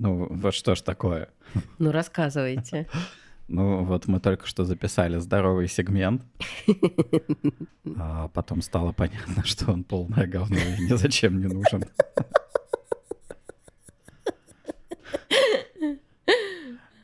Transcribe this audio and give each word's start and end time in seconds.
Ну, 0.00 0.28
вот 0.30 0.54
что 0.54 0.74
ж 0.74 0.80
такое? 0.80 1.28
Ну, 1.78 1.92
рассказывайте. 1.92 2.88
Ну, 3.48 3.84
вот 3.84 4.06
мы 4.06 4.18
только 4.18 4.46
что 4.46 4.64
записали 4.64 5.18
здоровый 5.18 5.68
сегмент, 5.68 6.22
а 7.98 8.28
потом 8.28 8.62
стало 8.62 8.92
понятно, 8.92 9.44
что 9.44 9.72
он 9.72 9.84
полное 9.84 10.26
говно 10.26 10.56
и 10.56 10.84
ни 10.84 10.96
зачем 10.96 11.38
не 11.38 11.48
нужен. 11.48 11.84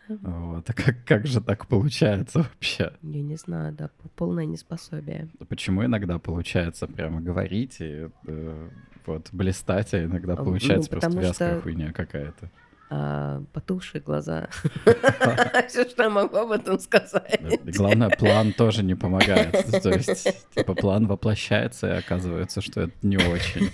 Вот. 0.09 0.71
А 0.71 0.73
как, 0.73 1.05
как 1.05 1.27
же 1.27 1.43
так 1.43 1.67
получается 1.67 2.39
вообще? 2.39 2.93
Я 3.03 3.23
не 3.23 3.37
знаю, 3.37 3.75
да, 3.75 3.91
полное 4.15 4.47
неспособие. 4.47 5.29
Почему 5.49 5.85
иногда 5.85 6.19
получается 6.19 6.87
прямо 6.87 7.21
говорить 7.21 7.77
и 7.81 8.09
э, 8.27 8.71
вот 9.05 9.29
блистать, 9.33 9.93
а 9.93 10.05
иногда 10.05 10.37
получается 10.37 10.95
ну, 10.95 11.01
просто 11.01 11.21
вязкая 11.21 11.53
что... 11.55 11.63
хуйня 11.63 11.93
какая-то? 11.93 12.51
А, 12.89 13.43
потухшие 13.53 14.01
глаза. 14.01 14.49
Все, 15.69 15.89
что 15.89 16.05
я 16.05 16.11
могу 16.11 16.37
об 16.37 16.53
этом 16.53 16.79
сказать. 16.79 17.41
Главное, 17.65 18.11
план 18.11 18.53
тоже 18.53 18.85
не 18.85 18.95
помогает. 18.95 19.53
То 19.83 19.91
есть, 19.91 20.29
типа, 20.55 20.75
план 20.75 21.07
воплощается, 21.07 21.89
и 21.89 21.99
оказывается, 21.99 22.61
что 22.61 22.83
это 22.83 22.95
не 23.03 23.17
очень. 23.17 23.71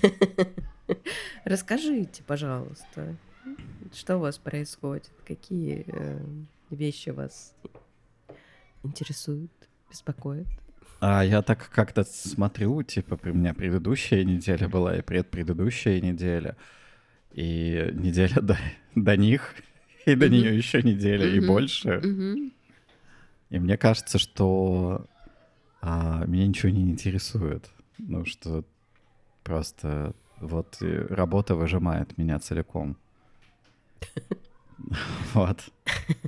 Расскажите, 1.45 2.23
пожалуйста, 2.27 3.17
что 3.93 4.17
у 4.17 4.21
вас 4.21 4.39
происходит? 4.39 5.11
Какие 5.27 5.85
э, 5.89 6.19
вещи 6.71 7.11
вас 7.11 7.55
интересуют, 8.83 9.53
беспокоят? 9.91 10.47
А 11.01 11.23
я 11.23 11.43
так 11.43 11.69
как-то 11.69 12.05
смотрю, 12.05 12.83
типа, 12.83 13.19
у 13.25 13.29
меня 13.35 13.53
предыдущая 13.53 14.25
неделя 14.25 14.69
была 14.69 14.97
и 14.97 15.03
предпредыдущая 15.03 16.01
неделя. 16.01 16.57
И 17.35 17.91
неделя 17.93 18.41
до, 18.41 18.59
до 18.95 19.17
них, 19.17 19.55
и 20.07 20.15
до 20.15 20.29
нее 20.29 20.57
еще 20.57 20.83
неделя, 20.83 21.27
и 21.27 21.41
больше. 21.41 22.01
И 23.51 23.59
мне 23.59 23.77
кажется, 23.77 24.19
что 24.19 25.07
а, 25.83 26.25
меня 26.27 26.47
ничего 26.47 26.71
не 26.71 26.83
интересует. 26.83 27.69
Ну, 27.99 28.25
что 28.25 28.65
просто 29.45 30.15
вот 30.41 30.79
работа 30.81 31.55
выжимает 31.55 32.17
меня 32.19 32.39
целиком. 32.39 32.97
Вот. 35.35 35.61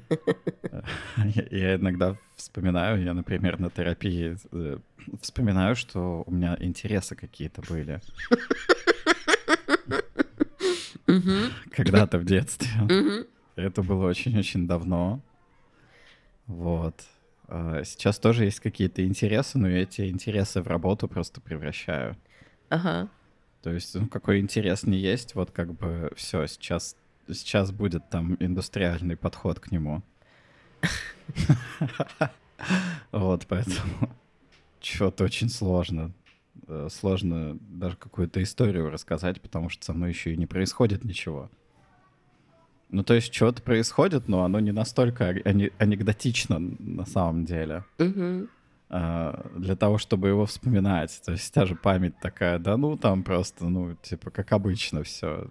Я 1.51 1.75
иногда 1.75 2.17
вспоминаю, 2.37 3.03
я, 3.03 3.13
например, 3.15 3.59
на 3.59 3.69
терапии 3.69 4.37
э, 4.53 4.79
вспоминаю, 5.21 5.75
что 5.75 6.23
у 6.27 6.31
меня 6.31 6.57
интересы 6.61 7.17
какие-то 7.17 7.63
были. 7.63 8.01
Когда-то 11.71 12.19
в 12.19 12.25
детстве. 12.25 12.69
Это 13.57 13.83
было 13.83 14.07
очень-очень 14.09 14.67
давно. 14.67 15.21
Вот. 16.47 17.05
А 17.47 17.85
сейчас 17.85 18.19
тоже 18.19 18.45
есть 18.45 18.61
какие-то 18.61 19.05
интересы, 19.05 19.59
но 19.59 19.69
я 19.69 19.83
эти 19.83 20.09
интересы 20.09 20.61
в 20.63 20.67
работу 20.67 21.09
просто 21.09 21.41
превращаю. 21.41 22.17
Ага. 22.69 23.09
То 23.63 23.71
есть, 23.73 23.95
ну, 23.95 24.09
какой 24.09 24.41
интерес 24.41 24.83
не 24.83 24.99
есть, 24.99 25.35
вот 25.35 25.51
как 25.51 25.73
бы 25.73 26.11
все, 26.17 26.47
сейчас, 26.47 26.97
сейчас 27.29 27.71
будет 27.71 28.11
там 28.11 28.37
индустриальный 28.41 29.17
подход 29.17 29.61
к 29.61 29.71
нему. 29.71 30.03
Вот, 33.13 33.47
поэтому 33.47 34.11
что-то 34.81 35.25
очень 35.25 35.49
сложно. 35.49 36.13
Э, 36.67 36.89
сложно 36.91 37.59
даже 37.61 37.97
какую-то 37.97 38.43
историю 38.43 38.91
рассказать, 38.91 39.41
потому 39.41 39.69
что 39.69 39.85
со 39.85 39.93
мной 39.93 40.11
еще 40.11 40.33
и 40.33 40.37
не 40.37 40.47
происходит 40.47 41.05
ничего. 41.05 41.51
Ну, 42.91 43.03
то 43.03 43.15
есть 43.15 43.35
что-то 43.35 43.63
происходит, 43.63 44.29
но 44.29 44.45
оно 44.45 44.61
не 44.61 44.73
настолько 44.73 45.29
ани- 45.29 45.73
анекдотично 45.79 46.59
на 46.59 47.05
самом 47.07 47.45
деле. 47.45 47.85
Угу. 47.99 48.49
А, 48.91 49.51
для 49.57 49.77
того, 49.77 49.99
чтобы 49.99 50.29
его 50.29 50.47
вспоминать. 50.47 51.21
То 51.25 51.33
есть 51.33 51.53
та 51.53 51.67
же 51.67 51.75
память 51.75 52.19
такая, 52.21 52.59
да 52.59 52.77
ну 52.77 52.97
там 52.97 53.25
просто, 53.25 53.65
ну, 53.65 53.97
типа, 53.97 54.31
как 54.31 54.53
обычно 54.53 55.03
все, 55.03 55.49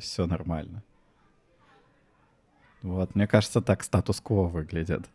все 0.00 0.26
нормально. 0.26 0.82
Вот, 2.82 3.14
мне 3.14 3.26
кажется, 3.26 3.60
так 3.60 3.82
статус-кво 3.82 4.48
выглядит. 4.48 5.06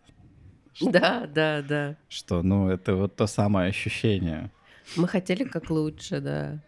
Да, 0.82 1.28
да, 1.28 1.62
да. 1.62 1.98
Что, 2.08 2.42
ну, 2.42 2.70
это 2.70 2.96
вот 2.96 3.16
то 3.16 3.28
самое 3.28 3.70
ощущение. 3.70 4.52
Мы 4.96 5.08
хотели 5.08 5.44
как 5.44 5.70
лучше, 5.70 6.20
да. 6.20 6.60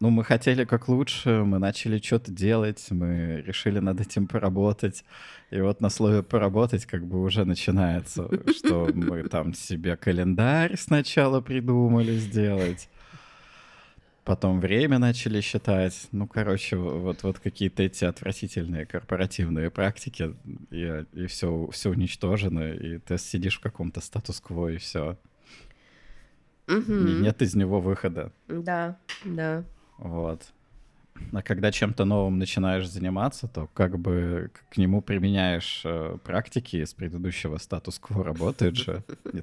Ну, 0.00 0.10
мы 0.10 0.22
хотели 0.22 0.64
как 0.64 0.88
лучше, 0.88 1.42
мы 1.44 1.58
начали 1.58 1.98
что-то 1.98 2.30
делать, 2.30 2.86
мы 2.90 3.42
решили 3.44 3.80
над 3.80 4.00
этим 4.00 4.28
поработать. 4.28 5.04
И 5.50 5.60
вот 5.60 5.80
на 5.80 5.90
слове 5.90 6.22
«поработать» 6.22 6.86
как 6.86 7.04
бы 7.04 7.20
уже 7.20 7.44
начинается, 7.44 8.28
что 8.56 8.88
мы 8.94 9.24
там 9.24 9.54
себе 9.54 9.96
календарь 9.96 10.76
сначала 10.76 11.40
придумали 11.40 12.16
сделать, 12.16 12.88
потом 14.24 14.60
время 14.60 14.98
начали 14.98 15.40
считать. 15.40 16.06
Ну, 16.12 16.28
короче, 16.28 16.76
вот, 16.76 17.24
вот 17.24 17.40
какие-то 17.40 17.82
эти 17.82 18.04
отвратительные 18.04 18.86
корпоративные 18.86 19.70
практики, 19.70 20.32
и, 20.70 21.04
и 21.12 21.26
все, 21.26 21.68
все 21.72 21.90
уничтожено, 21.90 22.72
и 22.72 22.98
ты 22.98 23.18
сидишь 23.18 23.58
в 23.58 23.62
каком-то 23.62 24.00
статус-кво, 24.00 24.68
и 24.68 24.76
все. 24.76 25.16
Угу. 26.68 26.92
Нет 26.92 27.42
из 27.42 27.54
него 27.54 27.80
выхода. 27.80 28.30
Да, 28.46 28.98
да. 29.24 29.64
Вот. 29.96 30.52
А 31.32 31.42
когда 31.42 31.72
чем-то 31.72 32.04
новым 32.04 32.38
начинаешь 32.38 32.88
заниматься, 32.88 33.48
то 33.48 33.68
как 33.74 33.98
бы 33.98 34.50
к 34.70 34.76
нему 34.76 35.02
применяешь 35.02 35.82
э, 35.84 36.16
практики 36.22 36.76
из 36.76 36.94
предыдущего 36.94 37.58
статус-кво, 37.58 38.22
работает 38.22 38.76
же. 38.76 39.02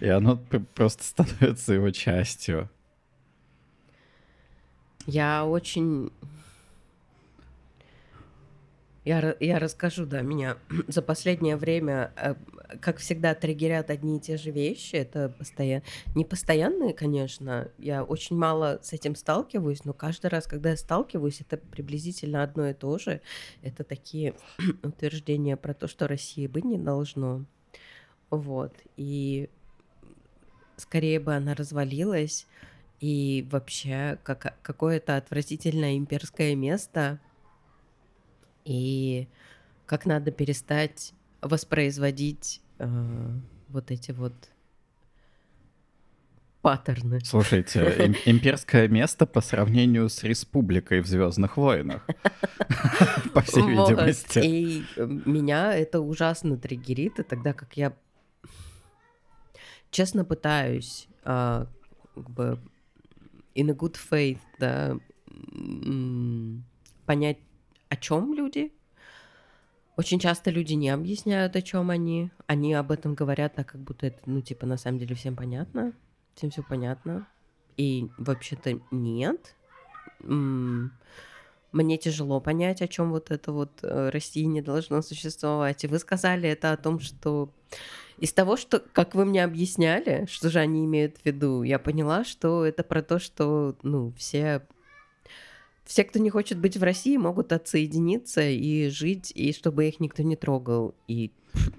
И 0.00 0.06
оно 0.06 0.36
просто 0.74 1.02
становится 1.02 1.74
его 1.74 1.90
частью. 1.90 2.70
Я 5.06 5.44
очень 5.44 6.12
я, 9.08 9.36
я 9.40 9.58
расскажу, 9.58 10.04
да, 10.04 10.20
меня 10.20 10.58
за 10.88 11.00
последнее 11.00 11.56
время, 11.56 12.12
э, 12.16 12.34
как 12.80 12.98
всегда, 12.98 13.34
триггерят 13.34 13.88
одни 13.88 14.18
и 14.18 14.20
те 14.20 14.36
же 14.36 14.50
вещи. 14.50 14.96
Это 14.96 15.30
постоянно... 15.30 15.82
Не 16.14 16.26
постоянные, 16.26 16.92
конечно. 16.92 17.70
Я 17.78 18.04
очень 18.04 18.36
мало 18.36 18.78
с 18.82 18.92
этим 18.92 19.14
сталкиваюсь, 19.14 19.86
но 19.86 19.94
каждый 19.94 20.26
раз, 20.26 20.46
когда 20.46 20.70
я 20.70 20.76
сталкиваюсь, 20.76 21.40
это 21.40 21.56
приблизительно 21.56 22.42
одно 22.42 22.68
и 22.68 22.74
то 22.74 22.98
же. 22.98 23.22
Это 23.62 23.82
такие 23.82 24.34
утверждения 24.82 25.56
про 25.56 25.72
то, 25.72 25.88
что 25.88 26.06
России 26.06 26.46
быть 26.46 26.64
не 26.64 26.78
должно. 26.78 27.46
Вот. 28.28 28.74
И 28.98 29.48
скорее 30.76 31.18
бы 31.18 31.34
она 31.34 31.54
развалилась, 31.54 32.46
и 33.00 33.48
вообще 33.50 34.18
как, 34.22 34.58
какое-то 34.60 35.16
отвратительное 35.16 35.96
имперское 35.96 36.54
место— 36.54 37.20
и 38.68 39.28
как 39.86 40.04
надо 40.04 40.30
перестать 40.30 41.14
воспроизводить 41.40 42.60
э, 42.78 42.86
вот 43.68 43.90
эти 43.90 44.10
вот 44.10 44.34
паттерны. 46.60 47.20
Слушайте, 47.24 47.80
им, 48.04 48.14
имперское 48.26 48.88
место 48.88 49.24
по 49.24 49.40
сравнению 49.40 50.10
с 50.10 50.22
республикой 50.22 51.00
в 51.00 51.06
Звездных 51.06 51.56
войнах, 51.56 52.06
по 53.32 53.40
всей 53.40 53.66
видимости. 53.66 54.40
И 54.40 54.84
э, 54.96 55.06
меня 55.06 55.74
это 55.74 56.00
ужасно 56.00 56.58
триггерит, 56.58 57.18
и 57.20 57.22
тогда 57.22 57.54
как 57.54 57.74
я 57.74 57.94
честно 59.90 60.26
пытаюсь 60.26 61.08
а, 61.24 61.66
как 62.14 62.28
бы 62.28 62.60
in 63.54 63.70
a 63.70 63.74
good 63.74 63.96
faith, 63.96 64.40
да, 64.58 64.98
понять 67.06 67.38
о 67.88 67.96
чем 67.96 68.34
люди. 68.34 68.72
Очень 69.96 70.20
часто 70.20 70.50
люди 70.50 70.74
не 70.74 70.90
объясняют, 70.90 71.56
о 71.56 71.62
чем 71.62 71.90
они. 71.90 72.30
Они 72.46 72.72
об 72.74 72.92
этом 72.92 73.14
говорят 73.14 73.54
так, 73.54 73.68
как 73.68 73.80
будто 73.80 74.06
это, 74.06 74.18
ну, 74.26 74.40
типа, 74.40 74.66
на 74.66 74.76
самом 74.76 74.98
деле 74.98 75.14
всем 75.14 75.34
понятно. 75.34 75.92
Всем 76.34 76.50
все 76.50 76.62
понятно. 76.62 77.26
И 77.76 78.08
вообще-то 78.16 78.80
нет. 78.90 79.56
Мне 80.20 81.98
тяжело 81.98 82.40
понять, 82.40 82.80
о 82.80 82.88
чем 82.88 83.10
вот 83.10 83.30
это 83.30 83.52
вот 83.52 83.70
э, 83.82 84.08
России 84.10 84.44
не 84.44 84.62
должно 84.62 85.02
существовать. 85.02 85.84
И 85.84 85.86
вы 85.86 85.98
сказали 85.98 86.48
это 86.48 86.72
о 86.72 86.76
том, 86.76 86.98
что 86.98 87.52
из 88.18 88.32
того, 88.32 88.56
что, 88.56 88.80
как 88.80 89.14
вы 89.14 89.24
мне 89.24 89.44
объясняли, 89.44 90.26
что 90.30 90.48
же 90.48 90.60
они 90.60 90.84
имеют 90.84 91.18
в 91.18 91.26
виду, 91.26 91.62
я 91.62 91.78
поняла, 91.78 92.24
что 92.24 92.64
это 92.64 92.82
про 92.82 93.02
то, 93.02 93.18
что, 93.18 93.76
ну, 93.82 94.12
все 94.16 94.66
все, 95.88 96.04
кто 96.04 96.18
не 96.18 96.28
хочет 96.28 96.58
быть 96.58 96.76
в 96.76 96.82
России, 96.82 97.16
могут 97.16 97.50
отсоединиться 97.50 98.42
и 98.42 98.90
жить, 98.90 99.32
и 99.34 99.54
чтобы 99.54 99.88
их 99.88 100.00
никто 100.00 100.22
не 100.22 100.36
трогал. 100.36 100.94
И 101.06 101.32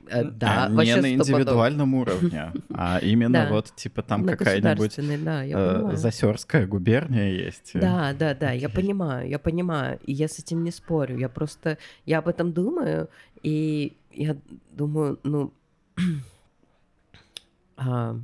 э, 0.07 0.23
да, 0.23 0.65
а 0.65 0.83
не 0.83 0.95
на 0.95 1.13
индивидуальном 1.13 1.93
уровне, 1.93 2.51
а 2.73 2.97
именно 3.03 3.45
Да. 3.45 3.49
вот 3.51 3.75
типа 3.75 4.01
там 4.01 4.25
какая-нибудь 4.25 5.23
да, 5.23 5.45
э. 5.45 5.95
Засерская 5.95 6.65
губерния 6.65 7.29
есть. 7.29 7.73
Да, 7.75 8.11
да, 8.17 8.33
да, 8.33 8.51
я 8.51 8.67
понимаю, 8.67 9.29
я 9.29 9.37
понимаю, 9.37 9.99
и 10.03 10.11
я 10.11 10.27
с 10.27 10.39
этим 10.39 10.63
не 10.63 10.71
спорю. 10.71 11.19
Я 11.19 11.29
просто, 11.29 11.77
я 12.07 12.17
об 12.17 12.27
этом 12.27 12.51
думаю, 12.51 13.09
и 13.43 13.95
я 14.11 14.35
думаю, 14.71 15.19
ну, 15.21 15.53
а, 17.77 18.15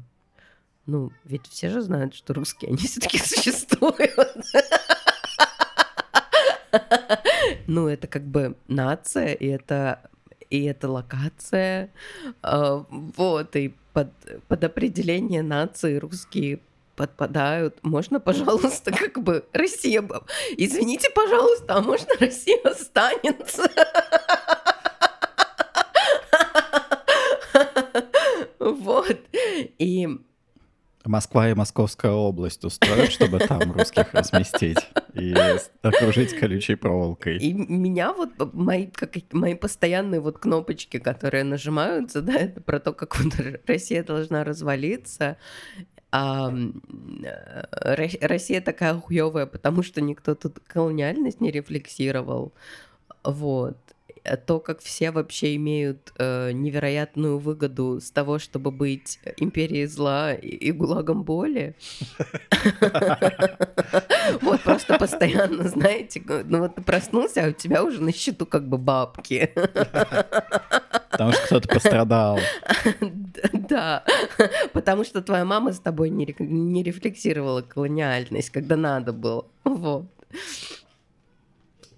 ну, 0.88 1.12
ведь 1.26 1.46
все 1.46 1.70
же 1.70 1.82
знают, 1.84 2.16
что 2.16 2.34
русские, 2.34 2.70
они 2.70 2.78
все-таки 2.80 3.20
существуют. 3.24 4.02
Ну, 7.68 7.88
это 7.88 8.08
как 8.08 8.24
бы 8.24 8.56
нация, 8.68 9.34
и 9.34 9.48
это 9.48 10.10
и 10.50 10.64
это 10.66 10.90
локация, 10.90 11.90
а, 12.42 12.86
вот, 12.90 13.56
и 13.56 13.74
под, 13.94 14.10
под 14.48 14.64
определение 14.64 15.42
нации 15.42 15.98
русские 15.98 16.60
подпадают. 16.96 17.80
Можно, 17.84 18.20
пожалуйста, 18.20 18.92
как 18.98 19.22
бы 19.22 19.46
Россия... 19.54 20.04
Извините, 20.58 21.10
пожалуйста, 21.10 21.76
а 21.76 21.82
можно 21.82 22.08
Россия 22.20 22.60
останется? 22.64 23.70
Вот. 28.60 29.18
И 29.78 30.10
Москва 31.06 31.50
и 31.50 31.54
Московская 31.54 32.12
область 32.12 32.64
устроят, 32.66 33.12
чтобы 33.12 33.38
там 33.40 33.72
русских 33.72 34.12
разместить 34.14 34.80
и 35.16 35.34
окружить 35.82 36.34
колючей 36.34 36.76
проволокой. 36.76 37.38
И 37.38 37.54
меня 37.54 38.14
вот 38.14 38.36
п- 38.36 38.50
мои, 38.54 38.88
как, 38.88 39.16
мои 39.32 39.56
постоянные 39.56 40.20
вот 40.20 40.40
кнопочки, 40.40 40.98
которые 41.00 41.44
нажимаются, 41.44 42.22
да, 42.24 42.34
это 42.34 42.62
про 42.62 42.80
то, 42.80 42.94
как 42.94 43.18
вот 43.18 43.34
Россия 43.66 44.04
должна 44.04 44.44
развалиться. 44.44 45.38
А 46.12 46.54
э, 47.24 48.08
Россия 48.22 48.62
такая 48.62 48.94
хуевая, 48.94 49.46
потому 49.46 49.84
что 49.84 50.02
никто 50.02 50.36
тут 50.36 50.60
колониальность 50.60 51.42
не 51.42 51.52
рефлексировал. 51.52 52.54
Вот. 53.24 53.78
А 54.26 54.38
То, 54.38 54.60
как 54.60 54.82
все 54.82 55.12
вообще 55.12 55.56
имеют 55.56 56.14
э, 56.18 56.52
невероятную 56.52 57.38
выгоду 57.38 58.00
с 58.02 58.12
того, 58.12 58.40
чтобы 58.40 58.72
быть 58.72 59.20
империей 59.38 59.86
зла 59.86 60.34
и, 60.34 60.48
и 60.48 60.72
гулагом 60.72 61.24
боли. 61.24 61.76
Вот 64.42 64.62
просто 64.62 64.98
постоянно, 64.98 65.68
знаете, 65.68 66.22
ну 66.46 66.60
вот 66.60 66.76
ты 66.76 66.82
проснулся, 66.82 67.46
а 67.46 67.50
у 67.50 67.52
тебя 67.52 67.84
уже 67.84 68.02
на 68.02 68.12
счету 68.12 68.46
как 68.46 68.68
бы 68.68 68.78
бабки. 68.78 69.52
Потому 71.12 71.32
что 71.32 71.46
кто-то 71.46 71.68
пострадал. 71.68 72.40
Да, 73.54 74.04
потому 74.74 75.04
что 75.04 75.22
твоя 75.22 75.44
мама 75.44 75.74
с 75.74 75.80
тобой 75.80 76.10
не 76.10 76.84
рефлексировала 76.84 77.62
колониальность, 77.62 78.50
когда 78.52 78.76
надо 78.76 79.12
было. 79.12 79.46
Вот. 79.64 80.06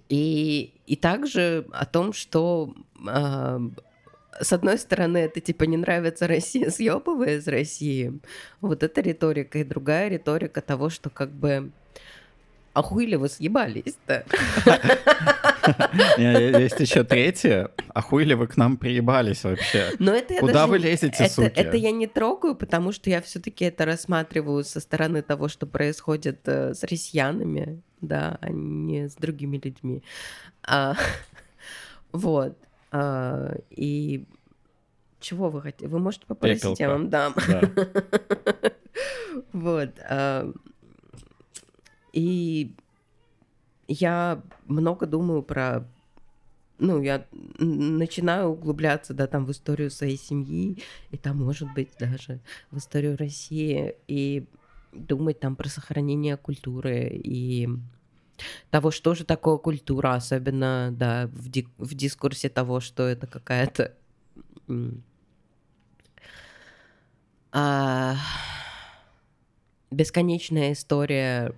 И, 0.08 0.72
и 0.86 0.96
также 0.96 1.66
о 1.72 1.84
том, 1.84 2.12
что 2.12 2.74
а, 3.06 3.60
с 4.40 4.52
одной 4.52 4.78
стороны, 4.78 5.18
это 5.18 5.40
типа 5.40 5.64
не 5.64 5.76
нравится 5.76 6.26
Россия, 6.26 6.70
съебывая 6.70 7.36
из 7.36 7.48
России. 7.48 8.18
Вот 8.60 8.82
это 8.82 9.00
риторика. 9.00 9.58
И 9.58 9.64
другая 9.64 10.08
риторика 10.08 10.60
того, 10.60 10.90
что 10.90 11.10
как 11.10 11.30
бы 11.30 11.70
а 12.74 12.82
хуй 12.82 13.06
ли 13.06 13.16
вы 13.16 13.28
съебались-то? 13.28 14.24
Есть 16.16 16.78
еще 16.78 17.02
третье. 17.02 17.72
А 17.92 18.00
хуй 18.00 18.22
ли 18.22 18.34
вы 18.34 18.46
к 18.46 18.56
нам 18.56 18.76
приебались 18.76 19.42
вообще? 19.42 19.90
Но 19.98 20.14
это 20.14 20.34
я 20.34 20.40
Куда 20.40 20.52
даже- 20.52 20.70
вы 20.70 20.78
лезете, 20.78 21.24
это, 21.24 21.32
суки? 21.32 21.52
это 21.56 21.76
я 21.76 21.90
не 21.90 22.06
трогаю, 22.06 22.54
потому 22.54 22.92
что 22.92 23.10
я 23.10 23.20
все-таки 23.20 23.64
это 23.64 23.84
рассматриваю 23.84 24.62
со 24.62 24.78
стороны 24.78 25.22
того, 25.22 25.48
что 25.48 25.66
происходит 25.66 26.40
э, 26.46 26.72
с 26.74 26.84
россиянами, 26.84 27.82
да, 28.00 28.38
а 28.40 28.50
не 28.50 29.08
с 29.08 29.14
другими 29.14 29.58
людьми. 29.62 30.02
А, 30.62 30.94
вот. 32.12 32.56
А, 32.90 33.54
и 33.70 34.24
чего 35.20 35.50
вы 35.50 35.62
хотите? 35.62 35.88
Вы 35.88 35.98
можете 35.98 36.26
попросить, 36.26 36.62
Пепелка. 36.62 36.82
я 36.82 36.90
вам 36.90 37.10
дам. 37.10 37.34
Да. 37.46 37.60
Вот. 39.52 39.90
а, 40.08 40.52
И 42.12 42.74
я 43.86 44.42
много 44.66 45.06
думаю 45.06 45.42
про... 45.42 45.84
Ну, 46.78 47.02
я 47.02 47.26
начинаю 47.58 48.50
углубляться, 48.50 49.14
да, 49.14 49.26
там 49.26 49.44
в 49.46 49.50
историю 49.50 49.90
своей 49.90 50.16
семьи, 50.16 50.82
и 51.10 51.16
там, 51.16 51.42
может 51.42 51.72
быть, 51.72 51.90
даже 51.98 52.40
в 52.70 52.78
историю 52.78 53.16
России, 53.16 53.96
и 54.06 54.46
думать 54.92 55.40
там 55.40 55.56
про 55.56 55.68
сохранение 55.68 56.36
культуры 56.36 57.08
и 57.12 57.68
того, 58.70 58.90
что 58.90 59.14
же 59.14 59.24
такое 59.24 59.58
культура, 59.58 60.14
особенно, 60.14 60.90
да, 60.92 61.28
в, 61.32 61.48
ди- 61.48 61.68
в 61.78 61.94
дискурсе 61.94 62.48
того, 62.48 62.80
что 62.80 63.06
это 63.06 63.26
какая-то... 63.26 63.94
а, 67.50 68.16
бесконечная 69.90 70.72
история 70.72 71.52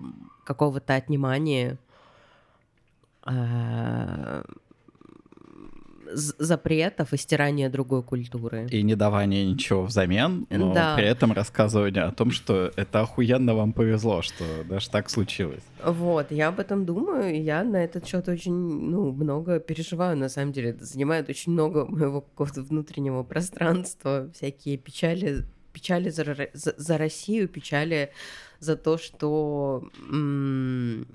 какого-то 0.44 0.94
отнимания. 0.94 1.79
А, 3.23 4.44
запретов 6.12 7.12
и 7.12 7.17
стирания 7.17 7.69
другой 7.71 8.03
культуры. 8.03 8.67
И 8.71 8.83
не 8.83 8.95
давание 8.97 9.47
ничего 9.47 9.83
взамен, 9.85 10.47
но 10.51 10.75
Да. 10.75 10.97
при 10.97 11.05
этом 11.07 11.33
рассказывание 11.33 12.05
о 12.05 12.12
том, 12.12 12.31
что 12.31 12.71
это 12.77 13.01
охуенно 13.01 13.55
вам 13.55 13.73
повезло, 13.73 14.23
что 14.23 14.65
даже 14.65 14.91
так 14.91 15.11
случилось. 15.11 15.62
Вот, 15.85 16.31
я 16.31 16.49
об 16.49 16.61
этом 16.61 16.85
думаю, 16.85 17.43
я 17.43 17.65
на 17.65 17.77
этот 17.85 18.07
счет 18.07 18.29
очень, 18.29 18.53
ну, 18.53 19.12
много 19.12 19.61
переживаю, 19.61 20.17
на 20.17 20.29
самом 20.29 20.53
деле. 20.53 20.71
Это 20.71 20.85
занимает 20.85 21.29
очень 21.29 21.53
много 21.53 21.85
моего 21.87 22.21
какого-то 22.21 22.62
внутреннего 22.62 23.23
пространства, 23.23 24.31
всякие 24.35 24.77
печали, 24.77 25.45
печали 25.73 26.11
за, 26.11 26.25
за, 26.53 26.75
за 26.77 26.99
Россию, 26.99 27.49
печали 27.49 28.11
за 28.59 28.77
то, 28.77 28.99
что... 28.99 29.89
м, 30.11 31.07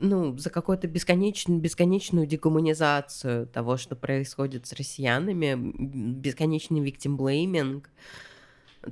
ну, 0.00 0.36
за 0.38 0.50
какую-то 0.50 0.86
бесконечную, 0.86 1.60
бесконечную 1.60 2.26
декоммунизацию 2.26 3.46
того, 3.46 3.76
что 3.76 3.96
происходит 3.96 4.66
с 4.66 4.72
россиянами, 4.72 5.54
бесконечный 5.56 6.80
виктимблейминг, 6.80 7.90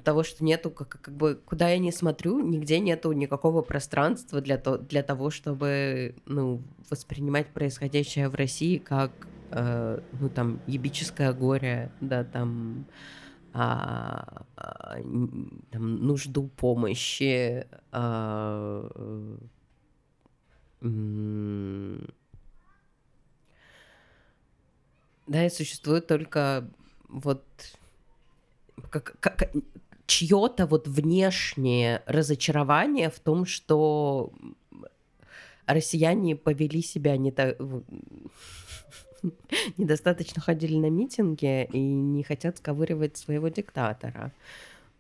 того, 0.03 0.25
что 0.25 0.45
нету, 0.45 0.71
как, 0.71 1.01
как 1.01 1.15
бы, 1.15 1.41
куда 1.45 1.69
я 1.71 1.79
не 1.79 1.93
смотрю, 1.93 2.41
нигде 2.41 2.81
нету 2.81 3.13
никакого 3.13 3.63
пространства 3.63 4.41
для, 4.41 4.59
то, 4.59 4.79
для 4.79 5.03
того, 5.03 5.31
чтобы, 5.31 6.17
ну, 6.27 6.63
воспринимать 6.91 7.49
происходящее 7.49 8.29
в 8.29 8.35
России 8.35 8.79
как, 8.79 9.13
э, 9.53 10.01
ну, 10.21 10.29
там, 10.29 10.61
ебическое 10.67 11.33
горе, 11.33 11.93
да, 12.01 12.25
там, 12.25 12.87
а, 13.53 14.43
а, 14.57 14.97
там, 15.71 15.97
нужду 16.05 16.49
помощи, 16.49 17.67
а, 17.93 19.39
да, 25.27 25.47
и 25.47 25.51
существует 25.51 26.07
только 26.07 26.69
вот 27.09 27.45
как, 28.91 29.19
как- 29.21 29.51
чье-то 30.07 30.67
вот 30.67 30.87
внешнее 30.87 32.03
разочарование 32.07 33.11
в 33.11 33.19
том, 33.19 33.45
что 33.45 34.33
россияне 35.67 36.37
повели 36.37 36.83
себя 36.83 37.17
не 37.17 37.33
так 37.33 37.59
недостаточно 39.77 40.41
ходили 40.41 40.77
на 40.77 40.91
митинги 40.91 41.65
и 41.73 41.79
не 41.79 42.23
хотят 42.23 42.59
сковыривать 42.59 43.17
своего 43.17 43.49
диктатора. 43.49 44.33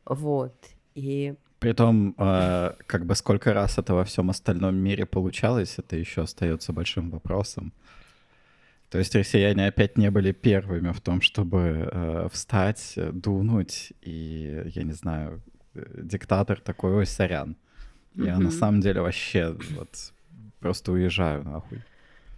Вот. 0.04 0.54
И 0.94 1.34
Притом, 1.58 2.14
э, 2.18 2.72
как 2.86 3.06
бы 3.06 3.14
сколько 3.14 3.54
раз 3.54 3.78
это 3.78 3.94
во 3.94 4.04
всем 4.04 4.30
остальном 4.30 4.76
мире 4.76 5.06
получалось, 5.06 5.78
это 5.78 5.96
еще 5.96 6.22
остается 6.22 6.72
большим 6.72 7.10
вопросом. 7.10 7.72
То 8.90 8.98
есть 8.98 9.14
россияне 9.14 9.66
опять 9.66 9.98
не 9.98 10.10
были 10.10 10.32
первыми 10.32 10.92
в 10.92 11.00
том, 11.00 11.20
чтобы 11.20 11.88
э, 11.90 12.28
встать, 12.32 12.94
дунуть, 12.96 13.92
и, 14.02 14.62
я 14.74 14.82
не 14.84 14.92
знаю, 14.92 15.42
диктатор 15.74 16.60
такой, 16.60 16.94
ой, 16.94 17.06
сорян. 17.06 17.56
Я 18.14 18.38
на 18.38 18.50
самом 18.50 18.80
деле 18.80 19.02
вообще 19.02 19.56
вот 19.76 20.12
просто 20.60 20.92
уезжаю 20.92 21.44
нахуй. 21.44 21.82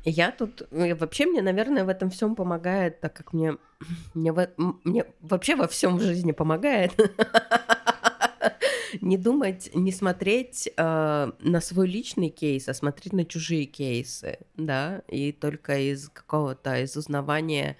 Я 0.05 0.31
тут 0.31 0.63
э, 0.71 0.95
вообще 0.95 1.27
мне, 1.27 1.43
наверное, 1.43 1.85
в 1.85 1.89
этом 1.89 2.11
всем 2.11 2.35
помогает, 2.35 3.01
так 3.01 3.15
как 3.15 3.33
мне 3.33 3.57
мне, 4.15 4.33
мне 4.85 5.05
вообще 5.21 5.55
во 5.55 5.67
всем 5.69 5.99
в 5.99 6.03
жизни 6.03 6.33
помогает. 6.33 6.93
не 9.01 9.17
думать, 9.17 9.71
не 9.75 9.93
смотреть 9.93 10.69
э, 10.77 11.33
на 11.41 11.61
свой 11.61 11.89
личный 11.89 12.31
кейс, 12.31 12.69
а 12.69 12.75
смотреть 12.75 13.13
на 13.13 13.25
чужие 13.25 13.67
кейсы, 13.67 14.39
да, 14.57 15.03
и 15.09 15.33
только 15.33 15.79
из 15.79 16.09
какого-то, 16.09 16.81
из 16.83 16.97
узнавания 16.97 17.77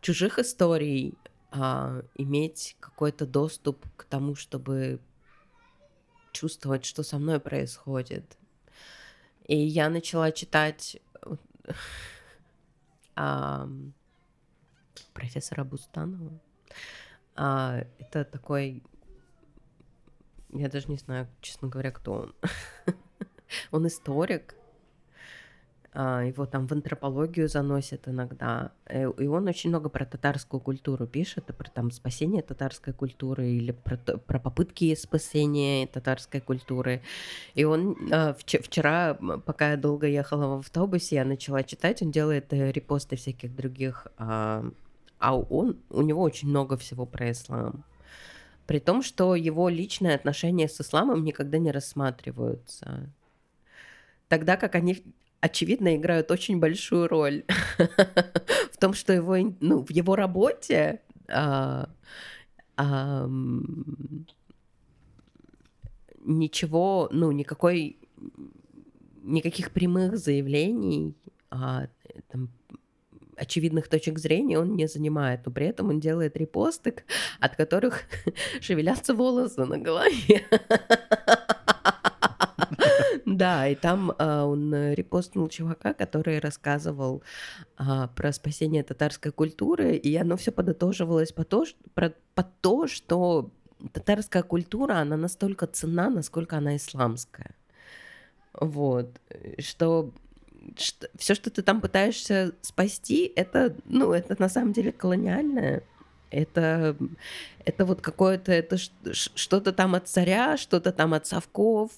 чужих 0.00 0.38
историй 0.38 1.14
э, 1.52 2.02
иметь 2.16 2.76
какой-то 2.80 3.26
доступ 3.26 3.84
к 3.96 4.04
тому, 4.04 4.34
чтобы 4.34 5.00
чувствовать, 6.32 6.84
что 6.84 7.02
со 7.02 7.18
мной 7.18 7.40
происходит. 7.40 8.36
И 9.46 9.56
я 9.56 9.88
начала 9.88 10.30
читать 10.30 11.00
э, 13.16 13.68
профессора 15.12 15.64
Бустанова. 15.64 16.40
А, 17.34 17.84
это 17.98 18.24
такой 18.24 18.82
я 20.52 20.68
даже 20.68 20.88
не 20.88 20.96
знаю, 20.96 21.26
честно 21.40 21.68
говоря, 21.68 21.90
кто 21.90 22.12
он. 22.12 22.34
он 23.70 23.86
историк. 23.86 24.54
А, 25.94 26.22
его 26.22 26.46
там 26.46 26.66
в 26.66 26.72
антропологию 26.72 27.48
заносят 27.48 28.08
иногда. 28.08 28.72
Э, 28.86 29.10
и 29.18 29.26
он 29.26 29.48
очень 29.48 29.70
много 29.70 29.88
про 29.88 30.04
татарскую 30.04 30.60
культуру 30.60 31.06
пишет, 31.06 31.46
про 31.46 31.70
там 31.70 31.90
спасение 31.90 32.42
татарской 32.42 32.92
культуры 32.92 33.48
или 33.48 33.72
про, 33.72 33.96
про 33.96 34.38
попытки 34.38 34.94
спасения 34.94 35.86
татарской 35.86 36.40
культуры. 36.40 37.02
И 37.54 37.64
он 37.64 37.96
а, 38.12 38.34
вчера, 38.34 39.14
пока 39.14 39.70
я 39.70 39.76
долго 39.76 40.06
ехала 40.06 40.56
в 40.56 40.58
автобусе, 40.60 41.16
я 41.16 41.24
начала 41.24 41.62
читать, 41.62 42.02
он 42.02 42.10
делает 42.10 42.52
э, 42.52 42.70
репосты 42.70 43.16
всяких 43.16 43.56
других 43.56 44.06
а, 44.18 44.64
а 45.18 45.36
он, 45.36 45.78
у 45.90 46.02
него 46.02 46.22
очень 46.22 46.48
много 46.48 46.76
всего 46.76 47.06
про 47.06 47.30
ислам 47.30 47.84
при 48.68 48.80
том, 48.80 49.02
что 49.02 49.34
его 49.34 49.70
личные 49.70 50.14
отношения 50.14 50.68
с 50.68 50.78
исламом 50.78 51.24
никогда 51.24 51.56
не 51.56 51.70
рассматриваются. 51.70 53.10
Тогда 54.28 54.58
как 54.58 54.74
они, 54.74 55.02
очевидно, 55.40 55.96
играют 55.96 56.30
очень 56.30 56.60
большую 56.60 57.08
роль 57.08 57.44
в 58.70 58.76
том, 58.78 58.92
что 58.92 59.14
его, 59.14 59.36
ну, 59.60 59.82
в 59.82 59.90
его 59.90 60.16
работе 60.16 61.00
а, 61.28 61.88
а, 62.76 63.26
ничего, 66.20 67.08
ну, 67.10 67.32
никакой, 67.32 67.98
никаких 69.22 69.70
прямых 69.70 70.18
заявлений 70.18 71.16
а, 71.48 71.86
там, 72.30 72.50
очевидных 73.38 73.88
точек 73.88 74.18
зрения 74.18 74.58
он 74.58 74.76
не 74.76 74.86
занимает, 74.86 75.46
но 75.46 75.52
при 75.52 75.66
этом 75.66 75.88
он 75.88 76.00
делает 76.00 76.36
репосты, 76.36 76.94
от 77.40 77.56
которых 77.56 78.02
шевелятся 78.60 79.14
волосы 79.14 79.64
на 79.64 79.78
голове. 79.78 80.44
Да, 83.24 83.68
и 83.68 83.74
там 83.74 84.12
а, 84.18 84.46
он 84.46 84.74
репостнул 84.94 85.48
чувака, 85.48 85.92
который 85.92 86.38
рассказывал 86.38 87.22
а, 87.76 88.08
про 88.08 88.32
спасение 88.32 88.82
татарской 88.82 89.32
культуры, 89.32 89.96
и 89.96 90.16
оно 90.16 90.36
все 90.36 90.50
подытоживалось 90.50 91.32
по 91.32 91.44
то, 91.44 91.64
что, 91.64 91.78
про, 91.94 92.14
по 92.34 92.42
то, 92.42 92.86
что 92.86 93.50
татарская 93.92 94.42
культура, 94.42 94.94
она 94.94 95.16
настолько 95.16 95.66
цена, 95.66 96.10
насколько 96.10 96.56
она 96.56 96.76
исламская. 96.76 97.54
Вот, 98.60 99.20
что 99.58 100.12
что, 100.76 101.08
все, 101.16 101.34
что 101.34 101.50
ты 101.50 101.62
там 101.62 101.80
пытаешься 101.80 102.52
спасти, 102.62 103.32
это, 103.36 103.74
ну, 103.84 104.12
это 104.12 104.36
на 104.38 104.48
самом 104.48 104.72
деле 104.72 104.92
колониальное. 104.92 105.82
Это, 106.30 106.96
это 107.64 107.84
вот 107.86 108.02
какое-то, 108.02 108.52
это 108.52 108.76
что-то 109.12 109.72
там 109.72 109.94
от 109.94 110.08
царя, 110.08 110.56
что-то 110.56 110.92
там 110.92 111.14
от 111.14 111.26
совков, 111.26 111.90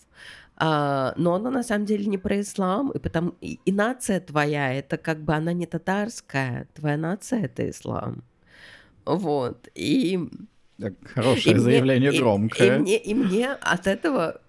а, 0.56 1.14
но 1.16 1.34
оно 1.34 1.50
на 1.50 1.62
самом 1.62 1.86
деле 1.86 2.06
не 2.06 2.18
про 2.18 2.40
ислам, 2.40 2.90
и, 2.90 2.98
потому, 2.98 3.34
и, 3.40 3.58
и 3.64 3.72
нация 3.72 4.20
твоя, 4.20 4.74
это 4.74 4.98
как 4.98 5.20
бы 5.20 5.34
она 5.34 5.52
не 5.52 5.66
татарская, 5.66 6.68
твоя 6.74 6.96
нация— 6.96 7.42
это 7.44 7.68
ислам. 7.68 8.22
Вот, 9.06 9.68
и... 9.74 10.20
Хорошее 11.14 11.56
и 11.56 11.58
заявление, 11.58 12.10
мне, 12.10 12.20
громкое. 12.20 12.76
И, 12.76 12.76
и, 12.76 12.78
мне, 12.78 12.98
и 12.98 13.14
мне 13.14 13.52
от 13.52 13.86
этого 13.86 14.40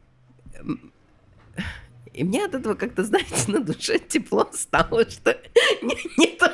и 2.13 2.23
мне 2.23 2.45
от 2.45 2.55
этого 2.55 2.75
как-то, 2.75 3.03
знаете, 3.03 3.33
на 3.47 3.59
душе 3.59 3.99
тепло 3.99 4.49
стало, 4.53 5.09
что 5.09 5.37
не, 5.81 5.97
не 6.17 6.27
только... 6.37 6.51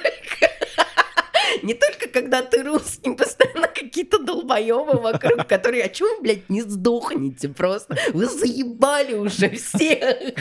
Не 1.63 1.73
только 1.73 2.07
когда 2.07 2.43
ты 2.43 2.61
русский, 2.61 3.15
постоянно 3.15 3.67
какие-то 3.67 4.19
долбоебы 4.19 4.99
вокруг, 4.99 5.47
которые, 5.47 5.85
а 5.85 5.89
чего 5.89 6.09
вы, 6.15 6.21
блядь, 6.21 6.49
не 6.49 6.61
сдохнете 6.61 7.49
просто? 7.49 7.97
Вы 8.13 8.25
заебали 8.25 9.15
уже 9.15 9.49
всех. 9.51 10.35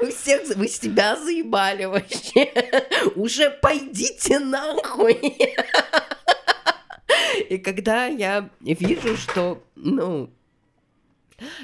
Вы 0.00 0.12
всех, 0.12 0.56
вы 0.56 0.68
себя 0.68 1.16
заебали 1.16 1.86
вообще. 1.86 2.52
Уже 3.16 3.50
пойдите 3.50 4.38
нахуй. 4.38 5.18
И 7.48 7.58
когда 7.58 8.06
я 8.06 8.50
вижу, 8.60 9.16
что, 9.16 9.62
ну, 9.74 10.30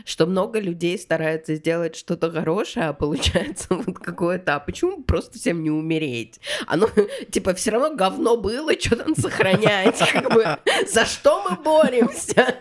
что 0.04 0.26
много 0.26 0.60
людей 0.60 0.98
стараются 0.98 1.54
сделать 1.54 1.96
что-то 1.96 2.30
хорошее, 2.30 2.86
а 2.86 2.92
получается 2.92 3.66
вот 3.70 3.98
какое-то, 3.98 4.56
а 4.56 4.60
почему 4.60 5.02
просто 5.02 5.38
всем 5.38 5.62
не 5.62 5.70
умереть? 5.70 6.40
Оно, 6.66 6.88
типа, 7.30 7.54
все 7.54 7.72
равно 7.72 7.94
говно 7.94 8.36
было, 8.36 8.72
что 8.78 8.96
там 8.96 9.14
сохранять, 9.14 9.98
как 10.12 10.32
бы, 10.32 10.58
за 10.86 11.04
что 11.04 11.42
мы 11.48 11.56
боремся? 11.56 12.54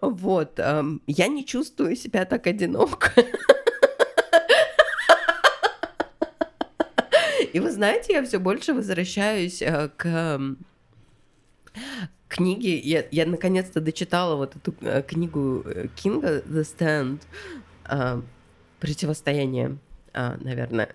Вот, 0.00 0.58
я 1.06 1.26
не 1.28 1.44
чувствую 1.44 1.96
себя 1.96 2.24
так 2.24 2.46
одиноко. 2.46 3.12
И 7.52 7.60
вы 7.60 7.70
знаете, 7.70 8.12
я 8.12 8.22
все 8.22 8.38
больше 8.38 8.74
возвращаюсь 8.74 9.62
э, 9.62 9.88
к 9.96 10.38
книги, 12.28 12.80
я, 12.84 13.04
я 13.10 13.26
наконец-то 13.26 13.80
дочитала 13.80 14.36
вот 14.36 14.56
эту 14.56 14.74
э, 14.80 15.02
книгу 15.02 15.62
э, 15.64 15.88
Кинга 15.96 16.40
The 16.40 16.62
Stand, 16.62 17.20
э, 17.88 18.22
противостояние, 18.80 19.78
э, 20.12 20.36
наверное, 20.40 20.90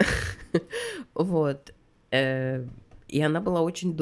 вот, 1.14 1.74
э, 2.12 2.66
и 3.08 3.22
она 3.22 3.42
была 3.42 3.62
очень 3.62 3.98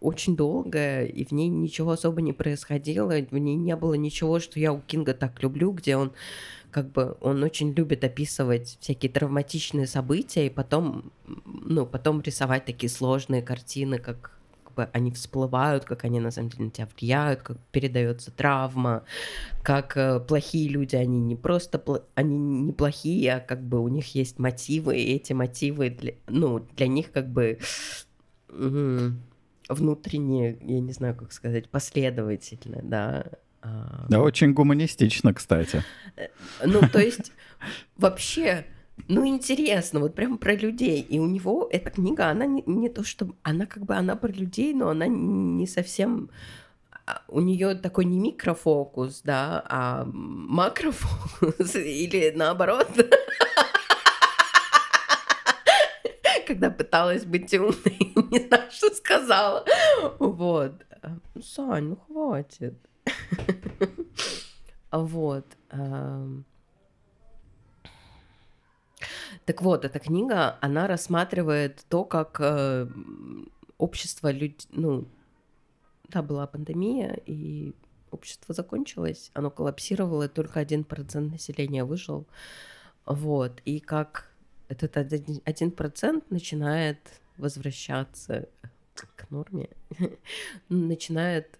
очень 0.00 0.36
долгая, 0.36 1.06
и 1.06 1.24
в 1.24 1.32
ней 1.32 1.48
ничего 1.48 1.90
особо 1.90 2.22
не 2.22 2.32
происходило, 2.32 3.14
в 3.30 3.36
ней 3.36 3.56
не 3.56 3.74
было 3.74 3.94
ничего, 3.94 4.38
что 4.38 4.60
я 4.60 4.72
у 4.72 4.80
Кинга 4.80 5.12
так 5.12 5.42
люблю, 5.42 5.72
где 5.72 5.96
он 5.96 6.12
как 6.70 6.92
бы 6.92 7.16
он 7.20 7.42
очень 7.42 7.72
любит 7.72 8.04
описывать 8.04 8.78
всякие 8.80 9.10
травматичные 9.10 9.86
события 9.86 10.46
и 10.46 10.50
потом, 10.50 11.12
ну, 11.44 11.86
потом 11.86 12.20
рисовать 12.20 12.64
такие 12.66 12.90
сложные 12.90 13.42
картины, 13.42 13.98
как 13.98 14.37
бы 14.78 14.88
они 14.92 15.10
всплывают, 15.10 15.84
как 15.84 16.04
они 16.04 16.20
на 16.20 16.30
самом 16.30 16.50
деле 16.50 16.64
на 16.66 16.70
тебя 16.70 16.88
влияют, 16.96 17.42
как 17.42 17.58
передается 17.72 18.30
травма, 18.30 19.02
как 19.64 19.96
э, 19.96 20.20
плохие 20.20 20.68
люди, 20.68 20.94
они 20.94 21.20
не 21.20 21.34
просто 21.34 21.78
пл- 21.78 22.04
они 22.14 22.38
не 22.38 22.72
плохие, 22.72 23.34
а 23.34 23.40
как 23.40 23.60
бы 23.60 23.80
у 23.80 23.88
них 23.88 24.14
есть 24.14 24.38
мотивы, 24.38 24.96
и 24.96 25.16
эти 25.16 25.32
мотивы 25.32 25.90
для, 25.90 26.14
ну, 26.28 26.60
для 26.76 26.86
них 26.86 27.10
как 27.10 27.28
бы 27.28 27.58
внутренне, 29.68 30.56
я 30.60 30.80
не 30.80 30.92
знаю, 30.92 31.14
как 31.16 31.32
сказать, 31.32 31.68
последовательно, 31.68 32.80
да. 32.82 33.26
А, 33.60 34.06
да, 34.08 34.22
очень 34.22 34.52
гуманистично, 34.52 35.34
кстати. 35.34 35.82
Э, 36.16 36.28
ну, 36.64 36.80
то 36.88 37.00
есть 37.00 37.32
вообще 37.96 38.64
ну, 39.06 39.26
интересно, 39.26 40.00
вот 40.00 40.14
прям 40.14 40.38
про 40.38 40.54
людей. 40.54 41.00
И 41.00 41.18
у 41.18 41.26
него 41.26 41.68
эта 41.70 41.90
книга, 41.90 42.28
она 42.28 42.46
не, 42.46 42.62
не 42.66 42.88
то, 42.88 43.04
что... 43.04 43.28
Она 43.42 43.66
как 43.66 43.84
бы, 43.84 43.94
она 43.94 44.16
про 44.16 44.28
людей, 44.28 44.74
но 44.74 44.88
она 44.90 45.06
не 45.06 45.66
совсем... 45.66 46.30
А, 47.06 47.22
у 47.28 47.40
нее 47.40 47.74
такой 47.74 48.04
не 48.04 48.18
микрофокус, 48.18 49.22
да, 49.22 49.64
а 49.68 50.04
макрофокус 50.12 51.74
или 51.76 52.32
наоборот. 52.34 52.88
Когда 56.46 56.70
пыталась 56.70 57.24
быть 57.24 57.54
умной, 57.54 57.98
не 58.30 58.40
знаю, 58.46 58.70
что 58.70 58.94
сказала. 58.94 59.64
Вот. 60.18 60.84
Сань, 61.42 61.84
ну 61.84 61.96
хватит. 61.96 62.78
Вот. 64.90 65.46
Так 69.48 69.62
вот, 69.62 69.86
эта 69.86 69.98
книга, 69.98 70.58
она 70.60 70.86
рассматривает 70.86 71.82
то, 71.88 72.04
как 72.04 72.36
э, 72.38 72.86
общество 73.78 74.30
людей, 74.30 74.68
ну, 74.72 75.08
да, 76.10 76.20
была 76.22 76.46
пандемия, 76.46 77.18
и 77.24 77.72
общество 78.10 78.54
закончилось, 78.54 79.30
оно 79.32 79.50
коллапсировало, 79.50 80.24
и 80.24 80.28
только 80.28 80.60
один 80.60 80.84
процент 80.84 81.32
населения 81.32 81.84
выжил. 81.84 82.26
Вот, 83.06 83.62
и 83.64 83.80
как 83.80 84.30
этот 84.68 84.98
один 84.98 85.70
процент 85.70 86.30
начинает 86.30 86.98
возвращаться 87.38 88.50
к 89.16 89.30
норме, 89.30 89.70
начинает 90.68 91.58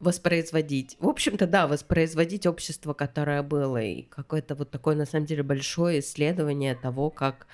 воспроизводить. 0.00 0.96
В 0.98 1.08
общем-то, 1.08 1.46
да, 1.46 1.66
воспроизводить 1.66 2.46
общество, 2.46 2.94
которое 2.94 3.42
было, 3.42 3.80
и 3.80 4.02
какое-то 4.02 4.54
вот 4.54 4.70
такое, 4.70 4.96
на 4.96 5.06
самом 5.06 5.26
деле, 5.26 5.42
большое 5.42 6.00
исследование 6.00 6.74
того, 6.74 7.10
как 7.10 7.46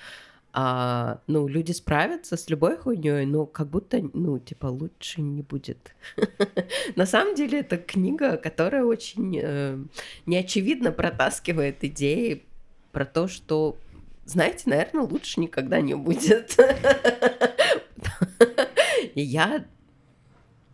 а, 0.53 1.19
ну, 1.27 1.47
люди 1.47 1.71
справятся 1.71 2.37
с 2.37 2.49
любой 2.49 2.77
хуйней, 2.77 3.25
но 3.25 3.45
как 3.45 3.67
будто, 3.67 4.01
ну, 4.13 4.39
типа, 4.39 4.67
лучше 4.67 5.21
не 5.21 5.43
будет. 5.43 5.93
На 6.95 7.05
самом 7.05 7.35
деле, 7.35 7.59
это 7.59 7.77
книга, 7.77 8.37
которая 8.37 8.83
очень 8.83 9.39
э, 9.39 9.77
неочевидно 10.25 10.91
протаскивает 10.91 11.83
идеи 11.83 12.43
про 12.91 13.05
то, 13.05 13.27
что, 13.27 13.77
знаете, 14.25 14.63
наверное, 14.65 15.03
лучше 15.03 15.41
никогда 15.41 15.79
не 15.79 15.93
будет. 15.93 16.57
И 19.13 19.21
я 19.21 19.63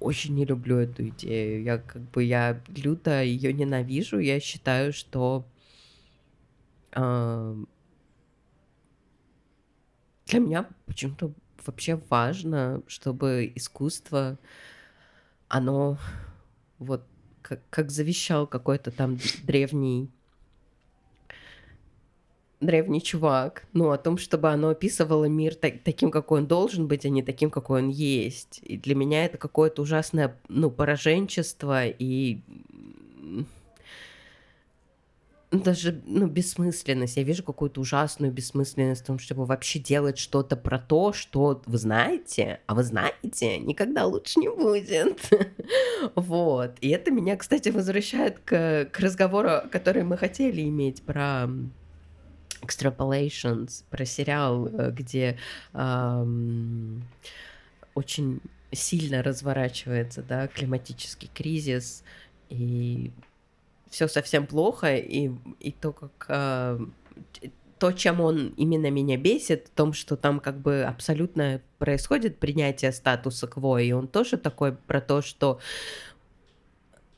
очень 0.03 0.35
не 0.35 0.45
люблю 0.45 0.77
эту 0.77 1.07
идею. 1.07 1.63
Я 1.63 1.77
как 1.77 2.01
бы 2.11 2.23
я 2.23 2.61
люто 2.67 3.23
ее 3.23 3.53
ненавижу. 3.53 4.19
Я 4.19 4.39
считаю, 4.41 4.91
что 4.91 5.45
э, 6.91 7.55
для 10.25 10.39
меня 10.39 10.67
почему-то 10.85 11.33
вообще 11.65 11.95
важно, 12.09 12.83
чтобы 12.87 13.51
искусство, 13.55 14.37
оно 15.47 15.97
вот 16.79 17.05
как, 17.41 17.61
как 17.69 17.89
завещал 17.89 18.45
какой-то 18.45 18.91
там 18.91 19.17
древний 19.43 20.11
древний 22.65 23.01
чувак, 23.01 23.63
ну, 23.73 23.91
о 23.91 23.97
том, 23.97 24.17
чтобы 24.17 24.49
оно 24.49 24.69
описывало 24.69 25.25
мир 25.25 25.55
так, 25.55 25.83
таким, 25.83 26.11
какой 26.11 26.41
он 26.41 26.47
должен 26.47 26.87
быть, 26.87 27.05
а 27.05 27.09
не 27.09 27.23
таким, 27.23 27.49
какой 27.49 27.81
он 27.81 27.89
есть. 27.89 28.59
И 28.63 28.77
для 28.77 28.95
меня 28.95 29.25
это 29.25 29.37
какое-то 29.37 29.81
ужасное, 29.81 30.37
ну, 30.47 30.71
пораженчество 30.71 31.85
и 31.87 32.39
даже 35.61 36.01
ну, 36.05 36.27
бессмысленность. 36.27 37.17
Я 37.17 37.23
вижу 37.23 37.43
какую-то 37.43 37.81
ужасную 37.81 38.31
бессмысленность 38.31 39.03
в 39.03 39.05
том, 39.05 39.19
чтобы 39.19 39.45
вообще 39.45 39.79
делать 39.79 40.17
что-то 40.17 40.55
про 40.55 40.79
то, 40.79 41.13
что 41.13 41.61
вы 41.65 41.77
знаете, 41.77 42.61
а 42.65 42.73
вы 42.73 42.83
знаете, 42.83 43.59
никогда 43.59 44.05
лучше 44.05 44.39
не 44.39 44.49
будет. 44.49 45.29
вот. 46.15 46.71
И 46.81 46.89
это 46.89 47.11
меня, 47.11 47.37
кстати, 47.37 47.69
возвращает 47.69 48.39
к, 48.39 48.89
к 48.91 48.99
разговору, 48.99 49.69
который 49.71 50.03
мы 50.03 50.17
хотели 50.17 50.61
иметь 50.61 51.03
про 51.03 51.47
Extrapolations, 52.63 53.83
про 53.89 54.05
сериал, 54.05 54.67
э, 54.67 54.91
где 54.91 55.37
эм, 55.73 57.03
очень 57.93 58.39
сильно 58.71 59.21
разворачивается, 59.21 60.23
да, 60.23 60.47
климатический 60.47 61.29
кризис, 61.33 62.03
и 62.49 63.11
все 63.89 64.07
совсем 64.07 64.47
плохо, 64.47 64.95
и, 64.95 65.31
и 65.59 65.71
то, 65.71 65.91
как 65.91 66.25
э, 66.29 66.79
то, 67.79 67.91
чем 67.91 68.21
он 68.21 68.53
именно 68.57 68.89
меня 68.89 69.17
бесит, 69.17 69.67
в 69.67 69.71
том, 69.71 69.93
что 69.93 70.15
там 70.15 70.39
как 70.39 70.57
бы 70.59 70.83
абсолютно 70.83 71.61
происходит 71.79 72.39
принятие 72.39 72.91
статуса 72.91 73.45
кво, 73.47 73.79
и 73.79 73.91
он 73.91 74.07
тоже 74.07 74.37
такой 74.37 74.73
про 74.73 75.01
то, 75.01 75.21
что 75.21 75.59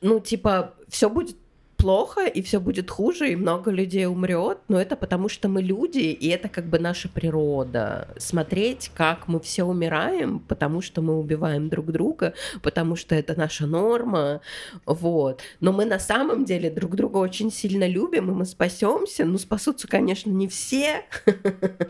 ну, 0.00 0.20
типа, 0.20 0.74
все 0.88 1.08
будет 1.08 1.36
плохо, 1.76 2.26
и 2.26 2.42
все 2.42 2.60
будет 2.60 2.90
хуже, 2.90 3.32
и 3.32 3.36
много 3.36 3.70
людей 3.70 4.06
умрет, 4.06 4.58
но 4.68 4.80
это 4.80 4.96
потому, 4.96 5.28
что 5.28 5.48
мы 5.48 5.62
люди, 5.62 5.98
и 5.98 6.28
это 6.28 6.48
как 6.48 6.66
бы 6.66 6.78
наша 6.78 7.08
природа. 7.08 8.08
Смотреть, 8.18 8.90
как 8.94 9.28
мы 9.28 9.40
все 9.40 9.64
умираем, 9.64 10.40
потому 10.40 10.80
что 10.80 11.02
мы 11.02 11.18
убиваем 11.18 11.68
друг 11.68 11.86
друга, 11.92 12.34
потому 12.62 12.96
что 12.96 13.14
это 13.14 13.36
наша 13.36 13.66
норма, 13.66 14.40
вот. 14.84 15.42
Но 15.60 15.72
мы 15.72 15.84
на 15.84 15.98
самом 15.98 16.44
деле 16.44 16.70
друг 16.70 16.96
друга 16.96 17.18
очень 17.18 17.52
сильно 17.52 17.86
любим, 17.86 18.30
и 18.30 18.34
мы 18.34 18.44
спасемся. 18.44 19.24
Ну, 19.24 19.38
спасутся, 19.38 19.88
конечно, 19.88 20.30
не 20.30 20.48
все, 20.48 21.04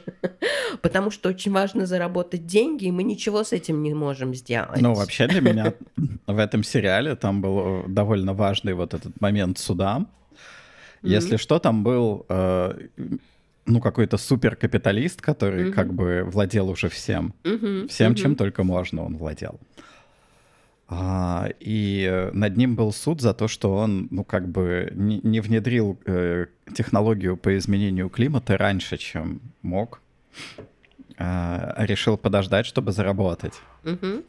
потому 0.82 1.10
что 1.10 1.28
очень 1.28 1.52
важно 1.52 1.86
заработать 1.86 2.46
деньги, 2.46 2.86
и 2.86 2.90
мы 2.90 3.02
ничего 3.02 3.44
с 3.44 3.52
этим 3.52 3.82
не 3.82 3.94
можем 3.94 4.34
сделать. 4.34 4.80
Ну, 4.80 4.94
вообще 4.94 5.26
для 5.26 5.40
меня 5.40 5.74
в 6.26 6.38
этом 6.38 6.62
сериале 6.64 7.14
там 7.14 7.40
был 7.40 7.84
довольно 7.88 8.34
важный 8.34 8.74
вот 8.74 8.94
этот 8.94 9.20
момент 9.20 9.58
суда, 9.58 9.75
суда. 9.76 9.98
Mm-hmm. 9.98 11.08
Если 11.08 11.36
что, 11.36 11.58
там 11.58 11.82
был 11.84 12.24
э, 12.28 12.88
ну 13.66 13.80
какой-то 13.80 14.16
суперкапиталист, 14.16 15.20
который 15.20 15.64
mm-hmm. 15.64 15.72
как 15.72 15.92
бы 15.92 16.24
владел 16.24 16.70
уже 16.70 16.88
всем, 16.88 17.34
mm-hmm. 17.44 17.88
всем, 17.88 18.12
mm-hmm. 18.12 18.16
чем 18.16 18.36
только 18.36 18.64
можно, 18.64 19.04
он 19.04 19.16
владел. 19.16 19.60
А, 20.88 21.48
и 21.60 22.30
над 22.32 22.56
ним 22.56 22.76
был 22.76 22.92
суд 22.92 23.20
за 23.20 23.34
то, 23.34 23.48
что 23.48 23.74
он, 23.74 24.08
ну, 24.10 24.24
как 24.24 24.48
бы 24.48 24.92
не, 24.94 25.20
не 25.22 25.40
внедрил 25.40 25.98
э, 26.06 26.46
технологию 26.74 27.36
по 27.36 27.58
изменению 27.58 28.08
климата 28.08 28.56
раньше, 28.56 28.96
чем 28.96 29.40
мог, 29.62 30.00
а, 31.18 31.74
решил 31.78 32.16
подождать, 32.16 32.66
чтобы 32.66 32.92
заработать. 32.92 33.54
Mm-hmm. 33.82 34.24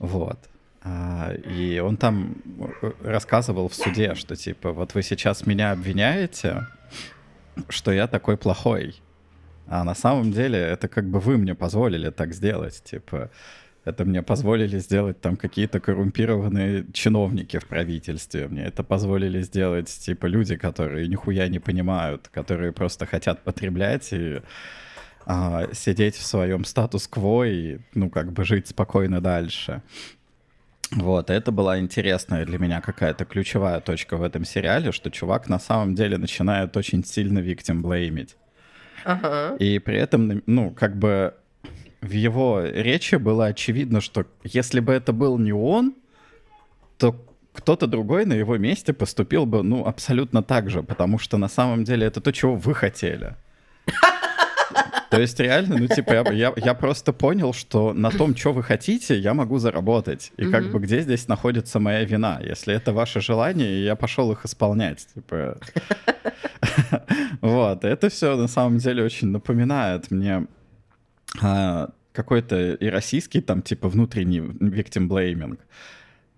Вот. 0.00 0.38
А, 0.82 1.32
и 1.34 1.78
он 1.78 1.96
там 1.96 2.36
э, 2.82 2.92
рассказывал 3.02 3.68
в 3.68 3.74
суде, 3.74 4.14
что 4.14 4.34
типа, 4.34 4.72
вот 4.72 4.94
вы 4.94 5.02
сейчас 5.02 5.46
меня 5.46 5.72
обвиняете, 5.72 6.66
что 7.68 7.92
я 7.92 8.06
такой 8.06 8.36
плохой. 8.36 9.00
А 9.66 9.84
на 9.84 9.94
самом 9.94 10.32
деле 10.32 10.58
это 10.58 10.88
как 10.88 11.04
бы 11.08 11.20
вы 11.20 11.36
мне 11.36 11.54
позволили 11.54 12.10
так 12.10 12.32
сделать. 12.32 12.82
Типа, 12.82 13.30
это 13.84 14.04
мне 14.04 14.22
позволили 14.22 14.78
сделать 14.78 15.20
там 15.20 15.36
какие-то 15.36 15.80
коррумпированные 15.80 16.86
чиновники 16.92 17.58
в 17.58 17.66
правительстве. 17.66 18.48
Мне 18.48 18.64
это 18.64 18.82
позволили 18.82 19.42
сделать 19.42 19.88
типа 19.88 20.26
люди, 20.26 20.56
которые 20.56 21.08
нихуя 21.08 21.48
не 21.48 21.58
понимают, 21.58 22.28
которые 22.28 22.72
просто 22.72 23.06
хотят 23.06 23.44
потреблять 23.44 24.12
и 24.12 24.40
а, 25.26 25.68
сидеть 25.72 26.16
в 26.16 26.26
своем 26.26 26.64
статус-кво 26.64 27.44
и, 27.44 27.78
ну, 27.94 28.10
как 28.10 28.32
бы 28.32 28.44
жить 28.44 28.68
спокойно 28.68 29.20
дальше. 29.20 29.82
Вот, 30.92 31.30
это 31.30 31.52
была 31.52 31.78
интересная 31.78 32.44
для 32.44 32.58
меня 32.58 32.80
какая-то 32.80 33.24
ключевая 33.24 33.80
точка 33.80 34.16
в 34.16 34.22
этом 34.22 34.44
сериале, 34.44 34.90
что 34.90 35.10
чувак 35.10 35.48
на 35.48 35.60
самом 35.60 35.94
деле 35.94 36.18
начинает 36.18 36.76
очень 36.76 37.04
сильно 37.04 37.38
victim 37.38 37.80
блеймить. 37.80 38.36
Ага. 39.04 39.56
И 39.58 39.78
при 39.78 39.96
этом, 39.96 40.42
ну, 40.46 40.70
как 40.72 40.96
бы 40.96 41.34
в 42.00 42.10
его 42.10 42.60
речи 42.62 43.16
было 43.16 43.46
очевидно, 43.46 44.00
что 44.00 44.26
если 44.42 44.80
бы 44.80 44.92
это 44.92 45.12
был 45.12 45.38
не 45.38 45.52
он, 45.52 45.94
то 46.98 47.24
кто-то 47.52 47.86
другой 47.86 48.26
на 48.26 48.32
его 48.32 48.56
месте 48.56 48.92
поступил 48.92 49.46
бы, 49.46 49.62
ну, 49.62 49.86
абсолютно 49.86 50.42
так 50.42 50.70
же, 50.70 50.82
потому 50.82 51.18
что 51.18 51.38
на 51.38 51.48
самом 51.48 51.84
деле 51.84 52.06
это 52.06 52.20
то, 52.20 52.32
чего 52.32 52.56
вы 52.56 52.74
хотели. 52.74 53.36
То 55.10 55.20
есть 55.20 55.40
реально, 55.40 55.76
ну 55.76 55.88
типа 55.88 56.12
я, 56.12 56.32
я, 56.32 56.52
я 56.56 56.74
просто 56.74 57.12
понял, 57.12 57.52
что 57.52 57.92
на 57.92 58.10
том, 58.10 58.36
что 58.36 58.52
вы 58.52 58.62
хотите, 58.62 59.18
я 59.18 59.34
могу 59.34 59.58
заработать. 59.58 60.32
И 60.36 60.44
как 60.46 60.70
бы 60.70 60.78
где 60.78 61.00
здесь 61.00 61.26
находится 61.26 61.80
моя 61.80 62.04
вина? 62.04 62.40
Если 62.40 62.72
это 62.72 62.92
ваше 62.92 63.20
желание, 63.20 63.84
я 63.84 63.96
пошел 63.96 64.30
их 64.32 64.44
исполнять. 64.44 65.06
Типа... 65.14 65.58
Вот, 67.40 67.84
это 67.84 68.10
все 68.10 68.36
на 68.36 68.48
самом 68.48 68.78
деле 68.78 69.02
очень 69.02 69.28
напоминает 69.28 70.10
мне 70.10 70.46
а, 71.40 71.88
какой-то 72.12 72.74
и 72.74 72.86
российский 72.88 73.40
там 73.40 73.62
типа 73.62 73.88
внутренний 73.88 74.40
victim 74.40 75.08
blaming 75.08 75.58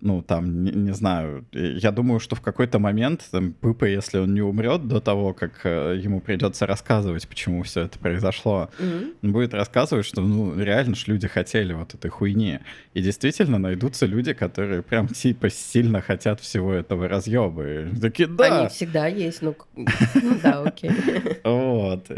ну, 0.03 0.21
там, 0.21 0.63
не, 0.63 0.71
не 0.71 0.93
знаю, 0.93 1.45
я 1.53 1.91
думаю, 1.91 2.19
что 2.19 2.35
в 2.35 2.41
какой-то 2.41 2.77
момент 2.77 3.25
там, 3.31 3.53
Пыпа, 3.53 3.85
если 3.85 4.17
он 4.17 4.33
не 4.33 4.41
умрет 4.41 4.85
до 4.85 4.99
того, 4.99 5.33
как 5.33 5.61
э, 5.63 5.97
ему 6.03 6.19
придется 6.19 6.65
рассказывать, 6.65 7.25
почему 7.27 7.63
все 7.63 7.81
это 7.83 7.97
произошло, 7.97 8.69
mm-hmm. 8.79 9.15
он 9.23 9.31
будет 9.31 9.53
рассказывать, 9.53 10.05
что, 10.05 10.21
ну, 10.21 10.59
реально 10.59 10.95
ж 10.95 11.07
люди 11.07 11.29
хотели 11.29 11.71
вот 11.71 11.93
этой 11.93 12.11
хуйни. 12.11 12.59
И 12.93 13.01
действительно 13.01 13.59
найдутся 13.59 14.05
люди, 14.05 14.33
которые 14.33 14.83
прям 14.83 15.07
типа 15.07 15.49
сильно 15.49 16.01
хотят 16.01 16.41
всего 16.41 16.73
этого 16.73 17.07
разъеба. 17.07 17.63
И 17.65 17.95
такие, 17.95 18.27
да. 18.27 18.59
Они 18.59 18.69
всегда 18.69 19.07
есть, 19.07 19.41
ну, 19.41 19.55
ну 19.75 20.39
да, 20.43 20.63
окей. 20.63 20.91
Вот. 21.43 22.11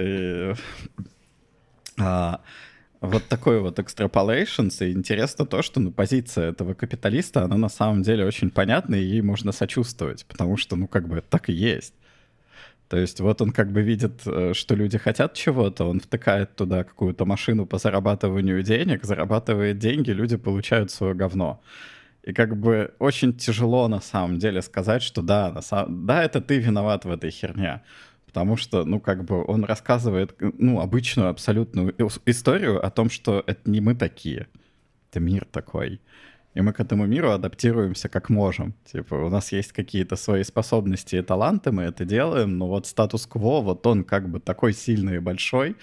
Вот 3.05 3.27
такой 3.27 3.59
вот 3.59 3.79
экстраполейшнс, 3.79 4.81
и 4.81 4.91
интересно 4.91 5.45
то, 5.45 5.61
что 5.61 5.79
ну, 5.79 5.91
позиция 5.91 6.49
этого 6.49 6.73
капиталиста, 6.73 7.43
она 7.43 7.57
на 7.57 7.69
самом 7.69 8.01
деле 8.01 8.25
очень 8.25 8.49
понятна, 8.49 8.95
и 8.95 9.03
ей 9.03 9.21
можно 9.21 9.51
сочувствовать, 9.51 10.25
потому 10.25 10.57
что, 10.57 10.75
ну, 10.75 10.87
как 10.87 11.07
бы 11.07 11.21
так 11.21 11.49
и 11.49 11.53
есть. 11.53 11.93
То 12.89 12.97
есть 12.97 13.19
вот 13.19 13.41
он 13.41 13.51
как 13.51 13.71
бы 13.71 13.81
видит, 13.81 14.21
э, 14.25 14.53
что 14.53 14.75
люди 14.75 14.97
хотят 14.97 15.33
чего-то, 15.33 15.85
он 15.85 15.99
втыкает 15.99 16.55
туда 16.55 16.83
какую-то 16.83 17.25
машину 17.25 17.65
по 17.65 17.77
зарабатыванию 17.79 18.61
денег, 18.63 19.03
зарабатывает 19.03 19.79
деньги, 19.79 20.11
люди 20.11 20.37
получают 20.37 20.91
свое 20.91 21.15
говно. 21.15 21.61
И 22.23 22.33
как 22.33 22.57
бы 22.57 22.93
очень 22.99 23.33
тяжело 23.33 23.87
на 23.87 24.01
самом 24.01 24.39
деле 24.39 24.61
сказать, 24.61 25.03
что 25.03 25.21
да, 25.21 25.51
на 25.51 25.61
самом... 25.61 26.05
да, 26.05 26.23
это 26.23 26.41
ты 26.41 26.59
виноват 26.59 27.05
в 27.05 27.11
этой 27.11 27.31
херне 27.31 27.81
потому 28.35 28.57
что, 28.57 28.83
ну, 28.83 28.99
как 28.99 29.23
бы 29.23 29.45
он 29.45 29.63
рассказывает, 29.63 30.35
ну, 30.39 30.81
обычную 30.81 31.29
абсолютную 31.29 31.95
историю 32.25 32.85
о 32.85 32.89
том, 32.89 33.09
что 33.09 33.41
это 33.47 33.69
не 33.69 33.79
мы 33.79 33.95
такие, 33.95 34.47
это 35.09 35.21
мир 35.21 35.47
такой. 35.49 36.01
и 36.53 36.61
мы 36.61 36.73
к 36.73 36.81
этому 36.81 37.05
миру 37.05 37.31
адаптируемся 37.31 38.09
как 38.09 38.29
можем. 38.29 38.73
Типа, 38.91 39.15
у 39.15 39.29
нас 39.29 39.53
есть 39.53 39.71
какие-то 39.71 40.17
свои 40.17 40.43
способности 40.43 41.15
и 41.15 41.21
таланты, 41.21 41.71
мы 41.71 41.83
это 41.83 42.03
делаем, 42.03 42.57
но 42.57 42.67
вот 42.67 42.87
статус-кво, 42.87 43.61
вот 43.61 43.87
он 43.87 44.03
как 44.03 44.27
бы 44.27 44.41
такой 44.41 44.73
сильный 44.73 45.15
и 45.15 45.19
большой, 45.19 45.77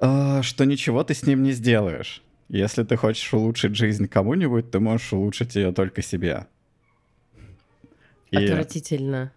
э, 0.00 0.42
что 0.42 0.64
ничего 0.64 1.04
ты 1.04 1.14
с 1.14 1.22
ним 1.22 1.44
не 1.44 1.52
сделаешь. 1.52 2.22
Если 2.48 2.82
ты 2.82 2.96
хочешь 2.96 3.32
улучшить 3.32 3.76
жизнь 3.76 4.08
кому-нибудь, 4.08 4.72
ты 4.72 4.80
можешь 4.80 5.12
улучшить 5.12 5.54
ее 5.54 5.72
только 5.72 6.02
себе. 6.02 6.46
И... 8.32 8.36
Отвратительно. 8.36 9.30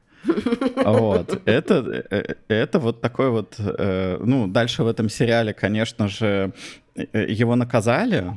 Вот. 0.76 1.42
Это, 1.46 2.06
э, 2.10 2.36
это 2.48 2.80
вот 2.80 3.02
такой 3.02 3.30
вот... 3.30 3.56
Э, 3.60 4.18
ну, 4.20 4.48
дальше 4.48 4.84
в 4.84 4.88
этом 4.88 5.10
сериале, 5.10 5.54
конечно 5.54 6.08
же, 6.08 6.54
его 7.14 7.56
наказали, 7.56 8.34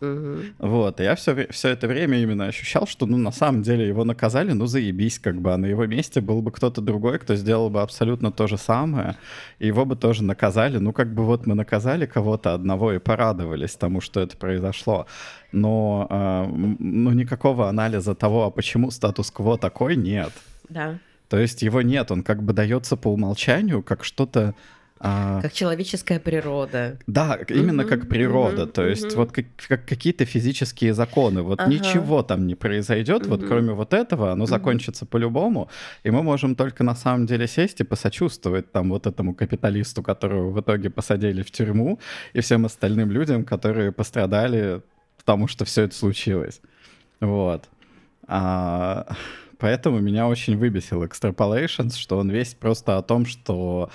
Угу. 0.00 0.36
Вот, 0.58 1.00
и 1.00 1.04
я 1.04 1.14
все, 1.14 1.46
все 1.48 1.70
это 1.70 1.88
время 1.88 2.18
именно 2.18 2.46
ощущал, 2.46 2.86
что, 2.86 3.06
ну, 3.06 3.16
на 3.16 3.32
самом 3.32 3.62
деле 3.62 3.88
его 3.88 4.04
наказали, 4.04 4.52
ну, 4.52 4.66
заебись, 4.66 5.18
как 5.18 5.40
бы, 5.40 5.54
а 5.54 5.56
на 5.56 5.66
его 5.66 5.86
месте 5.86 6.20
был 6.20 6.42
бы 6.42 6.52
кто-то 6.52 6.82
другой, 6.82 7.18
кто 7.18 7.34
сделал 7.34 7.70
бы 7.70 7.80
абсолютно 7.80 8.30
то 8.30 8.46
же 8.46 8.58
самое, 8.58 9.16
и 9.58 9.68
его 9.68 9.86
бы 9.86 9.96
тоже 9.96 10.22
наказали, 10.22 10.76
ну, 10.76 10.92
как 10.92 11.14
бы 11.14 11.24
вот 11.24 11.46
мы 11.46 11.54
наказали 11.54 12.04
кого-то 12.04 12.52
одного 12.52 12.92
и 12.92 12.98
порадовались 12.98 13.74
тому, 13.74 14.02
что 14.02 14.20
это 14.20 14.36
произошло, 14.36 15.06
но, 15.52 16.06
э, 16.10 16.46
ну, 16.78 17.12
никакого 17.12 17.68
анализа 17.70 18.14
того, 18.14 18.44
а 18.44 18.50
почему 18.50 18.90
статус-кво 18.90 19.56
такой, 19.56 19.96
нет. 19.96 20.32
Да. 20.68 20.98
То 21.28 21.38
есть 21.38 21.62
его 21.62 21.82
нет, 21.82 22.10
он 22.10 22.22
как 22.22 22.42
бы 22.42 22.52
дается 22.52 22.96
по 22.96 23.08
умолчанию, 23.08 23.82
как 23.82 24.04
что-то 24.04 24.54
а... 24.98 25.42
Как 25.42 25.52
человеческая 25.52 26.18
природа. 26.18 26.98
Да, 27.06 27.38
именно 27.48 27.82
угу, 27.82 27.90
как 27.90 28.08
природа. 28.08 28.64
Угу, 28.64 28.72
То 28.72 28.86
есть 28.86 29.12
угу. 29.12 29.16
вот 29.16 29.32
как, 29.32 29.44
как 29.68 29.86
какие-то 29.86 30.24
физические 30.24 30.94
законы. 30.94 31.42
Вот 31.42 31.60
ага. 31.60 31.70
ничего 31.70 32.22
там 32.22 32.46
не 32.46 32.54
произойдет, 32.54 33.22
угу. 33.22 33.30
вот 33.30 33.44
кроме 33.46 33.72
вот 33.72 33.92
этого, 33.92 34.32
оно 34.32 34.44
угу. 34.44 34.50
закончится 34.50 35.04
по-любому. 35.04 35.68
И 36.02 36.10
мы 36.10 36.22
можем 36.22 36.54
только 36.54 36.82
на 36.82 36.94
самом 36.94 37.26
деле 37.26 37.46
сесть 37.46 37.80
и 37.80 37.84
посочувствовать 37.84 38.72
там 38.72 38.88
вот 38.90 39.06
этому 39.06 39.34
капиталисту, 39.34 40.02
которого 40.02 40.50
в 40.50 40.60
итоге 40.60 40.88
посадили 40.88 41.42
в 41.42 41.50
тюрьму, 41.50 41.98
и 42.32 42.40
всем 42.40 42.64
остальным 42.64 43.10
людям, 43.10 43.44
которые 43.44 43.92
пострадали, 43.92 44.80
потому 45.18 45.46
что 45.46 45.66
все 45.66 45.82
это 45.82 45.94
случилось. 45.94 46.62
Вот. 47.20 47.64
А... 48.26 49.14
Поэтому 49.58 50.00
меня 50.00 50.28
очень 50.28 50.56
выбесил 50.56 51.02
Extrapolations, 51.04 51.96
что 51.96 52.18
он 52.18 52.30
весь 52.30 52.54
просто 52.54 52.98
о 52.98 53.02
том, 53.02 53.26
что 53.26 53.90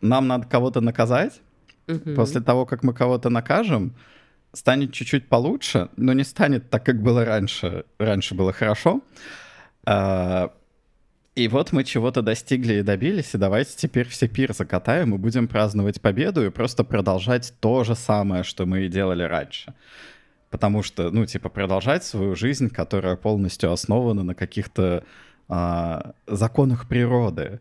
нам 0.00 0.26
надо 0.26 0.46
кого-то 0.46 0.80
наказать. 0.80 1.40
Угу. 1.88 2.14
После 2.14 2.40
того, 2.40 2.66
как 2.66 2.82
мы 2.82 2.92
кого-то 2.94 3.30
накажем, 3.30 3.94
станет 4.52 4.92
чуть-чуть 4.92 5.28
получше, 5.28 5.88
но 5.96 6.12
не 6.12 6.24
станет 6.24 6.70
так, 6.70 6.84
как 6.84 7.02
было 7.02 7.24
раньше. 7.24 7.84
Раньше 7.98 8.34
было 8.34 8.52
хорошо. 8.52 9.00
А, 9.84 10.52
и 11.34 11.48
вот 11.48 11.72
мы 11.72 11.84
чего-то 11.84 12.20
достигли 12.20 12.74
и 12.74 12.82
добились, 12.82 13.34
и 13.34 13.38
давайте 13.38 13.74
теперь 13.76 14.06
все 14.08 14.28
пир 14.28 14.52
закатаем 14.52 15.14
и 15.14 15.18
будем 15.18 15.48
праздновать 15.48 16.00
победу 16.00 16.44
и 16.44 16.50
просто 16.50 16.84
продолжать 16.84 17.54
то 17.60 17.84
же 17.84 17.94
самое, 17.94 18.42
что 18.42 18.66
мы 18.66 18.82
и 18.82 18.88
делали 18.88 19.22
раньше. 19.22 19.74
Потому 20.52 20.82
что, 20.82 21.10
ну, 21.10 21.24
типа, 21.24 21.48
продолжать 21.48 22.04
свою 22.04 22.36
жизнь, 22.36 22.68
которая 22.68 23.16
полностью 23.16 23.72
основана 23.72 24.22
на 24.22 24.34
каких-то 24.34 25.02
а, 25.48 26.12
законах 26.26 26.86
природы. 26.86 27.60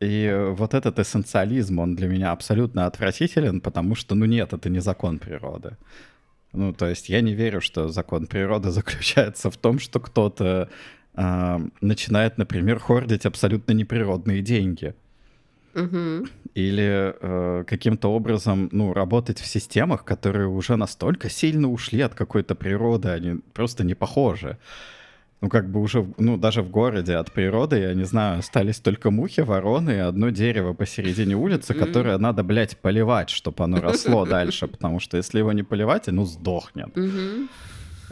И 0.00 0.52
вот 0.56 0.72
этот 0.72 0.98
эссенциализм, 0.98 1.78
он 1.78 1.96
для 1.96 2.08
меня 2.08 2.32
абсолютно 2.32 2.86
отвратителен, 2.86 3.60
потому 3.60 3.94
что, 3.94 4.14
ну 4.14 4.24
нет, 4.24 4.54
это 4.54 4.70
не 4.70 4.80
закон 4.80 5.18
природы. 5.18 5.76
Ну, 6.54 6.72
то 6.72 6.86
есть 6.86 7.10
я 7.10 7.20
не 7.20 7.34
верю, 7.34 7.60
что 7.60 7.88
закон 7.88 8.26
природы 8.26 8.70
заключается 8.78 9.50
в 9.50 9.58
том, 9.58 9.78
что 9.78 10.00
кто-то 10.00 10.70
э, 11.14 11.58
начинает, 11.82 12.38
например, 12.38 12.78
хордить 12.78 13.26
абсолютно 13.26 13.72
неприродные 13.72 14.40
деньги. 14.40 14.94
Угу. 15.78 16.28
Или 16.54 17.14
э, 17.20 17.64
каким-то 17.66 18.08
образом, 18.12 18.68
ну, 18.72 18.92
работать 18.92 19.38
в 19.38 19.46
системах, 19.46 20.04
которые 20.04 20.48
уже 20.48 20.76
настолько 20.76 21.28
сильно 21.28 21.70
ушли 21.70 22.00
от 22.00 22.14
какой-то 22.14 22.54
природы, 22.54 23.08
они 23.08 23.40
просто 23.52 23.84
не 23.84 23.94
похожи 23.94 24.58
ну, 25.40 25.48
как 25.48 25.70
бы 25.70 25.80
уже, 25.80 26.06
ну, 26.18 26.36
даже 26.36 26.62
в 26.62 26.70
городе 26.70 27.14
от 27.14 27.32
природы, 27.32 27.78
я 27.78 27.94
не 27.94 28.04
знаю, 28.04 28.40
остались 28.40 28.80
только 28.80 29.10
мухи, 29.10 29.40
вороны 29.40 29.90
и 29.90 29.98
одно 29.98 30.30
дерево 30.30 30.72
посередине 30.72 31.36
улицы, 31.36 31.74
которое 31.74 32.18
надо, 32.18 32.42
блядь, 32.42 32.76
поливать, 32.76 33.30
чтобы 33.30 33.64
оно 33.64 33.80
росло 33.80 34.26
дальше, 34.26 34.66
потому 34.66 35.00
что 35.00 35.16
если 35.16 35.38
его 35.38 35.52
не 35.52 35.62
поливать, 35.62 36.08
оно 36.08 36.24
сдохнет. 36.24 36.88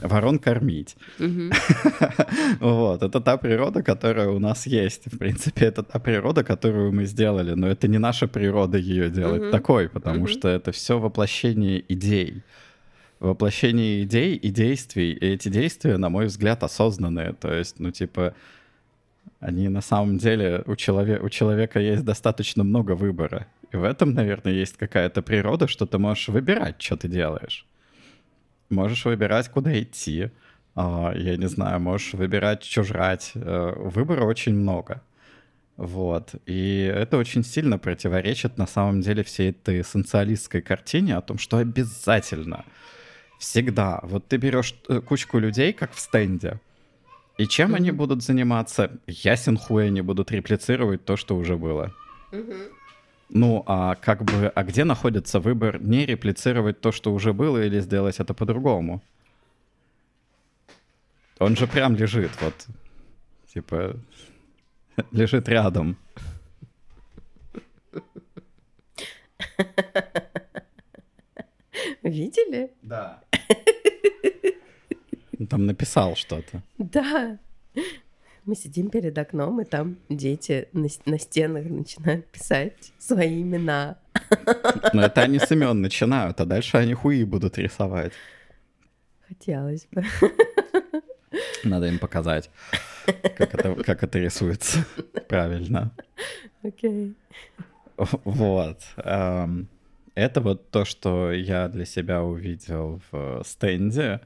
Ворон 0.02 0.38
кормить. 0.38 0.96
Вот, 2.60 3.02
это 3.02 3.20
та 3.20 3.36
природа, 3.36 3.82
которая 3.82 4.28
у 4.28 4.38
нас 4.38 4.66
есть. 4.66 5.12
В 5.12 5.18
принципе, 5.18 5.66
это 5.66 5.82
та 5.82 5.98
природа, 5.98 6.44
которую 6.44 6.92
мы 6.92 7.06
сделали, 7.06 7.54
но 7.54 7.68
это 7.68 7.88
не 7.88 7.98
наша 7.98 8.28
природа 8.28 8.78
ее 8.78 9.10
делать 9.10 9.50
такой, 9.50 9.88
потому 9.88 10.26
что 10.26 10.48
это 10.48 10.72
все 10.72 10.98
воплощение 10.98 11.82
идей 11.88 12.42
воплощение 13.20 14.02
идей 14.02 14.36
и 14.36 14.50
действий. 14.50 15.12
И 15.12 15.26
эти 15.26 15.48
действия, 15.48 15.96
на 15.96 16.08
мой 16.08 16.26
взгляд, 16.26 16.62
осознанные. 16.62 17.32
То 17.32 17.52
есть, 17.52 17.80
ну, 17.80 17.90
типа, 17.90 18.34
они 19.40 19.68
на 19.68 19.80
самом 19.80 20.18
деле 20.18 20.62
у, 20.66 20.76
человека 20.76 21.24
у 21.24 21.28
человека 21.28 21.80
есть 21.80 22.04
достаточно 22.04 22.64
много 22.64 22.92
выбора. 22.92 23.46
И 23.72 23.76
в 23.76 23.84
этом, 23.84 24.14
наверное, 24.14 24.52
есть 24.52 24.76
какая-то 24.76 25.22
природа, 25.22 25.66
что 25.66 25.86
ты 25.86 25.98
можешь 25.98 26.28
выбирать, 26.28 26.80
что 26.80 26.96
ты 26.96 27.08
делаешь. 27.08 27.66
Можешь 28.70 29.04
выбирать, 29.04 29.48
куда 29.48 29.78
идти. 29.80 30.30
А, 30.74 31.12
я 31.14 31.36
не 31.36 31.48
знаю, 31.48 31.80
можешь 31.80 32.14
выбирать, 32.14 32.64
что 32.64 32.82
жрать. 32.82 33.32
Э, 33.34 33.72
выбора 33.76 34.24
очень 34.24 34.54
много. 34.54 35.02
Вот. 35.76 36.34
И 36.46 36.80
это 36.80 37.18
очень 37.18 37.44
сильно 37.44 37.78
противоречит 37.78 38.58
на 38.58 38.66
самом 38.66 39.00
деле 39.00 39.22
всей 39.22 39.50
этой 39.50 39.80
эссенциалистской 39.82 40.62
картине 40.62 41.16
о 41.16 41.22
том, 41.22 41.38
что 41.38 41.58
обязательно 41.58 42.64
Всегда. 43.38 44.00
Вот 44.02 44.28
ты 44.28 44.38
берешь 44.38 44.74
э, 44.88 45.00
кучку 45.00 45.38
людей, 45.38 45.72
как 45.72 45.92
в 45.92 46.00
стенде, 46.00 46.58
и 47.36 47.46
чем 47.46 47.72
mm-hmm. 47.72 47.76
они 47.76 47.90
будут 47.90 48.22
заниматься? 48.22 48.98
Ясен 49.06 49.58
хуй 49.58 49.88
они 49.88 50.00
будут 50.00 50.32
реплицировать 50.32 51.04
то, 51.04 51.16
что 51.16 51.36
уже 51.36 51.56
было. 51.56 51.92
Mm-hmm. 52.32 52.70
Ну, 53.28 53.64
а 53.66 53.96
как 53.96 54.22
бы, 54.22 54.52
а 54.54 54.62
где 54.62 54.84
находится 54.84 55.40
выбор 55.40 55.82
не 55.82 56.06
реплицировать 56.06 56.80
то, 56.80 56.92
что 56.92 57.12
уже 57.12 57.32
было, 57.32 57.64
или 57.64 57.80
сделать 57.80 58.20
это 58.20 58.34
по-другому? 58.34 59.02
Он 61.38 61.56
же 61.56 61.66
прям 61.66 61.96
лежит, 61.96 62.30
вот, 62.40 62.54
типа, 63.52 63.96
лежит 65.10 65.48
рядом. 65.48 65.96
Видели? 72.02 72.70
Да. 72.82 73.22
Там 75.50 75.66
написал 75.66 76.16
что-то. 76.16 76.62
Да. 76.78 77.38
Мы 78.46 78.54
сидим 78.54 78.90
перед 78.90 79.18
окном, 79.18 79.60
и 79.60 79.64
там 79.64 79.96
дети 80.08 80.68
на, 80.72 80.86
на 81.04 81.18
стенах 81.18 81.64
начинают 81.64 82.26
писать 82.26 82.92
свои 82.96 83.42
имена. 83.42 83.98
Но 84.92 85.02
это 85.02 85.22
они 85.22 85.40
с 85.40 85.50
имен 85.50 85.82
начинают, 85.82 86.40
а 86.40 86.44
дальше 86.44 86.76
они 86.76 86.94
хуи 86.94 87.24
будут 87.24 87.58
рисовать. 87.58 88.12
Хотелось 89.26 89.88
бы. 89.90 90.04
Надо 91.64 91.86
им 91.86 91.98
показать, 91.98 92.48
как 93.36 93.52
это, 93.52 93.74
как 93.82 94.04
это 94.04 94.18
рисуется 94.20 94.78
правильно. 95.28 95.90
Окей. 96.62 97.14
Okay. 97.98 98.20
Вот. 98.24 98.78
Um, 98.98 99.66
это 100.14 100.40
вот 100.40 100.70
то, 100.70 100.84
что 100.84 101.32
я 101.32 101.66
для 101.68 101.84
себя 101.84 102.22
увидел 102.22 103.00
в 103.10 103.42
стенде, 103.44 104.20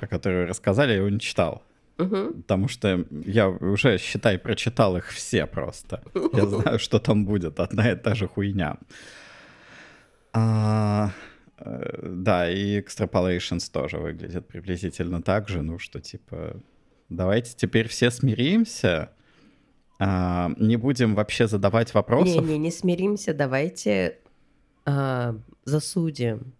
про 0.00 0.08
который 0.08 0.46
рассказали, 0.46 0.90
я 0.90 0.96
его 0.96 1.08
не 1.08 1.20
читал. 1.20 1.62
Угу. 1.98 2.34
Потому 2.42 2.68
что 2.68 3.04
я 3.10 3.48
уже, 3.48 3.98
считай, 3.98 4.38
прочитал 4.38 4.96
их 4.96 5.08
все 5.08 5.46
просто. 5.46 6.02
Я 6.32 6.46
знаю, 6.46 6.78
что 6.78 6.98
там 6.98 7.24
будет. 7.24 7.60
Одна 7.60 7.90
и 7.90 7.96
та 7.96 8.14
же 8.14 8.28
хуйня. 8.28 8.76
А, 10.32 11.10
э, 11.58 11.98
да, 12.02 12.50
и 12.50 12.80
Extrapolations 12.80 13.70
тоже 13.72 13.98
выглядит 13.98 14.46
приблизительно 14.46 15.22
так 15.22 15.48
же. 15.48 15.62
Ну, 15.62 15.78
что 15.78 16.00
типа, 16.00 16.56
давайте 17.08 17.54
теперь 17.56 17.88
все 17.88 18.10
смиримся, 18.10 19.10
а, 19.98 20.52
не 20.56 20.76
будем 20.76 21.14
вообще 21.14 21.48
задавать 21.48 21.92
вопросов. 21.94 22.44
Не-не, 22.44 22.58
не 22.58 22.70
смиримся, 22.70 23.34
давайте 23.34 24.18
а, 24.84 25.34
засудим. 25.64 26.52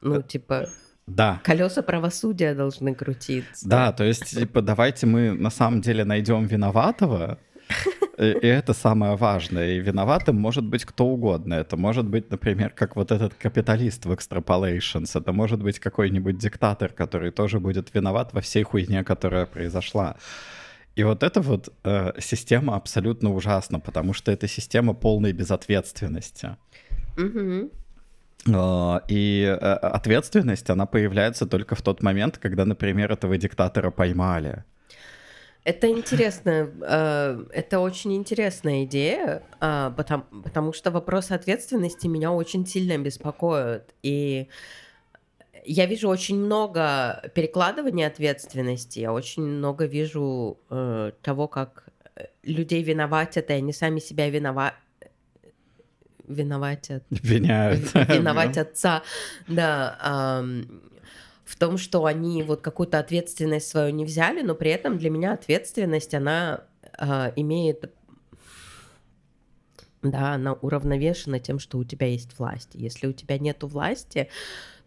Ну, 0.00 0.22
типа, 0.22 0.68
да. 1.06 1.40
Колеса 1.44 1.82
правосудия 1.82 2.54
должны 2.54 2.94
крутиться. 2.94 3.68
Да, 3.68 3.92
то 3.92 4.04
есть, 4.04 4.30
типа, 4.30 4.62
давайте 4.62 5.06
мы 5.06 5.32
на 5.32 5.50
самом 5.50 5.80
деле 5.80 6.04
найдем 6.04 6.46
виноватого, 6.46 7.38
И, 8.18 8.24
и 8.24 8.46
это 8.46 8.74
самое 8.74 9.16
важное. 9.16 9.74
И 9.74 9.80
виноватым 9.80 10.36
может 10.36 10.64
быть 10.64 10.84
кто 10.84 11.06
угодно. 11.06 11.54
Это 11.54 11.76
может 11.76 12.06
быть, 12.06 12.30
например, 12.30 12.70
как 12.70 12.96
вот 12.96 13.10
этот 13.10 13.34
капиталист 13.34 14.06
в 14.06 14.12
Extrapolations. 14.12 15.18
Это 15.18 15.32
может 15.32 15.62
быть 15.62 15.78
какой-нибудь 15.78 16.38
диктатор, 16.38 16.92
который 16.92 17.30
тоже 17.30 17.60
будет 17.60 17.94
виноват 17.94 18.32
во 18.32 18.40
всей 18.40 18.62
хуйне, 18.62 19.04
которая 19.04 19.46
произошла. 19.46 20.16
И 20.96 21.02
вот 21.02 21.22
эта 21.24 21.40
вот 21.40 21.72
э, 21.82 22.12
система 22.20 22.76
абсолютно 22.76 23.34
ужасна, 23.34 23.80
потому 23.80 24.12
что 24.12 24.30
это 24.30 24.46
система 24.46 24.94
полной 24.94 25.32
безответственности. 25.32 26.56
Мгм. 27.16 27.70
Э, 28.46 29.00
И 29.08 29.44
э, 29.44 29.54
ответственность, 29.54 30.70
она 30.70 30.86
появляется 30.86 31.46
только 31.46 31.74
в 31.74 31.82
тот 31.82 32.02
момент, 32.02 32.38
когда, 32.38 32.64
например, 32.64 33.12
этого 33.12 33.36
диктатора 33.36 33.90
поймали. 33.90 34.64
Это 35.64 35.88
интересно, 35.88 36.70
э, 36.82 37.44
это 37.52 37.80
очень 37.80 38.12
интересная 38.14 38.84
идея, 38.84 39.42
а, 39.60 39.90
потому, 39.90 40.24
потому 40.44 40.72
что 40.74 40.90
вопрос 40.90 41.30
ответственности 41.30 42.06
меня 42.06 42.32
очень 42.32 42.66
сильно 42.66 42.98
беспокоит. 42.98 43.94
И 44.02 44.48
я 45.64 45.86
вижу 45.86 46.10
очень 46.10 46.38
много 46.38 47.22
перекладывания 47.34 48.06
ответственности, 48.06 48.98
я 48.98 49.14
очень 49.14 49.42
много 49.42 49.86
вижу 49.86 50.58
э, 50.68 51.12
того, 51.22 51.48
как 51.48 51.84
людей 52.42 52.82
виноватят, 52.82 53.50
и 53.50 53.54
они 53.54 53.72
сами 53.72 54.00
себя 54.00 54.28
винова... 54.28 54.74
виноватят. 56.26 57.04
Виновать 57.10 58.58
отца, 58.58 59.02
да, 59.48 60.42
в 61.44 61.56
том, 61.56 61.76
что 61.76 62.06
они 62.06 62.42
вот 62.42 62.62
какую-то 62.62 62.98
ответственность 62.98 63.68
свою 63.68 63.92
не 63.94 64.04
взяли, 64.04 64.40
но 64.42 64.54
при 64.54 64.70
этом 64.70 64.96
для 64.98 65.10
меня 65.10 65.34
ответственность, 65.34 66.14
она 66.14 66.64
а, 66.98 67.32
имеет, 67.36 67.92
да, 70.02 70.32
она 70.34 70.54
уравновешена 70.54 71.38
тем, 71.38 71.58
что 71.58 71.78
у 71.78 71.84
тебя 71.84 72.06
есть 72.06 72.38
власть. 72.38 72.70
Если 72.72 73.06
у 73.06 73.12
тебя 73.12 73.38
нету 73.38 73.66
власти, 73.66 74.28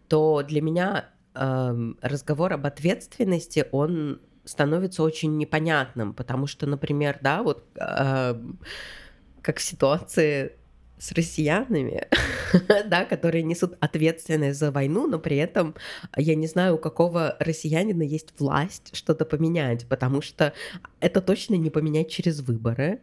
то 0.08 0.42
для 0.42 0.60
меня 0.60 1.10
ам, 1.34 1.96
разговор 2.02 2.52
об 2.52 2.66
ответственности, 2.66 3.66
он 3.70 4.20
становится 4.44 5.02
очень 5.02 5.36
непонятным, 5.36 6.14
потому 6.14 6.46
что, 6.46 6.66
например, 6.66 7.18
да, 7.20 7.42
вот 7.42 7.64
ам, 7.78 8.58
как 9.42 9.58
в 9.58 9.62
ситуации 9.62 10.57
с 10.98 11.12
россиянами, 11.12 12.06
да, 12.86 13.04
которые 13.04 13.42
несут 13.42 13.76
ответственность 13.80 14.58
за 14.58 14.70
войну, 14.70 15.06
но 15.06 15.18
при 15.18 15.36
этом 15.36 15.74
я 16.16 16.34
не 16.34 16.46
знаю, 16.46 16.76
у 16.76 16.78
какого 16.78 17.36
россиянина 17.40 18.02
есть 18.02 18.32
власть 18.38 18.90
что-то 18.94 19.24
поменять, 19.24 19.86
потому 19.86 20.20
что 20.22 20.52
это 21.00 21.20
точно 21.20 21.54
не 21.54 21.70
поменять 21.70 22.10
через 22.10 22.40
выборы. 22.40 23.00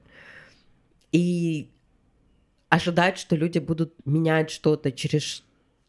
И 1.12 1.69
ожидать, 2.69 3.17
что 3.17 3.36
люди 3.36 3.60
будут 3.60 3.93
менять 4.05 4.49
что-то 4.49 4.91
через, 4.91 5.43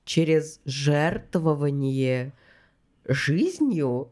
через 0.04 0.60
жертвование 0.64 2.32
жизнью, 3.08 4.10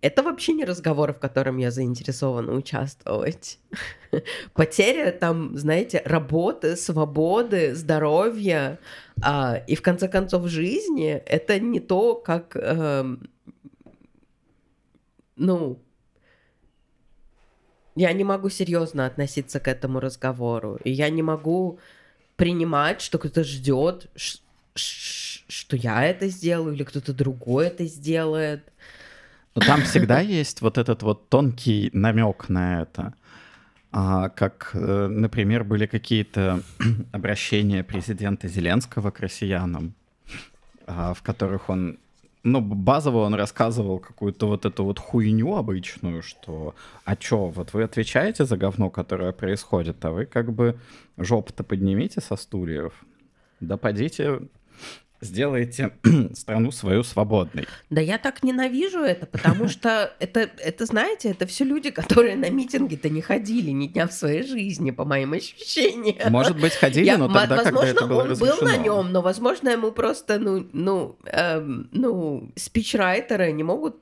это 0.00 0.22
вообще 0.22 0.52
не 0.52 0.64
разговор, 0.64 1.12
в 1.12 1.18
котором 1.18 1.56
я 1.58 1.70
заинтересована 1.70 2.52
участвовать. 2.52 3.58
Потеря 4.54 5.10
там, 5.10 5.56
знаете, 5.56 6.02
работы, 6.04 6.76
свободы, 6.76 7.74
здоровья 7.74 8.78
а, 9.22 9.60
и 9.66 9.74
в 9.74 9.82
конце 9.82 10.08
концов 10.08 10.46
жизни 10.46 11.10
это 11.10 11.58
не 11.58 11.80
то, 11.80 12.14
как, 12.14 12.56
эм, 12.56 13.28
ну, 15.36 15.80
я 17.96 18.12
не 18.12 18.22
могу 18.22 18.48
серьезно 18.48 19.06
относиться 19.06 19.58
к 19.58 19.66
этому 19.66 19.98
разговору, 19.98 20.78
и 20.84 20.90
я 20.90 21.10
не 21.10 21.22
могу 21.22 21.80
принимать, 22.36 23.00
что 23.00 23.18
кто-то 23.18 23.42
ждет, 23.42 24.06
что 24.74 25.76
я 25.76 26.04
это 26.04 26.28
сделаю 26.28 26.74
или 26.74 26.84
кто-то 26.84 27.12
другой 27.12 27.66
это 27.66 27.84
сделает. 27.86 28.72
Но 29.58 29.64
там 29.66 29.82
всегда 29.82 30.20
есть 30.20 30.60
вот 30.62 30.78
этот 30.78 31.02
вот 31.02 31.28
тонкий 31.28 31.90
намек 31.92 32.48
на 32.48 32.82
это. 32.82 33.12
А, 33.90 34.28
как, 34.28 34.70
э, 34.74 35.08
например, 35.08 35.64
были 35.64 35.86
какие-то 35.86 36.62
обращения 37.12 37.82
президента 37.82 38.46
Зеленского 38.46 39.10
к 39.10 39.18
россиянам, 39.18 39.94
а, 40.86 41.12
в 41.12 41.22
которых 41.22 41.70
он, 41.70 41.98
ну, 42.44 42.60
базово 42.60 43.24
он 43.24 43.34
рассказывал 43.34 43.98
какую-то 43.98 44.46
вот 44.46 44.64
эту 44.64 44.84
вот 44.84 45.00
хуйню 45.00 45.56
обычную, 45.56 46.22
что, 46.22 46.76
а 47.04 47.16
чё, 47.16 47.46
вот 47.46 47.72
вы 47.72 47.82
отвечаете 47.82 48.44
за 48.44 48.56
говно, 48.56 48.90
которое 48.90 49.32
происходит, 49.32 50.04
а 50.04 50.12
вы 50.12 50.26
как 50.26 50.52
бы 50.52 50.78
жопу-то 51.16 51.64
поднимите 51.64 52.20
со 52.20 52.36
стульев, 52.36 52.92
да 53.58 53.76
подите 53.76 54.40
сделайте 55.20 55.92
страну 56.34 56.70
свою 56.70 57.02
свободной. 57.02 57.66
Да 57.90 58.00
я 58.00 58.18
так 58.18 58.42
ненавижу 58.42 59.00
это, 59.00 59.26
потому 59.26 59.68
что 59.68 60.12
это, 60.20 60.40
это, 60.58 60.86
знаете, 60.86 61.30
это 61.30 61.46
все 61.46 61.64
люди, 61.64 61.90
которые 61.90 62.36
на 62.36 62.50
митинги-то 62.50 63.08
не 63.08 63.20
ходили 63.20 63.70
ни 63.70 63.86
дня 63.86 64.06
в 64.06 64.12
своей 64.12 64.42
жизни, 64.42 64.90
по 64.90 65.04
моим 65.04 65.32
ощущениям. 65.32 66.32
Может 66.32 66.60
быть, 66.60 66.72
ходили, 66.74 67.04
Я- 67.06 67.18
но 67.18 67.28
тогда, 67.28 67.56
когда 67.56 67.70
возможно, 67.70 67.88
это 67.88 68.06
было 68.06 68.22
он 68.22 68.30
разрешено. 68.30 68.56
был 68.60 68.66
на 68.66 68.76
нем, 68.76 69.12
но, 69.12 69.22
возможно, 69.22 69.68
ему 69.70 69.92
просто, 69.92 70.38
ну, 70.38 70.66
ну, 70.72 71.18
эм, 71.26 71.88
ну, 71.92 72.50
спичрайтеры 72.56 73.52
не 73.52 73.62
могут 73.62 73.96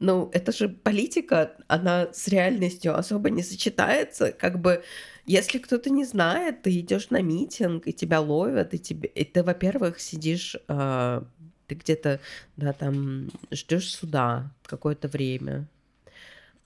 ну, 0.00 0.30
это 0.32 0.50
же 0.50 0.70
политика, 0.70 1.52
она 1.68 2.08
с 2.12 2.26
реальностью 2.28 2.96
особо 2.96 3.28
не 3.28 3.42
сочетается. 3.42 4.32
Как 4.32 4.58
бы, 4.58 4.82
если 5.30 5.58
кто-то 5.58 5.90
не 5.90 6.04
знает, 6.04 6.62
ты 6.62 6.80
идешь 6.80 7.10
на 7.10 7.22
митинг, 7.22 7.86
и 7.86 7.92
тебя 7.92 8.20
ловят, 8.20 8.74
и, 8.74 8.78
тебе, 8.80 9.08
и 9.08 9.24
ты, 9.24 9.44
во-первых, 9.44 10.00
сидишь, 10.00 10.56
а, 10.66 11.24
ты 11.68 11.76
где-то, 11.76 12.18
да, 12.56 12.72
там, 12.72 13.30
ждешь 13.52 13.94
суда 13.94 14.52
какое-то 14.64 15.06
время. 15.06 15.68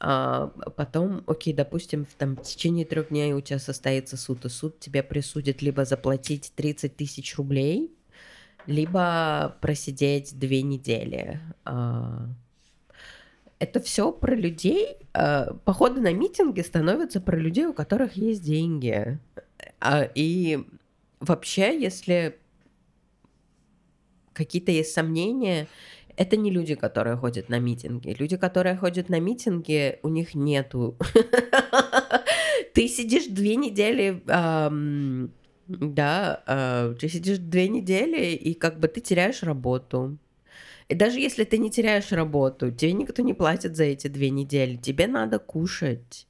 А 0.01 0.47
потом, 0.77 1.23
окей, 1.27 1.53
допустим, 1.53 2.07
в, 2.07 2.15
там, 2.15 2.37
в 2.37 2.43
течение 2.43 2.87
трех 2.87 3.11
дней 3.11 3.35
у 3.35 3.43
тебя 3.43 3.59
состоится 3.59 4.17
суд, 4.17 4.47
и 4.47 4.49
суд 4.49 4.81
тебе 4.81 5.03
присудит 5.03 5.61
либо 5.61 5.85
заплатить 5.85 6.51
30 6.57 6.97
тысяч 6.97 7.37
рублей, 7.37 7.95
либо 8.67 9.59
просидеть 9.61 10.39
две 10.39 10.63
недели. 10.63 11.39
А, 11.67 12.29
это 13.59 13.81
все 13.81 14.13
про 14.13 14.35
людей. 14.35 14.97
а, 15.13 15.55
Походы 15.65 16.01
на 16.01 16.13
митинги 16.13 16.61
становятся 16.61 17.21
про 17.21 17.37
людей, 17.37 17.67
у 17.67 17.73
которых 17.73 18.17
есть 18.17 18.43
деньги. 18.43 19.19
А, 19.81 20.09
И 20.15 20.65
вообще, 21.21 21.81
если 21.81 22.39
какие-то 24.33 24.73
есть 24.73 24.93
сомнения, 24.93 25.69
это 26.17 26.37
не 26.37 26.51
люди, 26.51 26.75
которые 26.75 27.17
ходят 27.17 27.49
на 27.49 27.59
митинги. 27.59 28.11
Люди, 28.19 28.37
которые 28.37 28.77
ходят 28.77 29.09
на 29.09 29.21
митинги, 29.21 29.99
у 30.03 30.09
них 30.09 30.35
нету. 30.35 30.97
Ты 32.75 32.89
сидишь 32.89 33.27
две 33.27 33.57
недели, 33.57 34.23
да, 35.67 36.43
а, 36.47 36.95
ты 36.95 37.09
сидишь 37.09 37.39
две 37.39 37.69
недели, 37.69 38.35
и 38.35 38.53
как 38.55 38.79
бы 38.81 38.89
ты 38.89 39.01
теряешь 39.01 39.43
работу. 39.43 40.19
И 40.89 40.95
даже 40.95 41.19
если 41.19 41.45
ты 41.45 41.59
не 41.59 41.71
теряешь 41.71 42.13
работу, 42.13 42.71
тебе 42.71 42.93
никто 42.93 43.23
не 43.23 43.33
платит 43.33 43.77
за 43.77 43.85
эти 43.85 44.09
две 44.09 44.31
недели, 44.31 44.77
тебе 44.77 45.07
надо 45.07 45.39
кушать. 45.39 46.27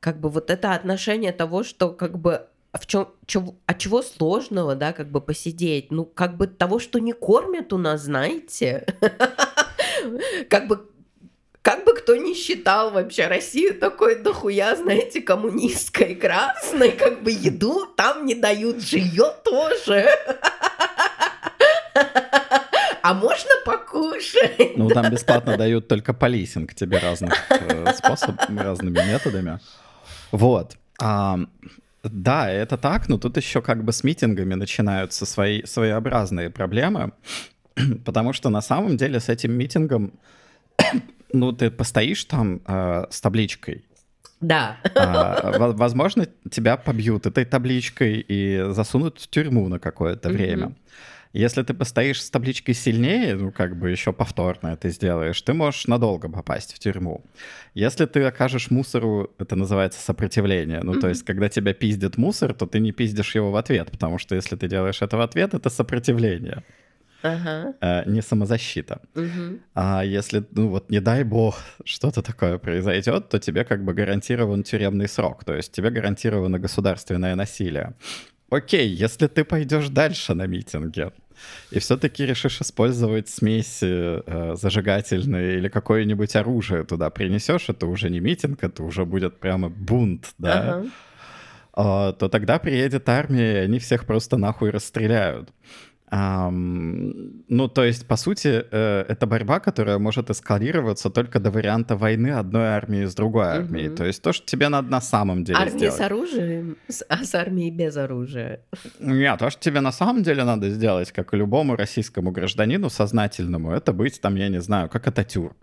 Как 0.00 0.20
бы 0.20 0.28
вот 0.28 0.50
это 0.50 0.74
отношение 0.74 1.32
того, 1.32 1.64
что 1.64 1.90
как 1.90 2.18
бы 2.18 2.46
в 2.72 2.86
чем, 2.86 3.58
а 3.66 3.74
чего 3.74 4.02
сложного, 4.02 4.74
да, 4.74 4.92
как 4.92 5.10
бы 5.10 5.20
посидеть? 5.20 5.90
Ну, 5.90 6.04
как 6.04 6.36
бы 6.36 6.46
того, 6.46 6.78
что 6.78 6.98
не 6.98 7.12
кормят 7.12 7.72
у 7.72 7.78
нас, 7.78 8.02
знаете? 8.02 8.86
Как 10.50 10.68
бы 10.68 10.90
как 11.62 11.86
бы 11.86 11.94
кто 11.94 12.14
ни 12.14 12.34
считал 12.34 12.90
вообще 12.90 13.26
Россию 13.26 13.78
такой 13.78 14.16
дохуя, 14.16 14.76
знаете, 14.76 15.22
коммунистской, 15.22 16.14
красной, 16.14 16.92
как 16.92 17.22
бы 17.22 17.30
еду 17.30 17.86
там 17.96 18.26
не 18.26 18.34
дают, 18.34 18.82
жилье 18.82 19.34
тоже. 19.42 20.06
А 23.04 23.12
можно 23.12 23.50
покушать? 23.66 24.76
Ну, 24.78 24.88
там 24.88 25.10
бесплатно 25.10 25.58
дают 25.58 25.88
только 25.88 26.14
полисинг 26.14 26.72
тебе 26.72 26.96
разных 26.98 27.34
э, 27.50 27.92
способами, 27.92 28.60
разными 28.60 28.94
методами. 29.06 29.60
Вот. 30.32 30.78
А, 30.98 31.38
да, 32.02 32.50
это 32.50 32.78
так, 32.78 33.10
но 33.10 33.18
тут 33.18 33.36
еще 33.36 33.60
как 33.60 33.84
бы 33.84 33.92
с 33.92 34.04
митингами 34.04 34.54
начинаются 34.54 35.26
свои 35.26 35.64
своеобразные 35.64 36.48
проблемы, 36.48 37.12
потому 38.06 38.32
что 38.32 38.48
на 38.48 38.62
самом 38.62 38.96
деле 38.96 39.20
с 39.20 39.28
этим 39.28 39.52
митингом, 39.52 40.14
ну, 41.34 41.52
ты 41.52 41.70
постоишь 41.70 42.24
там 42.24 42.62
э, 42.66 43.04
с 43.10 43.20
табличкой, 43.20 43.84
Да. 44.40 44.78
а, 44.94 45.58
во- 45.58 45.72
возможно, 45.72 46.26
тебя 46.50 46.78
побьют 46.78 47.26
этой 47.26 47.44
табличкой 47.44 48.24
и 48.26 48.64
засунут 48.70 49.20
в 49.20 49.28
тюрьму 49.28 49.68
на 49.68 49.78
какое-то 49.78 50.30
время. 50.30 50.74
Если 51.34 51.64
ты 51.64 51.74
постоишь 51.74 52.22
с 52.22 52.30
табличкой 52.30 52.74
сильнее, 52.74 53.34
ну, 53.34 53.50
как 53.50 53.76
бы 53.76 53.90
еще 53.90 54.12
повторно 54.12 54.68
это 54.68 54.88
сделаешь, 54.88 55.42
ты 55.42 55.52
можешь 55.52 55.88
надолго 55.88 56.28
попасть 56.28 56.72
в 56.72 56.78
тюрьму. 56.78 57.24
Если 57.74 58.06
ты 58.06 58.22
окажешь 58.22 58.70
мусору, 58.70 59.34
это 59.38 59.56
называется 59.56 60.00
сопротивление. 60.00 60.80
Ну, 60.84 60.94
mm-hmm. 60.94 61.00
то 61.00 61.08
есть, 61.08 61.24
когда 61.24 61.48
тебя 61.48 61.74
пиздит 61.74 62.16
мусор, 62.18 62.54
то 62.54 62.66
ты 62.66 62.78
не 62.78 62.92
пиздишь 62.92 63.34
его 63.34 63.50
в 63.50 63.56
ответ, 63.56 63.90
потому 63.90 64.18
что 64.18 64.36
если 64.36 64.54
ты 64.54 64.68
делаешь 64.68 65.02
это 65.02 65.16
в 65.16 65.20
ответ, 65.20 65.54
это 65.54 65.70
сопротивление. 65.70 66.62
Ага. 67.24 67.74
А, 67.80 68.04
не 68.04 68.22
самозащита. 68.22 69.00
Угу. 69.16 69.58
А 69.74 70.04
если, 70.04 70.44
ну 70.52 70.68
вот, 70.68 70.88
не 70.90 71.00
дай 71.00 71.24
бог, 71.24 71.58
что-то 71.84 72.22
такое 72.22 72.58
произойдет, 72.58 73.28
то 73.28 73.40
тебе 73.40 73.64
как 73.64 73.82
бы 73.82 73.92
гарантирован 73.92 74.62
тюремный 74.62 75.08
срок, 75.08 75.42
то 75.44 75.54
есть 75.54 75.72
тебе 75.72 75.90
гарантировано 75.90 76.60
государственное 76.60 77.34
насилие. 77.34 77.94
Окей, 78.50 78.88
если 78.88 79.26
ты 79.26 79.42
пойдешь 79.42 79.88
дальше 79.88 80.34
на 80.34 80.46
митинге, 80.46 81.12
и 81.70 81.78
все-таки 81.78 82.26
решишь 82.26 82.60
использовать 82.60 83.28
смесь 83.28 83.78
э, 83.82 84.54
зажигательные 84.56 85.58
или 85.58 85.68
какое-нибудь 85.68 86.36
оружие 86.36 86.84
туда 86.84 87.10
принесешь, 87.10 87.68
это 87.68 87.86
уже 87.86 88.10
не 88.10 88.20
митинг, 88.20 88.62
это 88.62 88.82
уже 88.82 89.04
будет 89.04 89.38
прямо 89.38 89.68
бунт, 89.68 90.34
да, 90.38 90.60
ага. 90.60 90.86
а, 91.72 92.12
то 92.12 92.28
тогда 92.28 92.58
приедет 92.58 93.08
армия, 93.08 93.54
и 93.54 93.64
они 93.64 93.78
всех 93.78 94.06
просто 94.06 94.36
нахуй 94.36 94.70
расстреляют. 94.70 95.50
Um, 96.14 97.42
ну, 97.48 97.66
то 97.68 97.82
есть, 97.82 98.06
по 98.06 98.16
сути, 98.16 98.64
э, 98.70 99.04
это 99.08 99.26
борьба, 99.26 99.58
которая 99.58 99.98
может 99.98 100.30
эскалироваться 100.30 101.10
только 101.10 101.40
до 101.40 101.50
варианта 101.50 101.96
войны 101.96 102.28
одной 102.28 102.66
армии 102.66 103.04
с 103.04 103.14
другой 103.16 103.46
армией. 103.46 103.88
Угу. 103.88 103.96
То 103.96 104.04
есть 104.04 104.22
то, 104.22 104.32
что 104.32 104.46
тебе 104.46 104.68
надо 104.68 104.88
на 104.90 105.00
самом 105.00 105.42
деле 105.42 105.58
Армия 105.58 105.76
сделать. 105.76 105.96
с 105.96 106.00
оружием, 106.00 106.76
а 107.08 107.24
с 107.24 107.34
армией 107.34 107.72
без 107.72 107.96
оружия. 107.96 108.60
Нет, 109.00 109.38
то, 109.40 109.50
что 109.50 109.60
тебе 109.60 109.80
на 109.80 109.90
самом 109.90 110.22
деле 110.22 110.44
надо 110.44 110.70
сделать, 110.70 111.10
как 111.10 111.34
и 111.34 111.36
любому 111.36 111.74
российскому 111.74 112.30
гражданину 112.30 112.90
сознательному, 112.90 113.72
это 113.72 113.92
быть 113.92 114.20
там, 114.20 114.36
я 114.36 114.48
не 114.48 114.60
знаю, 114.60 114.88
как 114.88 115.08
Ататюрк. 115.08 115.56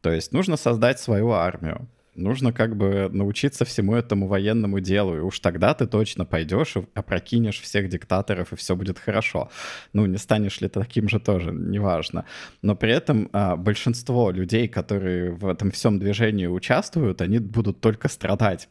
То 0.00 0.10
есть 0.10 0.32
нужно 0.32 0.56
создать 0.56 1.00
свою 1.00 1.32
армию 1.32 1.86
нужно 2.16 2.52
как 2.52 2.76
бы 2.76 3.08
научиться 3.12 3.64
всему 3.64 3.94
этому 3.94 4.26
военному 4.26 4.80
делу, 4.80 5.16
и 5.16 5.20
уж 5.20 5.40
тогда 5.40 5.74
ты 5.74 5.86
точно 5.86 6.24
пойдешь 6.24 6.76
и 6.76 6.86
опрокинешь 6.94 7.60
всех 7.60 7.88
диктаторов, 7.88 8.52
и 8.52 8.56
все 8.56 8.74
будет 8.74 8.98
хорошо. 8.98 9.50
Ну, 9.92 10.06
не 10.06 10.18
станешь 10.18 10.60
ли 10.60 10.68
ты 10.68 10.80
таким 10.80 11.08
же 11.08 11.20
тоже, 11.20 11.52
неважно. 11.52 12.24
Но 12.62 12.76
при 12.76 12.92
этом 12.92 13.28
а, 13.32 13.56
большинство 13.56 14.30
людей, 14.30 14.68
которые 14.68 15.30
в 15.32 15.46
этом 15.46 15.70
всем 15.70 15.98
движении 15.98 16.46
участвуют, 16.46 17.20
они 17.20 17.38
будут 17.38 17.80
только 17.80 18.08
страдать 18.08 18.68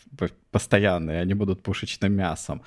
постоянно, 0.51 1.11
и 1.11 1.15
они 1.15 1.33
будут 1.33 1.63
пушечным 1.63 2.13
мясом. 2.13 2.61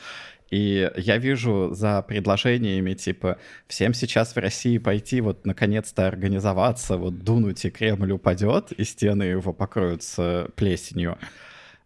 И 0.50 0.90
я 0.96 1.18
вижу 1.18 1.74
за 1.74 2.02
предложениями, 2.02 2.94
типа, 2.94 3.38
всем 3.66 3.92
сейчас 3.92 4.34
в 4.34 4.38
России 4.38 4.78
пойти 4.78 5.20
вот 5.20 5.44
наконец-то 5.44 6.06
организоваться, 6.06 6.96
вот 6.96 7.18
дунуть, 7.18 7.64
и 7.64 7.70
Кремль 7.70 8.12
упадет, 8.12 8.72
и 8.72 8.84
стены 8.84 9.24
его 9.24 9.52
покроются 9.52 10.48
плесенью. 10.56 11.18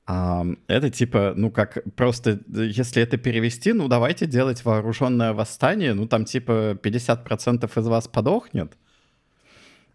Это 0.07 0.91
типа, 0.91 1.33
ну 1.37 1.51
как, 1.51 1.79
просто, 1.95 2.41
если 2.49 3.03
это 3.03 3.17
перевести, 3.17 3.73
ну 3.73 3.89
давайте 3.89 4.27
делать 4.27 4.65
вооруженное 4.65 5.33
восстание, 5.33 5.95
ну 5.95 6.07
там 6.07 6.25
типа 6.25 6.79
50% 6.83 7.81
из 7.81 7.87
вас 7.87 8.09
подохнет, 8.09 8.77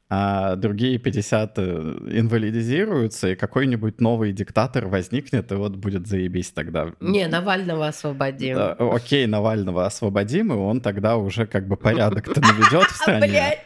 а 0.09 0.55
другие 0.55 0.97
50 0.99 1.53
э, 1.57 1.61
инвалидизируются, 2.11 3.29
и 3.29 3.35
какой-нибудь 3.35 3.99
новый 3.99 4.31
диктатор 4.31 4.87
возникнет, 4.87 5.51
и 5.51 5.55
вот 5.55 5.75
будет 5.75 6.07
заебись 6.07 6.51
тогда. 6.51 6.93
Не, 7.01 7.27
Навального 7.27 7.87
освободим. 7.87 8.55
Да, 8.55 8.71
окей, 8.73 9.27
Навального 9.27 9.85
освободим, 9.85 10.53
и 10.53 10.55
он 10.55 10.79
тогда 10.79 11.17
уже 11.17 11.45
как 11.45 11.67
бы 11.67 11.75
порядок-то 11.75 12.39
наведет 12.39 12.89
в 12.89 12.95
стране. 13.01 13.59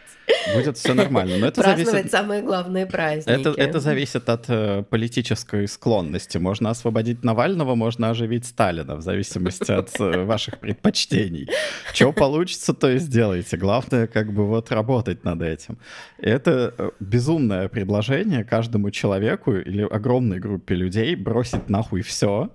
Будет 0.53 0.77
все 0.77 0.93
нормально. 0.93 1.37
Но 1.37 1.47
это 1.47 1.61
Праздновать 1.61 1.91
зависит... 1.91 2.11
самые 2.11 2.41
главные 2.41 2.85
праздники. 2.85 3.39
Это, 3.39 3.49
это 3.51 3.79
зависит 3.79 4.29
от 4.29 4.45
э, 4.47 4.83
политической 4.89 5.67
склонности. 5.67 6.37
Можно 6.37 6.69
освободить 6.69 7.23
Навального, 7.23 7.75
можно 7.75 8.09
оживить 8.09 8.45
Сталина, 8.45 8.95
в 8.95 9.01
зависимости 9.01 9.71
от 9.71 9.99
э, 9.99 10.23
ваших 10.25 10.59
предпочтений. 10.59 11.49
Что 11.93 12.11
получится, 12.13 12.73
то 12.73 12.89
и 12.89 12.97
сделайте. 12.99 13.57
Главное, 13.57 14.07
как 14.07 14.33
бы 14.33 14.47
вот 14.47 14.71
работать 14.71 15.23
над 15.23 15.41
этим. 15.41 15.77
Это 16.17 16.73
э, 16.77 16.89
безумное 16.99 17.67
предложение 17.67 18.43
каждому 18.43 18.91
человеку 18.91 19.53
или 19.53 19.83
огромной 19.83 20.39
группе 20.39 20.75
людей 20.75 21.15
бросить 21.15 21.69
нахуй 21.69 22.01
все 22.01 22.49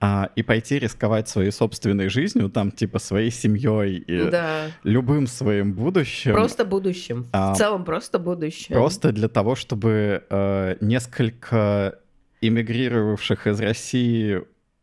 а, 0.00 0.30
и 0.34 0.42
пойти 0.42 0.78
рисковать 0.78 1.28
своей 1.28 1.50
собственной 1.50 2.08
жизнью, 2.08 2.48
там, 2.48 2.70
типа, 2.70 2.98
своей 2.98 3.30
семьей 3.30 3.98
и 3.98 4.30
да. 4.30 4.68
любым 4.82 5.26
своим 5.26 5.74
будущим. 5.74 6.32
Просто 6.32 6.64
будущим. 6.64 7.26
А, 7.32 7.52
в 7.52 7.58
целом, 7.58 7.84
просто 7.84 8.18
будущим. 8.18 8.74
Просто 8.74 9.12
для 9.12 9.28
того, 9.28 9.54
чтобы 9.54 10.24
э, 10.30 10.76
несколько 10.80 11.98
эмигрировавших 12.40 13.46
из 13.46 13.60
России 13.60 14.42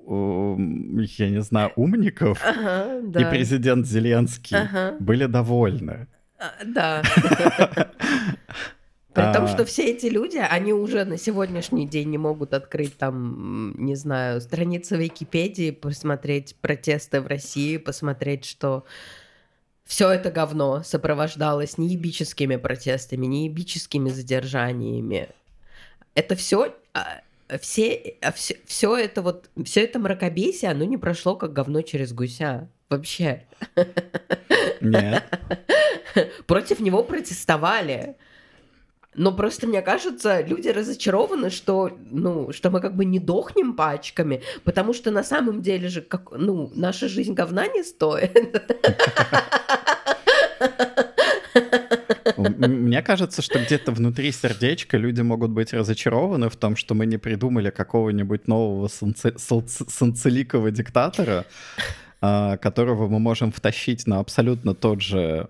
я 0.09 1.29
не 1.29 1.41
знаю, 1.41 1.73
умников 1.75 2.39
ага, 2.41 3.01
да. 3.03 3.21
и 3.21 3.29
президент 3.29 3.85
Зеленский 3.85 4.55
ага. 4.55 4.95
были 5.01 5.25
довольны. 5.25 6.07
А, 6.39 6.53
да. 6.63 7.01
При 9.17 9.33
том, 9.33 9.45
а. 9.45 9.47
что 9.47 9.65
все 9.65 9.89
эти 9.89 10.05
люди, 10.05 10.37
они 10.37 10.73
уже 10.73 11.03
на 11.03 11.17
сегодняшний 11.17 11.87
день 11.87 12.11
не 12.11 12.19
могут 12.19 12.53
открыть 12.53 12.95
там, 12.99 13.73
не 13.83 13.95
знаю, 13.95 14.39
страницы 14.41 14.95
Википедии, 14.95 15.71
посмотреть 15.71 16.55
протесты 16.61 17.19
в 17.19 17.25
России, 17.25 17.77
посмотреть, 17.77 18.45
что 18.45 18.85
все 19.85 20.11
это 20.11 20.29
говно 20.29 20.83
сопровождалось 20.83 21.79
не 21.79 21.87
ебическими 21.87 22.57
протестами, 22.57 23.25
не 23.25 23.45
ебическими 23.45 24.09
задержаниями. 24.09 25.29
Это 26.13 26.35
все, 26.35 26.75
а, 26.93 27.21
все, 27.59 28.17
все, 28.29 28.53
а 28.59 28.63
все 28.67 28.95
это 28.95 29.23
вот, 29.23 29.49
все 29.65 29.83
это 29.83 29.97
мракобесие, 29.97 30.69
оно 30.69 30.85
не 30.85 30.97
прошло 30.97 31.35
как 31.35 31.53
говно 31.53 31.81
через 31.81 32.13
гуся. 32.13 32.69
Вообще. 32.87 33.47
Нет. 34.79 35.23
Против 36.45 36.79
него 36.81 37.01
протестовали. 37.01 38.15
Но 39.17 39.33
просто 39.33 39.65
мне 39.65 39.81
кажется, 39.81 40.41
люди 40.41 40.69
разочарованы, 40.69 41.49
что, 41.49 41.91
ну, 42.11 42.53
что 42.53 42.69
мы 42.69 42.79
как 42.79 42.95
бы 42.95 43.03
не 43.03 43.19
дохнем 43.19 43.73
пачками, 43.73 44.43
потому 44.63 44.93
что 44.93 45.09
на 45.09 45.23
самом 45.23 45.63
деле 45.63 45.89
же, 45.89 46.01
как, 46.01 46.31
ну, 46.31 46.71
наша 46.75 47.07
жизнь 47.09 47.33
говна 47.33 47.67
не 47.67 47.83
стоит. 47.83 48.61
Мне 52.37 53.01
кажется, 53.01 53.41
что 53.41 53.57
где-то 53.59 53.91
внутри 53.91 54.31
сердечка 54.31 54.97
люди 54.97 55.21
могут 55.21 55.49
быть 55.49 55.73
разочарованы 55.73 56.49
в 56.49 56.55
том, 56.55 56.75
что 56.75 56.93
мы 56.93 57.07
не 57.07 57.17
придумали 57.17 57.71
какого-нибудь 57.71 58.47
нового 58.47 58.87
санцеликого 58.87 60.69
диктатора, 60.69 61.45
а, 62.21 62.57
которого 62.57 63.07
мы 63.07 63.17
можем 63.17 63.51
втащить 63.51 64.05
на 64.05 64.19
абсолютно 64.19 64.75
тот 64.75 65.01
же 65.01 65.49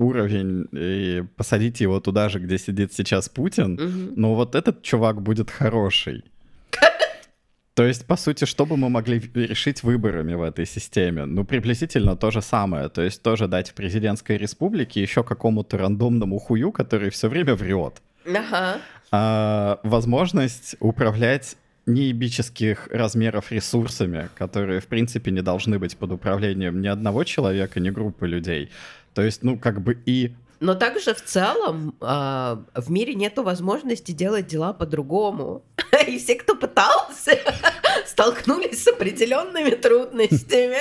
уровень 0.00 0.66
и 0.72 1.24
посадить 1.36 1.80
его 1.80 2.00
туда 2.00 2.28
же, 2.28 2.38
где 2.38 2.58
сидит 2.58 2.92
сейчас 2.92 3.28
Путин, 3.28 3.74
угу. 3.74 4.12
но 4.16 4.34
вот 4.34 4.54
этот 4.54 4.82
чувак 4.82 5.22
будет 5.22 5.50
хороший. 5.50 6.24
То 7.74 7.84
есть, 7.84 8.06
по 8.06 8.16
сути, 8.16 8.44
что 8.46 8.66
бы 8.66 8.76
мы 8.76 8.88
могли 8.88 9.20
решить 9.34 9.82
выборами 9.82 10.34
в 10.34 10.42
этой 10.42 10.66
системе? 10.66 11.24
Ну, 11.24 11.44
приблизительно 11.44 12.16
то 12.16 12.30
же 12.30 12.42
самое. 12.42 12.88
То 12.88 13.02
есть 13.02 13.22
тоже 13.22 13.46
дать 13.46 13.70
в 13.70 13.74
президентской 13.74 14.36
республике 14.36 15.00
еще 15.02 15.22
какому-то 15.22 15.78
рандомному 15.78 16.38
хую, 16.38 16.72
который 16.72 17.10
все 17.10 17.28
время 17.28 17.54
врет. 17.54 18.02
Ага. 18.26 18.78
А, 19.12 19.80
возможность 19.82 20.76
управлять 20.80 21.56
неебических 21.86 22.88
размеров 22.90 23.52
ресурсами, 23.52 24.28
которые, 24.36 24.80
в 24.80 24.86
принципе, 24.86 25.30
не 25.30 25.42
должны 25.42 25.78
быть 25.78 25.96
под 25.96 26.12
управлением 26.12 26.80
ни 26.80 26.88
одного 26.88 27.24
человека, 27.24 27.80
ни 27.80 27.90
группы 27.90 28.26
людей. 28.26 28.70
То 29.14 29.22
есть, 29.22 29.42
ну, 29.42 29.58
как 29.58 29.82
бы 29.82 30.00
и 30.06 30.34
но 30.60 30.74
также 30.74 31.14
в 31.14 31.24
целом 31.24 31.96
э, 32.02 32.56
в 32.74 32.90
мире 32.90 33.14
нет 33.14 33.38
возможности 33.38 34.12
делать 34.12 34.46
дела 34.46 34.74
по-другому. 34.74 35.64
И 36.06 36.18
все, 36.18 36.34
кто 36.34 36.54
пытался, 36.54 37.38
столкнулись 38.06 38.84
с 38.84 38.88
определенными 38.88 39.70
трудностями. 39.70 40.76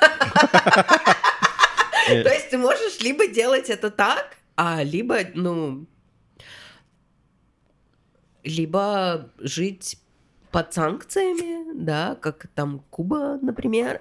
То 2.06 2.32
есть 2.32 2.48
ты 2.48 2.56
можешь 2.56 3.00
либо 3.00 3.26
делать 3.26 3.68
это 3.68 3.90
так, 3.90 4.38
а 4.56 4.82
либо, 4.82 5.18
ну, 5.34 5.84
либо 8.42 9.30
жить 9.38 9.98
под 10.50 10.72
санкциями, 10.72 11.78
да, 11.78 12.16
как 12.18 12.46
там 12.54 12.82
Куба, 12.88 13.38
например. 13.42 13.98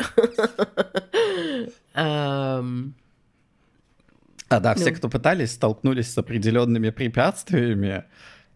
А, 4.49 4.59
да, 4.59 4.75
все, 4.75 4.91
ну. 4.91 4.95
кто 4.95 5.09
пытались, 5.09 5.51
столкнулись 5.51 6.11
с 6.11 6.17
определенными 6.17 6.89
препятствиями, 6.89 8.05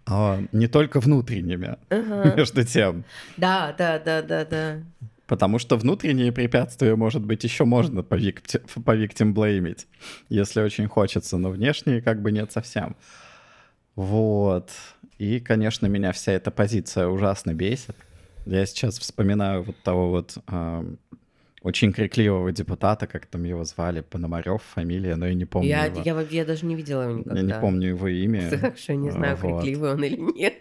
а, 0.05 0.41
не 0.51 0.67
только 0.67 0.99
внутренними, 0.99 1.77
ага. 1.89 2.33
между 2.37 2.63
тем. 2.63 3.03
Да, 3.37 3.75
да, 3.77 3.99
да, 3.99 4.21
да, 4.21 4.45
да. 4.45 4.81
Потому 5.27 5.59
что 5.59 5.77
внутренние 5.77 6.31
препятствия, 6.31 6.95
может 6.95 7.23
быть, 7.23 7.43
еще 7.43 7.63
можно 7.63 8.03
по, 8.03 8.15
викти- 8.15 8.61
по 8.83 8.95
victim 8.97 9.31
блеймить, 9.31 9.87
если 10.29 10.61
очень 10.61 10.87
хочется, 10.87 11.37
но 11.37 11.49
внешние 11.49 12.01
как 12.01 12.21
бы 12.21 12.31
нет 12.31 12.51
совсем. 12.51 12.95
Вот. 13.95 14.71
И, 15.17 15.39
конечно, 15.39 15.87
меня 15.87 16.11
вся 16.11 16.33
эта 16.33 16.51
позиция 16.51 17.07
ужасно 17.07 17.53
бесит. 17.53 17.95
Я 18.45 18.65
сейчас 18.65 18.97
вспоминаю 18.97 19.63
вот 19.63 19.77
того 19.83 20.09
вот 20.09 20.37
э, 20.47 20.95
очень 21.61 21.93
крикливого 21.93 22.51
депутата, 22.51 23.05
как 23.07 23.27
там 23.27 23.43
его 23.43 23.63
звали, 23.63 24.01
Пономарев, 24.01 24.63
фамилия, 24.63 25.15
но 25.15 25.27
я 25.27 25.33
не 25.35 25.45
помню 25.45 25.69
Я, 25.69 25.85
его. 25.85 26.01
я, 26.01 26.21
я 26.21 26.45
даже 26.45 26.65
не 26.65 26.75
видела 26.75 27.03
его 27.03 27.19
никогда. 27.19 27.39
Я 27.39 27.45
не 27.45 27.53
помню 27.53 27.89
его 27.89 28.07
имя. 28.07 28.49
Так 28.61 28.77
что 28.77 28.95
не 28.95 29.11
знаю, 29.11 29.35
Вот. 29.37 29.61
крикливый 29.63 29.91
он 29.91 30.03
или 30.03 30.15
нет. 30.17 30.55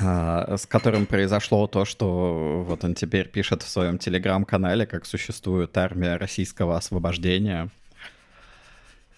а, 0.00 0.56
с 0.56 0.66
которым 0.66 1.06
произошло 1.06 1.66
то, 1.66 1.84
что 1.84 2.64
вот 2.66 2.84
он 2.84 2.94
теперь 2.94 3.28
пишет 3.28 3.62
в 3.62 3.68
своем 3.68 3.98
телеграм-канале, 3.98 4.86
как 4.86 5.04
существует 5.06 5.76
армия 5.76 6.16
российского 6.16 6.76
освобождения, 6.76 7.70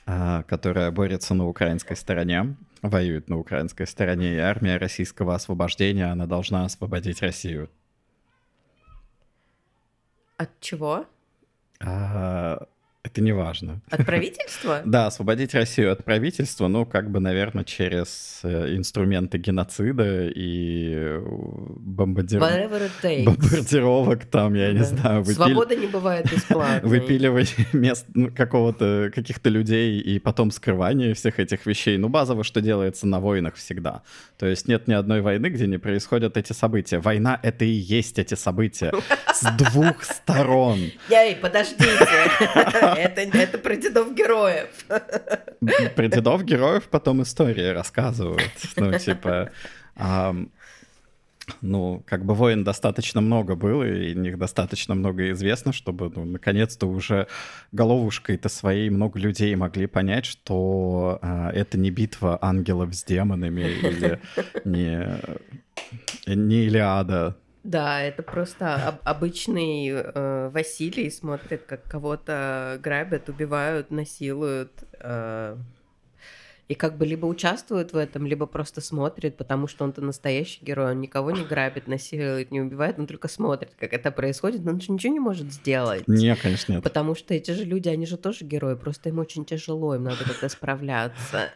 а, 0.07 0.43
которая 0.45 0.91
борется 0.91 1.35
на 1.35 1.47
украинской 1.47 1.97
стороне, 1.97 2.57
воюет 2.89 3.29
на 3.29 3.39
украинской 3.39 3.87
стороне, 3.87 4.35
и 4.35 4.39
армия 4.39 4.77
российского 4.77 5.35
освобождения, 5.35 6.11
она 6.11 6.27
должна 6.27 6.65
освободить 6.65 7.23
Россию. 7.23 7.71
От 10.37 10.51
чего? 10.61 11.07
А, 11.81 12.67
это 13.05 13.21
не 13.21 13.33
важно. 13.33 13.81
От 13.91 14.05
правительства? 14.07 14.81
Да, 14.85 15.07
освободить 15.07 15.55
Россию 15.55 15.93
от 15.93 16.05
правительства, 16.05 16.69
ну, 16.69 16.87
как 16.87 17.11
бы, 17.11 17.21
наверное, 17.21 17.65
через 17.65 18.41
э, 18.43 18.75
инструменты 18.77 19.37
геноцида 19.39 20.27
и 20.29 20.93
э, 20.95 21.21
бомбардир- 21.21 22.41
бомбардировок, 23.25 24.25
там, 24.27 24.55
я 24.55 24.73
не 24.73 24.85
знаю, 24.85 25.23
выпили- 25.23 25.35
Свобода 25.35 25.77
не 25.77 25.87
бывает 25.87 26.31
бесплатной. 26.33 26.89
выпиливать 26.89 27.55
мест 27.73 28.07
ну, 28.15 28.31
какого-то 28.35 29.11
каких-то 29.15 29.51
людей 29.51 30.01
и 30.01 30.19
потом 30.19 30.51
скрывание 30.51 31.13
всех 31.15 31.39
этих 31.39 31.67
вещей. 31.67 31.99
Ну, 31.99 32.09
базово, 32.09 32.43
что 32.43 32.61
делается 32.61 33.07
на 33.07 33.21
войнах 33.21 33.55
всегда. 33.57 34.03
То 34.39 34.47
есть 34.47 34.67
нет 34.67 34.89
ни 34.89 34.95
одной 34.95 35.21
войны, 35.21 35.49
где 35.49 35.67
не 35.67 35.79
происходят 35.79 36.37
эти 36.37 36.53
события. 36.55 36.99
Война— 36.99 37.39
это 37.43 37.65
и 37.67 37.69
есть 37.69 38.19
эти 38.19 38.35
события. 38.35 38.93
С 39.35 39.45
двух 39.57 40.03
сторон. 40.05 40.79
Эй, 41.11 41.37
подождите. 41.37 41.85
Это, 42.97 43.21
это 43.21 43.59
про 43.59 43.77
дедов 43.77 44.15
героев. 44.15 44.69
Про 45.95 46.09
дедов 46.09 46.45
героев 46.45 46.89
потом 46.91 47.23
истории 47.23 47.69
рассказывают. 47.69 48.51
Ну, 48.77 48.99
типа... 48.99 49.51
ам, 49.97 50.51
ну, 51.61 52.03
как 52.07 52.25
бы 52.25 52.35
войн 52.35 52.65
достаточно 52.65 53.21
много 53.21 53.55
было, 53.55 53.85
и 53.85 54.15
них 54.15 54.39
достаточно 54.39 54.95
много 54.95 55.31
известно, 55.33 55.73
чтобы, 55.73 56.11
ну, 56.15 56.25
наконец-то 56.25 56.87
уже 56.87 57.27
головушкой-то 57.73 58.49
своей 58.49 58.91
много 58.91 59.19
людей 59.19 59.55
могли 59.55 59.87
понять, 59.87 60.25
что 60.25 61.19
а, 61.23 61.51
это 61.51 61.79
не 61.79 61.91
битва 61.91 62.39
ангелов 62.41 62.95
с 62.95 63.05
демонами 63.05 63.63
или 63.63 64.21
не, 64.65 65.21
не 66.27 66.65
Илиада. 66.65 67.37
Да, 67.65 68.03
это 68.03 68.23
просто 68.23 68.75
об- 68.89 69.01
обычный 69.05 69.89
э, 69.89 70.51
Василий 70.51 71.11
смотрит, 71.11 71.65
как 71.67 71.83
кого-то 71.85 72.79
грабят, 72.83 73.29
убивают, 73.31 73.91
насилуют. 73.91 74.71
э, 75.01 75.57
и 76.69 76.75
как 76.75 76.97
бы 76.97 77.05
либо 77.05 77.27
участвует 77.27 77.93
в 77.93 77.97
этом, 77.97 78.27
либо 78.27 78.47
просто 78.47 78.81
смотрит, 78.81 79.37
потому 79.37 79.67
что 79.67 79.85
он-то 79.85 80.01
настоящий 80.01 80.65
герой. 80.65 80.93
Он 80.93 81.01
никого 81.01 81.31
не 81.31 81.45
грабит, 81.45 81.87
насилует, 81.89 82.51
не 82.51 82.61
убивает, 82.63 82.99
он 82.99 83.07
только 83.07 83.29
смотрит, 83.29 83.73
как 83.79 83.93
это 83.93 84.11
происходит, 84.11 84.65
но 84.65 84.73
он 84.73 84.81
же 84.81 84.91
ничего 84.93 85.13
не 85.13 85.21
может 85.21 85.53
сделать. 85.53 86.09
Не, 86.09 86.35
конечно, 86.37 86.73
нет. 86.73 86.83
Потому 86.83 87.15
что 87.15 87.35
эти 87.35 87.51
же 87.51 87.65
люди, 87.65 87.89
они 87.89 88.07
же 88.07 88.17
тоже 88.17 88.45
герои, 88.45 88.77
просто 88.77 89.11
им 89.11 89.19
очень 89.19 89.45
тяжело, 89.45 89.95
им 89.95 90.05
надо 90.05 90.25
как-то 90.25 90.49
справляться. 90.49 91.51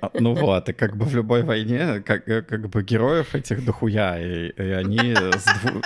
А, 0.00 0.10
Ну 0.20 0.34
вот, 0.34 0.68
и 0.68 0.72
как 0.72 0.96
бы 0.96 1.04
в 1.04 1.14
любой 1.14 1.42
войне, 1.42 2.00
как, 2.00 2.28
э, 2.28 2.42
как 2.42 2.68
бы 2.68 2.82
героев 2.82 3.34
этих 3.34 3.64
дохуя, 3.64 4.20
и, 4.20 4.50
и 4.50 4.70
они, 4.70 5.14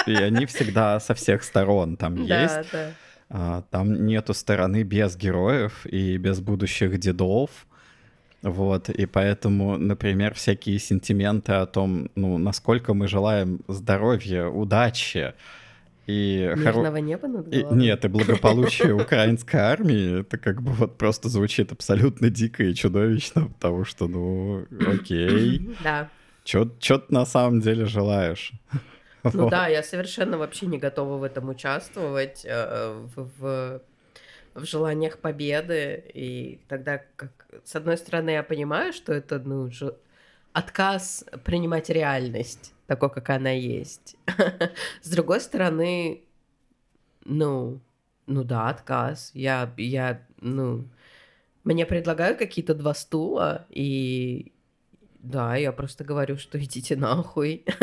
и 0.07 0.15
они 0.15 0.47
всегда 0.47 1.01
со 1.01 1.15
всех 1.15 1.43
сторон 1.43 1.97
там 1.97 2.17
есть. 2.17 2.55
Да, 2.55 2.65
да. 2.73 2.91
А, 3.31 3.63
Там 3.71 4.07
нету 4.07 4.35
стороны 4.35 4.83
без 4.83 5.17
героев 5.17 5.87
и 5.87 6.17
без 6.17 6.41
будущих 6.41 6.99
дедов. 6.99 7.67
Вот, 8.43 8.89
и 8.89 9.07
поэтому, 9.07 9.77
например, 9.79 10.35
всякие 10.35 10.79
сентименты 10.79 11.53
о 11.53 11.67
том, 11.67 12.09
ну, 12.15 12.39
насколько 12.39 12.95
мы 12.95 13.09
желаем 13.09 13.61
здоровья, 13.69 14.47
удачи 14.47 15.35
и... 16.07 16.49
хоро- 16.55 16.77
Мирного 16.77 16.97
неба 16.99 17.29
над 17.29 17.53
и- 17.53 17.67
нет, 17.73 18.05
и 18.05 18.09
благополучие 18.09 18.95
украинской 18.95 19.57
армии, 19.57 20.21
это 20.21 20.39
как 20.39 20.63
бы 20.63 20.71
вот 20.73 20.97
просто 20.99 21.29
звучит 21.29 21.73
абсолютно 21.73 22.31
дико 22.31 22.63
и 22.63 22.75
чудовищно, 22.75 23.49
потому 23.49 23.85
что, 23.85 24.07
ну, 24.07 24.67
окей, 24.87 25.77
Да. 25.83 26.09
чё 26.45 26.65
ты 26.65 27.01
на 27.09 27.27
самом 27.27 27.61
деле 27.61 27.87
желаешь? 27.87 28.53
Ну 29.25 29.31
Вот. 29.43 29.51
да, 29.51 29.67
я 29.67 29.83
совершенно 29.83 30.39
вообще 30.39 30.67
не 30.67 30.79
готова 30.79 31.17
в 31.19 31.25
этом 31.25 31.49
участвовать, 31.49 32.45
э, 32.49 33.05
в, 33.17 33.29
в, 33.41 33.81
в 34.59 34.65
желаниях 34.65 35.19
победы. 35.19 36.05
И 36.15 36.61
тогда, 36.69 37.03
как 37.17 37.31
с 37.65 37.75
одной 37.77 37.97
стороны, 37.97 38.31
я 38.31 38.43
понимаю, 38.43 38.93
что 38.93 39.13
это 39.13 39.39
ну, 39.39 39.71
же 39.71 39.97
отказ 40.53 41.25
принимать 41.45 41.91
реальность 41.91 42.75
такой, 42.87 43.11
как 43.11 43.31
она 43.31 43.51
есть. 43.51 44.17
С 45.03 45.11
другой 45.11 45.41
стороны, 45.41 46.23
ну, 47.25 47.81
ну 48.27 48.45
да, 48.45 48.69
отказ. 48.69 49.31
Я, 49.35 49.73
я, 49.77 50.27
ну, 50.41 50.85
мне 51.65 51.87
предлагают 51.87 52.39
какие-то 52.39 52.75
два 52.75 52.95
стула, 52.95 53.67
и 53.69 54.53
да, 55.21 55.57
я 55.57 55.73
просто 55.73 56.05
говорю, 56.05 56.37
что 56.39 56.59
идите 56.63 56.97
нахуй. 56.97 57.65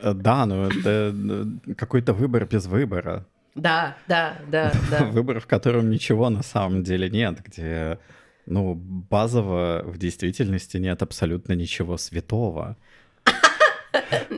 Э, 0.00 0.12
Да, 0.14 0.46
ну 0.46 0.66
это 0.66 1.14
э, 1.14 1.74
какой-то 1.74 2.12
выбор 2.14 2.46
без 2.46 2.66
выбора. 2.66 3.26
Да, 3.54 3.96
да, 4.08 4.38
да, 4.48 4.72
да. 4.90 5.04
Выбор, 5.04 5.40
в 5.40 5.46
котором 5.46 5.90
ничего 5.90 6.28
на 6.30 6.42
самом 6.42 6.82
деле 6.82 7.08
нет, 7.08 7.40
где, 7.44 7.98
ну, 8.46 8.74
базово 8.74 9.82
в 9.84 9.96
действительности 9.98 10.76
нет 10.78 11.02
абсолютно 11.02 11.52
ничего 11.52 11.96
святого. 11.96 12.76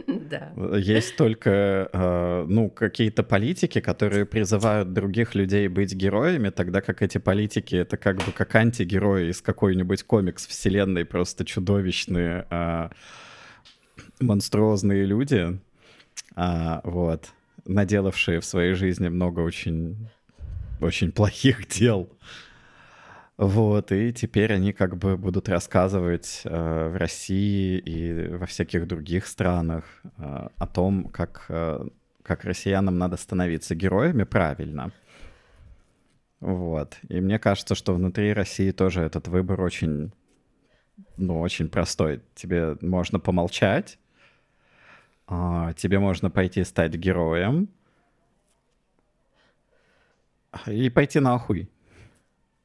Да. 0.07 0.53
Есть 0.77 1.17
только, 1.17 1.89
э, 1.93 2.45
ну, 2.49 2.69
какие-то 2.69 3.23
политики, 3.23 3.81
которые 3.81 4.27
призывают 4.27 4.93
других 4.93 5.37
людей 5.37 5.69
быть 5.69 5.95
героями, 5.95 6.51
тогда 6.51 6.81
как 6.81 7.01
эти 7.01 7.19
политики— 7.19 7.75
это 7.77 7.97
как 7.97 8.17
бы 8.17 8.33
как 8.33 8.55
антигерои 8.57 9.31
из 9.31 9.41
какой-нибудь 9.41 10.03
комикс-вселенной, 10.03 11.05
просто 11.05 11.45
чудовищные, 11.45 12.47
э, 12.51 12.89
монструозные 14.21 15.05
люди, 15.05 15.61
а, 16.35 16.81
вот, 16.85 17.29
наделавшие 17.67 18.41
в 18.41 18.45
своей 18.45 18.75
жизни 18.75 19.09
много 19.09 19.41
очень, 19.41 20.09
очень 20.81 21.13
плохих 21.13 21.67
дел. 21.79 22.09
Вот, 23.37 23.93
и 23.93 24.15
теперь 24.15 24.55
они 24.55 24.73
как 24.73 24.97
бы 24.97 25.19
будут 25.19 25.51
рассказывать 25.51 26.41
э, 26.45 26.89
в 26.89 26.97
России 26.97 27.79
и 27.79 28.29
во 28.29 28.47
всяких 28.47 28.87
других 28.87 29.27
странах 29.27 29.85
э, 30.17 30.49
о 30.57 30.67
том, 30.67 31.05
как, 31.05 31.45
э, 31.51 31.87
как 32.23 32.45
россиянам 32.45 32.97
надо 32.97 33.19
становиться 33.19 33.75
героями 33.75 34.25
правильно. 34.25 34.91
Вот. 36.41 36.97
И 37.09 37.21
мне 37.21 37.39
кажется, 37.39 37.75
что 37.75 37.95
внутри 37.95 38.33
России 38.33 38.71
тоже 38.71 39.03
этот 39.03 39.29
выбор 39.29 39.61
очень, 39.61 40.13
ну, 41.19 41.41
очень 41.41 41.69
простой. 41.69 42.23
Тебе 42.35 42.77
можно 42.81 43.21
помолчать, 43.21 43.99
тебе 45.29 45.99
можно 45.99 46.31
пойти 46.31 46.65
стать 46.65 46.95
героем 46.95 47.69
и 50.67 50.91
пойти 50.91 51.21
нахуй. 51.21 51.69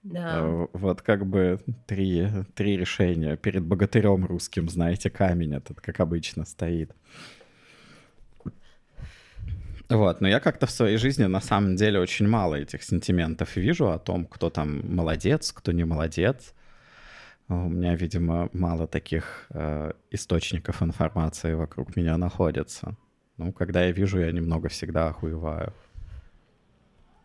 Да. 0.04 0.40
Э, 0.40 0.68
Вот 0.74 1.02
как 1.02 1.26
бы 1.26 1.60
три, 1.86 2.28
три 2.56 2.78
решения. 2.78 3.38
Перед 3.38 3.64
богатырем 3.64 4.26
русским, 4.26 4.70
знаете, 4.70 5.10
камень 5.10 5.56
этот, 5.56 5.80
как 5.82 6.00
обычно, 6.00 6.46
стоит. 6.46 6.92
Вот, 9.90 10.22
но 10.22 10.28
я 10.30 10.40
как-то 10.40 10.68
в 10.68 10.72
своей 10.72 10.96
жизни 10.98 11.26
на 11.26 11.42
самом 11.42 11.76
деле 11.76 12.00
очень 12.00 12.26
мало 12.28 12.56
этих 12.56 12.82
сентиментов 12.82 13.58
вижу 13.58 13.90
о 13.90 14.00
том, 14.00 14.26
кто 14.26 14.50
там 14.50 14.96
молодец, 14.96 15.52
кто 15.52 15.74
не 15.74 15.84
молодец. 15.84 16.54
У 17.52 17.68
меня, 17.68 17.96
видимо, 17.96 18.50
мало 18.54 18.88
таких 18.88 19.48
э, 19.50 19.92
источников 20.10 20.82
информации 20.82 21.54
вокруг 21.54 21.98
меня 21.98 22.18
находится. 22.18 22.96
Ну, 23.36 23.52
когда 23.52 23.84
я 23.84 23.92
вижу, 23.92 24.20
я 24.20 24.32
немного 24.32 24.70
всегда 24.70 25.10
охуеваю. 25.10 25.74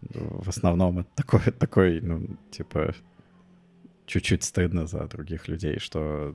В 0.00 0.48
основном 0.48 0.98
это 0.98 1.08
такой, 1.14 1.40
такой, 1.60 2.00
ну, 2.00 2.36
типа, 2.50 2.92
чуть-чуть 4.06 4.42
стыдно 4.42 4.88
за 4.88 5.06
других 5.06 5.46
людей, 5.46 5.78
что 5.78 6.34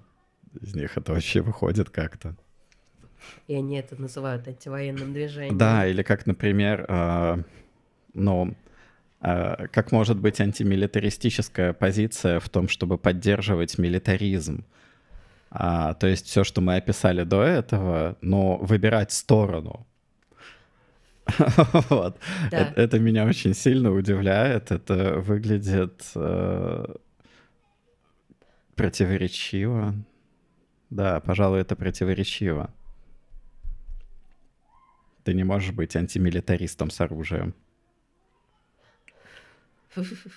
из 0.62 0.74
них 0.74 0.98
это 0.98 1.12
вообще 1.12 1.42
выходит 1.42 1.90
как-то. 1.90 2.38
И 3.48 3.56
они 3.56 3.76
это 3.76 4.02
называют 4.02 4.48
антивоенным 4.48 5.12
движением. 5.12 5.58
Да, 5.58 5.86
или 5.86 6.02
как, 6.02 6.26
например, 6.26 6.86
э, 6.88 7.44
ну, 8.14 8.52
э, 8.52 8.54
как 9.22 9.92
может 9.92 10.18
быть 10.18 10.42
антимилитаристическая 10.42 11.74
позиция 11.74 12.40
в 12.40 12.50
том, 12.50 12.68
чтобы 12.68 12.98
поддерживать 12.98 13.78
милитаризм? 13.78 14.66
А, 15.52 15.94
то 15.96 16.08
есть 16.08 16.28
все, 16.28 16.44
что 16.44 16.62
мы 16.62 16.78
описали 16.78 17.24
до 17.24 17.44
этого, 17.44 18.18
но 18.22 18.58
выбирать 18.58 19.12
сторону. 19.12 19.86
вот. 21.90 22.18
да. 22.50 22.58
это, 22.58 22.82
это 22.82 23.00
меня 23.00 23.26
очень 23.26 23.54
сильно 23.54 23.92
удивляет. 23.92 24.72
Это 24.72 25.20
выглядит 25.20 26.04
э, 26.16 26.96
противоречиво. 28.76 29.94
Да, 30.90 31.20
пожалуй, 31.20 31.62
это 31.62 31.76
противоречиво. 31.76 32.74
Ты 35.24 35.34
не 35.34 35.44
можешь 35.44 35.74
быть 35.74 35.96
антимилитаристом 35.96 36.90
с 36.90 37.00
оружием. 37.02 37.54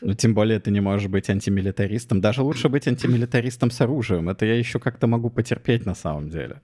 Ну, 0.00 0.14
тем 0.14 0.34
более 0.34 0.58
ты 0.58 0.70
не 0.70 0.80
можешь 0.80 1.08
быть 1.08 1.30
антимилитаристом. 1.30 2.20
Даже 2.20 2.42
лучше 2.42 2.68
быть 2.68 2.88
антимилитаристом 2.88 3.70
с 3.70 3.80
оружием. 3.80 4.28
Это 4.28 4.46
я 4.46 4.54
еще 4.54 4.78
как-то 4.78 5.06
могу 5.06 5.30
потерпеть 5.30 5.86
на 5.86 5.94
самом 5.94 6.30
деле. 6.30 6.60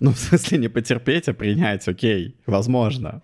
Ну, 0.00 0.10
в 0.10 0.18
смысле, 0.18 0.58
не 0.58 0.68
потерпеть, 0.68 1.28
а 1.28 1.34
принять, 1.34 1.88
окей, 1.88 2.36
возможно. 2.46 3.22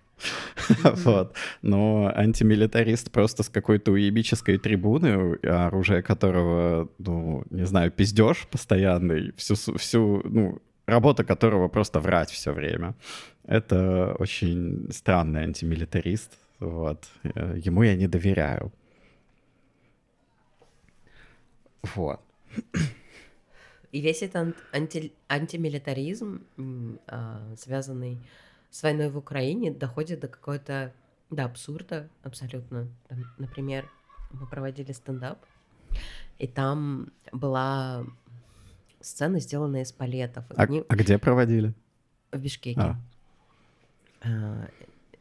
Вот. 0.83 1.35
Но 1.61 2.11
антимилитарист 2.15 3.11
просто 3.11 3.43
с 3.43 3.49
какой-то 3.49 3.91
уебической 3.91 4.57
трибуны, 4.57 5.35
оружие 5.43 6.01
которого, 6.01 6.89
ну, 6.97 7.43
не 7.49 7.65
знаю, 7.65 7.91
пиздеж 7.91 8.47
постоянный, 8.49 9.33
всю, 9.35 9.55
всю, 9.55 10.21
ну, 10.23 10.61
работа 10.85 11.23
которого 11.23 11.67
просто 11.67 11.99
врать 11.99 12.31
все 12.31 12.53
время. 12.53 12.95
Это 13.45 14.15
очень 14.19 14.89
странный 14.91 15.43
антимилитарист. 15.43 16.31
Вот. 16.59 17.03
Э, 17.23 17.57
ему 17.57 17.83
я 17.83 17.95
не 17.95 18.07
доверяю. 18.07 18.71
Вот. 21.95 22.21
И 23.91 24.01
весь 24.01 24.23
этот 24.23 24.55
анти, 24.71 25.13
антимилитаризм, 25.29 26.41
а, 27.07 27.53
связанный 27.57 28.19
с 28.71 28.81
войной 28.81 29.09
в 29.09 29.17
Украине, 29.17 29.71
доходит 29.71 30.19
до 30.21 30.27
какой-то, 30.27 30.91
до 31.29 31.45
абсурда 31.45 32.09
абсолютно. 32.23 32.87
Там, 33.07 33.25
например, 33.37 33.87
мы 34.31 34.47
проводили 34.47 34.91
стендап, 34.93 35.45
и 36.39 36.47
там 36.47 37.11
была 37.31 38.03
сцена, 38.99 39.39
сделанная 39.39 39.83
из 39.83 39.91
палетов. 39.91 40.45
А, 40.49 40.63
Они... 40.63 40.83
а 40.87 40.95
где 40.95 41.19
проводили? 41.19 41.73
В 42.31 42.37
Бишкеке. 42.39 42.97
А. 44.21 44.67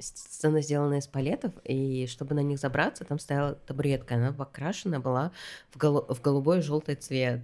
Сцена 0.02 0.60
сделана 0.60 0.94
из 0.94 1.06
палетов, 1.06 1.52
и 1.64 2.06
чтобы 2.06 2.34
на 2.34 2.40
них 2.40 2.58
забраться, 2.58 3.04
там 3.04 3.18
стояла 3.18 3.54
табуретка, 3.54 4.16
она 4.16 4.32
покрашена 4.32 5.00
была 5.00 5.32
в, 5.70 5.78
голу- 5.78 6.12
в 6.12 6.20
голубой 6.20 6.58
и 6.58 6.62
желтый 6.62 6.96
цвет. 6.96 7.40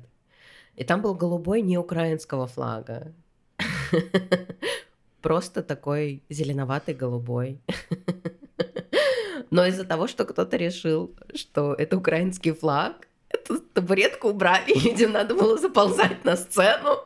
И 0.76 0.84
там 0.84 1.02
был 1.02 1.14
голубой 1.14 1.62
не 1.62 1.78
украинского 1.78 2.46
флага. 2.46 3.12
Просто 5.22 5.62
такой 5.62 6.22
зеленоватый 6.28 6.94
голубой. 6.94 7.60
Но 9.50 9.66
из-за 9.66 9.84
того, 9.84 10.06
что 10.06 10.24
кто-то 10.24 10.56
решил, 10.56 11.14
что 11.34 11.74
это 11.74 11.96
украинский 11.96 12.52
флаг, 12.52 13.08
эту 13.28 13.60
табуретку 13.60 14.28
убрали, 14.28 14.72
и 14.74 14.78
видимо, 14.78 15.14
надо 15.14 15.34
было 15.34 15.58
заползать 15.58 16.24
на 16.24 16.36
сцену. 16.36 16.98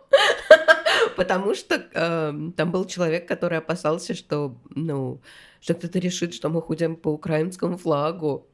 Потому 1.16 1.54
что 1.54 1.74
э, 1.74 2.50
там 2.56 2.70
был 2.70 2.84
человек, 2.84 3.28
который 3.28 3.58
опасался, 3.58 4.14
что, 4.14 4.56
ну, 4.70 5.20
что 5.60 5.74
кто-то 5.74 5.98
решит, 5.98 6.34
что 6.34 6.48
мы 6.48 6.62
ходим 6.62 6.96
по 6.96 7.08
украинскому 7.08 7.76
флагу. 7.76 8.46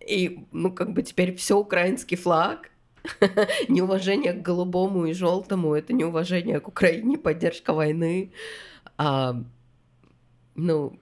И, 0.00 0.46
ну, 0.52 0.72
как 0.72 0.92
бы 0.92 1.02
теперь 1.02 1.34
все 1.34 1.56
украинский 1.56 2.16
флаг. 2.16 2.70
неуважение 3.68 4.32
к 4.32 4.42
голубому 4.42 5.06
и 5.06 5.12
желтому 5.14 5.74
это 5.74 5.92
неуважение 5.92 6.60
к 6.60 6.68
Украине, 6.68 7.16
поддержка 7.16 7.72
войны. 7.72 8.32
А, 8.98 9.42
ну, 10.54 10.98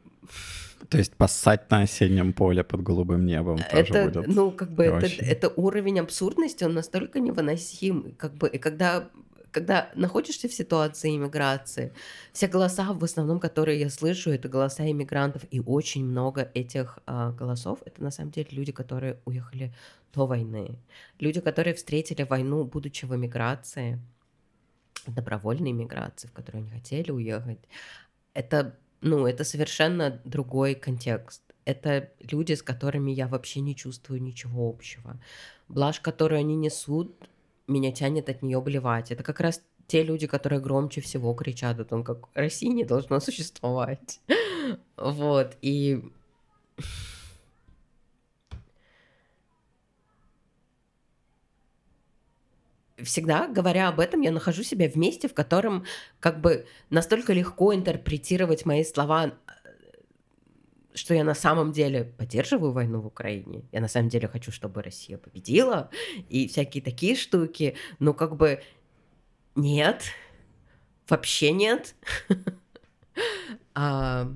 то 0.89 0.99
есть 0.99 1.15
поссать 1.15 1.71
на 1.71 1.81
осеннем 1.81 2.33
поле 2.33 2.63
под 2.63 2.83
голубым 2.83 3.27
небом 3.27 3.59
это, 3.71 3.85
тоже 3.85 4.11
будет. 4.11 4.27
Ну, 4.29 4.51
как 4.51 4.71
бы 4.71 4.85
это, 4.85 5.07
это 5.07 5.49
уровень 5.57 5.99
абсурдности, 5.99 6.65
он 6.65 6.75
настолько 6.75 7.19
невыносим. 7.19 8.15
Как 8.17 8.35
бы, 8.35 8.49
и 8.49 8.59
когда 8.59 9.09
когда 9.57 9.89
находишься 9.95 10.49
в 10.49 10.53
ситуации 10.53 11.17
иммиграции, 11.17 11.95
все 12.35 12.47
голоса, 12.47 12.93
в 12.93 13.03
основном, 13.03 13.41
которые 13.41 13.81
я 13.81 13.89
слышу, 13.89 14.31
это 14.31 14.51
голоса 14.51 14.85
иммигрантов, 14.91 15.47
и 15.51 15.61
очень 15.61 16.05
много 16.05 16.51
этих 16.53 16.99
э, 17.07 17.33
голосов, 17.33 17.79
это 17.87 18.03
на 18.03 18.11
самом 18.11 18.33
деле 18.33 18.49
люди, 18.51 18.73
которые 18.73 19.19
уехали 19.25 19.73
до 20.13 20.27
войны, 20.27 20.79
люди, 21.21 21.41
которые 21.41 21.73
встретили 21.73 22.25
войну, 22.25 22.65
будучи 22.65 23.07
в 23.07 23.17
эмиграции, 23.17 23.99
добровольной 25.07 25.71
иммиграции, 25.71 26.29
в 26.29 26.33
которую 26.33 26.61
они 26.61 26.71
хотели 26.71 27.11
уехать. 27.11 27.61
Это, 28.35 28.79
ну, 29.01 29.27
это 29.27 29.43
совершенно 29.45 30.21
другой 30.25 30.75
контекст. 30.75 31.41
Это 31.65 32.11
люди, 32.21 32.53
с 32.53 32.63
которыми 32.63 33.11
я 33.11 33.27
вообще 33.27 33.61
не 33.61 33.75
чувствую 33.75 34.23
ничего 34.23 34.69
общего. 34.69 35.19
Блажь, 35.69 36.01
которую 36.01 36.41
они 36.41 36.57
несут, 36.57 37.27
меня 37.67 37.93
тянет 37.93 38.29
от 38.29 38.43
нее 38.43 38.61
блевать. 38.61 39.11
Это 39.11 39.23
как 39.23 39.41
раз 39.41 39.63
те 39.87 40.03
люди, 40.03 40.27
которые 40.27 40.61
громче 40.61 41.01
всего 41.01 41.33
кричат 41.35 41.79
о 41.81 41.85
том, 41.85 42.05
как 42.05 42.29
Россия 42.35 42.73
не 42.73 42.85
должна 42.85 43.21
существовать. 43.21 44.21
Вот, 44.97 45.57
и... 45.63 46.03
Всегда, 52.97 53.47
говоря 53.47 53.89
об 53.89 54.01
этом, 54.01 54.23
я 54.23 54.33
нахожу 54.33 54.65
себя 54.65 54.89
в 54.89 54.97
месте, 54.97 55.29
в 55.29 55.35
котором 55.35 55.85
как 56.19 56.41
бы 56.41 56.67
настолько 56.91 57.33
легко 57.33 57.73
интерпретировать 57.73 58.65
мои 58.67 58.83
слова 58.83 59.35
что 60.97 61.15
я 61.15 61.25
на 61.25 61.35
самом 61.35 61.73
деле 61.73 62.05
поддерживаю 62.05 62.73
войну 62.73 63.01
в 63.01 63.07
Украине, 63.07 63.65
я 63.71 63.81
на 63.81 63.89
самом 63.89 64.09
деле 64.09 64.29
хочу, 64.29 64.51
чтобы 64.51 64.83
Россия 64.83 65.19
победила, 65.19 65.91
и 66.29 66.49
всякие 66.49 66.83
такие 66.83 67.15
штуки, 67.15 67.77
но 67.99 68.15
как 68.15 68.37
бы 68.37 68.63
нет, 69.55 70.05
вообще 71.09 71.53
нет. 71.53 71.95
а, 73.75 74.33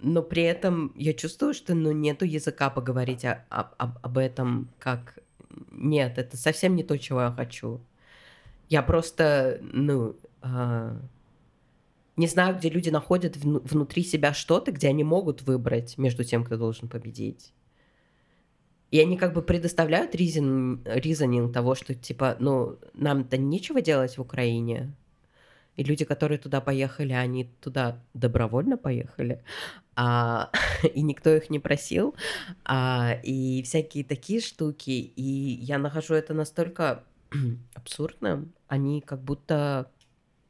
но 0.00 0.22
при 0.22 0.42
этом 0.42 0.92
я 0.96 1.14
чувствую, 1.14 1.54
что 1.54 1.74
ну, 1.74 1.92
нету 1.92 2.24
языка 2.24 2.70
поговорить 2.70 3.24
о, 3.24 3.44
о, 3.48 3.70
об 3.78 4.18
этом 4.18 4.70
как... 4.78 5.18
Нет, 5.70 6.18
это 6.18 6.36
совсем 6.36 6.76
не 6.76 6.82
то, 6.82 6.98
чего 6.98 7.22
я 7.22 7.32
хочу. 7.32 7.80
Я 8.68 8.82
просто, 8.82 9.60
ну, 9.62 10.16
а, 10.42 11.00
не 12.16 12.26
знаю, 12.26 12.56
где 12.56 12.68
люди 12.68 12.90
находят 12.90 13.36
внутри 13.36 14.02
себя 14.02 14.32
что-то, 14.32 14.72
где 14.72 14.88
они 14.88 15.04
могут 15.04 15.42
выбрать 15.42 15.98
между 15.98 16.24
тем, 16.24 16.44
кто 16.44 16.56
должен 16.56 16.88
победить. 16.88 17.52
И 18.90 19.00
они 19.00 19.16
как 19.16 19.32
бы 19.32 19.42
предоставляют 19.42 20.14
ризонинг 20.14 21.52
того, 21.52 21.74
что 21.74 21.94
типа, 21.94 22.36
ну, 22.38 22.78
нам-то 22.92 23.36
нечего 23.36 23.80
делать 23.80 24.16
в 24.16 24.20
Украине. 24.20 24.94
И 25.74 25.82
люди, 25.82 26.04
которые 26.04 26.38
туда 26.38 26.60
поехали, 26.60 27.12
они 27.12 27.50
туда 27.60 28.00
добровольно 28.14 28.76
поехали, 28.76 29.42
а, 29.96 30.50
и 30.94 31.02
никто 31.02 31.34
их 31.34 31.50
не 31.50 31.58
просил, 31.58 32.14
а, 32.64 33.18
и 33.24 33.64
всякие 33.64 34.04
такие 34.04 34.40
штуки. 34.40 34.90
И 34.90 35.58
я 35.60 35.78
нахожу 35.78 36.14
это 36.14 36.32
настолько 36.32 37.02
абсурдным. 37.74 38.52
Они 38.68 39.00
как 39.00 39.20
будто 39.20 39.90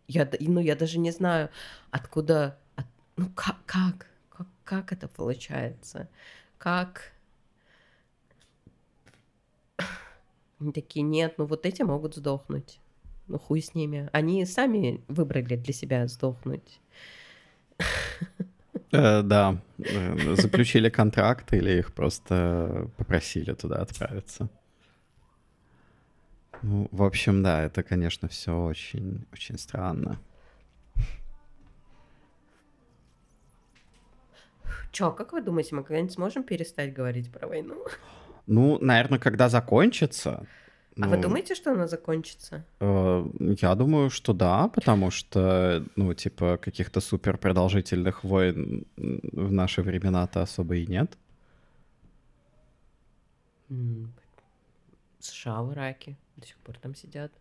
я, 0.08 0.28
ну, 0.40 0.60
я 0.60 0.76
даже 0.76 0.98
не 0.98 1.10
знаю, 1.10 1.50
откуда, 1.90 2.58
от, 2.76 2.86
ну, 3.16 3.28
как, 3.34 3.56
как, 3.66 4.06
как, 4.30 4.46
как 4.64 4.92
это 4.92 5.08
получается, 5.08 6.08
как... 6.58 7.12
Они 10.60 10.72
такие, 10.72 11.02
нет, 11.02 11.34
ну 11.36 11.46
вот 11.46 11.66
эти 11.66 11.82
могут 11.82 12.14
сдохнуть. 12.14 12.78
Ну 13.26 13.38
хуй 13.38 13.60
с 13.60 13.74
ними. 13.74 14.08
Они 14.12 14.46
сами 14.46 15.02
выбрали 15.08 15.56
для 15.56 15.72
себя 15.72 16.06
сдохнуть. 16.06 16.80
Э, 18.92 19.22
да, 19.22 19.60
э, 19.78 20.36
заключили 20.36 20.88
контракт 20.88 21.52
или 21.52 21.78
их 21.78 21.92
просто 21.92 22.88
попросили 22.96 23.52
туда 23.52 23.82
отправиться. 23.82 24.48
Ну, 26.66 26.88
в 26.92 27.02
общем, 27.02 27.42
да, 27.42 27.62
это, 27.62 27.82
конечно, 27.82 28.26
все 28.26 28.50
очень, 28.58 29.26
очень 29.32 29.58
странно. 29.58 30.18
Чё, 34.90 35.12
как 35.12 35.32
вы 35.32 35.42
думаете, 35.42 35.74
мы 35.74 35.82
когда-нибудь 35.84 36.14
сможем 36.14 36.42
перестать 36.42 36.94
говорить 36.94 37.30
про 37.30 37.46
войну? 37.46 37.84
Ну, 38.46 38.78
наверное, 38.80 39.18
когда 39.18 39.48
закончится, 39.50 40.46
А 41.00 41.06
вы 41.08 41.16
Ну, 41.16 41.22
думаете, 41.22 41.54
что 41.54 41.72
она 41.72 41.86
закончится? 41.86 42.64
э, 42.80 43.24
я 43.60 43.74
думаю, 43.74 44.08
что 44.08 44.32
да, 44.32 44.68
потому 44.68 45.10
что, 45.10 45.84
ну, 45.96 46.14
типа, 46.14 46.56
каких-то 46.56 47.00
супер 47.00 47.36
продолжительных 47.36 48.24
войн 48.24 48.86
в 48.96 49.52
наши 49.52 49.82
времена-то 49.82 50.40
особо 50.42 50.76
и 50.76 50.86
нет. 50.86 51.18
США 55.20 55.62
в 55.62 55.72
Ираке 55.72 56.16
до 56.36 56.46
сих 56.46 56.56
пор 56.58 56.78
там 56.78 56.94
сидят. 56.94 57.32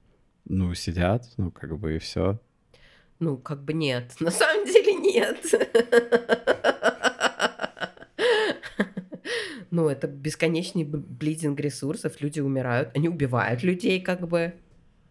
Ну, 0.46 0.74
сидят, 0.74 1.26
ну, 1.38 1.52
как 1.52 1.78
бы 1.80 1.96
и 1.96 2.00
все. 2.00 2.40
Ну, 3.20 3.38
как 3.38 3.64
бы 3.64 3.74
нет. 3.74 4.14
На 4.20 4.32
самом 4.32 4.66
деле 4.66 4.94
нет. 4.96 5.38
Ну, 9.72 9.88
это 9.90 10.08
бесконечный 10.08 10.84
блидинг 10.84 11.60
ресурсов, 11.60 12.22
люди 12.22 12.40
умирают, 12.40 12.92
они 12.96 13.10
убивают 13.10 13.64
людей 13.64 14.00
как 14.02 14.28
бы 14.28 14.54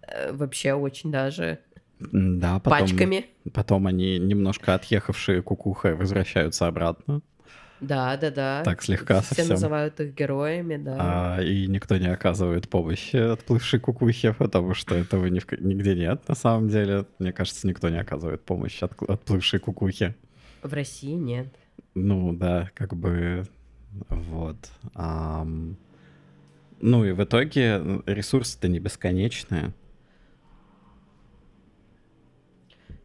э, 0.02 0.32
вообще 0.32 0.74
очень 0.74 1.10
даже 1.10 1.58
Да, 1.98 2.60
потом, 2.60 2.80
пачками. 2.80 3.26
потом 3.52 3.88
они, 3.88 4.20
немножко 4.20 4.74
отъехавшие 4.74 5.42
кукухой, 5.42 5.96
возвращаются 5.96 6.68
обратно. 6.68 7.22
Да, 7.82 8.16
да, 8.16 8.30
да. 8.30 8.62
Так 8.64 8.80
слегка 8.80 9.20
Все 9.20 9.34
совсем. 9.34 9.48
называют 9.48 9.98
их 9.98 10.14
героями, 10.14 10.76
да. 10.76 11.36
А, 11.36 11.42
и 11.42 11.66
никто 11.66 11.96
не 11.98 12.06
оказывает 12.06 12.68
помощи 12.68 13.16
отплывшей 13.16 13.80
кукухе, 13.80 14.32
потому 14.34 14.72
что 14.72 14.94
этого 14.94 15.26
ни 15.26 15.40
в 15.40 15.50
нигде 15.60 15.96
нет 15.96 16.26
на 16.28 16.36
самом 16.36 16.68
деле. 16.68 17.06
Мне 17.18 17.32
кажется, 17.32 17.66
никто 17.66 17.88
не 17.88 17.98
оказывает 17.98 18.44
помощи 18.44 18.84
от, 18.84 18.92
отплывшей 19.02 19.58
кукухе. 19.58 20.14
В 20.62 20.72
России 20.72 21.14
нет. 21.14 21.48
Ну 21.94 22.32
да, 22.32 22.70
как 22.74 22.94
бы 22.94 23.48
вот. 24.08 24.70
Ам, 24.94 25.76
ну 26.80 27.04
и 27.04 27.10
в 27.10 27.24
итоге 27.24 27.82
ресурсы-то 28.06 28.68
не 28.68 28.78
бесконечные. 28.78 29.74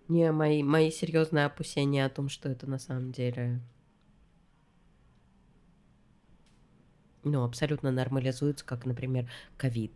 Не, 0.07 0.31
мои, 0.31 0.61
мои 0.61 0.91
серьезные 0.91 1.45
опасения 1.45 2.05
о 2.05 2.09
том, 2.09 2.29
что 2.29 2.47
это 2.47 2.69
на 2.69 2.77
самом 2.77 3.11
деле 3.11 3.59
ну, 7.27 7.43
абсолютно 7.43 7.91
нормализуется, 7.91 8.65
как, 8.65 8.85
например, 8.85 9.29
ковид. 9.57 9.93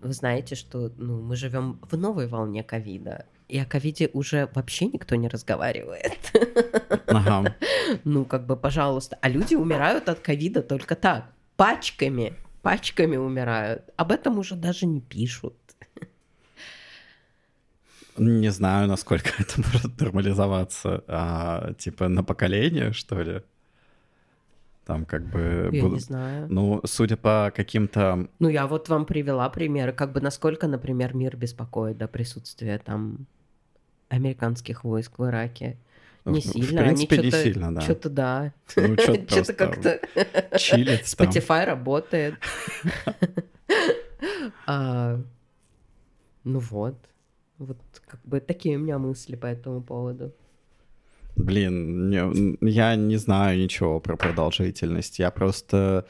Вы 0.00 0.12
знаете, 0.12 0.54
что 0.54 0.92
ну, 0.96 1.20
мы 1.20 1.36
живем 1.36 1.78
в 1.82 1.96
новой 1.96 2.26
волне 2.26 2.62
ковида, 2.62 3.26
и 3.48 3.58
о 3.58 3.66
ковиде 3.66 4.08
уже 4.14 4.48
вообще 4.54 4.86
никто 4.86 5.14
не 5.14 5.28
разговаривает. 5.28 6.18
Ага. 7.06 7.54
Ну, 8.04 8.24
как 8.24 8.46
бы, 8.46 8.56
пожалуйста. 8.56 9.18
А 9.20 9.28
люди 9.28 9.54
умирают 9.54 10.08
от 10.08 10.20
ковида 10.20 10.62
только 10.62 10.96
так, 10.96 11.26
пачками, 11.56 12.32
пачками 12.62 13.16
умирают. 13.16 13.82
Об 13.96 14.12
этом 14.12 14.38
уже 14.38 14.54
даже 14.54 14.86
не 14.86 15.02
пишут. 15.02 15.54
Не 18.16 18.50
знаю, 18.50 18.88
насколько 18.88 19.30
это 19.38 19.60
может 19.60 20.00
нормализоваться. 20.00 21.04
А, 21.06 21.74
типа 21.74 22.08
на 22.08 22.24
поколение, 22.24 22.92
что 22.92 23.20
ли? 23.22 23.42
Там 24.84 25.04
как 25.04 25.22
бы... 25.30 25.70
Я 25.72 25.82
буду- 25.82 25.94
не 25.94 26.00
знаю. 26.00 26.46
Ну, 26.50 26.80
судя 26.84 27.16
по 27.16 27.52
каким-то... 27.54 28.28
Ну, 28.40 28.48
я 28.48 28.66
вот 28.66 28.88
вам 28.88 29.06
привела 29.06 29.48
примеры, 29.48 29.92
как 29.92 30.12
бы 30.12 30.20
насколько, 30.20 30.66
например, 30.66 31.14
мир 31.14 31.36
беспокоит, 31.36 31.98
да, 31.98 32.08
присутствие 32.08 32.78
там 32.78 33.26
американских 34.08 34.82
войск 34.84 35.18
в 35.18 35.24
Ираке. 35.26 35.78
Не 36.24 36.40
в- 36.40 36.44
сильно, 36.44 36.82
В 36.82 36.84
принципе, 36.84 37.14
они 37.16 37.24
не 37.24 37.30
что-то, 37.30 37.42
сильно, 37.44 37.74
да. 37.74 37.80
что-то 37.80 38.10
да, 38.10 38.52
Ну, 38.76 38.96
что-то 38.98 39.54
как-то 39.54 40.00
чилит. 40.58 41.02
Spotify 41.04 41.64
работает. 41.64 42.34
А, 44.66 45.20
Ну 46.44 46.58
вот, 46.58 46.96
вот 47.58 47.78
как 48.06 48.20
бы 48.24 48.40
такие 48.40 48.76
у 48.76 48.80
меня 48.80 48.98
мысли 48.98 49.36
по 49.36 49.46
этому 49.46 49.80
поводу. 49.82 50.32
Блин, 51.36 52.10
не- 52.10 52.56
я 52.70 52.94
не 52.96 53.16
знаю 53.16 53.58
ничего 53.58 54.00
про 54.00 54.16
продолжительность. 54.16 55.18
Я 55.18 55.30
просто 55.30 56.06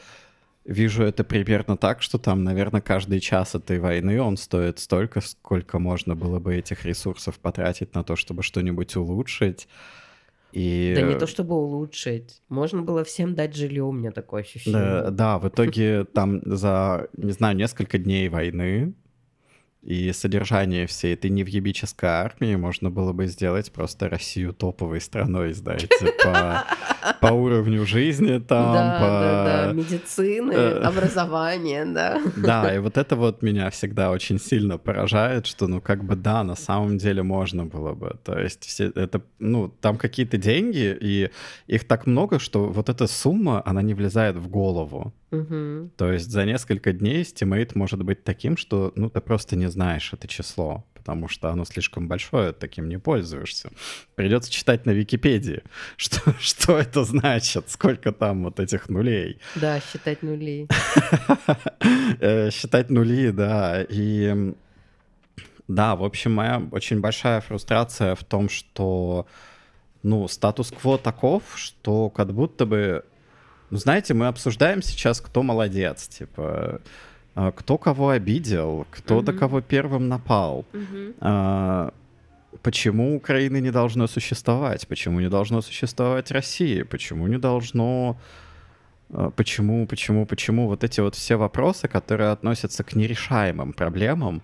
вижу 0.64 1.02
это 1.04 1.24
примерно 1.24 1.76
так, 1.76 2.02
что 2.02 2.18
там, 2.18 2.44
наверное, 2.44 2.80
каждый 2.80 3.20
час 3.20 3.54
этой 3.54 3.78
войны 3.78 4.20
он 4.20 4.36
стоит 4.36 4.78
столько, 4.78 5.20
сколько 5.20 5.78
можно 5.78 6.14
было 6.14 6.38
бы 6.38 6.56
этих 6.56 6.84
ресурсов 6.84 7.38
потратить 7.38 7.94
на 7.94 8.04
то, 8.04 8.16
чтобы 8.16 8.42
что-нибудь 8.42 8.96
улучшить. 8.96 9.68
И... 10.52 10.92
Да 10.94 11.02
не 11.02 11.14
то 11.18 11.26
чтобы 11.26 11.54
улучшить, 11.54 12.42
можно 12.48 12.82
было 12.82 13.04
всем 13.04 13.34
дать 13.34 13.56
жилье, 13.56 13.84
у 13.84 13.92
меня 13.92 14.10
такое 14.10 14.42
Да, 14.42 14.46
ощущение. 14.48 15.10
да, 15.10 15.38
в 15.38 15.48
итоге 15.48 16.04
там 16.04 16.42
за, 16.44 17.08
не 17.16 17.32
знаю, 17.32 17.56
несколько 17.56 17.96
дней 17.98 18.28
войны 18.28 18.92
и 19.82 20.12
содержание 20.12 20.86
всей 20.86 21.14
этой 21.14 21.28
невъебической 21.28 22.08
армии 22.08 22.54
можно 22.54 22.88
было 22.90 23.12
бы 23.12 23.26
сделать 23.26 23.72
просто 23.72 24.08
Россию 24.08 24.52
топовой 24.52 25.00
страной, 25.00 25.52
знаете, 25.54 25.88
по, 26.22 26.64
по 27.20 27.32
уровню 27.32 27.84
жизни 27.84 28.38
там, 28.38 28.72
да, 28.74 28.98
по... 29.00 29.06
да, 29.06 29.66
да, 29.66 29.72
медицины, 29.72 30.52
э, 30.52 30.78
образование, 30.82 31.84
да. 31.84 32.22
Да, 32.36 32.72
и 32.72 32.78
вот 32.78 32.96
это 32.96 33.16
вот 33.16 33.42
меня 33.42 33.70
всегда 33.70 34.12
очень 34.12 34.38
сильно 34.38 34.78
поражает, 34.78 35.46
что, 35.46 35.66
ну, 35.66 35.80
как 35.80 36.04
бы, 36.04 36.14
да, 36.14 36.44
на 36.44 36.54
самом 36.54 36.98
деле 36.98 37.24
можно 37.24 37.66
было 37.66 37.94
бы. 37.94 38.16
То 38.22 38.38
есть 38.38 38.64
все 38.64 38.92
это, 38.94 39.20
ну, 39.40 39.68
там 39.68 39.96
какие-то 39.96 40.36
деньги, 40.36 40.96
и 41.00 41.30
их 41.66 41.88
так 41.88 42.06
много, 42.06 42.38
что 42.38 42.68
вот 42.68 42.88
эта 42.88 43.08
сумма, 43.08 43.60
она 43.66 43.82
не 43.82 43.94
влезает 43.94 44.36
в 44.36 44.48
голову. 44.48 45.12
Мгм. 45.32 45.90
То 45.96 46.12
есть 46.12 46.30
за 46.30 46.44
несколько 46.44 46.92
дней 46.92 47.24
estimate 47.24 47.74
может 47.74 48.02
быть 48.04 48.22
таким, 48.22 48.56
что, 48.56 48.92
ну, 48.94 49.10
ты 49.10 49.20
просто 49.20 49.56
не 49.56 49.68
знаешь 49.68 50.12
это 50.12 50.28
число, 50.28 50.84
потому 50.94 51.26
что 51.26 51.48
оно 51.48 51.64
слишком 51.64 52.06
большое, 52.06 52.52
таким 52.52 52.88
не 52.88 52.98
пользуешься. 52.98 53.70
Придется 54.14 54.52
читать 54.52 54.86
на 54.86 54.90
Википедии, 54.90 55.62
что, 55.96 56.20
что 56.38 56.78
это 56.78 57.02
значит, 57.04 57.70
сколько 57.70 58.12
там 58.12 58.44
вот 58.44 58.60
этих 58.60 58.88
нулей. 58.88 59.40
Да, 59.56 59.80
считать 59.80 60.22
нули. 60.22 60.68
Э, 62.20 62.50
Считать 62.50 62.90
нули, 62.90 63.30
да. 63.30 63.84
И 63.88 64.54
да, 65.66 65.96
в 65.96 66.04
общем, 66.04 66.32
моя 66.34 66.62
очень 66.70 67.00
большая 67.00 67.40
фрустрация 67.40 68.14
в 68.14 68.24
том, 68.24 68.48
что, 68.48 69.26
ну, 70.02 70.28
статус-кво 70.28 70.98
таков, 70.98 71.42
что 71.56 72.10
как 72.10 72.32
будто 72.32 72.66
бы, 72.66 73.04
ну, 73.72 73.78
знаете, 73.78 74.14
мы 74.14 74.26
обсуждаем 74.28 74.82
сейчас, 74.82 75.20
кто 75.20 75.42
молодец, 75.42 76.06
типа, 76.08 76.80
а, 77.34 77.50
кто 77.52 77.78
кого 77.78 78.10
обидел, 78.10 78.86
кто 78.90 79.22
до 79.22 79.32
Мгм. 79.32 79.38
кого 79.40 79.60
первым 79.62 80.08
напал. 80.08 80.64
Мгм. 80.72 81.14
А, 81.20 81.90
Почему 82.62 83.16
Украины 83.16 83.60
не 83.62 83.70
должно 83.70 84.06
существовать? 84.06 84.86
Почему 84.86 85.20
не 85.20 85.28
должно 85.30 85.62
существовать 85.62 86.30
России? 86.30 86.82
Почему 86.82 87.26
не 87.26 87.38
должно... 87.38 88.16
а, 89.10 89.30
Почему, 89.30 89.86
почему, 89.86 90.26
почему? 90.26 90.68
Вот 90.68 90.84
эти 90.84 91.00
вот 91.00 91.14
все 91.14 91.36
вопросы, 91.36 91.88
которые 91.88 92.30
относятся 92.30 92.84
к 92.84 92.94
нерешаемым 92.94 93.72
проблемам. 93.72 94.42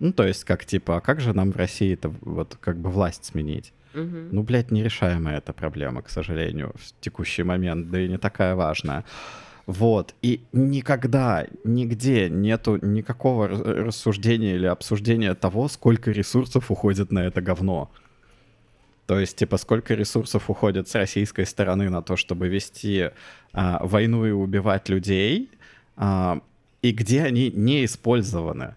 Ну, 0.00 0.12
то 0.12 0.26
есть, 0.26 0.44
как 0.44 0.64
типа, 0.66 0.96
а 0.96 1.00
как 1.00 1.20
же 1.20 1.32
нам 1.32 1.52
в 1.52 1.56
России 1.56 1.94
это 1.94 2.12
вот 2.20 2.56
как 2.60 2.76
бы 2.76 2.90
власть 2.90 3.24
сменить? 3.24 3.72
Мгм. 3.94 4.28
Ну, 4.32 4.42
блядь, 4.42 4.70
нерешаемая 4.70 5.38
эта 5.38 5.52
проблема, 5.52 6.02
к 6.02 6.10
сожалению, 6.10 6.72
в 6.74 7.00
текущий 7.00 7.42
момент, 7.42 7.90
да 7.90 8.00
и 8.00 8.08
не 8.08 8.18
такая 8.18 8.54
важная. 8.54 9.04
Вот, 9.66 10.14
и 10.22 10.40
никогда, 10.52 11.46
нигде 11.64 12.28
нету 12.28 12.78
никакого 12.82 13.48
рас- 13.48 13.60
рассуждения 13.60 14.56
или 14.56 14.66
обсуждения 14.66 15.34
того, 15.34 15.68
сколько 15.68 16.10
ресурсов 16.10 16.70
уходит 16.70 17.12
на 17.12 17.20
это 17.20 17.40
говно. 17.40 17.90
То 19.06 19.20
есть, 19.20 19.36
типа, 19.36 19.58
сколько 19.58 19.94
ресурсов 19.94 20.50
уходит 20.50 20.88
с 20.88 20.94
российской 20.94 21.46
стороны 21.46 21.90
на 21.90 22.02
то, 22.02 22.16
чтобы 22.16 22.48
вести 22.48 23.10
а, 23.52 23.84
войну 23.84 24.26
и 24.26 24.30
убивать 24.30 24.88
людей, 24.88 25.50
а, 25.96 26.40
и 26.82 26.92
где 26.92 27.22
они 27.22 27.50
не 27.50 27.84
использованы. 27.84 28.74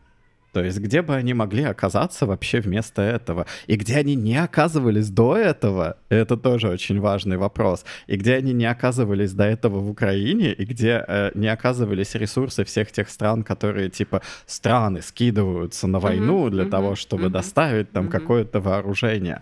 То 0.55 0.63
есть, 0.63 0.79
где 0.79 1.01
бы 1.01 1.13
они 1.13 1.33
могли 1.33 1.63
оказаться 1.63 2.25
вообще 2.25 2.61
вместо 2.61 3.01
этого? 3.01 3.45
И 3.67 3.75
где 3.75 3.97
они 3.97 4.15
не 4.15 4.37
оказывались 4.37 5.09
до 5.09 5.35
этого? 5.35 5.97
Это 6.07 6.37
тоже 6.37 6.69
очень 6.69 7.01
важный 7.01 7.35
вопрос. 7.35 7.83
И 8.07 8.15
где 8.15 8.35
они 8.35 8.53
не 8.53 8.65
оказывались 8.65 9.33
до 9.33 9.43
этого 9.43 9.79
в 9.79 9.89
Украине? 9.89 10.53
И 10.53 10.63
где 10.63 11.03
э, 11.05 11.31
не 11.35 11.49
оказывались 11.49 12.15
ресурсы 12.15 12.63
всех 12.63 12.93
тех 12.93 13.09
стран, 13.09 13.43
которые, 13.43 13.89
типа, 13.89 14.21
страны 14.45 15.01
скидываются 15.01 15.87
на 15.87 15.99
войну 15.99 16.49
для 16.49 16.63
мгм, 16.63 16.71
того, 16.71 16.95
чтобы 16.95 17.23
мгм, 17.23 17.33
доставить 17.33 17.91
там 17.91 18.05
мгм. 18.05 18.11
какое-то 18.11 18.61
вооружение. 18.61 19.41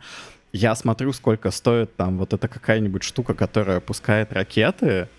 Я 0.51 0.74
смотрю, 0.74 1.14
сколько 1.14 1.51
стоит 1.51 1.95
там 1.95 2.18
вот 2.18 2.34
эта 2.34 2.47
какая-нибудь 2.47 3.03
штука, 3.03 3.36
которая 3.36 3.82
пускает 3.82 4.34
ракеты. 4.34 5.09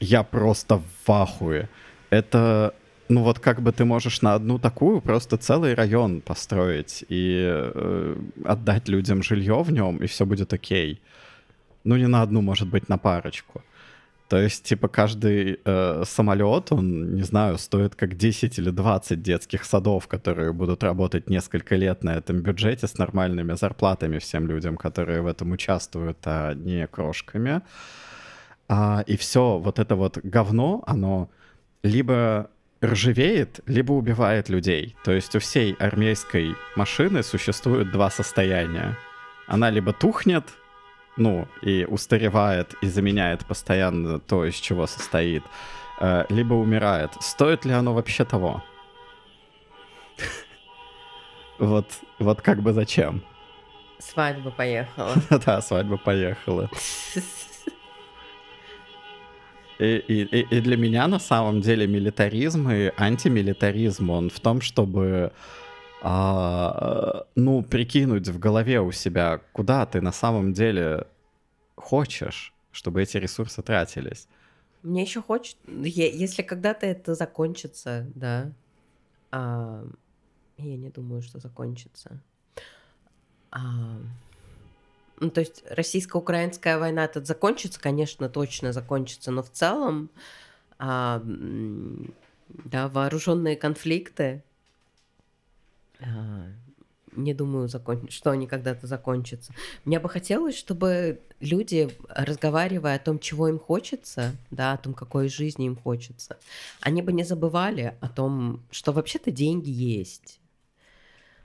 Я 0.00 0.22
просто 0.22 0.80
в 1.04 1.10
ахуе. 1.10 1.68
Это, 2.08 2.72
ну 3.12 3.22
вот 3.22 3.38
как 3.38 3.60
бы 3.60 3.72
ты 3.72 3.84
можешь 3.84 4.22
на 4.22 4.34
одну 4.34 4.58
такую 4.58 5.00
просто 5.00 5.36
целый 5.36 5.74
район 5.74 6.20
построить 6.20 7.04
и 7.10 7.44
э, 7.46 8.16
отдать 8.44 8.88
людям 8.88 9.22
жилье 9.22 9.62
в 9.62 9.70
нем, 9.70 9.98
и 9.98 10.06
все 10.06 10.24
будет 10.24 10.52
окей. 10.52 11.00
Ну 11.84 11.96
не 11.96 12.08
на 12.08 12.22
одну, 12.22 12.40
может 12.40 12.68
быть, 12.68 12.88
на 12.88 12.98
парочку. 12.98 13.62
То 14.28 14.38
есть, 14.38 14.64
типа, 14.64 14.88
каждый 14.88 15.58
э, 15.62 16.04
самолет, 16.06 16.72
он, 16.72 17.14
не 17.14 17.22
знаю, 17.22 17.58
стоит 17.58 17.94
как 17.94 18.16
10 18.16 18.58
или 18.58 18.70
20 18.70 19.22
детских 19.22 19.64
садов, 19.64 20.06
которые 20.08 20.52
будут 20.52 20.82
работать 20.82 21.28
несколько 21.28 21.76
лет 21.76 22.04
на 22.04 22.14
этом 22.14 22.40
бюджете 22.40 22.86
с 22.86 22.98
нормальными 22.98 23.56
зарплатами 23.56 24.18
всем 24.18 24.48
людям, 24.48 24.76
которые 24.76 25.20
в 25.20 25.26
этом 25.26 25.52
участвуют, 25.52 26.16
а 26.24 26.54
не 26.54 26.86
крошками. 26.86 27.60
А, 28.68 29.04
и 29.06 29.16
все 29.16 29.58
вот 29.58 29.78
это 29.78 29.96
вот 29.96 30.18
говно, 30.24 30.82
оно 30.86 31.28
либо 31.82 32.48
ржавеет, 32.82 33.60
либо 33.66 33.92
убивает 33.92 34.48
людей. 34.48 34.96
То 35.04 35.12
есть 35.12 35.34
у 35.36 35.38
всей 35.38 35.74
армейской 35.74 36.54
машины 36.76 37.22
существует 37.22 37.90
два 37.92 38.10
состояния. 38.10 38.98
Она 39.46 39.70
либо 39.70 39.92
тухнет, 39.92 40.44
ну, 41.16 41.46
и 41.62 41.84
устаревает 41.84 42.74
и 42.82 42.86
заменяет 42.86 43.46
постоянно 43.46 44.18
то, 44.18 44.44
из 44.44 44.54
чего 44.54 44.86
состоит, 44.86 45.44
э, 46.00 46.24
либо 46.28 46.54
умирает. 46.54 47.10
Стоит 47.20 47.64
ли 47.64 47.72
оно 47.72 47.94
вообще 47.94 48.24
того? 48.24 48.62
Вот, 51.58 51.86
вот 52.18 52.40
как 52.40 52.60
бы 52.60 52.72
зачем? 52.72 53.22
Свадьба 53.98 54.50
поехала. 54.50 55.14
Да, 55.46 55.60
свадьба 55.60 55.96
поехала. 55.96 56.68
И, 59.82 59.96
и, 59.96 60.56
и 60.56 60.60
для 60.60 60.76
меня 60.76 61.08
на 61.08 61.18
самом 61.18 61.60
деле 61.60 61.88
милитаризм 61.88 62.70
и 62.70 62.92
антимилитаризм, 62.96 64.10
он 64.10 64.30
в 64.30 64.38
том, 64.38 64.60
чтобы 64.60 65.32
а, 66.02 67.26
ну, 67.34 67.62
прикинуть 67.62 68.28
в 68.28 68.38
голове 68.38 68.80
у 68.80 68.92
себя, 68.92 69.40
куда 69.52 69.84
ты 69.86 70.00
на 70.00 70.12
самом 70.12 70.52
деле 70.52 71.06
хочешь, 71.74 72.54
чтобы 72.70 73.02
эти 73.02 73.16
ресурсы 73.16 73.62
тратились. 73.62 74.28
Мне 74.82 75.02
еще 75.02 75.20
хочется, 75.20 75.58
если 75.68 76.42
когда-то 76.42 76.86
это 76.86 77.14
закончится, 77.14 78.06
да, 78.14 78.52
а, 79.30 79.84
я 80.58 80.76
не 80.76 80.90
думаю, 80.90 81.22
что 81.22 81.40
закончится. 81.40 82.20
А, 83.50 83.98
ну, 85.20 85.30
то 85.30 85.40
есть 85.40 85.62
российско-украинская 85.68 86.78
война 86.78 87.06
тут 87.08 87.26
закончится, 87.26 87.80
конечно, 87.80 88.28
точно 88.28 88.72
закончится, 88.72 89.30
но 89.30 89.42
в 89.42 89.50
целом, 89.50 90.10
а, 90.78 91.22
да, 92.48 92.88
вооруженные 92.88 93.56
конфликты, 93.56 94.42
а, 96.00 96.46
не 97.14 97.34
думаю, 97.34 97.68
закон... 97.68 98.08
что 98.08 98.30
они 98.30 98.46
когда-то 98.46 98.86
закончатся. 98.86 99.52
Мне 99.84 100.00
бы 100.00 100.08
хотелось, 100.08 100.56
чтобы 100.56 101.20
люди, 101.40 101.90
разговаривая 102.08 102.96
о 102.96 102.98
том, 102.98 103.18
чего 103.18 103.48
им 103.48 103.58
хочется, 103.58 104.34
да, 104.50 104.72
о 104.72 104.78
том, 104.78 104.94
какой 104.94 105.28
жизни 105.28 105.66
им 105.66 105.76
хочется, 105.76 106.38
они 106.80 107.02
бы 107.02 107.12
не 107.12 107.24
забывали 107.24 107.94
о 108.00 108.08
том, 108.08 108.62
что 108.70 108.92
вообще-то 108.92 109.30
деньги 109.30 109.70
есть, 109.70 110.40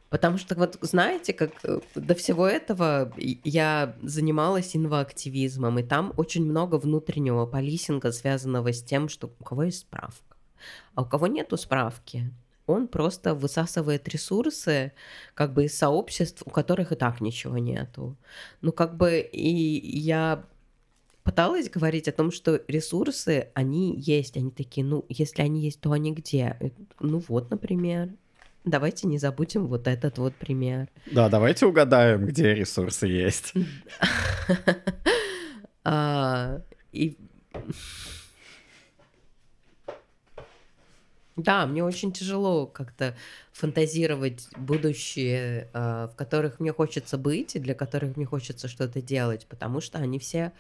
Потому 0.10 0.38
что 0.38 0.56
вот 0.56 0.78
знаете, 0.82 1.34
как 1.34 1.52
э, 1.64 1.80
до 1.96 2.16
всего 2.16 2.48
этого 2.48 3.14
я 3.18 3.96
занималась 4.02 4.76
инвоактивизмом, 4.76 5.80
и 5.80 5.84
там 5.84 6.14
очень 6.16 6.46
много 6.46 6.76
внутреннего 6.76 7.46
полисинга, 7.46 8.12
связанного 8.12 8.72
с 8.72 8.82
тем, 8.82 9.10
что 9.10 9.32
у 9.40 9.44
кого 9.44 9.64
есть 9.64 9.80
справка, 9.80 10.38
а 10.96 11.02
у 11.02 11.06
кого 11.06 11.28
нету 11.28 11.58
справки, 11.58 12.32
он 12.68 12.88
просто 12.88 13.34
высасывает 13.34 14.08
ресурсы 14.08 14.94
как 15.34 15.54
бы 15.54 15.66
из 15.66 15.78
сообществ, 15.78 16.44
у 16.46 16.50
которых 16.50 16.92
и 16.92 16.96
так 16.96 17.22
ничего 17.22 17.58
нету. 17.58 18.16
Ну 18.62 18.72
как 18.72 18.96
бы 18.96 19.20
и 19.20 20.00
я 20.00 20.46
пыталась 21.24 21.70
говорить 21.70 22.08
о 22.08 22.14
том, 22.14 22.32
что 22.32 22.62
ресурсы, 22.70 23.50
они 23.54 23.94
есть, 23.98 24.38
они 24.38 24.52
такие, 24.52 24.86
ну, 24.86 25.04
если 25.10 25.42
они 25.42 25.62
есть, 25.62 25.82
то 25.82 25.92
они 25.92 26.14
где? 26.14 26.58
Ну 27.02 27.22
вот, 27.28 27.50
например, 27.52 28.14
Давайте 28.68 29.08
не 29.08 29.18
забудем 29.18 29.68
вот 29.68 29.88
этот 29.88 30.18
вот 30.18 30.36
пример. 30.36 30.90
Да, 31.10 31.30
давайте 31.30 31.66
угадаем, 31.66 32.26
где 32.26 32.54
ресурсы 32.54 33.08
есть. 33.08 33.54
А, 35.90 36.60
и 36.92 37.18
да, 41.38 41.66
мне 41.66 41.82
очень 41.82 42.12
тяжело 42.12 42.66
как-то 42.66 43.16
фантазировать 43.54 44.50
будущее, 44.58 45.70
а, 45.72 46.10
в 46.10 46.16
которых 46.18 46.60
мне 46.60 46.74
хочется 46.74 47.18
быть 47.18 47.56
и 47.56 47.60
для 47.60 47.74
которых 47.74 48.18
мне 48.18 48.26
хочется 48.26 48.68
что-то 48.68 49.02
делать, 49.02 49.46
потому 49.48 49.80
что 49.80 49.98
они 49.98 50.20
все 50.20 50.52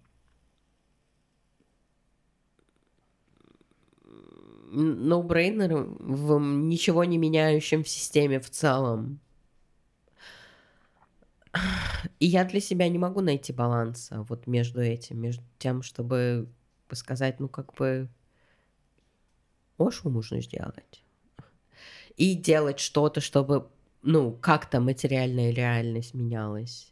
ноубрейнером, 4.72 6.70
ничего 6.70 7.04
не 7.04 7.18
меняющим 7.18 7.84
в 7.84 7.90
системе 7.90 8.40
в 8.40 8.50
целом. 8.50 9.20
И 12.20 12.26
я 12.26 12.46
для 12.46 12.62
себя 12.62 12.88
не 12.88 12.98
могу 12.98 13.22
найти 13.22 13.52
баланса 13.52 14.26
вот 14.30 14.48
между 14.48 14.82
этим, 14.82 15.20
между 15.20 15.44
тем, 15.58 15.82
чтобы 15.82 16.48
сказать, 16.94 17.40
ну 17.40 17.50
как 17.50 17.74
бы, 17.74 18.08
что 19.90 20.10
можно 20.10 20.42
сделать. 20.42 21.04
И 22.16 22.36
делать 22.36 22.80
что-то, 22.80 23.20
чтобы 23.20 23.68
ну, 24.04 24.32
как-то 24.32 24.80
материальная 24.80 25.52
реальность 25.52 26.14
менялась? 26.14 26.92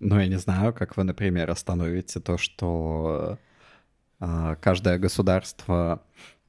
Ну, 0.00 0.18
я 0.18 0.26
не 0.26 0.38
знаю, 0.38 0.74
как 0.74 0.96
вы, 0.96 1.04
например, 1.04 1.50
остановите 1.50 2.20
то, 2.20 2.36
что 2.36 3.38
э, 4.20 4.56
каждое 4.60 4.98
государство 4.98 6.02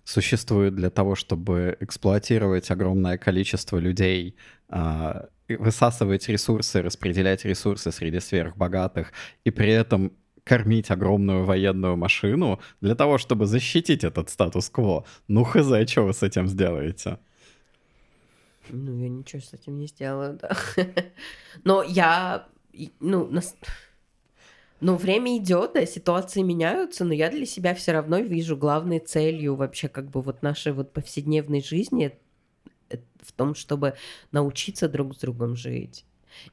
существует 0.04 0.76
для 0.76 0.90
того, 0.90 1.16
чтобы 1.16 1.78
эксплуатировать 1.80 2.70
огромное 2.70 3.18
количество 3.18 3.78
людей, 3.78 4.36
э, 4.70 5.28
высасывать 5.48 6.28
ресурсы, 6.28 6.82
распределять 6.82 7.46
ресурсы 7.46 7.92
среди 7.92 8.20
сверхбогатых, 8.20 9.14
и 9.44 9.52
при 9.52 9.72
этом 9.72 10.12
кормить 10.46 10.92
огромную 10.92 11.44
военную 11.44 11.98
машину 11.98 12.60
для 12.80 12.96
того, 12.96 13.18
чтобы 13.18 13.48
защитить 13.48 14.04
этот 14.04 14.30
статус-кво. 14.30 15.04
Ну, 15.28 15.44
хз, 15.44 15.90
что 15.90 16.04
вы 16.04 16.14
с 16.14 16.24
этим 16.24 16.48
сделаете? 16.48 17.18
Ну, 18.70 18.98
я 18.98 19.10
ничего 19.10 19.42
с 19.42 19.54
этим 19.54 19.80
не 19.80 19.88
сделаю, 19.88 20.40
да. 20.42 20.56
Но 21.64 21.84
я, 21.84 22.48
ну, 23.00 23.28
нас... 23.28 23.56
Ну, 24.82 24.96
время 24.96 25.38
идет, 25.38 25.74
да, 25.74 25.86
ситуации 25.86 26.42
меняются, 26.42 27.06
но 27.06 27.14
я 27.14 27.32
для 27.32 27.46
себя 27.46 27.74
все 27.74 27.94
равно 27.94 28.20
вижу 28.20 28.58
главной 28.58 29.00
целью 29.00 29.56
вообще 29.56 29.88
как 29.88 30.10
бы 30.10 30.22
вот 30.22 30.44
нашей 30.44 30.74
вот 30.74 30.92
повседневной 30.92 31.64
жизни 31.64 32.20
в 33.22 33.32
том, 33.32 33.56
чтобы 33.56 33.96
научиться 34.34 34.90
друг 34.90 35.16
с 35.16 35.20
другом 35.20 35.56
жить 35.56 36.06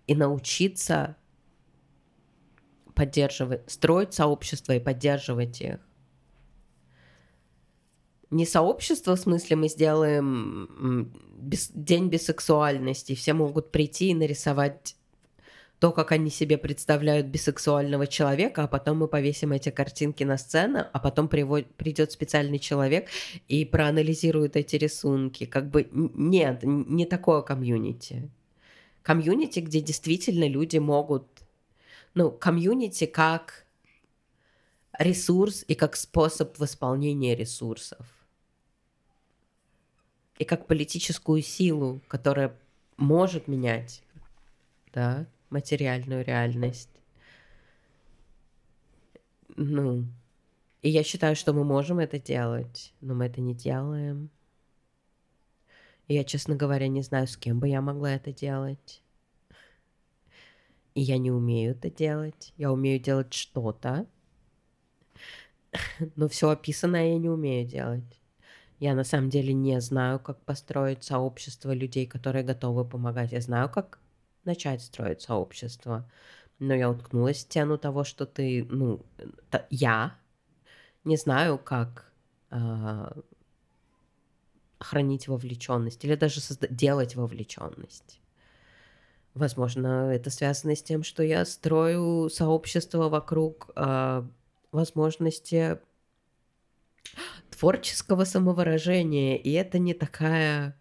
и 0.07 0.15
научиться 0.15 1.17
поддерживать, 2.95 3.71
строить 3.71 4.15
сообщество 4.15 4.73
и 4.73 4.81
поддерживать 4.81 5.61
их. 5.61 5.81
не 8.31 8.47
сообщество, 8.47 9.15
в 9.15 9.21
смысле 9.21 9.57
мы 9.57 9.69
сделаем 9.69 11.13
без, 11.39 11.71
день 11.75 12.09
бисексуальности, 12.09 13.15
все 13.15 13.35
могут 13.35 13.71
прийти 13.71 14.11
и 14.11 14.15
нарисовать 14.15 14.97
то, 15.83 15.91
как 15.91 16.13
они 16.13 16.31
себе 16.31 16.59
представляют 16.59 17.27
бисексуального 17.27 18.07
человека, 18.07 18.63
а 18.63 18.69
потом 18.69 18.99
мы 18.99 19.09
повесим 19.09 19.51
эти 19.51 19.71
картинки 19.71 20.23
на 20.23 20.39
сцену, 20.39 20.87
а 20.93 20.99
потом 21.01 21.27
привод... 21.27 21.67
придет 21.75 22.13
специальный 22.13 22.61
человек 22.61 23.09
и 23.49 23.65
проанализирует 23.65 24.57
эти 24.57 24.77
рисунки. 24.77 25.45
Как 25.45 25.71
бы 25.71 25.89
нет, 25.93 26.61
не 26.63 27.05
такое 27.05 27.43
комьюнити. 27.43 28.31
Комьюнити, 29.03 29.59
где 29.59 29.81
действительно 29.81 30.47
люди 30.47 30.79
могут... 30.79 31.27
Ну, 32.15 32.31
комьюнити 32.31 33.07
как 33.07 33.67
ресурс 34.99 35.65
и 35.67 35.75
как 35.75 35.97
способ 35.97 36.59
восполнения 36.59 37.35
ресурсов. 37.35 38.07
И 40.39 40.45
как 40.45 40.67
политическую 40.67 41.43
силу, 41.43 42.01
которая 42.09 42.59
может 42.97 43.49
менять, 43.49 44.03
да, 44.93 45.27
материальную 45.51 46.25
реальность. 46.25 46.91
Ну, 49.57 50.07
и 50.83 50.91
я 50.91 51.05
считаю, 51.05 51.37
что 51.37 51.53
мы 51.53 51.65
можем 51.65 51.99
это 51.99 52.19
делать, 52.19 52.93
но 53.01 53.15
мы 53.15 53.27
это 53.27 53.41
не 53.41 53.55
делаем. 53.55 54.31
И 56.09 56.15
я, 56.15 56.25
честно 56.25 56.57
говоря, 56.57 56.89
не 56.89 57.03
знаю, 57.03 57.27
с 57.27 57.37
кем 57.37 57.61
бы 57.61 57.69
я 57.69 57.81
могла 57.81 58.15
это 58.15 58.33
делать. 58.33 59.03
И 60.95 61.01
я 61.01 61.19
не 61.19 61.31
умею 61.31 61.73
это 61.73 61.91
делать. 61.91 62.53
Я 62.57 62.73
умею 62.73 63.01
делать 63.01 63.33
что-то, 63.33 64.07
но 66.17 66.29
все 66.29 66.51
описанное 66.51 67.13
я 67.13 67.19
не 67.19 67.29
умею 67.29 67.67
делать. 67.67 68.21
Я 68.79 68.95
на 68.95 69.05
самом 69.05 69.31
деле 69.31 69.53
не 69.53 69.81
знаю, 69.81 70.19
как 70.19 70.45
построить 70.45 71.05
сообщество 71.05 71.73
людей, 71.73 72.07
которые 72.07 72.45
готовы 72.45 72.85
помогать. 72.85 73.33
Я 73.33 73.41
знаю, 73.41 73.69
как 73.71 74.01
начать 74.45 74.83
строить 74.83 75.23
сообщество. 75.23 76.11
Но 76.59 76.75
я 76.75 76.91
уткнулась 76.91 77.39
в 77.39 77.41
стену 77.41 77.79
того, 77.79 78.05
что 78.05 78.27
ты, 78.27 78.67
ну, 78.69 79.05
та, 79.51 79.67
я 79.71 80.19
не 81.05 81.17
знаю, 81.17 81.59
как 81.59 82.13
э, 82.51 83.21
хранить 84.79 85.29
вовлеченность 85.29 86.05
или 86.05 86.15
даже 86.15 86.41
созда- 86.41 86.69
делать 86.69 87.17
вовлеченность. 87.17 88.22
Возможно, 89.35 90.11
это 90.13 90.31
связано 90.31 90.77
с 90.77 90.83
тем, 90.83 91.03
что 91.03 91.23
я 91.23 91.45
строю 91.45 92.29
сообщество 92.29 93.09
вокруг 93.09 93.71
э, 93.75 94.23
возможности 94.73 95.79
творческого 97.51 98.25
самовыражения, 98.25 99.37
и 99.37 99.53
это 99.53 99.79
не 99.79 99.95
такая 99.95 100.77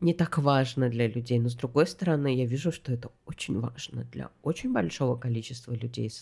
не 0.00 0.14
так 0.14 0.38
важно 0.38 0.88
для 0.88 1.08
людей. 1.08 1.38
Но 1.38 1.48
с 1.48 1.54
другой 1.54 1.86
стороны, 1.86 2.34
я 2.34 2.46
вижу, 2.46 2.72
что 2.72 2.92
это 2.92 3.10
очень 3.26 3.58
важно 3.60 4.04
для 4.04 4.30
очень 4.42 4.72
большого 4.72 5.16
количества 5.16 5.72
людей. 5.72 6.12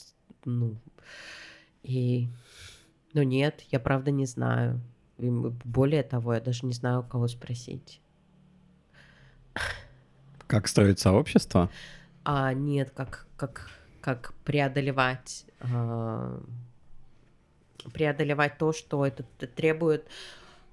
Ну, 0.45 0.77
и... 1.83 2.29
Но 3.13 3.23
нет, 3.23 3.65
я 3.71 3.81
правда 3.81 4.11
не 4.11 4.27
знаю. 4.27 4.81
И 5.19 5.31
более 5.31 6.03
того, 6.03 6.35
я 6.35 6.41
даже 6.41 6.67
не 6.67 6.73
знаю, 6.73 7.01
у 7.01 7.03
кого 7.03 7.29
спросить. 7.29 8.01
Как 10.47 10.69
строить 10.69 10.99
сообщество? 10.99 11.71
А, 12.25 12.53
нет, 12.53 12.93
как, 12.95 13.27
как, 13.37 13.71
как 14.01 14.35
преодолевать, 14.45 15.45
э, 15.61 16.41
преодолевать 17.93 18.59
то, 18.59 18.73
что 18.73 19.07
это 19.07 19.25
требует 19.55 20.07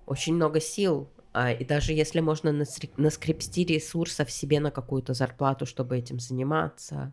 очень 0.06 0.36
много 0.36 0.60
сил, 0.60 1.10
а, 1.34 1.52
и 1.52 1.66
даже 1.66 1.94
если 1.94 2.20
можно 2.20 2.52
наскрепсти 2.98 3.66
ресурсов 3.66 4.30
себе 4.30 4.60
на 4.60 4.70
какую-то 4.70 5.14
зарплату, 5.14 5.66
чтобы 5.66 5.98
этим 5.98 6.20
заниматься, 6.20 7.12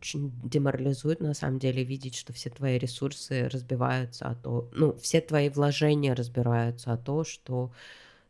очень 0.00 0.32
деморализует 0.44 1.20
на 1.20 1.34
самом 1.34 1.58
деле 1.58 1.84
видеть, 1.84 2.14
что 2.14 2.32
все 2.32 2.48
твои 2.48 2.78
ресурсы 2.78 3.48
разбиваются, 3.48 4.26
а 4.26 4.34
то, 4.34 4.70
ну, 4.72 4.96
все 4.96 5.20
твои 5.20 5.48
вложения 5.48 6.14
разбираются, 6.14 6.92
а 6.92 6.96
то, 6.96 7.24
что 7.24 7.72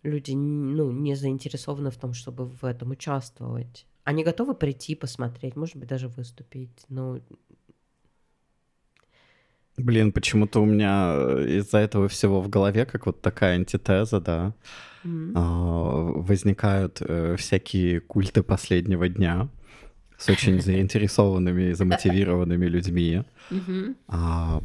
люди, 0.02 0.32
ну, 0.32 0.90
не 0.90 1.14
заинтересованы 1.14 1.90
в 1.90 1.96
том, 1.96 2.12
чтобы 2.12 2.46
в 2.46 2.64
этом 2.64 2.90
участвовать. 2.90 3.86
Они 4.04 4.24
готовы 4.24 4.54
прийти, 4.54 4.94
посмотреть, 4.94 5.56
может 5.56 5.76
быть, 5.76 5.88
даже 5.88 6.08
выступить, 6.08 6.84
но 6.88 7.20
Блин, 9.76 10.12
почему-то 10.12 10.60
у 10.60 10.66
меня 10.66 11.14
э, 11.14 11.58
из-за 11.58 11.78
этого 11.78 12.08
всего 12.08 12.40
в 12.40 12.48
голове 12.50 12.84
как 12.84 13.06
вот 13.06 13.22
такая 13.22 13.54
антитеза, 13.54 14.20
да. 14.20 14.54
Mm-hmm. 15.04 16.22
Возникают 16.22 17.00
э, 17.00 17.36
всякие 17.38 18.00
культы 18.00 18.42
последнего 18.42 19.08
дня 19.08 19.48
с 20.18 20.28
очень 20.28 20.60
заинтересованными 20.62 21.70
и 21.70 21.72
замотивированными 21.72 22.66
людьми. 22.66 23.22
А, 24.08 24.62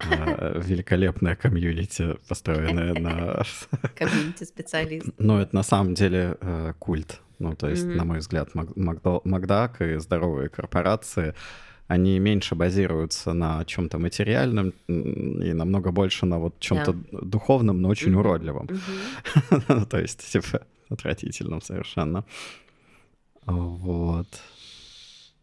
Э, 0.00 0.60
великолепная 0.60 1.36
комьюнити, 1.36 2.16
построенная 2.28 2.94
на... 2.94 3.42
Комьюнити 3.94 4.44
специалист. 4.44 5.08
Ну, 5.18 5.38
это 5.38 5.54
на 5.54 5.62
самом 5.62 5.94
деле 5.94 6.36
культ. 6.78 7.20
Ну, 7.38 7.54
то 7.54 7.68
есть, 7.68 7.84
на 7.84 8.04
мой 8.04 8.18
взгляд, 8.18 8.50
Макдак 8.54 9.80
и 9.80 9.98
здоровые 9.98 10.48
корпорации 10.48 11.34
они 11.86 12.18
меньше 12.18 12.54
базируются 12.54 13.34
на 13.34 13.64
чем-то 13.64 13.98
материальном 13.98 14.72
и 14.88 15.52
намного 15.52 15.92
больше 15.92 16.26
на 16.26 16.38
вот 16.38 16.58
чем-то 16.58 16.94
духовном, 17.12 17.82
но 17.82 17.88
очень 17.88 18.12
mm-hmm. 18.12 18.18
уродливом. 18.18 18.66
Mm-hmm. 18.66 19.86
То 19.90 19.98
есть, 19.98 20.32
типа, 20.32 20.62
отвратительном 20.88 21.60
совершенно. 21.60 22.24
Вот. 23.46 24.28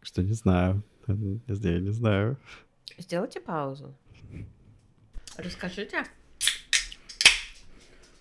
Что 0.02 0.22
не 0.22 0.32
знаю. 0.32 0.82
Я 1.06 1.80
не 1.80 1.92
знаю. 1.92 2.36
Сделайте 2.98 3.40
паузу. 3.40 3.94
Расскажите 5.36 6.04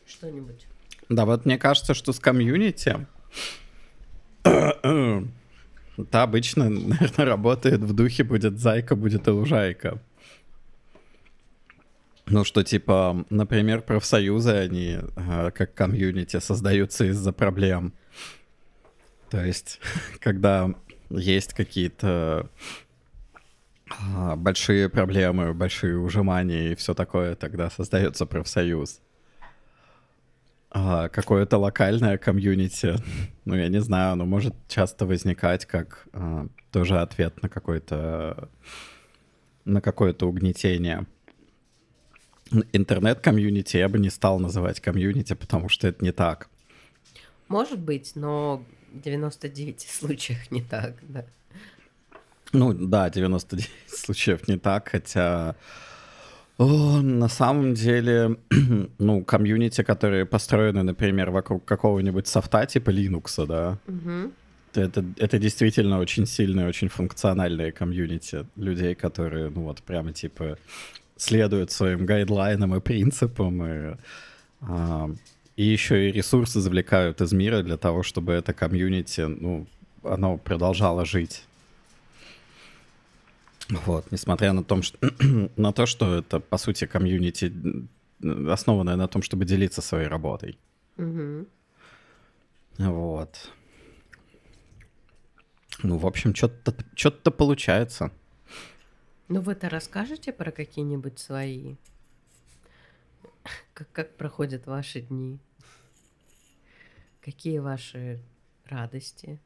что-нибудь. 0.08 0.66
Да, 1.10 1.26
вот 1.26 1.46
мне 1.46 1.58
кажется, 1.58 1.94
что 1.94 2.14
с 2.14 2.20
комьюнити 2.20 3.08
это 4.44 6.24
обычно, 6.24 6.70
наверное, 6.70 7.26
работает 7.26 7.82
в 7.82 7.94
духе 7.94 8.24
будет 8.24 8.60
зайка, 8.60 8.96
будет 8.96 9.28
и 9.28 9.32
лужайка. 9.32 10.02
Ну, 12.28 12.46
что 12.46 12.64
типа, 12.64 13.26
например, 13.30 13.82
профсоюзы, 13.82 14.52
они 14.52 15.00
э, 15.16 15.52
как 15.52 15.74
комьюнити 15.74 16.40
создаются 16.40 17.06
из-за 17.06 17.34
проблем. 17.34 17.94
То 19.30 19.44
есть, 19.44 19.80
когда 20.20 20.74
есть 21.10 21.54
какие-то 21.54 22.50
большие 24.36 24.90
проблемы, 24.90 25.54
большие 25.54 25.98
ужимания 25.98 26.72
и 26.72 26.76
все 26.76 26.94
такое, 26.94 27.36
тогда 27.36 27.70
создается 27.70 28.26
профсоюз 28.26 29.02
а, 30.72 31.10
какое-то 31.10 31.58
локальное 31.58 32.18
комьюнити, 32.18 32.96
ну, 33.46 33.56
я 33.56 33.68
не 33.68 33.82
знаю, 33.82 34.14
оно 34.14 34.26
может 34.26 34.56
часто 34.68 35.06
возникать 35.06 35.66
как 35.66 36.08
а, 36.14 36.48
тоже 36.72 37.00
ответ 37.00 37.42
на 37.44 37.50
какое-то 37.50 38.50
на 39.66 39.82
какое-то 39.82 40.28
угнетение. 40.28 41.06
Интернет-комьюнити 42.74 43.78
я 43.78 43.88
бы 43.88 44.00
не 44.00 44.10
стал 44.10 44.40
называть 44.40 44.80
комьюнити, 44.80 45.34
потому 45.34 45.70
что 45.70 45.88
это 45.88 46.04
не 46.04 46.12
так. 46.12 46.50
Может 47.48 47.80
быть, 47.80 48.14
но 48.16 48.64
в 48.92 49.02
99 49.02 49.82
случаях 49.82 50.50
не 50.52 50.62
так, 50.62 50.96
да. 51.08 51.26
Ну 52.54 52.74
да, 52.74 53.10
99 53.10 53.70
случаев 53.88 54.48
не 54.48 54.58
так, 54.58 54.90
хотя 54.90 55.56
о, 56.62 57.02
на 57.02 57.28
самом 57.28 57.74
деле, 57.74 58.38
ну, 59.00 59.24
комьюнити, 59.24 59.84
которые 59.84 60.26
построены, 60.26 60.84
например, 60.84 61.32
вокруг 61.32 61.66
какого-нибудь 61.66 62.28
софта 62.28 62.66
типа 62.66 62.92
Linux, 62.92 63.46
да, 63.48 63.80
угу. 63.88 64.32
это, 64.76 65.04
это 65.18 65.40
действительно 65.40 66.00
очень 66.00 66.28
сильное, 66.28 66.68
очень 66.68 66.90
функциональное 66.90 67.72
комьюнити 67.72 68.46
людей, 68.58 68.94
которые, 68.94 69.50
ну 69.50 69.64
вот, 69.64 69.82
прямо 69.82 70.14
типа 70.14 70.58
следуют 71.18 71.72
своим 71.72 72.06
гайдлайнам 72.06 72.76
и 72.76 72.80
принципам, 72.80 73.66
и, 73.66 73.96
а, 74.62 75.10
и 75.56 75.64
еще 75.64 76.10
и 76.10 76.12
ресурсы 76.12 76.60
извлекают 76.60 77.22
из 77.22 77.34
мира 77.34 77.64
для 77.64 77.78
того, 77.78 78.04
чтобы 78.04 78.34
это 78.34 78.54
комьюнити, 78.54 79.22
ну, 79.22 79.66
оно 80.04 80.38
продолжало 80.38 81.06
жить. 81.06 81.44
Вот, 83.86 84.12
несмотря 84.12 84.54
на, 84.54 84.64
том, 84.64 84.82
что, 84.82 84.98
на 85.56 85.72
то, 85.72 85.86
что 85.86 86.16
это, 86.16 86.40
по 86.40 86.58
сути, 86.58 86.86
комьюнити, 86.86 87.54
основанное 88.50 88.96
на 88.96 89.08
том, 89.08 89.22
чтобы 89.22 89.46
делиться 89.46 89.82
своей 89.82 90.08
работой. 90.08 90.58
Угу. 90.98 91.48
Вот. 92.78 93.50
Ну, 95.84 95.98
в 95.98 96.06
общем, 96.06 96.36
что-то 96.36 96.76
что 96.96 97.32
получается. 97.32 98.12
Ну, 99.30 99.42
вы-то 99.42 99.70
расскажете 99.70 100.34
про 100.34 100.52
какие-нибудь 100.52 101.18
свои 101.18 101.76
как, 103.74 103.92
как 103.92 104.18
проходят 104.18 104.68
ваши 104.68 105.02
дни? 105.02 105.40
Какие 107.22 107.60
ваши 107.60 108.20
радости? 108.66 109.40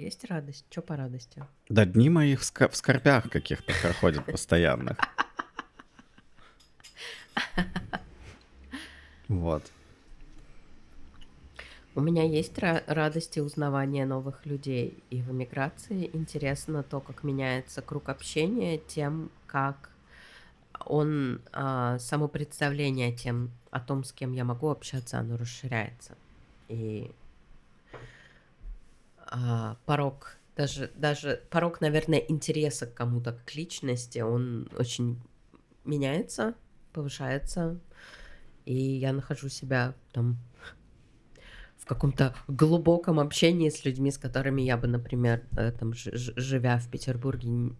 Есть 0.00 0.24
радость? 0.24 0.64
Что 0.70 0.80
по 0.80 0.96
радости? 0.96 1.44
Да 1.68 1.84
дни 1.84 2.08
мои 2.08 2.34
в, 2.34 2.40
в 2.40 2.74
скорбях 2.74 3.28
каких-то 3.28 3.74
проходят 3.82 4.24
постоянных. 4.24 4.96
Вот. 9.28 9.70
У 11.94 12.00
меня 12.00 12.24
есть 12.24 12.56
ра- 12.58 12.82
радости 12.86 13.40
узнавания 13.40 14.06
новых 14.06 14.46
людей. 14.46 15.04
И 15.10 15.20
в 15.20 15.32
эмиграции 15.32 16.08
интересно 16.14 16.82
то, 16.82 17.00
как 17.00 17.22
меняется 17.22 17.82
круг 17.82 18.08
общения, 18.08 18.78
тем, 18.78 19.30
как 19.46 19.90
он, 20.86 21.42
а, 21.52 21.98
само 21.98 22.26
представление 22.26 23.12
тем, 23.12 23.50
о 23.70 23.80
том, 23.80 24.04
с 24.04 24.12
кем 24.12 24.32
я 24.32 24.44
могу 24.44 24.70
общаться, 24.70 25.18
оно 25.18 25.36
расширяется. 25.36 26.16
И 26.68 27.10
а, 29.30 29.76
порог, 29.86 30.36
даже, 30.56 30.90
даже 30.96 31.42
порог, 31.50 31.80
наверное, 31.80 32.18
интереса 32.18 32.86
к 32.86 32.94
кому-то, 32.94 33.38
к 33.46 33.54
личности, 33.54 34.18
он 34.18 34.68
очень 34.76 35.22
меняется, 35.84 36.54
повышается, 36.92 37.78
и 38.64 38.74
я 38.74 39.12
нахожу 39.12 39.48
себя 39.48 39.94
там 40.12 40.36
в 41.78 41.86
каком-то 41.86 42.34
глубоком 42.48 43.20
общении 43.20 43.70
с 43.70 43.84
людьми, 43.84 44.10
с 44.10 44.18
которыми 44.18 44.62
я 44.62 44.76
бы, 44.76 44.88
например, 44.88 45.44
э, 45.56 45.70
там, 45.72 45.92
живя 45.94 46.78
в 46.78 46.90
Петербурге, 46.90 47.72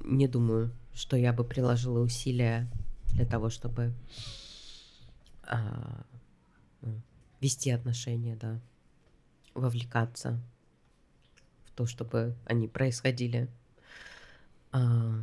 не 0.00 0.26
думаю, 0.26 0.72
что 0.92 1.16
я 1.16 1.32
бы 1.32 1.44
приложила 1.44 2.00
усилия 2.00 2.68
для 3.12 3.24
того, 3.26 3.48
чтобы 3.48 3.94
а, 5.44 6.04
ну, 6.82 7.00
вести 7.40 7.70
отношения, 7.70 8.36
да, 8.36 8.60
вовлекаться 9.54 10.40
то, 11.76 11.86
чтобы 11.86 12.34
они 12.46 12.66
происходили. 12.66 13.48
А, 14.72 15.20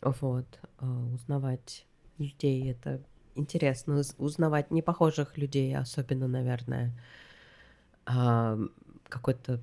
вот, 0.00 0.46
а, 0.78 0.86
узнавать 1.12 1.86
людей 2.18 2.70
это 2.70 3.02
интересно, 3.34 4.00
узнавать 4.18 4.70
непохожих 4.70 5.36
людей, 5.36 5.76
особенно, 5.76 6.28
наверное, 6.28 6.96
а, 8.06 8.58
какой-то 9.08 9.60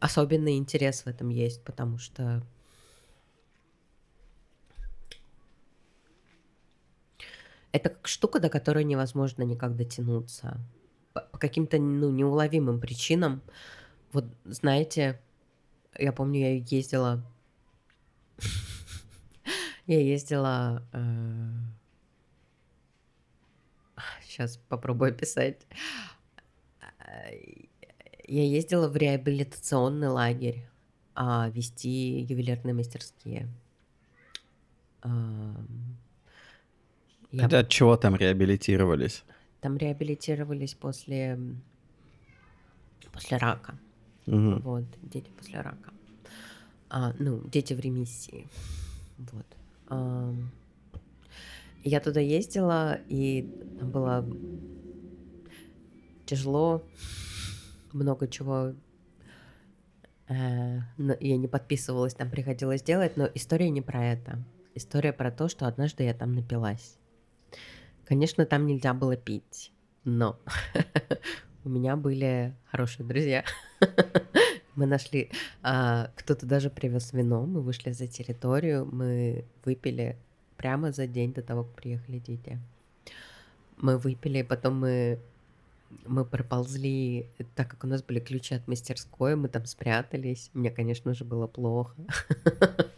особенный 0.00 0.58
интерес 0.58 1.02
в 1.02 1.06
этом 1.06 1.28
есть, 1.28 1.62
потому 1.64 1.98
что 1.98 2.42
это 7.70 7.88
как 7.88 8.08
штука, 8.08 8.40
до 8.40 8.48
которой 8.48 8.84
невозможно 8.84 9.42
никак 9.42 9.76
дотянуться. 9.76 10.58
По, 11.12 11.20
каким-то 11.38 11.78
ну, 11.78 12.10
неуловимым 12.10 12.80
причинам 12.80 13.42
вот 14.12 14.26
знаете, 14.44 15.20
я 15.98 16.12
помню, 16.12 16.40
я 16.40 16.54
ездила... 16.54 17.24
Я 19.86 20.00
ездила... 20.00 20.86
Сейчас 24.22 24.56
э, 24.56 24.60
попробую 24.68 25.10
описать. 25.10 25.66
Я 28.28 28.44
ездила 28.44 28.88
в 28.88 28.96
реабилитационный 28.96 30.06
лагерь 30.06 30.68
а, 31.14 31.50
вести 31.50 32.20
ювелирные 32.20 32.74
мастерские. 32.74 33.48
Я... 37.32 37.46
От 37.46 37.68
чего 37.68 37.96
там 37.96 38.14
реабилитировались? 38.14 39.24
Там 39.60 39.76
реабилитировались 39.76 40.74
после, 40.74 41.38
после 43.12 43.36
рака. 43.36 43.78
Угу. 44.26 44.60
Вот, 44.62 44.84
дети 45.02 45.30
после 45.36 45.60
рака. 45.60 45.92
А, 46.88 47.14
ну, 47.18 47.40
дети 47.48 47.74
в 47.74 47.80
ремиссии. 47.80 48.48
Вот. 49.18 49.46
А, 49.88 50.34
я 51.84 52.00
туда 52.00 52.20
ездила, 52.20 53.00
и 53.08 53.42
было 53.80 54.26
тяжело, 56.26 56.82
много 57.92 58.28
чего 58.28 58.74
э, 60.28 60.78
я 60.98 61.36
не 61.36 61.48
подписывалась, 61.48 62.14
там 62.14 62.30
приходилось 62.30 62.82
делать, 62.82 63.16
но 63.16 63.28
история 63.34 63.70
не 63.70 63.82
про 63.82 64.04
это. 64.04 64.38
История 64.74 65.12
про 65.12 65.30
то, 65.30 65.48
что 65.48 65.66
однажды 65.66 66.04
я 66.04 66.14
там 66.14 66.34
напилась. 66.34 66.96
Конечно, 68.06 68.46
там 68.46 68.66
нельзя 68.66 68.94
было 68.94 69.16
пить, 69.16 69.72
но 70.04 70.38
у 71.64 71.68
меня 71.68 71.96
были 71.96 72.54
хорошие 72.70 73.06
друзья. 73.06 73.44
Мы 74.74 74.86
нашли, 74.86 75.30
а, 75.62 76.10
кто-то 76.16 76.46
даже 76.46 76.70
привез 76.70 77.12
вино, 77.12 77.44
мы 77.44 77.60
вышли 77.60 77.92
за 77.92 78.06
территорию, 78.06 78.88
мы 78.90 79.44
выпили 79.66 80.16
прямо 80.56 80.92
за 80.92 81.06
день 81.06 81.34
до 81.34 81.42
того, 81.42 81.64
как 81.64 81.74
приехали 81.74 82.18
дети. 82.18 82.58
Мы 83.76 83.98
выпили, 83.98 84.42
потом 84.42 84.76
мы 84.76 85.18
мы 86.06 86.24
проползли, 86.24 87.28
так 87.54 87.68
как 87.70 87.84
у 87.84 87.86
нас 87.86 88.02
были 88.02 88.20
ключи 88.20 88.54
от 88.54 88.66
мастерской, 88.66 89.36
мы 89.36 89.48
там 89.48 89.66
спрятались. 89.66 90.50
Мне, 90.54 90.70
конечно 90.70 91.12
же, 91.14 91.24
было 91.24 91.46
плохо. 91.46 91.94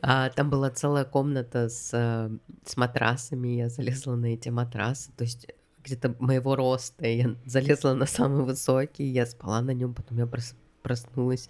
А, 0.00 0.30
там 0.30 0.48
была 0.48 0.70
целая 0.70 1.04
комната 1.04 1.68
с, 1.68 1.90
с 1.90 2.76
матрасами, 2.76 3.48
я 3.48 3.68
залезла 3.68 4.16
на 4.16 4.32
эти 4.32 4.48
матрасы. 4.48 5.12
То 5.12 5.24
есть 5.24 5.46
где-то 5.84 6.14
моего 6.18 6.56
роста. 6.56 7.06
Я 7.06 7.36
залезла 7.44 7.94
на 7.94 8.06
самый 8.06 8.44
высокий, 8.44 9.04
я 9.04 9.26
спала 9.26 9.60
на 9.60 9.72
нем, 9.72 9.94
потом 9.94 10.18
я 10.18 10.24
прос- 10.24 10.54
проснулась. 10.82 11.48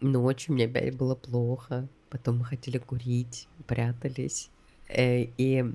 Ночью 0.00 0.54
мне 0.54 0.64
опять 0.64 0.96
было 0.96 1.14
плохо. 1.14 1.88
Потом 2.10 2.38
мы 2.38 2.44
хотели 2.44 2.78
курить, 2.78 3.48
прятались. 3.66 4.50
Э, 4.88 5.22
и 5.22 5.72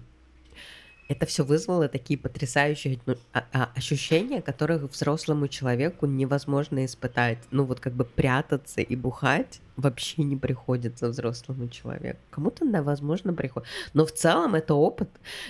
это 1.07 1.25
все 1.25 1.43
вызвало 1.43 1.87
такие 1.87 2.17
потрясающие 2.19 2.99
ну, 3.05 3.15
а, 3.33 3.45
а, 3.53 3.69
ощущения, 3.75 4.41
которых 4.41 4.83
взрослому 4.83 5.47
человеку 5.47 6.05
невозможно 6.05 6.85
испытать. 6.85 7.39
Ну 7.51 7.63
вот 7.63 7.79
как 7.79 7.93
бы 7.93 8.05
прятаться 8.05 8.81
и 8.81 8.95
бухать 8.95 9.61
вообще 9.77 10.23
не 10.23 10.37
приходится 10.37 11.09
взрослому 11.09 11.67
человеку. 11.67 12.19
Кому-то, 12.31 12.65
да, 12.65 12.81
возможно, 12.81 13.33
приходит. 13.33 13.67
Но 13.93 14.05
в 14.05 14.11
целом 14.11 14.55
это 14.55 14.73
опыт, 14.73 15.09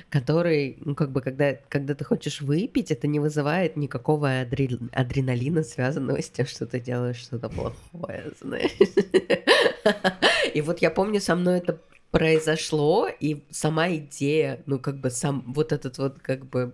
который, 0.09 0.77
ну 0.83 0.95
как 0.95 1.11
бы, 1.11 1.21
когда, 1.21 1.53
когда 1.69 1.93
ты 1.93 2.03
хочешь 2.03 2.41
выпить, 2.41 2.91
это 2.91 3.07
не 3.07 3.19
вызывает 3.19 3.77
никакого 3.77 4.41
адре... 4.41 4.77
адреналина, 4.91 5.63
связанного 5.63 6.21
с 6.21 6.29
тем, 6.29 6.47
что 6.47 6.65
ты 6.65 6.79
делаешь 6.79 7.17
что-то 7.17 7.49
плохое, 7.49 8.31
знаешь. 8.41 8.71
И 10.53 10.61
вот 10.61 10.79
я 10.79 10.89
помню, 10.89 11.21
со 11.21 11.35
мной 11.35 11.59
это 11.59 11.79
произошло, 12.15 13.09
и 13.09 13.43
сама 13.51 13.93
идея, 13.95 14.63
ну, 14.65 14.79
как 14.79 15.01
бы 15.01 15.09
сам 15.09 15.43
вот 15.53 15.73
этот 15.73 15.97
вот, 15.97 16.19
как 16.19 16.45
бы, 16.45 16.73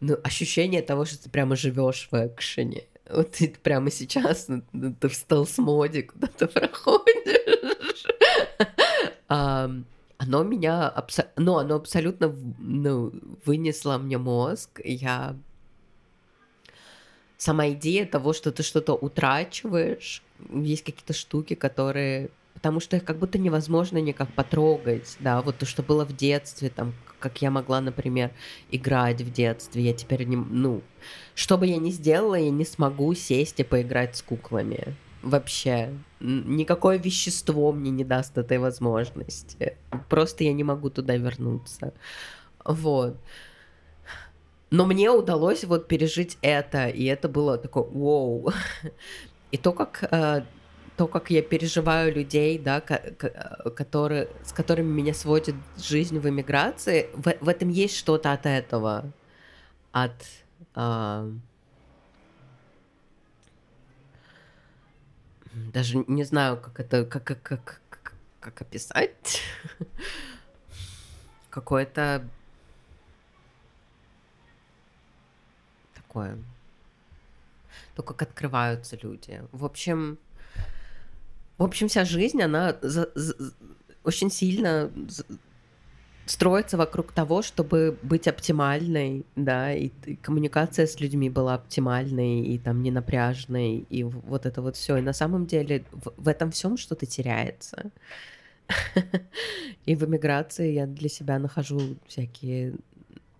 ну, 0.00 0.16
ощущение 0.24 0.82
того, 0.82 1.04
что 1.04 1.22
ты 1.22 1.30
прямо 1.30 1.54
живешь 1.54 2.08
в 2.10 2.26
экшене. 2.26 2.82
Вот 3.08 3.30
ты 3.30 3.54
прямо 3.62 3.90
сейчас, 3.92 4.48
ну, 4.48 4.62
ну 4.72 4.92
ты 4.92 5.08
в 5.08 5.14
стелс-моде 5.14 6.02
куда-то 6.02 6.46
проходишь. 6.48 8.04
оно 9.28 10.42
меня, 10.42 10.88
абсо... 10.88 11.22
ну, 11.36 11.56
оно 11.58 11.76
абсолютно, 11.76 12.34
ну, 12.58 13.12
вынесло 13.44 13.98
мне 13.98 14.18
мозг. 14.18 14.80
Я 14.84 15.36
сама 17.36 17.70
идея 17.70 18.06
того, 18.06 18.32
что 18.32 18.50
ты 18.50 18.64
что-то 18.64 18.94
утрачиваешь, 18.94 20.20
есть 20.50 20.82
какие-то 20.82 21.12
штуки, 21.12 21.54
которые 21.54 22.30
потому 22.58 22.80
что 22.80 22.96
их 22.96 23.04
как 23.04 23.18
будто 23.18 23.38
невозможно 23.38 23.98
никак 23.98 24.32
потрогать, 24.32 25.16
да, 25.20 25.40
вот 25.42 25.58
то, 25.58 25.64
что 25.64 25.84
было 25.84 26.04
в 26.04 26.14
детстве, 26.14 26.70
там, 26.70 26.92
как 27.20 27.40
я 27.40 27.52
могла, 27.52 27.80
например, 27.80 28.32
играть 28.72 29.22
в 29.22 29.32
детстве, 29.32 29.84
я 29.84 29.92
теперь 29.92 30.24
не, 30.24 30.34
ну, 30.34 30.82
что 31.36 31.56
бы 31.56 31.68
я 31.68 31.76
ни 31.76 31.90
сделала, 31.90 32.34
я 32.34 32.50
не 32.50 32.64
смогу 32.64 33.14
сесть 33.14 33.60
и 33.60 33.64
поиграть 33.64 34.16
с 34.16 34.22
куклами. 34.22 34.96
Вообще. 35.22 35.94
Никакое 36.18 36.98
вещество 36.98 37.70
мне 37.70 37.92
не 37.92 38.04
даст 38.04 38.36
этой 38.38 38.58
возможности. 38.58 39.76
Просто 40.08 40.42
я 40.42 40.52
не 40.52 40.64
могу 40.64 40.90
туда 40.90 41.16
вернуться. 41.16 41.92
Вот. 42.64 43.16
Но 44.70 44.84
мне 44.84 45.10
удалось 45.12 45.62
вот 45.62 45.86
пережить 45.86 46.38
это, 46.42 46.88
и 46.88 47.04
это 47.04 47.28
было 47.28 47.56
такое 47.56 47.84
вау. 47.84 48.52
И 49.50 49.56
то, 49.56 49.72
как 49.72 50.06
э, 50.10 50.42
то, 50.98 51.06
как 51.06 51.30
я 51.30 51.42
переживаю 51.42 52.12
людей, 52.12 52.58
да, 52.58 52.80
которые, 52.80 54.28
с 54.42 54.52
которыми 54.52 54.88
меня 54.88 55.14
сводит 55.14 55.54
жизнь 55.76 56.18
в 56.18 56.28
эмиграции, 56.28 57.08
в, 57.14 57.32
в 57.40 57.48
этом 57.48 57.68
есть 57.68 57.96
что-то 57.96 58.32
от 58.32 58.46
этого, 58.46 59.04
от 59.92 60.26
а... 60.74 61.30
даже 65.72 66.04
не 66.08 66.24
знаю, 66.24 66.56
как 66.60 66.80
это, 66.80 67.04
как, 67.04 67.22
как, 67.24 67.42
как, 67.42 68.12
как 68.40 68.60
описать. 68.60 69.40
Какое-то 71.50 72.28
такое. 75.94 76.38
То, 77.94 78.02
как 78.02 78.22
открываются 78.22 78.98
люди. 79.00 79.42
В 79.52 79.64
общем, 79.64 80.18
в 81.58 81.64
общем, 81.64 81.88
вся 81.88 82.04
жизнь, 82.04 82.40
она 82.40 82.76
за, 82.82 83.10
за, 83.14 83.34
очень 84.04 84.30
сильно 84.30 84.90
строится 86.26 86.76
вокруг 86.76 87.12
того, 87.12 87.42
чтобы 87.42 87.98
быть 88.02 88.28
оптимальной, 88.28 89.24
да, 89.34 89.72
и, 89.72 89.90
и 90.04 90.16
коммуникация 90.16 90.86
с 90.86 91.00
людьми 91.00 91.30
была 91.30 91.54
оптимальной 91.54 92.42
и 92.42 92.58
там 92.58 92.82
не 92.82 92.90
напряжной, 92.90 93.86
и 93.88 94.04
вот 94.04 94.46
это 94.46 94.62
вот 94.62 94.76
все. 94.76 94.98
И 94.98 95.02
на 95.02 95.12
самом 95.12 95.46
деле 95.46 95.84
в, 95.92 96.12
в 96.16 96.28
этом 96.28 96.50
всем 96.50 96.76
что-то 96.76 97.06
теряется. 97.06 97.90
И 99.86 99.94
в 99.94 100.04
эмиграции 100.04 100.72
я 100.72 100.86
для 100.86 101.08
себя 101.08 101.38
нахожу 101.38 101.96
всякие 102.06 102.74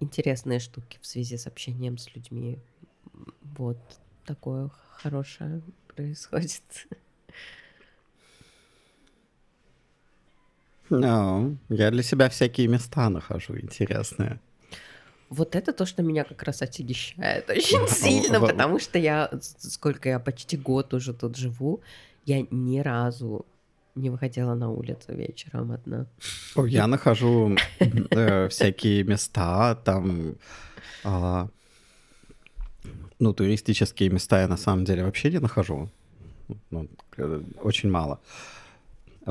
интересные 0.01 0.59
штуки 0.59 0.99
в 1.03 1.07
связи 1.07 1.37
с 1.37 1.47
общением 1.47 1.99
с 1.99 2.15
людьми. 2.15 2.59
Вот 3.43 3.79
такое 4.25 4.71
хорошее 4.93 5.61
происходит. 5.95 6.63
No, 10.91 11.57
я 11.69 11.91
для 11.91 12.03
себя 12.03 12.29
всякие 12.29 12.69
места 12.69 13.11
нахожу 13.11 13.59
интересные. 13.59 14.41
Вот 15.31 15.55
это 15.55 15.73
то, 15.73 15.87
что 15.87 16.03
меня 16.03 16.25
как 16.25 16.43
раз 16.43 16.63
отягощает 16.63 17.51
очень 17.51 17.89
сильно, 17.89 18.41
потому 18.41 18.79
что 18.79 18.99
я, 18.99 19.31
сколько 19.41 20.09
я 20.09 20.19
почти 20.19 20.57
год 20.57 20.95
уже 20.95 21.13
тут 21.13 21.37
живу, 21.37 21.81
я 22.25 22.47
ни 22.51 22.81
разу 22.81 23.45
не 23.95 24.11
выходила 24.11 24.55
на 24.55 24.71
улицу 24.71 25.15
вечером 25.15 25.73
одна. 25.73 26.07
Я 26.67 26.87
нахожу 26.87 27.57
э, 27.81 28.49
всякие 28.49 29.05
места, 29.05 29.75
там, 29.75 30.37
э, 31.05 31.49
ну, 33.19 33.33
туристические 33.33 34.11
места 34.11 34.41
я 34.41 34.49
на 34.49 34.57
самом 34.57 34.85
деле 34.85 35.05
вообще 35.05 35.31
не 35.31 35.41
нахожу. 35.41 35.89
Ну, 36.71 36.89
очень 37.63 37.91
мало. 37.91 38.21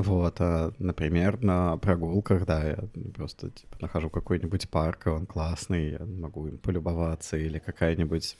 Вот, 0.00 0.36
а, 0.40 0.72
например, 0.78 1.42
на 1.42 1.76
прогулках, 1.76 2.46
да, 2.46 2.64
я 2.64 2.78
просто 3.16 3.50
типа, 3.50 3.78
нахожу 3.80 4.10
какой-нибудь 4.10 4.68
парк, 4.70 5.08
он 5.08 5.26
классный, 5.26 5.90
я 5.90 5.98
могу 5.98 6.46
им 6.46 6.56
полюбоваться, 6.58 7.36
или 7.36 7.58
какая-нибудь 7.58 8.36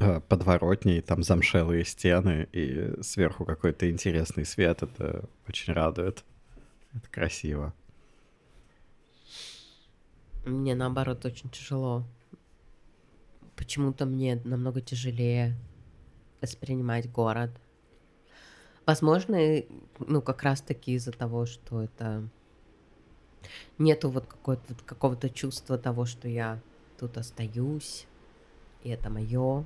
а, 0.00 0.20
подворотни, 0.20 1.00
там 1.00 1.22
замшелые 1.22 1.84
стены, 1.84 2.48
и 2.52 2.94
сверху 3.02 3.44
какой-то 3.44 3.90
интересный 3.90 4.46
свет, 4.46 4.82
это 4.82 5.28
очень 5.46 5.74
радует. 5.74 6.24
Это 6.94 7.10
красиво. 7.10 7.74
Мне 10.46 10.74
наоборот 10.74 11.26
очень 11.26 11.50
тяжело. 11.50 12.06
Почему-то 13.54 14.06
мне 14.06 14.40
намного 14.44 14.80
тяжелее 14.80 15.58
воспринимать 16.40 17.12
город. 17.12 17.50
Возможно, 18.90 19.38
ну, 20.00 20.20
как 20.20 20.42
раз-таки 20.42 20.94
из-за 20.94 21.12
того, 21.12 21.46
что 21.46 21.80
это 21.80 22.28
нету 23.78 24.10
вот, 24.10 24.26
вот 24.44 24.82
какого-то 24.84 25.30
чувства 25.30 25.78
того, 25.78 26.06
что 26.06 26.26
я 26.26 26.58
тут 26.98 27.16
остаюсь, 27.16 28.08
и 28.82 28.88
это 28.88 29.08
мое. 29.08 29.64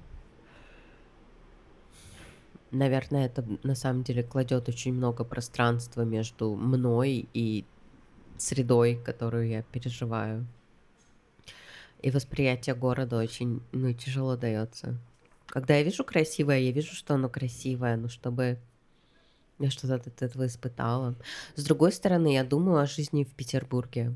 Наверное, 2.70 3.24
это 3.24 3.46
на 3.62 3.74
самом 3.74 4.02
деле 4.02 4.22
кладет 4.22 4.68
очень 4.68 4.92
много 4.92 5.24
пространства 5.24 6.02
между 6.02 6.54
мной 6.54 7.26
и 7.32 7.64
средой, 8.36 8.96
которую 8.96 9.48
я 9.48 9.62
переживаю. 9.62 10.46
И 12.02 12.10
восприятие 12.10 12.74
города 12.74 13.16
очень 13.16 13.62
ну, 13.72 13.90
тяжело 13.94 14.36
дается. 14.36 14.98
Когда 15.46 15.76
я 15.76 15.82
вижу 15.82 16.04
красивое, 16.04 16.58
я 16.58 16.72
вижу, 16.72 16.94
что 16.94 17.14
оно 17.14 17.30
красивое, 17.30 17.96
но 17.96 18.08
чтобы 18.10 18.58
я 19.58 19.70
что-то 19.70 19.94
от 19.94 20.22
этого 20.22 20.46
испытала. 20.46 21.14
С 21.54 21.64
другой 21.64 21.92
стороны, 21.92 22.34
я 22.34 22.44
думаю 22.44 22.78
о 22.78 22.86
жизни 22.86 23.24
в 23.24 23.34
Петербурге. 23.34 24.14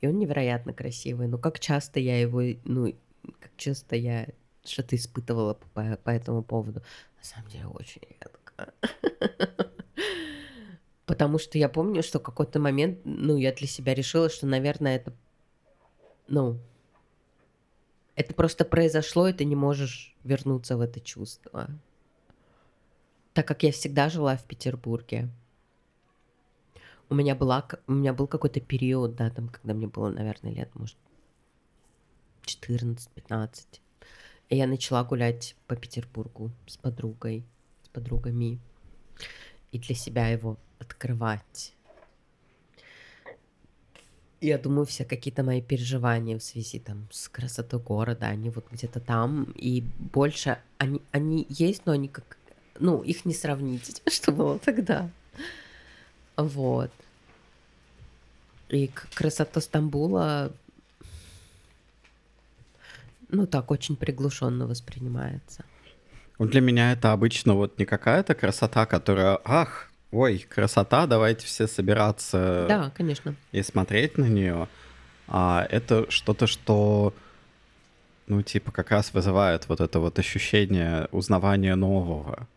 И 0.00 0.06
он 0.06 0.18
невероятно 0.18 0.72
красивый. 0.74 1.28
Но 1.28 1.38
как 1.38 1.60
часто 1.60 2.00
я 2.00 2.20
его, 2.20 2.42
ну, 2.64 2.94
как 3.40 3.52
часто 3.56 3.96
я 3.96 4.26
что-то 4.64 4.96
испытывала 4.96 5.54
по, 5.72 5.96
по 6.02 6.10
этому 6.10 6.42
поводу. 6.42 6.82
На 7.18 7.24
самом 7.24 7.48
деле, 7.50 7.66
очень 7.66 8.02
редко. 8.02 8.74
Потому 11.06 11.38
что 11.38 11.58
я 11.58 11.68
помню, 11.68 12.02
что 12.02 12.18
какой-то 12.18 12.58
момент, 12.58 13.00
ну, 13.04 13.36
я 13.36 13.52
для 13.52 13.66
себя 13.66 13.94
решила, 13.94 14.30
что, 14.30 14.46
наверное, 14.46 14.96
это, 14.96 15.12
ну, 16.28 16.58
это 18.16 18.34
просто 18.34 18.64
произошло, 18.64 19.28
и 19.28 19.32
ты 19.32 19.44
не 19.44 19.56
можешь 19.56 20.16
вернуться 20.24 20.76
в 20.76 20.80
это 20.80 21.00
чувство 21.00 21.68
так 23.34 23.46
как 23.48 23.64
я 23.64 23.72
всегда 23.72 24.08
жила 24.08 24.36
в 24.36 24.44
Петербурге, 24.44 25.28
у 27.10 27.14
меня, 27.14 27.34
была, 27.34 27.68
у 27.86 27.92
меня 27.92 28.14
был 28.14 28.26
какой-то 28.26 28.60
период, 28.60 29.16
да, 29.16 29.28
там, 29.28 29.48
когда 29.48 29.74
мне 29.74 29.88
было, 29.88 30.08
наверное, 30.08 30.52
лет, 30.52 30.70
может, 30.74 30.96
14-15. 32.44 33.80
И 34.48 34.56
я 34.56 34.66
начала 34.66 35.04
гулять 35.04 35.56
по 35.66 35.76
Петербургу 35.76 36.50
с 36.66 36.76
подругой, 36.76 37.44
с 37.82 37.88
подругами. 37.88 38.58
И 39.72 39.78
для 39.78 39.94
себя 39.94 40.28
его 40.28 40.56
открывать. 40.78 41.74
Я 44.40 44.58
думаю, 44.58 44.84
все 44.84 45.04
какие-то 45.04 45.42
мои 45.42 45.60
переживания 45.60 46.38
в 46.38 46.42
связи 46.42 46.78
там 46.78 47.08
с 47.10 47.28
красотой 47.28 47.80
города, 47.80 48.26
они 48.26 48.50
вот 48.50 48.66
где-то 48.70 49.00
там, 49.00 49.52
и 49.56 49.80
больше 49.80 50.58
они, 50.78 51.00
они 51.12 51.46
есть, 51.48 51.86
но 51.86 51.92
они 51.92 52.08
как 52.08 52.36
ну, 52.78 53.02
их 53.02 53.24
не 53.24 53.34
сравнить, 53.34 54.02
что 54.10 54.32
было 54.32 54.58
тогда. 54.58 55.08
Вот. 56.36 56.90
И 58.68 58.90
красота 59.14 59.60
Стамбула, 59.60 60.52
ну 63.28 63.46
так, 63.46 63.70
очень 63.70 63.96
приглушенно 63.96 64.66
воспринимается. 64.66 65.64
Вот 66.38 66.50
для 66.50 66.60
меня 66.60 66.92
это 66.92 67.12
обычно 67.12 67.54
вот 67.54 67.78
не 67.78 67.84
какая-то 67.84 68.34
красота, 68.34 68.86
которая, 68.86 69.38
ах, 69.44 69.90
ой, 70.10 70.38
красота, 70.48 71.06
давайте 71.06 71.46
все 71.46 71.68
собираться. 71.68 72.66
Да, 72.68 72.90
конечно. 72.96 73.36
И 73.52 73.62
смотреть 73.62 74.18
на 74.18 74.24
нее. 74.24 74.68
А 75.28 75.66
это 75.70 76.10
что-то, 76.10 76.46
что, 76.46 77.14
ну, 78.26 78.42
типа, 78.42 78.72
как 78.72 78.90
раз 78.90 79.14
вызывает 79.14 79.68
вот 79.68 79.80
это 79.80 80.00
вот 80.00 80.18
ощущение 80.18 81.08
узнавания 81.12 81.76
нового. 81.76 82.48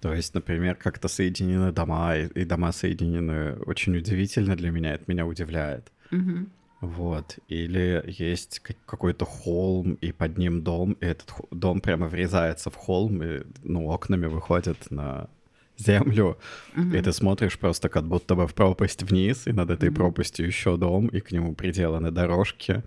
То 0.00 0.14
есть, 0.14 0.34
например, 0.34 0.76
как-то 0.76 1.08
соединены 1.08 1.72
дома, 1.72 2.16
и, 2.16 2.44
дома 2.44 2.72
соединены 2.72 3.56
очень 3.66 3.96
удивительно 3.96 4.56
для 4.56 4.70
меня, 4.70 4.94
это 4.94 5.04
меня 5.06 5.26
удивляет. 5.26 5.90
Угу. 6.12 6.46
Вот. 6.80 7.38
Или 7.48 8.04
есть 8.06 8.60
какой-то 8.86 9.24
холм, 9.24 9.94
и 9.94 10.12
под 10.12 10.38
ним 10.38 10.62
дом, 10.62 10.92
и 10.92 11.06
этот 11.06 11.32
дом 11.50 11.80
прямо 11.80 12.06
врезается 12.06 12.70
в 12.70 12.76
холм, 12.76 13.22
и 13.22 13.42
ну, 13.64 13.86
окнами 13.88 14.26
выходит 14.26 14.90
на 14.90 15.28
землю, 15.76 16.38
угу. 16.76 16.88
и 16.90 17.00
ты 17.00 17.12
смотришь 17.12 17.58
просто 17.58 17.88
как 17.88 18.04
будто 18.04 18.34
бы 18.34 18.46
в 18.46 18.54
пропасть 18.54 19.02
вниз, 19.02 19.46
и 19.46 19.52
над 19.52 19.70
этой 19.70 19.88
угу. 19.88 19.96
пропастью 19.96 20.46
еще 20.46 20.76
дом, 20.76 21.08
и 21.08 21.20
к 21.20 21.32
нему 21.32 21.54
приделаны 21.54 22.10
дорожки. 22.10 22.82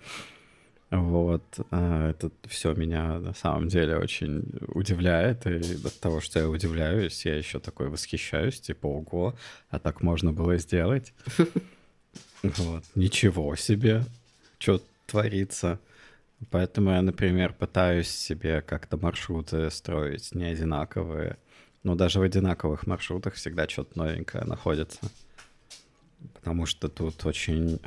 Вот, 0.92 1.44
а, 1.72 2.10
это 2.10 2.30
все 2.50 2.74
меня 2.74 3.18
на 3.20 3.34
самом 3.34 3.70
деле 3.70 3.96
очень 3.96 4.44
удивляет, 4.68 5.48
и 5.48 5.76
от 5.86 5.98
того, 6.02 6.20
что 6.20 6.40
я 6.40 6.50
удивляюсь, 6.50 7.26
я 7.26 7.38
еще 7.38 7.62
такой 7.62 7.88
восхищаюсь, 7.88 8.60
типа, 8.60 8.88
ого, 8.88 9.34
а 9.70 9.80
так 9.80 10.02
можно 10.02 10.34
было 10.34 10.58
сделать. 10.58 11.14
Вот, 12.44 12.84
ничего 12.96 13.56
себе, 13.56 14.04
что 14.58 14.82
творится. 15.06 15.80
Поэтому 16.50 16.90
я, 16.90 17.02
например, 17.04 17.54
пытаюсь 17.54 18.10
себе 18.10 18.62
как-то 18.62 18.98
маршруты 18.98 19.70
строить 19.70 20.34
не 20.34 20.46
одинаковые. 20.46 21.38
Но 21.84 21.96
даже 21.96 22.20
в 22.20 22.24
одинаковых 22.24 22.88
маршрутах 22.88 23.36
всегда 23.36 23.70
что-то 23.70 23.98
новенькое 23.98 24.44
находится. 24.44 25.00
Потому 26.34 26.66
что 26.66 26.90
тут 26.90 27.24
очень 27.26 27.80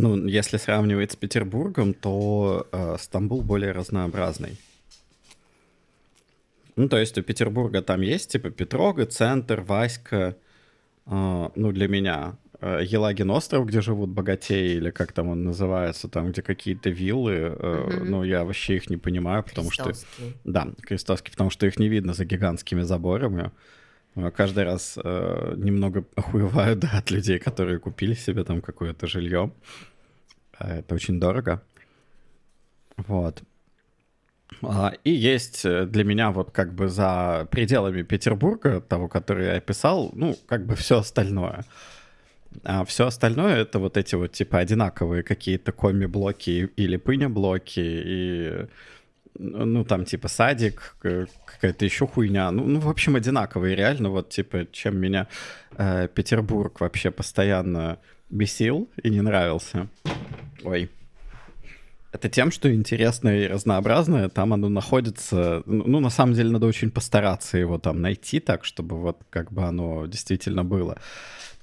ну, 0.00 0.28
если 0.28 0.58
сравнивать 0.58 1.10
с 1.10 1.16
Петербургом, 1.16 1.92
то 1.92 2.68
э, 2.70 2.96
Стамбул 3.00 3.42
более 3.42 3.72
разнообразный. 3.72 4.56
Ну, 6.76 6.88
то 6.88 6.98
есть 6.98 7.18
у 7.18 7.22
Петербурга 7.22 7.82
там 7.82 8.02
есть, 8.02 8.30
типа, 8.30 8.50
Петрога, 8.50 9.06
Центр, 9.06 9.60
Васька, 9.60 10.36
э, 11.06 11.48
ну, 11.56 11.72
для 11.72 11.88
меня. 11.88 12.36
Э, 12.60 12.80
Елагин 12.80 13.30
остров, 13.30 13.66
где 13.66 13.80
живут 13.80 14.10
богатеи, 14.10 14.76
или 14.76 14.90
как 14.90 15.12
там 15.12 15.30
он 15.30 15.42
называется, 15.42 16.08
там, 16.08 16.30
где 16.30 16.42
какие-то 16.42 16.90
виллы, 16.90 17.32
э, 17.32 17.88
mm 17.90 18.04
ну, 18.04 18.22
я 18.22 18.44
вообще 18.44 18.76
их 18.76 18.90
не 18.90 18.98
понимаю, 18.98 19.42
потому 19.42 19.72
что... 19.72 19.92
Да, 20.44 20.68
крестовские, 20.82 21.32
потому 21.32 21.50
что 21.50 21.66
их 21.66 21.76
не 21.80 21.88
видно 21.88 22.14
за 22.14 22.24
гигантскими 22.24 22.82
заборами. 22.82 23.50
Каждый 24.34 24.64
раз 24.64 24.98
э, 25.02 25.54
немного 25.56 26.04
охуеваю 26.16 26.76
да, 26.76 26.90
от 26.98 27.10
людей, 27.10 27.38
которые 27.38 27.78
купили 27.78 28.14
себе 28.14 28.44
там 28.44 28.60
какое-то 28.60 29.06
жилье. 29.06 29.52
А 30.58 30.76
это 30.76 30.94
очень 30.94 31.20
дорого. 31.20 31.62
Вот. 32.96 33.42
А, 34.62 34.92
и 35.04 35.10
есть 35.10 35.64
э, 35.64 35.86
для 35.86 36.04
меня 36.04 36.30
вот 36.30 36.50
как 36.50 36.74
бы 36.74 36.88
за 36.88 37.46
пределами 37.50 38.02
Петербурга, 38.02 38.80
того, 38.80 39.08
который 39.08 39.46
я 39.46 39.56
описал, 39.56 40.10
ну, 40.14 40.36
как 40.46 40.66
бы 40.66 40.74
все 40.74 40.98
остальное. 40.98 41.64
А 42.64 42.84
все 42.84 43.06
остальное 43.06 43.56
это 43.56 43.78
вот 43.78 43.96
эти 43.96 44.14
вот 44.14 44.32
типа 44.32 44.58
одинаковые 44.58 45.22
какие-то 45.22 45.70
коми-блоки 45.70 46.70
или 46.76 46.96
пыня-блоки 46.96 47.80
и 47.80 48.66
ну 49.38 49.84
там 49.84 50.04
типа 50.04 50.28
садик, 50.28 50.96
какая-то 51.00 51.84
еще 51.84 52.06
хуйня. 52.06 52.50
Ну, 52.50 52.64
ну, 52.64 52.80
в 52.80 52.88
общем, 52.88 53.16
одинаковые 53.16 53.76
реально. 53.76 54.10
Вот 54.10 54.30
типа, 54.30 54.66
чем 54.72 54.98
меня 54.98 55.28
э, 55.76 56.08
Петербург 56.12 56.80
вообще 56.80 57.10
постоянно 57.10 57.98
бесил 58.30 58.88
и 59.02 59.10
не 59.10 59.20
нравился. 59.20 59.88
Ой. 60.64 60.90
Это 62.10 62.30
тем, 62.30 62.50
что 62.50 62.72
интересное 62.72 63.44
и 63.44 63.46
разнообразное, 63.46 64.28
там 64.28 64.54
оно 64.54 64.68
находится... 64.68 65.62
Ну, 65.66 65.84
ну, 65.86 66.00
на 66.00 66.10
самом 66.10 66.34
деле, 66.34 66.50
надо 66.50 66.66
очень 66.66 66.90
постараться 66.90 67.58
его 67.58 67.78
там 67.78 68.00
найти 68.00 68.40
так, 68.40 68.64
чтобы 68.64 68.98
вот 68.98 69.18
как 69.30 69.52
бы 69.52 69.62
оно 69.62 70.06
действительно 70.06 70.64
было. 70.64 70.98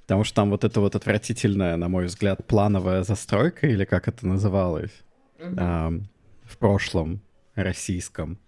Потому 0.03 0.23
что 0.23 0.35
там 0.35 0.51
вот 0.51 0.63
это 0.63 0.79
вот 0.81 0.95
отвратительная, 0.95 1.77
на 1.77 1.89
мой 1.89 2.05
взгляд, 2.05 2.45
плановая 2.45 3.01
застройка, 3.01 3.65
или 3.67 3.85
как 3.85 4.07
это 4.07 4.27
называлось, 4.27 4.91
mm-hmm. 5.39 5.55
а, 5.57 5.93
в 6.43 6.57
прошлом 6.57 7.21
российском, 7.55 8.39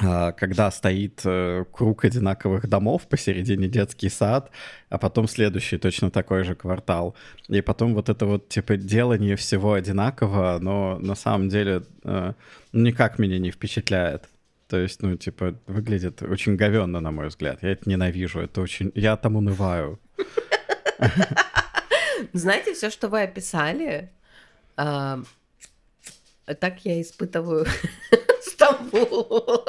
а, 0.00 0.32
когда 0.32 0.70
стоит 0.70 1.20
э, 1.24 1.64
круг 1.70 2.04
одинаковых 2.04 2.66
домов, 2.66 3.06
посередине 3.08 3.68
детский 3.68 4.08
сад, 4.08 4.50
а 4.88 4.96
потом 4.96 5.28
следующий 5.28 5.76
точно 5.76 6.10
такой 6.10 6.44
же 6.44 6.54
квартал. 6.54 7.14
И 7.48 7.60
потом 7.60 7.94
вот 7.94 8.08
это 8.08 8.24
вот, 8.24 8.48
типа, 8.48 8.76
делание 8.76 9.36
всего 9.36 9.74
одинаково, 9.74 10.58
но 10.60 10.98
на 10.98 11.14
самом 11.14 11.50
деле 11.50 11.82
э, 12.04 12.32
никак 12.72 13.18
меня 13.18 13.38
не 13.38 13.50
впечатляет. 13.50 14.28
То 14.66 14.78
есть, 14.78 15.02
ну, 15.02 15.16
типа, 15.16 15.58
выглядит 15.66 16.22
очень 16.22 16.56
говенно, 16.56 17.00
на 17.00 17.10
мой 17.10 17.28
взгляд. 17.28 17.58
Я 17.62 17.72
это 17.72 17.90
ненавижу, 17.90 18.40
это 18.40 18.62
очень... 18.62 18.90
Я 18.94 19.18
там 19.18 19.36
унываю. 19.36 20.00
Знаете, 22.32 22.72
все, 22.72 22.88
что 22.88 23.08
вы 23.08 23.22
описали, 23.22 24.10
так 26.54 26.84
я 26.84 27.00
испытываю 27.00 27.66
Стамбул. 28.42 29.64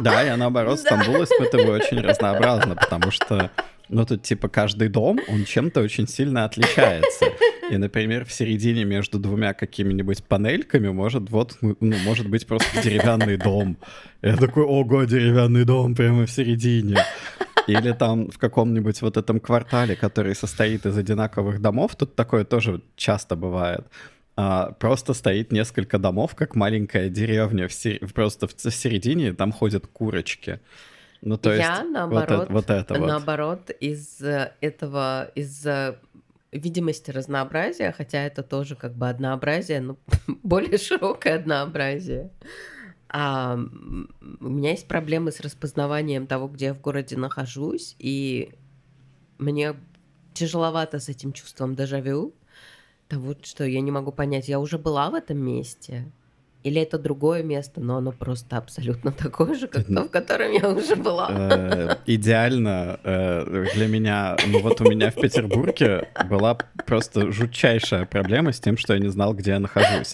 Да, 0.00 0.22
я 0.22 0.36
наоборот 0.36 0.80
Стамбул 0.80 1.22
испытываю 1.22 1.80
очень 1.80 2.00
разнообразно, 2.00 2.76
потому 2.76 3.10
что 3.10 3.50
ну, 3.88 4.06
тут, 4.06 4.22
типа, 4.22 4.48
каждый 4.48 4.88
дом, 4.88 5.20
он 5.28 5.44
чем-то 5.44 5.82
очень 5.82 6.08
сильно 6.08 6.44
отличается. 6.44 7.26
И, 7.70 7.76
например, 7.76 8.24
в 8.24 8.32
середине 8.32 8.84
между 8.84 9.18
двумя 9.18 9.54
какими-нибудь 9.54 10.24
панельками 10.24 10.88
может 10.88 11.30
вот, 11.30 11.56
ну, 11.60 11.76
может 11.80 12.28
быть 12.28 12.46
просто 12.46 12.82
деревянный 12.82 13.36
дом. 13.36 13.76
Я 14.22 14.36
такой, 14.36 14.64
ого, 14.64 15.04
деревянный 15.04 15.64
дом 15.64 15.94
прямо 15.94 16.26
в 16.26 16.30
середине. 16.30 16.98
Или 17.66 17.92
там 17.92 18.30
в 18.30 18.38
каком-нибудь 18.38 19.00
вот 19.00 19.16
этом 19.16 19.40
квартале, 19.40 19.96
который 19.96 20.34
состоит 20.34 20.84
из 20.86 20.96
одинаковых 20.98 21.60
домов, 21.60 21.96
тут 21.96 22.14
такое 22.14 22.44
тоже 22.44 22.82
часто 22.96 23.36
бывает 23.36 23.86
а, 24.36 24.72
просто 24.72 25.14
стоит 25.14 25.52
несколько 25.52 25.98
домов, 25.98 26.34
как 26.34 26.54
маленькая 26.54 27.08
деревня, 27.08 27.68
в 27.68 27.72
сер... 27.72 27.98
просто 28.12 28.48
в 28.48 28.52
середине 28.52 29.32
там 29.32 29.52
ходят 29.52 29.86
курочки. 29.86 30.60
Ну, 31.22 31.38
то 31.38 31.54
Я, 31.54 31.78
есть, 31.78 31.90
наоборот, 31.90 32.28
вот, 32.28 32.44
это, 32.44 32.52
вот 32.52 32.70
это 32.70 32.94
вот. 33.00 33.08
наоборот, 33.08 33.70
из 33.80 34.20
этого, 34.20 35.30
из 35.34 35.66
видимости 36.54 37.10
разнообразия, 37.10 37.92
хотя 37.92 38.22
это 38.22 38.42
тоже 38.42 38.76
как 38.76 38.94
бы 38.94 39.08
однообразие, 39.08 39.80
но 39.80 39.96
более 40.42 40.78
широкое 40.78 41.36
однообразие. 41.36 42.30
А, 43.08 43.54
у 43.54 44.48
меня 44.48 44.70
есть 44.70 44.88
проблемы 44.88 45.32
с 45.32 45.40
распознаванием 45.40 46.26
того, 46.26 46.48
где 46.48 46.66
я 46.66 46.74
в 46.74 46.80
городе 46.80 47.16
нахожусь, 47.16 47.96
и 47.98 48.54
мне 49.38 49.74
тяжеловато 50.32 50.98
с 50.98 51.08
этим 51.08 51.32
чувством 51.32 51.74
дежавю. 51.74 52.34
Да 53.14 53.20
вот 53.20 53.46
что, 53.46 53.64
я 53.64 53.80
не 53.80 53.92
могу 53.92 54.10
понять, 54.10 54.48
я 54.48 54.58
уже 54.58 54.76
была 54.76 55.08
в 55.08 55.14
этом 55.14 55.38
месте? 55.38 56.10
Или 56.64 56.80
это 56.80 56.98
другое 56.98 57.44
место, 57.44 57.80
но 57.80 57.98
оно 57.98 58.10
просто 58.10 58.56
абсолютно 58.56 59.12
такое 59.22 59.54
же, 59.54 59.68
как 59.68 59.86
то, 59.86 60.04
в 60.04 60.10
котором 60.10 60.50
я 60.50 60.68
уже 60.70 60.96
была? 60.96 61.28
Э, 61.30 61.96
идеально 62.06 62.98
э, 63.04 63.66
для 63.74 63.86
меня, 63.86 64.36
ну 64.48 64.60
вот 64.60 64.80
у 64.80 64.84
меня 64.84 65.10
в 65.10 65.14
Петербурге 65.14 66.08
была 66.28 66.54
просто 66.86 67.30
жутчайшая 67.30 68.04
проблема 68.06 68.52
с 68.52 68.58
тем, 68.58 68.76
что 68.76 68.94
я 68.94 68.98
не 68.98 69.08
знал, 69.08 69.32
где 69.32 69.52
я 69.52 69.60
нахожусь. 69.60 70.12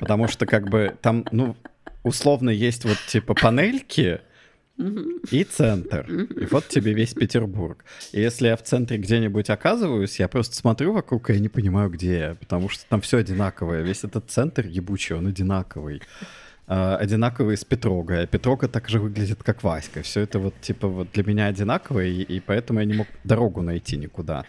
Потому 0.00 0.26
что 0.26 0.44
как 0.44 0.68
бы 0.68 0.96
там, 1.00 1.24
ну, 1.30 1.54
условно 2.02 2.50
есть 2.50 2.84
вот 2.84 2.98
типа 3.06 3.34
панельки, 3.34 4.20
и 4.78 5.44
центр. 5.44 6.10
И 6.10 6.46
вот 6.46 6.68
тебе 6.68 6.92
весь 6.92 7.14
Петербург. 7.14 7.84
И 8.12 8.20
если 8.20 8.48
я 8.48 8.56
в 8.56 8.62
центре 8.62 8.98
где-нибудь 8.98 9.50
оказываюсь, 9.50 10.18
я 10.20 10.28
просто 10.28 10.56
смотрю 10.56 10.92
вокруг, 10.92 11.30
и 11.30 11.34
я 11.34 11.38
не 11.38 11.48
понимаю, 11.48 11.90
где 11.90 12.18
я, 12.18 12.34
потому 12.34 12.68
что 12.68 12.84
там 12.88 13.00
все 13.00 13.18
одинаковое. 13.18 13.82
Весь 13.82 14.04
этот 14.04 14.30
центр 14.30 14.66
ебучий, 14.66 15.14
он 15.14 15.26
одинаковый. 15.26 16.02
Uh, 16.68 16.96
одинаковый 16.96 17.56
с 17.56 17.64
Петрогой, 17.64 18.24
а 18.24 18.26
Петрога 18.26 18.66
так 18.66 18.88
же 18.88 18.98
выглядит, 18.98 19.40
как 19.44 19.62
Васька. 19.62 20.02
Все 20.02 20.22
это 20.22 20.40
вот, 20.40 20.60
типа, 20.60 20.88
вот 20.88 21.12
для 21.12 21.22
меня 21.22 21.46
одинаковое, 21.46 22.06
и, 22.06 22.22
и 22.22 22.40
поэтому 22.40 22.80
я 22.80 22.86
не 22.86 22.94
мог 22.94 23.06
дорогу 23.22 23.62
найти 23.62 23.96
никуда. 23.96 24.44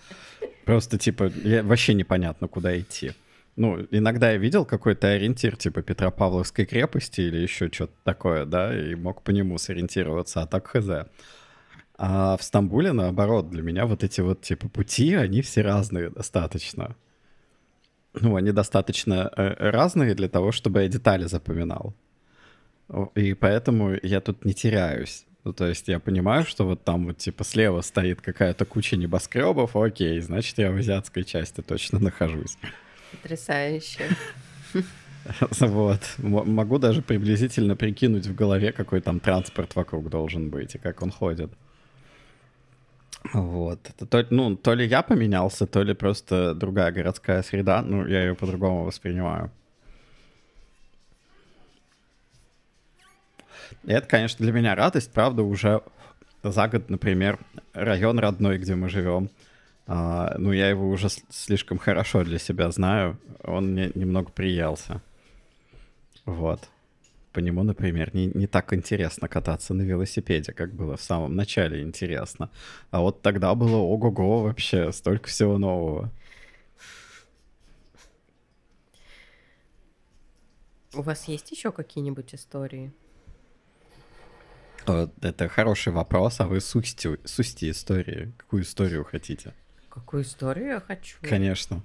Просто, 0.65 0.97
типа, 0.97 1.31
я, 1.43 1.61
вообще 1.61 1.93
непонятно, 1.93 2.47
куда 2.47 2.77
идти. 2.77 3.11
Ну, 3.57 3.87
иногда 3.89 4.31
я 4.31 4.37
видел 4.37 4.65
какой-то 4.65 5.07
ориентир, 5.07 5.57
типа 5.57 5.81
Петропавловской 5.81 6.65
крепости 6.65 7.21
или 7.21 7.37
еще 7.37 7.69
что-то 7.71 7.93
такое, 8.03 8.45
да, 8.45 8.79
и 8.79 8.93
мог 8.93 9.23
по 9.23 9.31
нему 9.31 9.57
сориентироваться, 9.57 10.43
а 10.43 10.47
так 10.47 10.67
хз. 10.67 10.87
А 11.97 12.37
в 12.37 12.43
Стамбуле, 12.43 12.91
наоборот, 12.91 13.49
для 13.49 13.63
меня 13.63 13.87
вот 13.87 14.03
эти 14.03 14.21
вот, 14.21 14.41
типа, 14.41 14.69
пути, 14.69 15.15
они 15.15 15.41
все 15.41 15.63
разные 15.63 16.11
достаточно. 16.11 16.95
Ну, 18.13 18.35
они 18.35 18.51
достаточно 18.51 19.31
э, 19.35 19.55
разные 19.71 20.13
для 20.13 20.29
того, 20.29 20.51
чтобы 20.51 20.83
я 20.83 20.87
детали 20.87 21.25
запоминал. 21.25 21.95
И 23.15 23.33
поэтому 23.33 23.95
я 24.03 24.21
тут 24.21 24.45
не 24.45 24.53
теряюсь. 24.53 25.25
Ну, 25.43 25.53
то 25.53 25.65
есть 25.65 25.87
я 25.87 25.99
понимаю, 25.99 26.45
что 26.45 26.63
вот 26.63 26.83
там 26.83 27.07
вот 27.07 27.17
типа 27.17 27.43
слева 27.43 27.81
стоит 27.81 28.21
какая-то 28.21 28.65
куча 28.65 28.97
небоскребов, 28.97 29.75
окей, 29.75 30.19
значит, 30.19 30.59
я 30.59 30.71
в 30.71 30.75
азиатской 30.75 31.23
части 31.23 31.61
точно 31.61 31.97
нахожусь. 31.99 32.57
Потрясающе. 33.11 34.09
Вот. 35.59 35.99
Могу 36.19 36.77
даже 36.77 37.01
приблизительно 37.01 37.75
прикинуть 37.75 38.25
в 38.27 38.33
голове, 38.33 38.71
какой 38.71 39.01
там 39.01 39.19
транспорт 39.19 39.75
вокруг 39.75 40.09
должен 40.09 40.49
быть 40.49 40.75
и 40.75 40.77
как 40.77 41.01
он 41.01 41.11
ходит. 41.11 41.51
Вот. 43.33 43.79
Это 43.89 44.05
то, 44.05 44.25
ну, 44.29 44.55
то 44.55 44.73
ли 44.73 44.85
я 44.85 45.01
поменялся, 45.01 45.67
то 45.67 45.83
ли 45.83 45.93
просто 45.93 46.53
другая 46.53 46.91
городская 46.91 47.43
среда. 47.43 47.81
Ну, 47.81 48.07
я 48.07 48.21
ее 48.21 48.35
по-другому 48.35 48.85
воспринимаю. 48.85 49.51
И 53.83 53.91
это, 53.91 54.07
конечно, 54.07 54.43
для 54.43 54.53
меня 54.53 54.75
радость, 54.75 55.11
правда, 55.11 55.43
уже 55.43 55.81
за 56.43 56.67
год, 56.67 56.89
например, 56.89 57.39
район 57.73 58.19
родной, 58.19 58.57
где 58.57 58.75
мы 58.75 58.89
живем, 58.89 59.29
а, 59.87 60.35
ну, 60.37 60.51
я 60.51 60.69
его 60.69 60.89
уже 60.89 61.07
слишком 61.29 61.77
хорошо 61.77 62.23
для 62.23 62.39
себя 62.39 62.69
знаю. 62.71 63.17
Он 63.43 63.71
мне 63.71 63.89
немного 63.95 64.31
приелся. 64.31 65.01
Вот. 66.25 66.67
По 67.31 67.39
нему, 67.39 67.63
например, 67.63 68.13
не, 68.13 68.27
не 68.27 68.47
так 68.47 68.73
интересно 68.73 69.29
кататься 69.29 69.73
на 69.73 69.83
велосипеде, 69.83 70.51
как 70.51 70.73
было 70.73 70.97
в 70.97 71.01
самом 71.01 71.35
начале 71.35 71.81
интересно. 71.81 72.49
А 72.91 72.99
вот 72.99 73.21
тогда 73.21 73.55
было 73.55 73.77
ого-го 73.77 74.43
вообще, 74.43 74.91
столько 74.91 75.29
всего 75.29 75.57
нового. 75.57 76.11
У 80.93 81.01
вас 81.01 81.27
есть 81.29 81.51
еще 81.51 81.71
какие-нибудь 81.71 82.35
истории? 82.35 82.91
Это 85.21 85.47
хороший 85.47 85.93
вопрос, 85.93 86.39
а 86.39 86.47
вы 86.47 86.59
сусти, 86.59 87.19
сусти 87.23 87.69
истории. 87.69 88.33
Какую 88.37 88.63
историю 88.63 89.05
хотите? 89.05 89.53
Какую 89.97 90.21
историю 90.21 90.67
я 90.67 90.79
хочу? 90.79 91.17
Конечно. 91.21 91.81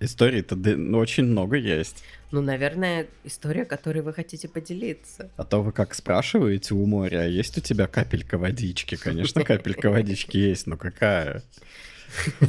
Историй-то 0.00 0.56
ну, 0.56 0.96
очень 0.96 1.24
много 1.24 1.56
есть. 1.56 2.02
Ну, 2.30 2.40
наверное, 2.40 3.08
история, 3.24 3.66
которой 3.66 4.00
вы 4.00 4.14
хотите 4.14 4.48
поделиться. 4.48 5.30
А 5.36 5.44
то 5.44 5.62
вы 5.62 5.72
как 5.72 5.94
спрашиваете 5.94 6.72
у 6.72 6.86
моря, 6.86 7.18
а 7.18 7.26
есть 7.26 7.58
у 7.58 7.60
тебя 7.60 7.86
капелька 7.86 8.38
водички? 8.38 8.94
Конечно, 8.96 9.44
капелька 9.44 9.90
водички 9.90 10.38
есть, 10.38 10.66
но 10.66 10.78
какая? 10.78 11.42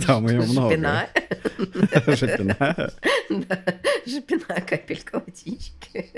Там 0.07 0.30
ее 0.30 0.41
много. 0.41 0.69
Жопина? 0.69 1.10
Жопина? 2.07 2.93
Да, 3.30 3.64
жопина, 4.06 4.61
капелька 4.61 5.19
водички. 5.19 6.11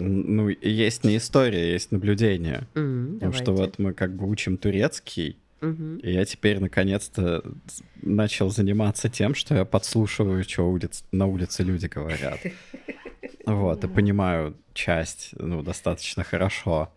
Ну, 0.00 0.48
есть 0.48 1.04
не 1.04 1.16
история, 1.16 1.72
есть 1.72 1.92
наблюдение. 1.92 2.66
М, 2.74 3.14
Потому 3.14 3.32
что 3.32 3.44
давайте. 3.46 3.62
вот 3.64 3.78
мы 3.78 3.92
как 3.94 4.14
бы 4.16 4.28
учим 4.28 4.56
турецкий, 4.56 5.36
Мгм. 5.60 5.98
и 5.98 6.12
я 6.12 6.24
теперь 6.24 6.58
наконец-то 6.60 7.42
начал 8.02 8.50
заниматься 8.50 9.08
тем, 9.08 9.34
что 9.34 9.54
я 9.54 9.64
подслушиваю, 9.64 10.42
что 10.44 10.70
улиц, 10.70 11.04
на 11.12 11.26
улице 11.26 11.62
люди 11.62 11.86
говорят. 11.86 12.40
Вот, 13.46 13.82
и 13.84 13.88
понимаю 13.88 14.54
часть, 14.74 15.30
ну, 15.32 15.62
достаточно 15.62 16.22
хорошо. 16.24 16.92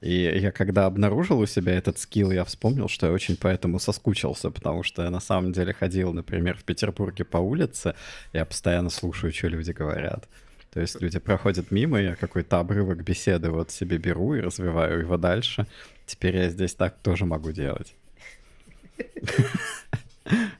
И 0.00 0.14
я 0.40 0.50
когда 0.52 0.86
обнаружил 0.86 1.40
у 1.40 1.46
себя 1.46 1.74
этот 1.74 1.98
скилл, 1.98 2.30
я 2.30 2.44
вспомнил, 2.44 2.88
что 2.88 3.06
я 3.06 3.12
очень 3.12 3.36
поэтому 3.36 3.78
соскучился, 3.78 4.50
потому 4.50 4.82
что 4.84 5.02
я 5.02 5.10
на 5.10 5.20
самом 5.20 5.52
деле 5.52 5.72
ходил, 5.74 6.12
например, 6.14 6.56
в 6.56 6.64
Петербурге 6.64 7.24
по 7.24 7.38
улице, 7.38 7.94
я 8.32 8.44
постоянно 8.44 8.90
слушаю, 8.90 9.32
что 9.32 9.48
люди 9.48 9.72
говорят. 9.72 10.28
То 10.76 10.82
есть 10.82 11.00
люди 11.00 11.18
проходят 11.18 11.70
мимо, 11.70 11.98
я 11.98 12.16
какой-то 12.16 12.58
обрывок 12.58 13.02
беседы 13.02 13.50
вот 13.50 13.70
себе 13.70 13.96
беру 13.96 14.34
и 14.34 14.42
развиваю 14.42 15.00
его 15.00 15.16
дальше. 15.16 15.66
Теперь 16.04 16.36
я 16.36 16.50
здесь 16.50 16.74
так 16.74 16.98
тоже 16.98 17.24
могу 17.24 17.50
делать. 17.50 17.94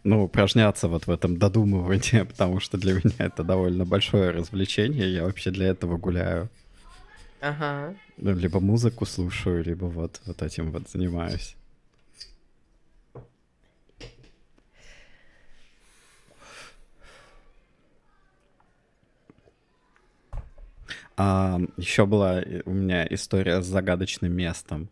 Ну, 0.05 0.23
упражняться 0.23 0.89
вот 0.89 1.07
в 1.07 1.11
этом 1.11 1.37
додумывании, 1.37 2.23
потому 2.29 2.61
что 2.61 2.79
для 2.79 2.95
меня 2.95 3.15
это 3.19 3.43
довольно 3.45 3.85
большое 3.85 4.31
развлечение. 4.31 5.13
Я 5.13 5.25
вообще 5.25 5.51
для 5.51 5.67
этого 5.67 5.99
гуляю. 5.99 6.49
Ага. 7.43 7.95
Ну, 8.17 8.35
либо 8.35 8.59
музыку 8.59 9.05
слушаю, 9.05 9.63
либо 9.63 9.85
вот, 9.85 10.23
вот 10.25 10.41
этим 10.41 10.71
вот 10.71 10.89
занимаюсь. 10.89 11.57
А, 21.17 21.59
еще 21.77 22.05
была 22.07 22.41
э, 22.41 22.63
у 22.67 22.73
меня 22.73 23.07
история 23.11 23.63
с 23.63 23.67
загадочным 23.67 24.33
местом. 24.33 24.89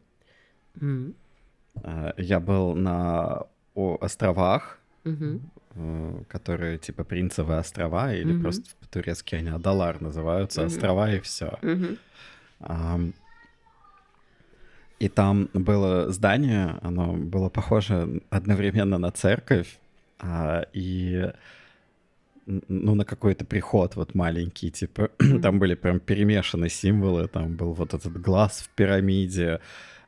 А, 1.82 2.14
Я 2.16 2.40
был 2.40 2.74
на 2.74 3.46
о- 3.74 3.98
островах, 4.00 4.78
э, 5.04 6.22
которые 6.28 6.78
типа 6.78 7.04
Принцевые 7.04 7.58
острова, 7.58 8.14
или 8.14 8.32
Мгм. 8.32 8.40
просто 8.42 8.64
по-турецки 8.80 9.34
они 9.34 9.50
Адалар 9.50 10.00
называются, 10.00 10.60
Мгм. 10.62 10.66
острова 10.68 11.12
и 11.12 11.20
все. 11.20 11.58
Ам, 12.60 13.12
И 15.00 15.08
там 15.08 15.48
было 15.52 16.10
здание, 16.12 16.78
оно 16.80 17.12
было 17.14 17.48
похоже 17.50 18.22
одновременно 18.30 18.96
на 18.96 19.10
церковь 19.10 19.78
а, 20.20 20.64
и 20.72 21.32
ну, 22.46 22.94
на 22.94 23.04
какой-то 23.04 23.44
приход 23.44 23.96
вот 23.96 24.14
маленький, 24.14 24.70
типа, 24.70 25.08
там 25.42 25.58
были 25.58 25.74
прям 25.74 26.00
перемешаны 26.00 26.68
символы, 26.68 27.28
там 27.28 27.56
был 27.56 27.72
вот 27.72 27.94
этот 27.94 28.20
глаз 28.20 28.60
в 28.60 28.68
пирамиде, 28.76 29.60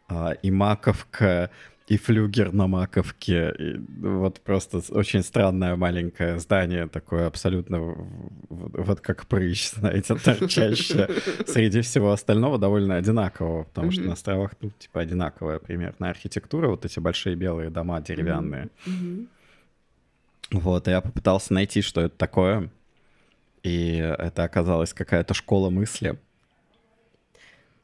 а, 0.08 0.32
и 0.32 0.50
маковка, 0.50 1.50
и 1.88 1.96
флюгер 1.96 2.52
на 2.52 2.66
маковке, 2.66 3.54
и 3.58 3.76
вот 4.00 4.40
просто 4.40 4.82
очень 4.90 5.22
странное 5.22 5.76
маленькое 5.76 6.38
здание, 6.40 6.88
такое 6.88 7.26
абсолютно 7.28 7.80
в- 7.80 7.94
в- 8.48 8.82
вот 8.84 9.00
как 9.00 9.26
прыщ, 9.26 9.70
знаете, 9.74 10.16
торчащее 10.16 11.08
среди 11.46 11.80
всего 11.82 12.10
остального 12.10 12.58
довольно 12.58 12.96
одинакового, 12.96 13.64
потому 13.64 13.90
что 13.92 14.00
на 14.08 14.12
островах, 14.14 14.50
ну, 14.60 14.70
типа, 14.78 15.00
одинаковая 15.00 15.58
примерно 15.60 16.10
архитектура, 16.10 16.68
вот 16.68 16.84
эти 16.84 16.98
большие 17.00 17.36
белые 17.36 17.70
дома 17.70 18.00
деревянные. 18.00 18.68
Вот, 20.52 20.86
и 20.89 20.90
я 20.90 21.01
попытался 21.01 21.52
найти, 21.52 21.82
что 21.82 22.01
это 22.02 22.16
такое, 22.16 22.70
и 23.62 23.97
это 23.97 24.44
оказалась 24.44 24.93
какая-то 24.93 25.35
школа 25.35 25.70
мысли, 25.70 26.18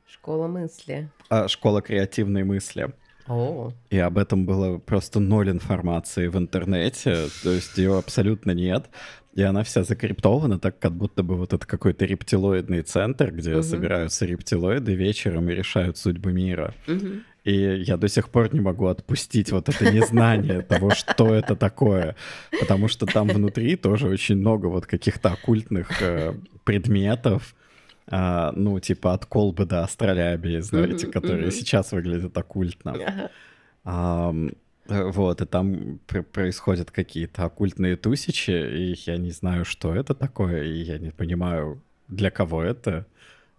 Школа 0.07 0.47
мысли. 0.47 1.11
а, 1.31 1.49
школа 1.49 1.83
креативной 1.83 2.45
мысли. 2.45 2.93
О. 3.27 3.73
И 3.91 3.99
об 3.99 4.19
этом 4.19 4.47
было 4.47 4.79
просто 4.79 5.19
ноль 5.21 5.51
информации 5.51 6.29
в 6.29 6.37
интернете, 6.37 7.27
то 7.43 7.51
есть 7.51 7.77
ее 7.79 7.99
абсолютно 7.99 8.53
нет. 8.53 8.89
И 9.35 9.43
она 9.43 9.65
вся 9.65 9.83
закриптована, 9.83 10.59
так 10.61 10.79
как 10.79 10.93
будто 10.93 11.23
бы 11.23 11.37
вот 11.37 11.53
это 11.55 11.67
какой-то 11.67 12.05
рептилоидный 12.05 12.83
центр, 12.83 13.33
где 13.33 13.55
Мгм. 13.55 13.63
собираются 13.63 14.27
рептилоиды 14.27 14.95
вечером 14.95 15.49
и 15.49 15.55
решают 15.55 15.97
судьбы 15.97 16.33
мира. 16.33 16.75
Мгм. 16.87 17.25
И 17.45 17.83
я 17.87 17.97
до 17.97 18.09
сих 18.09 18.29
пор 18.29 18.55
не 18.55 18.61
могу 18.61 18.87
отпустить 18.87 19.51
вот 19.53 19.69
это 19.69 19.91
незнание 19.91 20.63
того, 20.63 20.91
что 20.91 21.35
это 21.35 21.57
такое. 21.57 22.15
Потому 22.61 22.89
что 22.89 23.07
там 23.07 23.29
внутри 23.29 23.77
тоже 23.77 24.09
очень 24.09 24.37
много 24.37 24.67
вот 24.67 24.87
каких-то 24.87 25.33
оккультных 25.33 26.01
э, 26.01 26.35
предметов, 26.65 27.55
а, 28.07 28.53
ну, 28.57 28.79
типа 28.81 29.13
от 29.15 29.27
колбы 29.27 29.65
до 29.67 29.83
астролябии, 29.83 30.61
знаете, 30.61 31.07
Мгм, 31.07 31.13
которые 31.13 31.43
мгм. 31.47 31.51
сейчас 31.53 31.93
выглядят 31.93 32.37
оккультно. 32.37 32.93
Ага. 32.93 33.31
Ам, 33.85 34.51
э, 34.89 35.11
вот, 35.11 35.41
и 35.41 35.47
там 35.47 35.99
пр- 36.07 36.23
происходят 36.25 36.91
какие-то 36.91 37.45
оккультные 37.45 37.97
тусичи, 37.97 38.51
и 38.53 38.95
я 39.07 39.17
не 39.17 39.31
знаю, 39.33 39.65
что 39.65 39.95
это 39.95 40.15
такое, 40.15 40.63
и 40.65 40.83
я 40.83 40.99
не 40.99 41.11
понимаю, 41.11 41.81
для 42.09 42.31
кого 42.31 42.63
это, 42.63 42.91
а, 42.91 43.05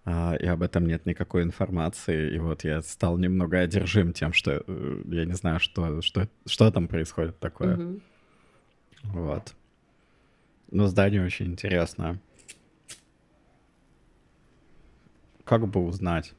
и 0.05 0.45
об 0.47 0.61
этом 0.61 0.85
нет 0.85 1.05
никакой 1.05 1.43
информации. 1.43 2.35
И 2.35 2.39
вот 2.39 2.63
я 2.63 2.81
стал 2.81 3.17
немного 3.17 3.59
одержим 3.59 4.11
тем, 4.11 4.33
что 4.33 4.63
э, 4.65 5.01
я 5.05 5.25
не 5.25 5.33
знаю, 5.33 5.59
что, 5.59 6.01
что, 6.01 6.27
что 6.45 6.71
там 6.71 6.87
происходит 6.87 7.39
такое. 7.39 7.77
Мгм. 7.77 8.01
Вот. 9.03 9.53
Но 10.71 10.87
здание 10.87 11.23
очень 11.23 11.47
интересное. 11.47 12.19
Как 15.45 15.67
бы 15.67 15.85
узнать? 15.85 16.33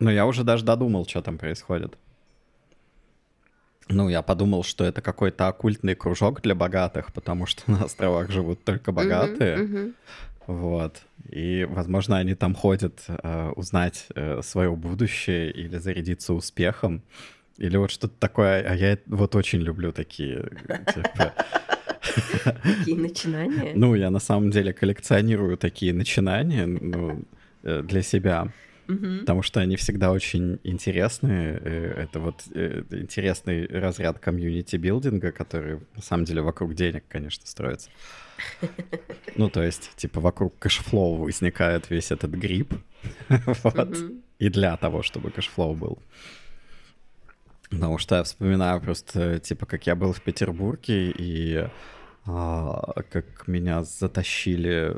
Но 0.00 0.10
я 0.10 0.26
уже 0.26 0.42
даже 0.42 0.64
додумал, 0.64 1.06
что 1.06 1.22
там 1.22 1.38
происходит. 1.38 1.96
Ну, 3.92 4.08
я 4.08 4.22
подумал, 4.22 4.64
что 4.64 4.84
это 4.84 5.00
какой-то 5.00 5.48
оккультный 5.48 5.94
кружок 5.94 6.40
для 6.42 6.54
богатых, 6.54 7.12
потому 7.12 7.46
что 7.46 7.62
на 7.70 7.84
островах 7.84 8.30
живут 8.30 8.64
только 8.64 8.92
богатые. 8.92 9.92
Вот. 10.46 11.02
И, 11.30 11.66
возможно, 11.70 12.18
они 12.18 12.34
там 12.34 12.54
ходят 12.54 13.04
э, 13.06 13.52
узнать 13.54 14.06
э, 14.14 14.40
свое 14.42 14.74
будущее 14.74 15.52
или 15.52 15.78
зарядиться 15.78 16.34
успехом. 16.34 17.02
Или 17.58 17.76
вот 17.76 17.92
что-то 17.92 18.14
такое. 18.18 18.62
А 18.68 18.74
я 18.74 18.98
вот 19.06 19.36
очень 19.36 19.60
люблю 19.60 19.92
такие. 19.92 20.50
типа, 20.92 21.32
Какие 22.62 22.94
начинания? 22.96 23.72
Ну, 23.74 23.94
я 23.94 24.10
на 24.10 24.18
самом 24.18 24.50
деле 24.50 24.72
коллекционирую 24.72 25.56
такие 25.56 25.92
начинания 25.92 26.66
ну, 26.66 27.22
э, 27.62 27.82
для 27.82 28.02
себя. 28.02 28.48
Мгм. 28.86 29.20
Потому 29.20 29.42
что 29.42 29.60
они 29.60 29.76
всегда 29.76 30.10
очень 30.10 30.58
интересные. 30.64 31.60
Э, 31.62 32.04
Это 32.04 32.20
вот 32.20 32.42
э, 32.54 32.82
интересный 32.90 33.66
разряд 33.66 34.18
community 34.18 34.72
building 34.72 35.20
а, 35.20 35.32
который 35.32 35.80
на 35.94 36.02
самом 36.02 36.24
деле 36.24 36.42
вокруг 36.42 36.74
денег, 36.74 37.04
конечно, 37.08 37.46
строится. 37.46 37.90
Ну, 39.36 39.48
то 39.48 39.62
есть, 39.62 39.92
типа, 39.96 40.20
вокруг 40.20 40.58
cash 40.58 40.87
flow 40.87 41.16
возникает 41.16 41.90
весь 41.90 42.10
этот 42.10 42.32
гриб. 42.32 42.74
Вот. 43.62 43.96
И 44.38 44.48
для 44.48 44.76
того, 44.76 45.02
чтобы 45.02 45.30
cash 45.30 45.52
flow 45.52 45.74
был. 45.74 45.98
Потому 47.70 47.98
что 47.98 48.16
я 48.16 48.22
вспоминаю 48.22 48.80
просто, 48.80 49.38
типа, 49.38 49.66
как 49.66 49.86
я 49.86 49.94
был 49.94 50.12
в 50.12 50.20
Петербурге, 50.20 51.10
и 51.10 51.68
а, 52.26 53.02
как 53.10 53.48
меня 53.48 53.82
затащили 53.82 54.96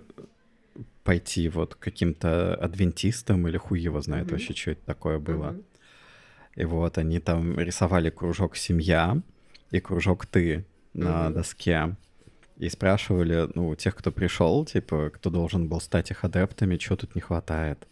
пойти 1.04 1.48
вот 1.48 1.74
каким-то 1.74 2.54
адвентистам, 2.54 3.46
или 3.46 3.58
хуй 3.58 3.78
его 3.80 4.00
знает 4.00 4.24
Мгм. 4.26 4.32
вообще, 4.32 4.54
что 4.54 4.70
это 4.72 4.84
такое 4.86 5.18
было. 5.18 5.50
Мгм. 5.50 5.62
И 6.56 6.64
вот 6.64 6.98
они 6.98 7.20
там 7.20 7.58
рисовали 7.58 8.10
кружок 8.10 8.56
«Семья» 8.56 9.20
и 9.70 9.80
кружок 9.80 10.26
«Ты» 10.26 10.64
на 10.94 11.26
Мгм. 11.26 11.34
доске. 11.34 11.96
И 12.56 12.68
спрашивали, 12.68 13.48
ну, 13.54 13.68
у 13.68 13.74
тех, 13.74 13.94
кто 13.96 14.12
пришел, 14.12 14.64
типа, 14.64 15.10
кто 15.12 15.28
должен 15.30 15.68
был 15.68 15.80
стать 15.80 16.10
их 16.10 16.24
адептами, 16.24 16.78
что 16.78 16.96
тут 16.96 17.14
не 17.16 17.20
хватает. 17.20 17.86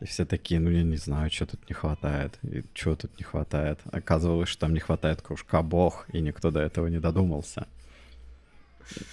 И 0.00 0.06
все 0.06 0.24
такие, 0.24 0.58
ну, 0.58 0.70
я 0.70 0.82
не 0.82 0.96
знаю, 0.96 1.30
что 1.30 1.46
тут 1.46 1.68
не 1.68 1.74
хватает. 1.74 2.38
И 2.42 2.64
что 2.74 2.96
тут 2.96 3.16
не 3.18 3.24
хватает. 3.24 3.78
Оказывалось, 3.92 4.48
что 4.48 4.62
там 4.62 4.74
не 4.74 4.80
хватает 4.80 5.20
кружка 5.22 5.62
«Бог», 5.62 6.06
и 6.12 6.20
никто 6.20 6.50
до 6.50 6.60
этого 6.60 6.88
не 6.88 6.98
додумался. 6.98 7.66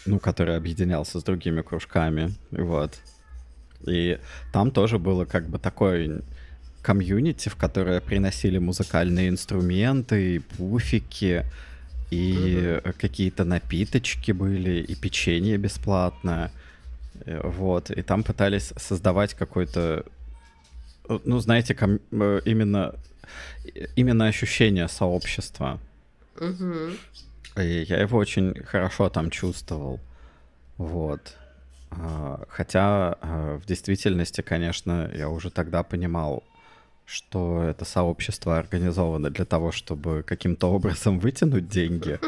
Ну, 0.05 0.19
который 0.19 0.55
объединялся 0.57 1.19
с 1.19 1.23
другими 1.23 1.61
кружками. 1.61 2.33
Вот. 2.51 2.99
И 3.87 4.19
там 4.51 4.71
тоже 4.71 4.99
было 4.99 5.25
как 5.25 5.47
бы 5.47 5.57
такое 5.59 6.21
комьюнити, 6.81 7.49
в 7.49 7.55
которое 7.55 8.01
приносили 8.01 8.57
музыкальные 8.57 9.29
инструменты, 9.29 10.35
и 10.35 10.39
пуфики, 10.39 11.45
и 12.11 12.81
какие-то 12.97 13.45
напиточки 13.45 14.31
были, 14.31 14.81
и 14.81 14.95
печенье 14.95 15.57
бесплатное. 15.57 16.51
Э, 17.25 17.41
Вот. 17.43 17.91
И 17.91 18.01
там 18.01 18.23
пытались 18.23 18.73
создавать 18.77 19.33
какой-то, 19.33 20.03
ну, 21.25 21.39
знаете, 21.39 21.73
ком- 21.75 21.99
э, 22.11 22.41
именно, 22.45 22.95
именно 23.95 24.27
ощущение 24.27 24.87
сообщества. 24.87 25.79
И 27.57 27.85
я 27.87 28.01
его 28.01 28.17
очень 28.17 28.53
хорошо 28.63 29.09
там 29.09 29.29
чувствовал. 29.29 29.99
Вот. 30.77 31.35
А, 31.91 32.45
хотя 32.49 33.17
а, 33.21 33.57
в 33.57 33.65
действительности, 33.65 34.41
конечно, 34.41 35.11
я 35.13 35.29
уже 35.29 35.49
тогда 35.49 35.83
понимал, 35.83 36.43
что 37.05 37.63
это 37.63 37.85
сообщество 37.85 38.57
организовано 38.57 39.29
для 39.29 39.45
того, 39.45 39.71
чтобы 39.71 40.23
каким-то 40.23 40.71
образом 40.71 41.19
вытянуть 41.19 41.67
деньги 41.67 42.19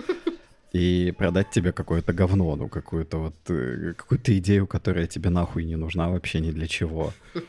и 0.73 1.13
продать 1.17 1.49
тебе 1.49 1.73
какое-то 1.73 2.13
говно, 2.13 2.55
ну, 2.55 2.69
какую-то 2.69 3.17
вот, 3.17 3.35
э, 3.49 3.93
какую-то 3.97 4.37
идею, 4.37 4.67
которая 4.67 5.05
тебе 5.05 5.29
нахуй 5.29 5.65
не 5.65 5.75
нужна 5.75 6.09
вообще 6.09 6.39
ни 6.39 6.51
для 6.51 6.67
чего. 6.67 7.13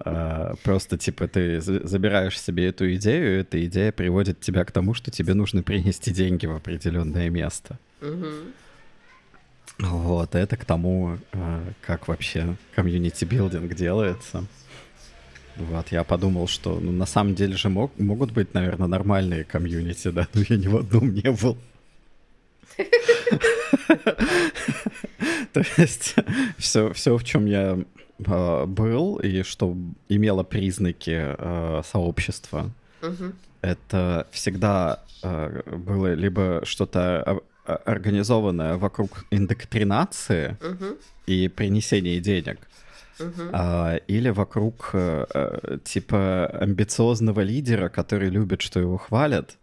А, 0.00 0.54
просто, 0.62 0.96
типа, 0.96 1.26
ты 1.26 1.60
забираешь 1.60 2.40
себе 2.40 2.68
эту 2.68 2.94
идею, 2.94 3.34
и 3.34 3.40
эта 3.40 3.66
идея 3.66 3.90
приводит 3.90 4.40
тебя 4.40 4.64
к 4.64 4.70
тому, 4.70 4.94
что 4.94 5.10
тебе 5.10 5.34
нужно 5.34 5.62
принести 5.62 6.12
деньги 6.12 6.46
в 6.46 6.54
определенное 6.54 7.28
место. 7.30 7.78
Вот, 9.78 10.34
это 10.36 10.56
к 10.56 10.64
тому, 10.64 11.18
а, 11.32 11.64
как 11.84 12.06
вообще 12.06 12.56
community 12.76 13.28
building 13.28 13.74
делается. 13.74 14.44
Вот, 15.56 15.88
я 15.90 16.04
подумал, 16.04 16.46
что 16.46 16.78
ну, 16.78 16.92
на 16.92 17.06
самом 17.06 17.34
деле 17.34 17.56
же 17.56 17.68
мог, 17.68 17.98
могут 17.98 18.30
быть, 18.30 18.54
наверное, 18.54 18.86
нормальные 18.86 19.42
комьюнити, 19.42 20.08
да, 20.08 20.28
но 20.32 20.42
я 20.48 20.56
ни 20.56 20.68
в 20.68 20.76
одном 20.76 21.12
не 21.12 21.32
был. 21.32 21.58
То 25.52 25.62
есть 25.76 26.14
все, 26.58 26.92
все, 26.92 27.16
в 27.16 27.24
чем 27.24 27.46
я 27.46 27.78
э, 28.18 28.66
был 28.66 29.16
и 29.16 29.42
что 29.42 29.76
имело 30.08 30.42
признаки 30.42 31.34
э, 31.38 31.82
сообщества, 31.84 32.70
это 33.60 34.26
всегда 34.30 35.02
э, 35.22 35.62
было 35.76 36.14
либо 36.14 36.60
что-то 36.64 37.40
организованное 37.64 38.76
вокруг 38.76 39.24
индоктринации 39.30 40.56
и 41.26 41.48
принесения 41.48 42.20
денег, 42.20 42.58
Uh-huh. 43.18 44.00
или 44.06 44.30
вокруг 44.30 44.94
типа 45.82 46.46
амбициозного 46.46 47.40
лидера, 47.40 47.88
который 47.88 48.30
любит, 48.30 48.62
что 48.62 48.78
его 48.78 48.96
хвалят, 48.96 49.56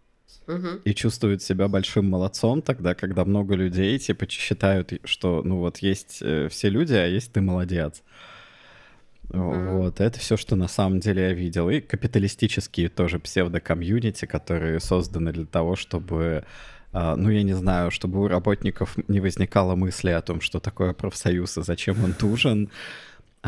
и 0.84 0.94
чувствует 0.94 1.42
себя 1.42 1.68
большим 1.68 2.08
молодцом 2.08 2.62
тогда, 2.62 2.94
когда 2.94 3.24
много 3.24 3.54
людей 3.54 3.98
типа 3.98 4.28
считают, 4.28 4.92
что 5.04 5.42
ну 5.44 5.58
вот 5.58 5.78
есть 5.78 6.18
э, 6.20 6.48
все 6.48 6.68
люди, 6.68 6.94
а 6.94 7.06
есть 7.06 7.32
ты 7.32 7.40
молодец. 7.40 8.02
Mm-hmm. 9.30 9.78
Вот, 9.78 10.00
это 10.00 10.18
все, 10.18 10.36
что 10.36 10.56
на 10.56 10.68
самом 10.68 11.00
деле 11.00 11.22
я 11.22 11.32
видел. 11.32 11.68
И 11.68 11.80
капиталистические 11.80 12.88
тоже 12.88 13.18
псевдо-комьюнити, 13.18 14.24
которые 14.26 14.80
созданы 14.80 15.32
для 15.32 15.46
того, 15.46 15.74
чтобы, 15.74 16.44
а, 16.92 17.16
ну, 17.16 17.30
я 17.30 17.42
не 17.42 17.54
знаю, 17.54 17.90
чтобы 17.90 18.22
у 18.22 18.28
работников 18.28 18.96
не 19.08 19.20
возникало 19.20 19.74
мысли 19.74 20.10
о 20.10 20.22
том, 20.22 20.40
что 20.40 20.60
такое 20.60 20.92
профсоюз 20.92 21.58
и 21.58 21.62
зачем 21.62 22.04
он 22.04 22.14
нужен, 22.20 22.70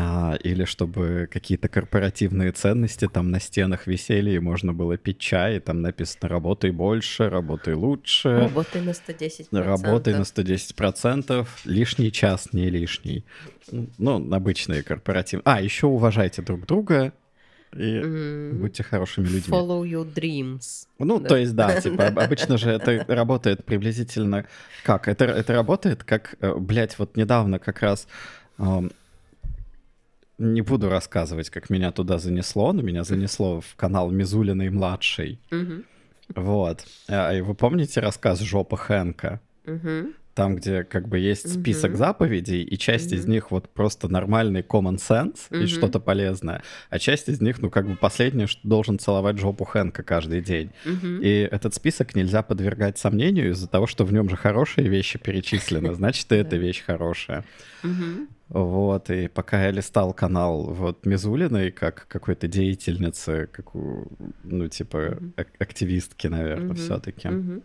а, 0.01 0.37
или 0.41 0.63
чтобы 0.63 1.27
какие-то 1.29 1.67
корпоративные 1.67 2.53
ценности 2.53 3.05
там 3.09 3.31
на 3.31 3.41
стенах 3.41 3.85
висели, 3.85 4.31
и 4.31 4.39
можно 4.39 4.73
было 4.73 4.95
пить 4.95 5.19
чай, 5.19 5.57
и 5.57 5.59
там 5.59 5.81
написано 5.81 6.29
«работай 6.29 6.71
больше», 6.71 7.29
«работай 7.29 7.73
лучше». 7.73 8.29
Работай 8.29 8.81
на 8.81 8.91
110%. 8.91 9.47
Работай 9.51 10.13
на 10.13 10.21
110%, 10.21 11.45
лишний 11.65 12.13
час 12.13 12.53
не 12.53 12.69
лишний. 12.69 13.25
Ну, 13.71 14.33
обычные 14.33 14.83
корпоративные. 14.83 15.43
А, 15.43 15.61
еще 15.61 15.87
уважайте 15.87 16.43
друг 16.43 16.65
друга, 16.65 17.11
и 17.73 17.99
mm. 17.99 18.53
будьте 18.53 18.83
хорошими 18.83 19.25
людьми. 19.25 19.53
Follow 19.53 19.83
your 19.83 20.09
dreams. 20.11 20.87
Ну, 20.97 21.19
да. 21.19 21.27
то 21.27 21.35
есть, 21.35 21.55
да, 21.55 21.81
типа, 21.81 22.07
обычно 22.07 22.57
же 22.57 22.69
это 22.69 23.03
работает 23.05 23.65
приблизительно 23.65 24.45
как? 24.85 25.09
Это, 25.09 25.25
это 25.25 25.51
работает 25.51 26.05
как, 26.05 26.35
э, 26.39 26.55
блядь, 26.55 26.97
вот 26.97 27.17
недавно 27.17 27.59
как 27.59 27.81
раз 27.81 28.07
не 30.39 30.61
буду 30.61 30.89
рассказывать, 30.89 31.49
как 31.49 31.69
меня 31.69 31.91
туда 31.91 32.17
занесло, 32.17 32.73
но 32.73 32.81
меня 32.81 33.03
занесло 33.03 33.61
в 33.61 33.75
канал 33.75 34.09
Мизулиной 34.09 34.69
младшей. 34.69 35.39
Вот. 36.35 36.85
А, 37.07 37.33
вы 37.41 37.53
помните 37.53 37.99
рассказ 37.99 38.39
Жопа 38.39 38.77
Хэнка? 38.77 39.41
Там, 40.39 40.55
где 40.55 40.85
как 40.85 41.09
бы 41.09 41.19
есть 41.19 41.53
список 41.53 41.97
заповедей, 41.97 42.63
и 42.63 42.77
часть 42.77 43.11
из 43.11 43.27
них 43.27 43.51
вот 43.51 43.67
просто 43.67 44.07
нормальный 44.07 44.61
common 44.61 44.95
sense 44.95 45.37
и 45.51 45.67
что-то 45.67 45.99
полезное, 45.99 46.63
а 46.89 46.97
часть 46.97 47.27
из 47.27 47.41
них, 47.41 47.59
ну, 47.59 47.69
как 47.69 47.85
бы 47.85 47.97
последнее, 47.97 48.47
что 48.47 48.65
должен 48.65 48.99
целовать 48.99 49.37
жопу 49.37 49.65
Хэнка 49.65 50.01
каждый 50.01 50.39
день. 50.39 50.71
И 50.85 51.49
этот 51.51 51.73
список 51.75 52.15
нельзя 52.15 52.41
подвергать 52.41 52.97
сомнению 52.97 53.51
из-за 53.51 53.67
того, 53.67 53.85
что 53.85 54.05
в 54.05 54.13
нем 54.13 54.29
же 54.29 54.37
хорошие 54.37 54.87
вещи 54.87 55.19
перечислены, 55.19 55.93
значит, 55.93 56.31
и 56.31 56.35
эта 56.37 56.55
вещь 56.55 56.85
хорошая. 56.85 57.43
Вот, 58.47 59.11
и 59.11 59.27
пока 59.27 59.65
я 59.65 59.71
листал 59.71 60.13
канал 60.13 60.73
вот 60.73 61.05
Мизулиной, 61.05 61.71
как 61.71 62.07
какой-то 62.07 62.47
деятельницы, 62.47 63.47
как 63.51 63.75
у, 63.75 64.07
ну, 64.43 64.67
типа, 64.69 64.97
mm-hmm. 64.97 65.47
активистки, 65.59 66.27
наверное, 66.27 66.71
mm-hmm. 66.71 66.75
все-таки, 66.75 67.27
mm-hmm. 67.27 67.63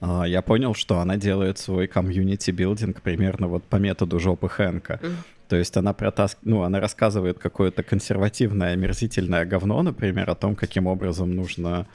Uh, 0.00 0.28
я 0.28 0.42
понял, 0.42 0.74
что 0.74 0.98
она 0.98 1.16
делает 1.16 1.58
свой 1.58 1.86
community 1.86 2.46
building 2.46 3.00
примерно 3.00 3.48
вот 3.48 3.64
по 3.64 3.76
методу 3.76 4.18
жопы 4.18 4.48
Хэнка. 4.48 5.00
Mm-hmm. 5.02 5.14
То 5.48 5.56
есть 5.56 5.76
она 5.76 5.92
протас... 5.94 6.36
ну, 6.42 6.62
она 6.62 6.80
рассказывает 6.80 7.38
какое-то 7.38 7.82
консервативное, 7.82 8.72
омерзительное 8.72 9.46
говно, 9.46 9.82
например, 9.82 10.28
о 10.28 10.34
том, 10.34 10.54
каким 10.54 10.86
образом 10.86 11.34
нужно, 11.34 11.86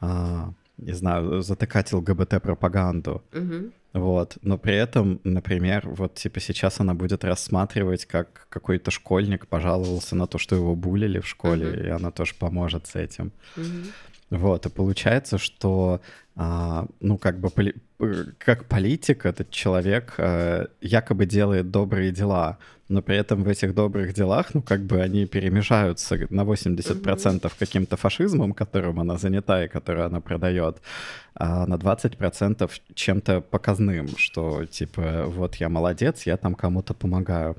uh, 0.00 0.52
не 0.78 0.92
знаю, 0.92 1.42
затыкать 1.42 1.92
ЛГБТ-пропаганду. 1.92 3.22
Mm-hmm. 3.32 3.72
Вот, 3.94 4.38
но 4.42 4.58
при 4.58 4.74
этом, 4.74 5.20
например, 5.22 5.88
вот 5.88 6.16
типа 6.16 6.40
сейчас 6.40 6.80
она 6.80 6.94
будет 6.94 7.22
рассматривать, 7.22 8.06
как 8.06 8.48
какой-то 8.48 8.90
школьник 8.90 9.46
пожаловался 9.46 10.16
на 10.16 10.26
то, 10.26 10.36
что 10.36 10.56
его 10.56 10.74
булили 10.74 11.20
в 11.20 11.28
школе, 11.28 11.66
uh-huh. 11.66 11.86
и 11.86 11.88
она 11.90 12.10
тоже 12.10 12.34
поможет 12.36 12.88
с 12.88 12.96
этим. 12.96 13.30
Uh-huh. 13.56 13.86
Вот, 14.34 14.66
и 14.66 14.68
получается, 14.68 15.38
что, 15.38 16.00
а, 16.34 16.86
ну, 17.00 17.18
как 17.18 17.38
бы, 17.38 17.50
поли- 17.50 17.76
как 18.38 18.64
политик 18.64 19.26
этот 19.26 19.50
человек 19.50 20.14
а, 20.18 20.66
якобы 20.80 21.24
делает 21.26 21.70
добрые 21.70 22.10
дела, 22.10 22.58
но 22.88 23.00
при 23.00 23.16
этом 23.16 23.44
в 23.44 23.48
этих 23.48 23.74
добрых 23.74 24.12
делах, 24.12 24.52
ну, 24.52 24.60
как 24.60 24.80
бы 24.80 25.00
они 25.00 25.26
перемежаются 25.26 26.16
на 26.30 26.42
80% 26.42 27.00
mm-hmm. 27.00 27.52
каким-то 27.58 27.96
фашизмом, 27.96 28.54
которым 28.54 28.98
она 28.98 29.18
занята 29.18 29.64
и 29.64 29.68
который 29.68 30.04
она 30.04 30.20
продает, 30.20 30.82
а 31.34 31.66
на 31.66 31.74
20% 31.74 32.70
чем-то 32.94 33.40
показным, 33.40 34.08
что, 34.16 34.66
типа, 34.66 35.26
вот 35.26 35.56
я 35.56 35.68
молодец, 35.68 36.26
я 36.26 36.36
там 36.36 36.56
кому-то 36.56 36.92
помогаю. 36.92 37.56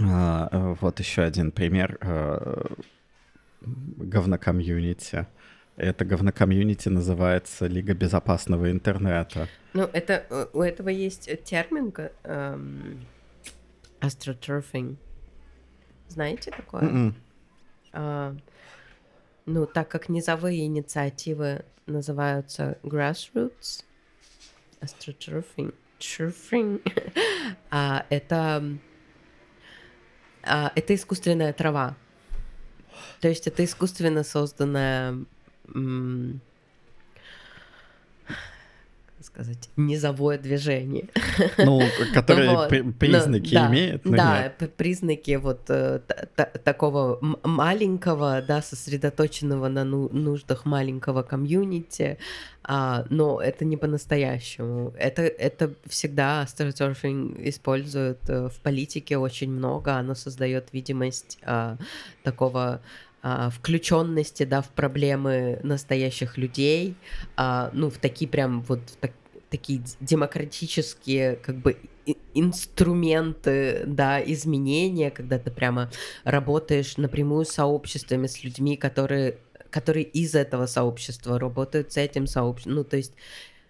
А, 0.00 0.48
э, 0.52 0.76
вот 0.80 1.00
еще 1.00 1.22
один 1.22 1.50
пример 1.50 1.98
э, 2.00 2.62
говнокомьюнити. 3.62 5.26
Это 5.80 6.04
говнокомьюнити 6.04 6.90
называется 6.90 7.66
Лига 7.66 7.94
безопасного 7.94 8.70
интернета. 8.70 9.48
Ну, 9.72 9.88
это 9.94 10.26
э, 10.28 10.46
у 10.52 10.60
этого 10.60 10.90
есть 10.90 11.30
термин 11.44 11.90
эм, 12.24 13.06
astroturfing. 14.00 14.96
Знаете 16.08 16.50
такое? 16.50 16.82
Mm-mm. 16.82 16.92
М-м. 16.92 17.14
А, 17.94 18.36
ну, 19.46 19.64
так 19.64 19.88
как 19.88 20.10
низовые 20.10 20.66
инициативы 20.66 21.64
называются 21.86 22.76
grassroots, 22.82 23.84
astroturfing, 24.82 25.72
turfing, 25.98 26.82
а, 27.70 28.04
это, 28.10 28.62
а, 30.42 30.72
это 30.74 30.94
искусственная 30.94 31.54
трава. 31.54 31.96
То 33.22 33.28
есть 33.28 33.46
это 33.46 33.64
искусственно 33.64 34.24
созданная 34.24 35.24
сказать, 39.22 39.68
низовое 39.76 40.38
движение. 40.38 41.08
Ну, 41.58 41.80
которые 42.14 42.50
вот. 42.56 42.68
при, 42.68 42.82
признаки 42.82 43.54
ну, 43.54 43.68
имеет. 43.68 44.04
Но 44.04 44.16
да, 44.16 44.42
нет. 44.42 44.74
признаки 44.76 45.36
вот 45.36 45.60
э, 45.68 46.00
такого 46.64 47.18
маленького, 47.44 48.42
да, 48.46 48.62
сосредоточенного 48.62 49.68
на 49.68 49.84
ну, 49.84 50.08
нуждах 50.08 50.64
маленького 50.64 51.22
комьюнити, 51.22 52.18
а, 52.62 53.04
но 53.10 53.40
это 53.40 53.64
не 53.64 53.76
по-настоящему. 53.76 54.92
Это, 54.98 55.22
это 55.22 55.72
всегда 55.86 56.42
астросерфинг 56.42 57.38
используют 57.40 58.18
э, 58.28 58.48
в 58.48 58.60
политике 58.60 59.18
очень 59.18 59.50
много, 59.50 59.94
оно 59.94 60.14
создает 60.14 60.72
видимость 60.72 61.38
а, 61.42 61.76
такого 62.22 62.80
включенности, 63.22 64.44
да, 64.44 64.62
в 64.62 64.68
проблемы 64.70 65.60
настоящих 65.62 66.38
людей, 66.38 66.96
а, 67.36 67.70
ну, 67.72 67.90
в 67.90 67.98
такие 67.98 68.28
прям 68.28 68.62
вот 68.62 68.80
в 68.90 68.96
так, 68.96 69.12
такие 69.50 69.82
демократические, 70.00 71.36
как 71.36 71.56
бы, 71.56 71.76
инструменты, 72.34 73.82
да, 73.86 74.22
изменения, 74.22 75.10
когда 75.10 75.38
ты 75.38 75.50
прямо 75.50 75.90
работаешь 76.24 76.96
напрямую 76.96 77.44
с 77.44 77.50
сообществами, 77.50 78.26
с 78.26 78.42
людьми, 78.42 78.76
которые 78.76 79.38
которые 79.70 80.04
из 80.04 80.34
этого 80.34 80.66
сообщества 80.66 81.38
работают 81.38 81.92
с 81.92 81.96
этим 81.96 82.26
сообществом. 82.26 82.74
Ну, 82.74 82.84
то 82.84 82.96
есть 82.96 83.14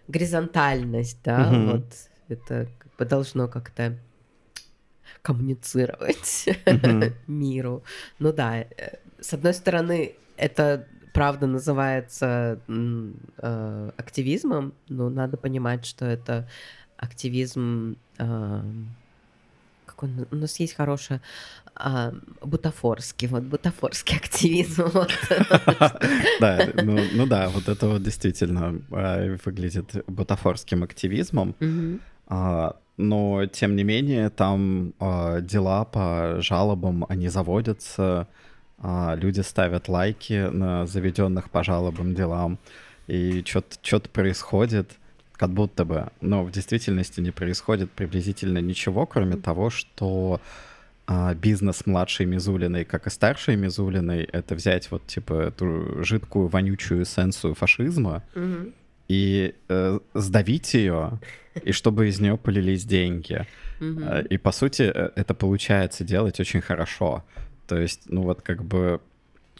горизонтальность, 0.07 1.19
да, 1.23 1.47
угу. 1.47 1.71
вот 1.73 1.85
это 2.27 2.67
как 2.79 2.95
бы 2.97 3.05
должно 3.05 3.47
как-то 3.47 3.97
коммуницировать 5.21 6.49
миру. 7.27 7.83
Ну 8.19 8.33
да, 8.33 8.59
э, 8.59 8.65
с 9.19 9.33
одной 9.33 9.53
стороны, 9.53 10.15
это 10.37 10.87
правда 11.13 11.47
называется 11.47 12.59
э, 12.67 13.91
активизмом, 13.97 14.73
но 14.89 15.09
надо 15.09 15.37
понимать, 15.37 15.85
что 15.85 16.05
это 16.05 16.47
активизм 16.97 17.97
э, 18.17 18.61
как 19.85 20.03
он, 20.03 20.27
у 20.31 20.35
нас 20.35 20.59
есть 20.59 20.75
хорошая 20.75 21.21
а, 21.75 22.13
бутафорский, 22.41 23.27
вот 23.27 23.43
бутафорский 23.43 24.17
активизм. 24.23 24.85
Да, 26.39 26.69
ну, 26.83 26.99
ну 27.13 27.27
да, 27.27 27.49
вот 27.49 27.67
это 27.67 27.87
вот 27.87 28.03
действительно 28.03 28.81
а, 28.91 29.37
выглядит 29.45 30.03
бутафорским 30.07 30.83
активизмом. 30.83 31.55
Но, 32.97 33.45
тем 33.47 33.75
не 33.75 33.83
менее, 33.83 34.29
там 34.29 34.93
а, 34.99 35.41
дела 35.41 35.85
по 35.85 36.37
жалобам, 36.41 37.05
они 37.09 37.29
заводятся, 37.29 38.27
люди 38.83 39.41
ставят 39.41 39.87
лайки 39.87 40.49
на 40.51 40.87
заведенных 40.87 41.51
по 41.51 41.63
жалобам 41.63 42.15
делам, 42.15 42.57
и 43.05 43.43
что-то 43.45 44.09
происходит 44.09 44.97
как 45.41 45.49
будто 45.49 45.85
бы, 45.85 46.09
но 46.21 46.43
в 46.43 46.51
действительности 46.51 47.19
не 47.19 47.31
происходит 47.31 47.89
приблизительно 47.89 48.59
ничего, 48.59 49.07
кроме 49.07 49.37
того, 49.37 49.71
что 49.71 50.39
а, 51.07 51.33
бизнес 51.33 51.87
младшей 51.87 52.27
Мизулиной, 52.27 52.85
как 52.85 53.07
и 53.07 53.09
старшей 53.09 53.55
Мизулиной, 53.55 54.23
это 54.23 54.53
взять 54.53 54.91
вот 54.91 55.07
типа 55.07 55.33
эту 55.47 56.03
жидкую 56.03 56.47
вонючую 56.47 57.01
эссенцию 57.01 57.55
фашизма 57.55 58.21
mm-hmm. 58.35 58.73
И 59.11 59.55
э, 59.67 59.99
сдавить 60.13 60.73
ее, 60.73 61.19
и 61.65 61.73
чтобы 61.73 62.07
из 62.07 62.21
нее 62.21 62.37
полились 62.37 62.85
деньги. 62.85 63.45
Mm-hmm. 63.81 64.27
И 64.29 64.37
по 64.37 64.53
сути 64.53 64.83
э, 64.83 65.09
это 65.17 65.33
получается 65.33 66.05
делать 66.05 66.39
очень 66.39 66.61
хорошо. 66.61 67.25
То 67.67 67.77
есть, 67.77 68.03
ну 68.05 68.21
вот 68.21 68.41
как 68.41 68.63
бы 68.63 69.01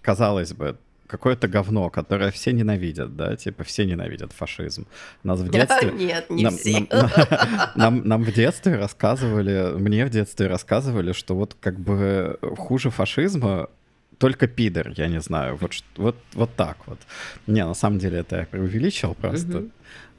казалось 0.02 0.54
бы, 0.54 0.78
какое-то 1.08 1.50
говно, 1.50 1.90
которое 1.90 2.32
все 2.32 2.54
ненавидят, 2.54 3.18
да, 3.18 3.36
типа 3.36 3.66
все 3.66 3.84
ненавидят 3.84 4.32
фашизм. 4.32 4.88
Нас 5.24 5.42
в 5.42 5.52
детстве... 5.52 5.92
Нет, 5.98 6.30
не 6.30 6.44
нам, 6.46 6.56
все. 6.56 6.88
Нам, 6.90 7.10
нам, 7.76 8.08
нам 8.08 8.24
в 8.24 8.32
детстве 8.32 8.78
рассказывали, 8.78 9.74
мне 9.78 10.06
в 10.06 10.10
детстве 10.10 10.48
рассказывали, 10.48 11.12
что 11.12 11.36
вот 11.36 11.58
как 11.60 11.78
бы 11.78 12.40
хуже 12.58 12.90
фашизма 12.90 13.68
только 14.22 14.48
пидор, 14.48 14.94
я 14.96 15.08
не 15.08 15.20
знаю, 15.20 15.58
вот, 15.60 15.72
вот, 15.98 16.16
вот 16.34 16.56
так 16.56 16.78
вот. 16.86 17.00
Не, 17.48 17.66
на 17.66 17.74
самом 17.74 17.98
деле 17.98 18.20
это 18.20 18.38
я 18.38 18.46
преувеличил 18.46 19.16
просто. 19.16 19.66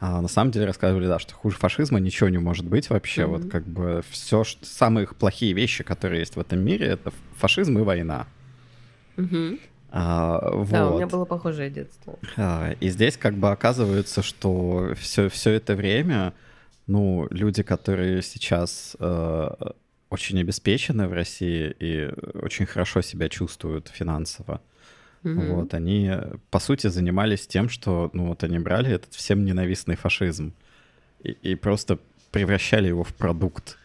А 0.01 0.21
на 0.21 0.27
самом 0.27 0.51
деле 0.51 0.67
рассказывали, 0.67 1.07
да, 1.07 1.21
что 1.21 1.35
хуже 1.35 1.57
фашизма 1.57 2.01
ничего 2.01 2.29
не 2.29 2.39
может 2.39 2.67
быть 2.67 2.91
вообще. 2.91 3.27
Вот 3.27 3.49
как 3.49 3.65
бы 3.65 4.03
все, 4.11 4.43
что, 4.43 4.67
самые 4.67 5.07
плохие 5.07 5.53
вещи, 5.53 5.85
которые 5.85 6.19
есть 6.19 6.35
в 6.35 6.41
этом 6.41 6.59
мире, 6.59 6.89
это 6.89 7.13
фашизм 7.37 7.79
и 7.79 7.83
война. 7.83 8.27
А, 9.95 10.51
вот. 10.53 10.71
Да, 10.71 10.91
у 10.91 10.97
меня 10.97 11.07
было 11.07 11.25
похожее 11.25 11.71
детство. 11.71 12.19
А, 12.37 12.75
и 12.81 12.89
здесь 12.89 13.17
как 13.17 13.35
бы 13.35 13.53
оказывается, 13.53 14.23
что 14.23 14.95
все, 14.99 15.29
все 15.29 15.51
это 15.51 15.77
время, 15.77 16.33
ну, 16.89 17.29
люди, 17.31 17.63
которые 17.63 18.23
сейчас 18.23 18.97
э, 18.99 19.51
очень 20.13 20.41
обеспечены 20.41 21.09
в 21.09 21.13
России 21.13 21.75
и 21.81 22.11
очень 22.35 22.67
хорошо 22.67 23.03
себя 23.03 23.29
чувствуют 23.29 23.89
финансово, 23.89 24.61
mm 25.25 25.55
вот, 25.55 25.75
они, 25.75 26.11
по 26.51 26.59
сути, 26.59 26.89
занимались 26.89 27.47
тем, 27.47 27.69
что, 27.69 28.11
ну, 28.13 28.27
вот 28.27 28.45
они 28.45 28.59
брали 28.59 28.91
этот 28.91 29.15
всем 29.15 29.45
ненавистный 29.45 29.97
фашизм 29.97 30.53
и, 31.25 31.31
и 31.31 31.55
просто 31.55 31.99
превращали 32.33 32.89
его 32.89 33.05
в 33.05 33.15
продукт 33.15 33.79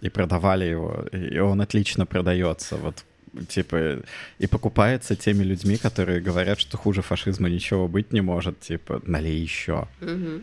и 0.00 0.10
продавали 0.10 0.64
его, 0.64 1.04
и 1.12 1.38
он 1.38 1.60
отлично 1.60 2.06
продается. 2.06 2.76
Вот 2.76 3.04
типа, 3.48 4.02
и 4.38 4.46
покупается 4.46 5.16
теми 5.16 5.44
людьми, 5.44 5.76
которые 5.76 6.20
говорят, 6.20 6.58
что 6.60 6.76
хуже 6.76 7.02
фашизма 7.02 7.48
ничего 7.48 7.88
быть 7.88 8.12
не 8.12 8.20
может, 8.20 8.60
типа, 8.60 9.00
налей 9.06 9.40
еще. 9.40 9.88
Угу. 10.00 10.42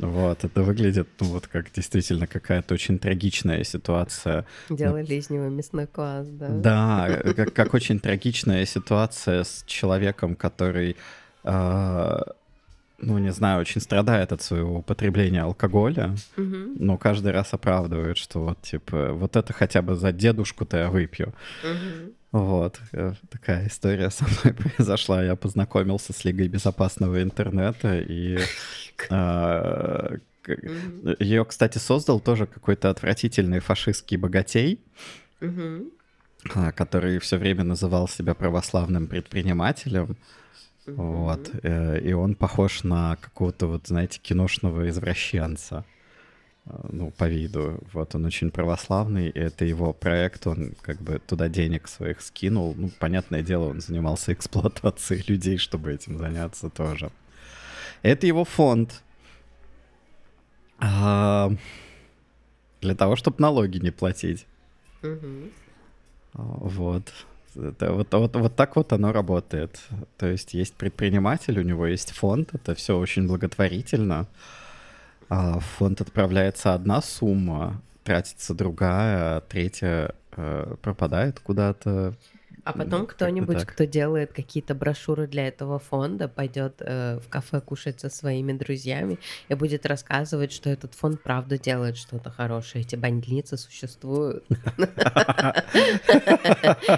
Вот, 0.00 0.44
это 0.44 0.62
выглядит, 0.62 1.08
ну, 1.20 1.28
вот 1.28 1.46
как 1.46 1.72
действительно 1.72 2.26
какая-то 2.26 2.74
очень 2.74 2.98
трагичная 2.98 3.64
ситуация. 3.64 4.46
Делали 4.70 5.14
из 5.14 5.30
него 5.30 5.48
мясной 5.48 5.86
класс, 5.86 6.26
да? 6.28 6.48
Да, 6.48 7.22
как, 7.36 7.52
как 7.52 7.74
очень 7.74 8.00
трагичная 8.00 8.64
ситуация 8.64 9.44
с 9.44 9.62
человеком, 9.66 10.36
который, 10.36 10.96
э, 11.44 12.18
ну, 13.00 13.18
не 13.18 13.32
знаю, 13.32 13.60
очень 13.60 13.80
страдает 13.80 14.32
от 14.32 14.42
своего 14.42 14.78
употребления 14.78 15.42
алкоголя, 15.42 16.14
угу. 16.36 16.56
но 16.78 16.98
каждый 16.98 17.32
раз 17.32 17.54
оправдывает, 17.54 18.16
что 18.16 18.40
вот, 18.40 18.62
типа, 18.62 19.12
вот 19.12 19.36
это 19.36 19.52
хотя 19.52 19.82
бы 19.82 19.94
за 19.96 20.12
дедушку-то 20.12 20.76
я 20.76 20.90
выпью. 20.90 21.34
Угу. 21.62 22.12
Вот, 22.32 22.80
э, 22.92 23.14
такая 23.28 23.66
история 23.66 24.10
со 24.10 24.24
мной 24.24 24.54
произошла. 24.76 25.22
Я 25.22 25.34
познакомился 25.34 26.12
с 26.12 26.24
Лигой 26.24 26.48
безопасного 26.48 27.22
интернета, 27.22 27.98
и 27.98 28.38
а, 29.10 30.16
ее, 31.18 31.44
кстати, 31.44 31.78
создал 31.78 32.20
тоже 32.20 32.46
какой-то 32.46 32.90
отвратительный 32.90 33.60
фашистский 33.60 34.16
богатей, 34.16 34.80
а, 36.54 36.72
который 36.72 37.18
все 37.18 37.36
время 37.36 37.64
называл 37.64 38.08
себя 38.08 38.34
православным 38.34 39.08
предпринимателем. 39.08 40.16
Вот, 40.96 41.50
э, 41.62 42.00
и 42.00 42.12
он 42.12 42.34
похож 42.34 42.84
на 42.84 43.16
какого-то, 43.16 43.66
вот, 43.66 43.86
знаете, 43.86 44.20
киношного 44.20 44.88
извращенца. 44.88 45.84
Э, 46.66 46.88
ну, 46.90 47.10
по 47.10 47.28
виду. 47.28 47.78
Вот 47.92 48.14
он 48.14 48.24
очень 48.24 48.50
православный, 48.50 49.28
и 49.28 49.38
это 49.38 49.64
его 49.64 49.92
проект, 49.92 50.46
он 50.46 50.74
как 50.82 51.00
бы 51.00 51.18
туда 51.18 51.48
денег 51.48 51.88
своих 51.88 52.20
скинул. 52.20 52.74
Ну, 52.76 52.90
понятное 52.98 53.42
дело, 53.42 53.68
он 53.70 53.80
занимался 53.80 54.32
эксплуатацией 54.32 55.24
людей, 55.28 55.58
чтобы 55.58 55.92
этим 55.92 56.18
заняться 56.18 56.70
тоже. 56.70 57.10
Это 58.02 58.26
его 58.26 58.44
фонд. 58.44 59.02
А, 60.78 61.52
для 62.80 62.94
того, 62.94 63.16
чтобы 63.16 63.36
налоги 63.40 63.78
не 63.78 63.90
платить. 63.90 64.46
Угу. 65.02 65.50
Вот. 66.32 67.12
Это, 67.56 67.92
вот, 67.92 68.12
вот, 68.12 68.36
вот 68.36 68.56
так 68.56 68.76
вот 68.76 68.92
оно 68.92 69.12
работает. 69.12 69.80
То 70.16 70.26
есть 70.26 70.54
есть 70.54 70.74
предприниматель, 70.74 71.58
у 71.58 71.62
него 71.62 71.86
есть 71.86 72.12
фонд, 72.12 72.50
это 72.54 72.74
все 72.74 72.98
очень 72.98 73.26
благотворительно. 73.26 74.26
А 75.28 75.58
в 75.58 75.64
фонд 75.64 76.00
отправляется 76.00 76.74
одна 76.74 77.02
сумма, 77.02 77.80
тратится 78.04 78.54
другая, 78.54 79.40
третья 79.42 80.14
э, 80.36 80.74
пропадает 80.82 81.40
куда-то. 81.40 82.14
А 82.64 82.72
потом 82.72 83.06
кто-нибудь, 83.06 83.64
кто 83.64 83.84
делает 83.84 84.32
какие-то 84.32 84.74
брошюры 84.74 85.26
для 85.26 85.48
этого 85.48 85.78
фонда, 85.78 86.28
пойдет 86.28 86.74
э, 86.80 87.18
в 87.18 87.28
кафе 87.28 87.60
кушать 87.60 88.00
со 88.00 88.08
своими 88.08 88.52
друзьями 88.52 89.18
и 89.48 89.54
будет 89.54 89.86
рассказывать, 89.86 90.52
что 90.52 90.70
этот 90.70 90.94
фонд 90.94 91.22
правда 91.22 91.58
делает 91.58 91.96
что-то 91.96 92.30
хорошее. 92.30 92.84
Эти 92.84 92.96
больницы 92.96 93.56
существуют. 93.56 94.44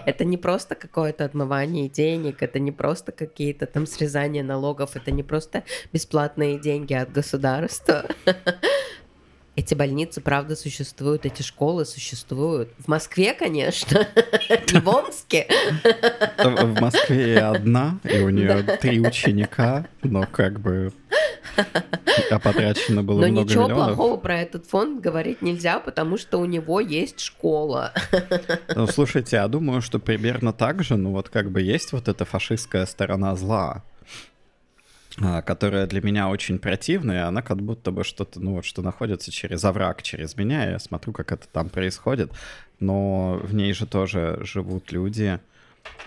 Это 0.06 0.24
не 0.24 0.36
просто 0.36 0.74
какое-то 0.74 1.24
отмывание 1.24 1.88
денег, 1.88 2.42
это 2.42 2.58
не 2.58 2.72
просто 2.72 3.12
какие-то 3.12 3.66
там 3.66 3.86
срезания 3.86 4.42
налогов, 4.42 4.96
это 4.96 5.10
не 5.10 5.22
просто 5.22 5.64
бесплатные 5.92 6.58
деньги 6.58 6.94
от 6.94 7.12
государства. 7.12 8.06
Эти 9.54 9.74
больницы, 9.74 10.22
правда, 10.22 10.56
существуют, 10.56 11.26
эти 11.26 11.42
школы 11.42 11.84
существуют. 11.84 12.70
В 12.78 12.88
Москве, 12.88 13.34
конечно, 13.34 14.08
не 14.72 14.80
в 14.80 14.88
Омске. 14.88 15.46
В 16.38 16.80
Москве 16.80 17.38
одна, 17.38 17.98
и 18.04 18.18
у 18.20 18.30
нее 18.30 18.62
три 18.80 19.00
ученика, 19.00 19.86
но 20.02 20.26
как 20.26 20.58
бы 20.58 20.92
а 22.30 22.38
потрачено 22.38 23.02
было 23.02 23.20
Но 23.20 23.28
много 23.28 23.48
ничего 23.48 23.64
миллионов. 23.64 23.96
плохого 23.96 24.16
про 24.16 24.40
этот 24.40 24.66
фонд 24.66 25.00
говорить 25.00 25.42
нельзя, 25.42 25.80
потому 25.80 26.16
что 26.16 26.38
у 26.38 26.44
него 26.44 26.80
есть 26.80 27.20
школа. 27.20 27.92
Ну, 28.74 28.86
слушайте, 28.86 29.36
я 29.36 29.48
думаю, 29.48 29.82
что 29.82 29.98
примерно 29.98 30.52
так 30.52 30.82
же, 30.82 30.96
ну 30.96 31.10
вот 31.10 31.28
как 31.28 31.50
бы 31.50 31.60
есть 31.60 31.92
вот 31.92 32.08
эта 32.08 32.24
фашистская 32.24 32.86
сторона 32.86 33.36
зла. 33.36 33.84
А, 35.20 35.42
которая 35.42 35.86
для 35.86 36.00
меня 36.00 36.28
очень 36.28 36.58
противная, 36.58 37.26
она 37.26 37.42
как 37.42 37.58
будто 37.58 37.90
бы 37.90 38.02
что-то, 38.02 38.40
ну 38.40 38.54
вот, 38.54 38.64
что 38.64 38.82
находится 38.82 39.30
через 39.30 39.62
овраг, 39.64 40.02
через 40.02 40.36
меня, 40.36 40.70
я 40.70 40.78
смотрю, 40.78 41.12
как 41.12 41.32
это 41.32 41.46
там 41.48 41.68
происходит, 41.68 42.32
но 42.80 43.38
в 43.42 43.54
ней 43.54 43.72
же 43.74 43.86
тоже 43.86 44.38
живут 44.42 44.90
люди, 44.90 45.38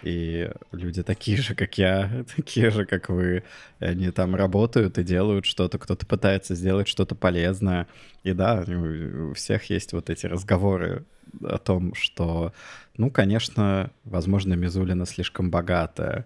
и 0.02 0.50
люди 0.72 1.04
такие 1.04 1.38
же, 1.38 1.56
как 1.56 1.78
я, 1.78 2.26
такие 2.36 2.70
же, 2.72 2.86
как 2.86 3.10
вы. 3.10 3.44
И 3.80 3.86
они 3.86 4.12
там 4.12 4.36
работают 4.36 4.98
и 4.98 5.04
делают 5.04 5.46
что-то, 5.46 5.78
кто-то 5.78 6.06
пытается 6.06 6.56
сделать 6.56 6.88
что-то 6.88 7.16
полезное. 7.16 7.88
И 8.24 8.34
да, 8.34 8.64
у 8.68 9.34
всех 9.34 9.70
есть 9.70 9.94
вот 9.94 10.10
эти 10.10 10.26
разговоры 10.26 11.04
о 11.44 11.58
том, 11.58 11.94
что, 11.96 12.54
ну, 12.98 13.10
конечно, 13.10 13.92
возможно, 14.04 14.54
Мизулина 14.54 15.06
слишком 15.06 15.50
богатая, 15.50 16.26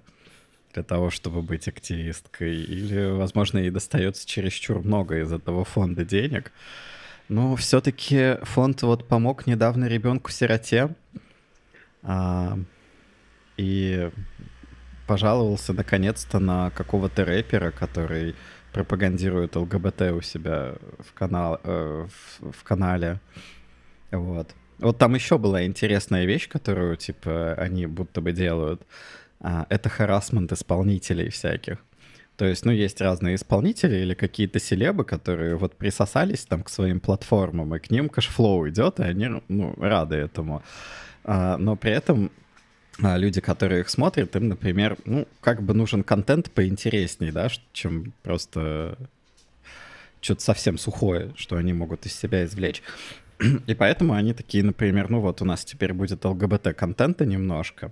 для 0.73 0.83
того, 0.83 1.09
чтобы 1.09 1.41
быть 1.41 1.67
активисткой, 1.67 2.55
или, 2.55 3.11
возможно, 3.11 3.57
ей 3.57 3.71
достается 3.71 4.27
чересчур 4.27 4.79
много 4.79 5.19
из 5.21 5.31
этого 5.31 5.65
фонда 5.65 6.05
денег. 6.05 6.51
Но 7.27 7.55
все-таки 7.55 8.37
фонд 8.43 8.81
вот 8.81 9.07
помог 9.07 9.45
недавно 9.47 9.85
ребенку-сироте 9.85 10.95
а, 12.01 12.57
и 13.57 14.09
пожаловался 15.07 15.73
наконец-то 15.73 16.39
на 16.39 16.69
какого-то 16.71 17.25
рэпера, 17.25 17.71
который 17.71 18.35
пропагандирует 18.73 19.55
ЛГБТ 19.55 20.01
у 20.11 20.21
себя 20.21 20.75
в, 20.99 21.13
канал, 21.13 21.59
э, 21.63 22.07
в, 22.07 22.51
в 22.51 22.63
канале. 22.63 23.19
Вот. 24.11 24.53
Вот 24.77 24.97
там 24.97 25.15
еще 25.15 25.37
была 25.37 25.65
интересная 25.65 26.25
вещь, 26.25 26.47
которую, 26.47 26.95
типа, 26.95 27.53
они 27.55 27.85
будто 27.85 28.21
бы 28.21 28.31
делают. 28.31 28.81
А, 29.41 29.65
это 29.69 29.89
харасмент 29.89 30.51
исполнителей 30.51 31.29
всяких. 31.29 31.77
То 32.35 32.45
есть, 32.45 32.65
ну, 32.65 32.71
есть 32.71 33.01
разные 33.01 33.35
исполнители 33.35 33.97
или 33.97 34.13
какие-то 34.13 34.59
селебы, 34.59 35.03
которые 35.03 35.55
вот 35.55 35.75
присосались 35.75 36.45
там 36.45 36.63
к 36.63 36.69
своим 36.69 36.99
платформам, 36.99 37.75
и 37.75 37.79
к 37.79 37.91
ним 37.91 38.07
cash 38.07 38.38
flow 38.38 38.69
идет, 38.69 38.99
и 38.99 39.03
они, 39.03 39.41
ну, 39.49 39.73
рады 39.77 40.15
этому. 40.15 40.63
А, 41.25 41.57
но 41.57 41.75
при 41.75 41.91
этом 41.91 42.31
а, 43.01 43.17
люди, 43.17 43.41
которые 43.41 43.81
их 43.81 43.89
смотрят, 43.89 44.35
им, 44.35 44.47
например, 44.49 44.97
ну, 45.05 45.27
как 45.41 45.61
бы 45.61 45.73
нужен 45.73 46.03
контент 46.03 46.49
поинтереснее, 46.51 47.31
да, 47.31 47.49
чем 47.73 48.13
просто 48.23 48.97
что-то 50.21 50.41
совсем 50.41 50.77
сухое, 50.77 51.33
что 51.35 51.55
они 51.55 51.73
могут 51.73 52.05
из 52.05 52.13
себя 52.13 52.45
извлечь. 52.45 52.81
И 53.67 53.73
поэтому 53.73 54.13
они 54.13 54.33
такие, 54.33 54.63
например, 54.63 55.09
ну 55.09 55.21
вот 55.21 55.41
у 55.41 55.45
нас 55.45 55.63
теперь 55.63 55.93
будет 55.93 56.25
ЛГБТ-контента 56.25 57.25
немножко, 57.25 57.91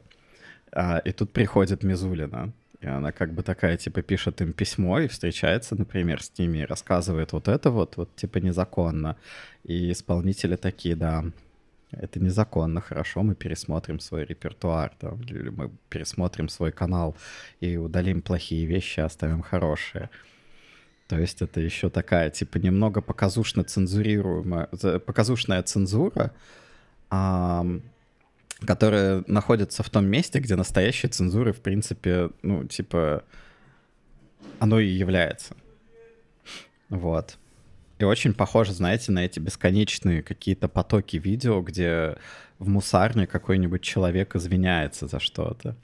а, 0.71 0.99
и 0.99 1.11
тут 1.11 1.31
приходит 1.31 1.83
Мизулина, 1.83 2.51
и 2.81 2.87
она 2.87 3.11
как 3.11 3.33
бы 3.33 3.43
такая, 3.43 3.77
типа, 3.77 4.01
пишет 4.01 4.41
им 4.41 4.53
письмо 4.53 4.99
и 4.99 5.07
встречается, 5.07 5.75
например, 5.75 6.21
с 6.21 6.37
ними 6.37 6.59
и 6.59 6.65
рассказывает 6.65 7.31
вот 7.33 7.47
это 7.47 7.71
вот, 7.71 7.97
вот, 7.97 8.15
типа, 8.15 8.37
незаконно. 8.37 9.17
И 9.63 9.91
исполнители 9.91 10.55
такие, 10.55 10.95
да, 10.95 11.25
это 11.91 12.19
незаконно, 12.19 12.81
хорошо, 12.81 13.23
мы 13.23 13.33
пересмотрим 13.33 13.99
свой 13.99 14.25
репертуар, 14.25 14.91
там, 14.99 15.21
или 15.21 15.49
мы 15.49 15.71
пересмотрим 15.89 16.49
свой 16.49 16.71
канал 16.71 17.15
и 17.61 17.77
удалим 17.77 18.21
плохие 18.21 18.65
вещи, 18.65 18.99
оставим 18.99 19.41
хорошие. 19.41 20.09
То 21.07 21.17
есть 21.17 21.41
это 21.41 21.61
еще 21.61 21.89
такая, 21.89 22.29
типа, 22.29 22.57
немного 22.57 23.01
показушно 23.01 23.63
цензурируемая, 23.63 24.67
показушная 24.99 25.63
цензура, 25.63 26.33
а, 27.09 27.65
которая 28.65 29.23
находится 29.27 29.83
в 29.83 29.89
том 29.89 30.05
месте, 30.05 30.39
где 30.39 30.55
настоящей 30.55 31.07
цензуры, 31.07 31.53
в 31.53 31.61
принципе, 31.61 32.31
ну, 32.41 32.65
типа, 32.65 33.23
оно 34.59 34.79
и 34.79 34.87
является. 34.87 35.55
Вот. 36.89 37.37
И 37.99 38.03
очень 38.03 38.33
похоже, 38.33 38.73
знаете, 38.73 39.11
на 39.11 39.25
эти 39.25 39.39
бесконечные 39.39 40.21
какие-то 40.21 40.67
потоки 40.67 41.17
видео, 41.17 41.61
где 41.61 42.17
в 42.59 42.67
мусарне 42.67 43.27
какой-нибудь 43.27 43.81
человек 43.81 44.35
извиняется 44.35 45.07
за 45.07 45.19
что-то. 45.19 45.75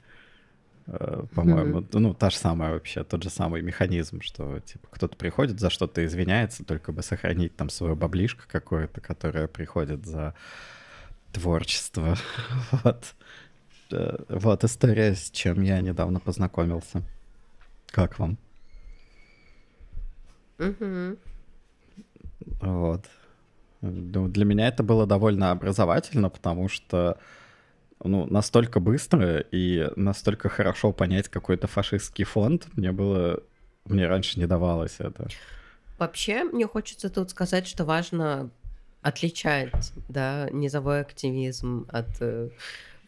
Э, 0.86 1.24
по-моему, 1.34 1.80
mm-hmm. 1.80 1.98
ну, 1.98 2.14
та 2.14 2.30
же 2.30 2.36
самая 2.36 2.72
вообще, 2.72 3.04
тот 3.04 3.22
же 3.22 3.30
самый 3.30 3.62
механизм, 3.62 4.20
что, 4.20 4.60
типа, 4.60 4.86
кто-то 4.90 5.16
приходит 5.16 5.58
за 5.58 5.70
что-то 5.70 6.04
извиняется, 6.04 6.64
только 6.64 6.92
бы 6.92 7.02
сохранить 7.02 7.56
там 7.56 7.68
свою 7.68 7.96
баблишко 7.96 8.44
какое-то, 8.46 9.00
которое 9.00 9.48
приходит 9.48 10.06
за 10.06 10.34
творчество. 11.34 12.16
вот. 12.72 13.14
Э, 13.90 14.16
вот 14.28 14.64
история, 14.64 15.14
с 15.14 15.30
чем 15.30 15.62
я 15.62 15.80
недавно 15.80 16.20
познакомился. 16.20 17.02
Как 17.90 18.18
вам? 18.18 18.38
Mm-hmm. 20.58 21.18
Вот. 22.60 23.04
Ну, 23.80 24.28
для 24.28 24.44
меня 24.44 24.68
это 24.68 24.82
было 24.82 25.06
довольно 25.06 25.50
образовательно, 25.50 26.30
потому 26.30 26.68
что 26.68 27.18
ну, 28.02 28.26
настолько 28.26 28.80
быстро 28.80 29.40
и 29.40 29.90
настолько 29.96 30.48
хорошо 30.48 30.92
понять 30.92 31.28
какой-то 31.28 31.66
фашистский 31.66 32.24
фонд 32.24 32.68
мне 32.76 32.92
было... 32.92 33.42
Мне 33.84 34.06
раньше 34.06 34.38
не 34.38 34.46
давалось 34.46 34.96
это. 34.98 35.28
Вообще, 35.98 36.44
мне 36.44 36.66
хочется 36.66 37.10
тут 37.10 37.30
сказать, 37.30 37.66
что 37.66 37.84
важно 37.84 38.50
отличать, 39.04 39.92
да, 40.08 40.48
низовой 40.50 41.02
активизм 41.02 41.86
от 41.90 42.08
э, 42.20 42.48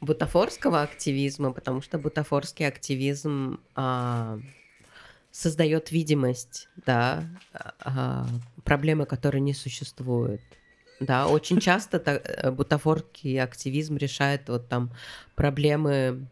бутафорского 0.00 0.82
активизма, 0.82 1.52
потому 1.52 1.80
что 1.80 1.98
бутафорский 1.98 2.66
активизм 2.68 3.60
а, 3.74 4.38
создает 5.30 5.90
видимость, 5.90 6.68
да, 6.84 7.24
а, 7.80 8.26
проблемы, 8.62 9.06
которые 9.06 9.40
не 9.40 9.54
существуют. 9.54 10.42
Да, 11.00 11.28
очень 11.28 11.60
часто 11.60 11.98
та, 11.98 12.50
бутафорский 12.50 13.42
активизм 13.42 13.96
решает 13.96 14.48
вот 14.48 14.68
там 14.68 14.90
проблемы 15.34 16.26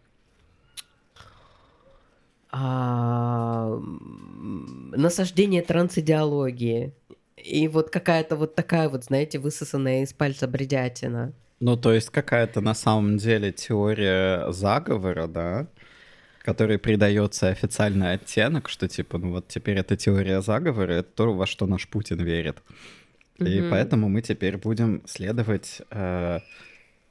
а, 2.50 3.80
насаждения 4.92 5.62
трансидеологии. 5.62 6.92
И 7.36 7.68
вот 7.68 7.90
какая-то 7.90 8.36
вот 8.36 8.54
такая 8.54 8.88
вот, 8.88 9.04
знаете, 9.04 9.38
высосанная 9.38 10.02
из 10.02 10.12
пальца 10.12 10.46
бредятина. 10.46 11.32
Ну, 11.60 11.76
то 11.76 11.92
есть 11.92 12.10
какая-то 12.10 12.60
на 12.60 12.74
самом 12.74 13.16
деле 13.16 13.52
теория 13.52 14.50
заговора, 14.52 15.26
да? 15.26 15.66
которой 16.44 16.78
придается 16.78 17.48
официальный 17.48 18.12
оттенок, 18.12 18.68
что 18.68 18.86
типа, 18.86 19.16
ну 19.16 19.30
вот 19.30 19.48
теперь 19.48 19.78
это 19.78 19.96
теория 19.96 20.42
заговора, 20.42 20.92
это 20.92 21.08
то, 21.14 21.32
во 21.32 21.46
что 21.46 21.66
наш 21.66 21.88
Путин 21.88 22.22
верит. 22.22 22.62
Mm-hmm. 23.38 23.48
И 23.48 23.70
поэтому 23.70 24.10
мы 24.10 24.20
теперь 24.20 24.58
будем 24.58 25.02
следовать 25.06 25.80
э, 25.90 26.40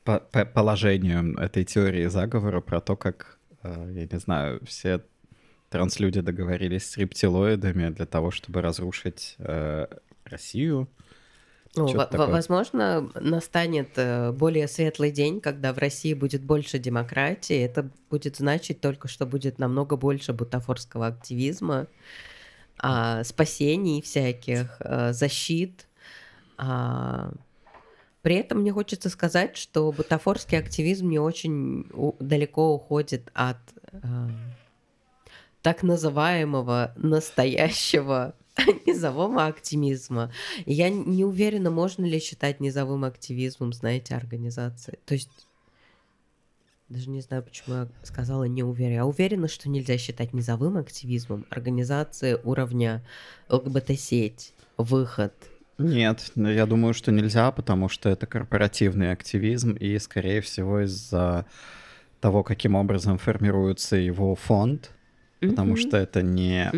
по, 0.04 0.20
по 0.20 0.46
положению 0.46 1.36
этой 1.38 1.66
теории 1.66 2.06
заговора 2.06 2.62
про 2.62 2.80
то, 2.80 2.96
как, 2.96 3.40
э, 3.64 3.92
я 3.96 4.06
не 4.06 4.20
знаю, 4.20 4.62
все 4.68 5.02
транслюди 5.70 6.22
договорились 6.22 6.92
с 6.92 6.98
рептилоидами 6.98 7.90
для 7.90 8.06
того, 8.06 8.30
чтобы 8.30 8.62
разрушить 8.62 9.36
э, 9.40 9.88
Россию, 10.34 10.88
ну, 11.76 11.88
возможно, 12.12 13.10
настанет 13.16 13.90
э, 13.96 14.32
более 14.32 14.68
светлый 14.68 15.10
день, 15.10 15.42
когда 15.42 15.74
в 15.74 15.80
России 15.80 16.14
будет 16.14 16.44
больше 16.44 16.78
демократии. 16.78 17.58
Это 17.58 17.90
будет 18.12 18.36
значить 18.36 18.80
только, 18.80 19.08
что 19.08 19.26
будет 19.26 19.58
намного 19.58 19.96
больше 19.96 20.34
бутафорского 20.34 21.08
активизма, 21.08 21.88
а, 22.78 23.24
спасений 23.24 24.04
всяких, 24.04 24.78
а, 24.82 25.14
защит. 25.14 25.88
А, 26.58 27.32
при 28.22 28.36
этом 28.36 28.60
мне 28.60 28.72
хочется 28.72 29.10
сказать, 29.10 29.58
что 29.58 29.92
бутафорский 29.92 30.60
активизм 30.60 31.10
не 31.10 31.20
очень 31.20 31.88
далеко 32.20 32.76
уходит 32.76 33.32
от 33.34 33.58
а, 33.94 34.30
так 35.64 35.82
называемого 35.82 36.94
настоящего 36.98 38.36
низового 38.86 39.46
оптимизма. 39.46 40.32
Я 40.66 40.90
не 40.90 41.26
уверена, 41.26 41.72
можно 41.72 42.06
ли 42.06 42.20
считать 42.20 42.60
низовым 42.60 43.04
активизмом, 43.04 43.74
знаете, 43.74 44.16
организации. 44.16 45.00
То 45.06 45.16
есть 45.16 45.30
даже 46.90 47.10
не 47.10 47.22
знаю, 47.22 47.42
почему 47.42 47.76
я 47.76 47.88
сказала 48.04 48.44
не 48.44 48.62
уверена. 48.62 48.94
Я 48.94 49.06
уверена, 49.06 49.48
что 49.48 49.70
нельзя 49.70 49.98
считать 49.98 50.34
низовым 50.34 50.78
активизмом 50.78 51.46
организации 51.50 52.38
уровня 52.44 53.04
ЛГБТ-сеть, 53.50 54.54
выход. 54.78 55.34
Нет, 55.80 56.32
я 56.36 56.66
думаю, 56.68 56.94
что 56.94 57.12
нельзя, 57.12 57.52
потому 57.52 57.90
что 57.90 58.10
это 58.10 58.28
корпоративный 58.28 59.12
активизм, 59.12 59.72
и, 59.72 59.98
скорее 59.98 60.42
всего, 60.42 60.82
из-за 60.82 61.46
того, 62.20 62.44
каким 62.44 62.76
образом 62.76 63.18
формируется 63.18 63.96
его 63.96 64.36
фонд, 64.36 64.92
потому 65.50 65.76
что 65.76 65.98
это 65.98 66.22
не 66.22 66.72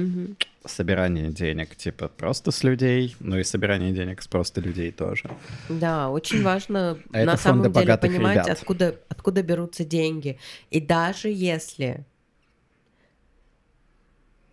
собирание 0.66 1.32
денег, 1.32 1.76
типа 1.76 2.08
просто 2.08 2.52
с 2.52 2.64
людей, 2.64 3.16
ну 3.20 3.38
и 3.38 3.44
собирание 3.44 3.92
денег 3.94 4.22
с 4.22 4.28
просто 4.28 4.62
людей 4.62 4.92
тоже. 4.92 5.30
Да, 5.70 6.10
очень 6.10 6.42
важно 6.44 6.98
а 7.14 7.24
на 7.24 7.38
самом 7.38 7.72
деле 7.72 7.98
понимать, 7.98 8.50
откуда, 8.50 8.96
откуда 9.10 9.44
берутся 9.44 9.86
деньги. 9.86 10.40
И 10.72 10.82
даже 10.82 11.30
если 11.30 12.06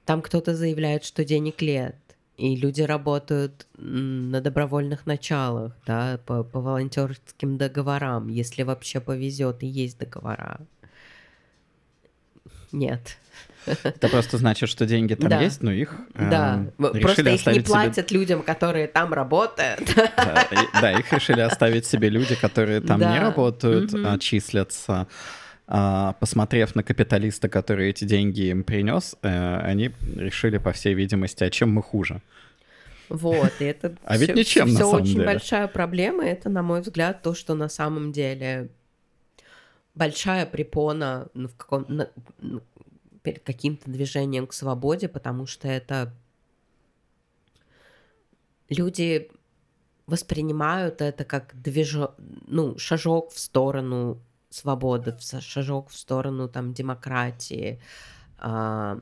там 0.05 0.21
кто-то 0.21 0.55
заявляет, 0.55 1.05
что 1.05 1.25
денег 1.25 1.63
нет, 1.63 1.97
и 2.37 2.57
люди 2.57 2.83
работают 2.83 3.67
на 3.77 4.41
добровольных 4.41 5.07
началах, 5.07 5.73
да, 5.87 6.19
по, 6.27 6.43
по 6.43 6.61
волонтерским 6.61 7.57
договорам, 7.57 8.29
если 8.29 8.63
вообще 8.63 9.01
повезет 9.01 9.63
и 9.63 9.67
есть 9.67 9.99
договора. 9.99 10.61
Нет. 12.73 13.19
Это 13.67 14.09
просто 14.09 14.39
значит, 14.39 14.69
что 14.69 14.87
деньги 14.87 15.15
там 15.15 15.41
есть, 15.41 15.63
но 15.63 15.73
их 15.73 15.95
Да, 16.15 16.67
э, 16.79 17.01
просто 17.01 17.29
их 17.31 17.47
не 17.47 17.61
платят 17.61 18.09
себе... 18.09 18.21
людям, 18.21 18.43
которые 18.43 18.87
там 18.87 19.13
работают. 19.13 19.81
Да, 20.81 20.93
их 20.93 21.13
решили 21.13 21.41
оставить 21.41 21.87
себе 21.87 22.09
люди, 22.09 22.35
которые 22.35 22.81
там 22.81 23.01
не 23.01 23.19
работают, 23.19 23.93
а 23.95 24.19
числятся. 24.19 25.07
а, 25.69 26.13
посмотрев 26.15 26.75
на 26.75 26.83
капиталиста, 26.83 27.49
который 27.49 27.89
эти 27.89 28.05
деньги 28.05 28.51
им 28.51 28.63
принес, 28.63 29.17
э, 29.23 29.59
они 29.61 29.93
решили, 30.17 30.59
по 30.59 30.73
всей 30.73 30.93
видимости, 30.93 31.45
а 31.45 31.51
чем 31.51 31.73
мы 31.73 31.83
хуже. 31.83 32.21
Вот, 33.09 33.53
и 33.61 33.65
это 33.65 33.95
а 34.05 34.17
ведь 34.17 34.35
ничем, 34.35 34.67
все 34.67 34.79
на 34.79 34.85
самом 34.85 35.03
очень 35.03 35.15
деле. 35.15 35.27
большая 35.27 35.69
проблема. 35.69 36.25
Это, 36.25 36.49
на 36.49 36.63
мой 36.63 36.81
взгляд, 36.81 37.23
то, 37.23 37.35
что 37.35 37.55
на 37.55 37.69
самом 37.69 38.13
деле 38.13 38.69
большая 39.95 40.47
препона 40.47 41.29
ну, 41.35 41.49
в 41.49 41.55
каком, 41.55 41.85
на, 41.89 42.09
перед 43.23 43.43
каким-то 43.43 43.91
движением 43.91 44.47
к 44.47 44.53
свободе, 44.53 45.09
потому 45.09 45.47
что 45.47 45.69
это 45.69 46.13
люди 48.69 49.31
воспринимают 50.07 51.01
это 51.01 51.25
как 51.25 51.55
движо... 51.55 52.15
ну, 52.47 52.77
шажок 52.79 53.31
в 53.31 53.39
сторону 53.39 54.21
свободы, 54.51 55.17
шажок 55.41 55.89
в 55.89 55.97
сторону 55.97 56.49
там 56.49 56.75
демократии. 56.75 57.81
А, 58.39 58.99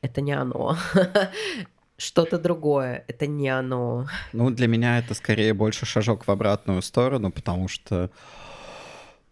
это 0.00 0.20
не 0.20 0.32
оно. 0.32 0.76
Что-то 1.96 2.38
другое, 2.38 3.04
это 3.08 3.26
не 3.26 3.50
оно. 3.50 4.06
Ну, 4.32 4.50
для 4.50 4.68
меня 4.68 4.98
это 4.98 5.12
скорее 5.12 5.52
больше 5.52 5.84
шажок 5.84 6.26
в 6.26 6.30
обратную 6.30 6.80
сторону, 6.80 7.30
потому 7.30 7.68
что 7.68 8.10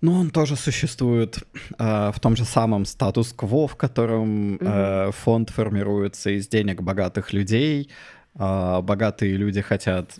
ну, 0.01 0.15
он 0.15 0.31
тоже 0.31 0.57
существует 0.57 1.39
э, 1.79 2.13
в 2.15 2.21
том 2.21 2.37
же 2.37 2.45
самом 2.45 2.85
статус-кво, 2.85 3.67
в 3.67 3.77
котором 3.77 4.57
э, 4.57 5.11
фонд 5.13 5.51
формируется 5.51 6.31
из 6.31 6.47
денег 6.47 6.83
богатых 6.83 7.33
людей. 7.33 7.91
Э, 8.37 8.81
богатые 8.81 9.37
люди 9.37 9.61
хотят, 9.61 10.17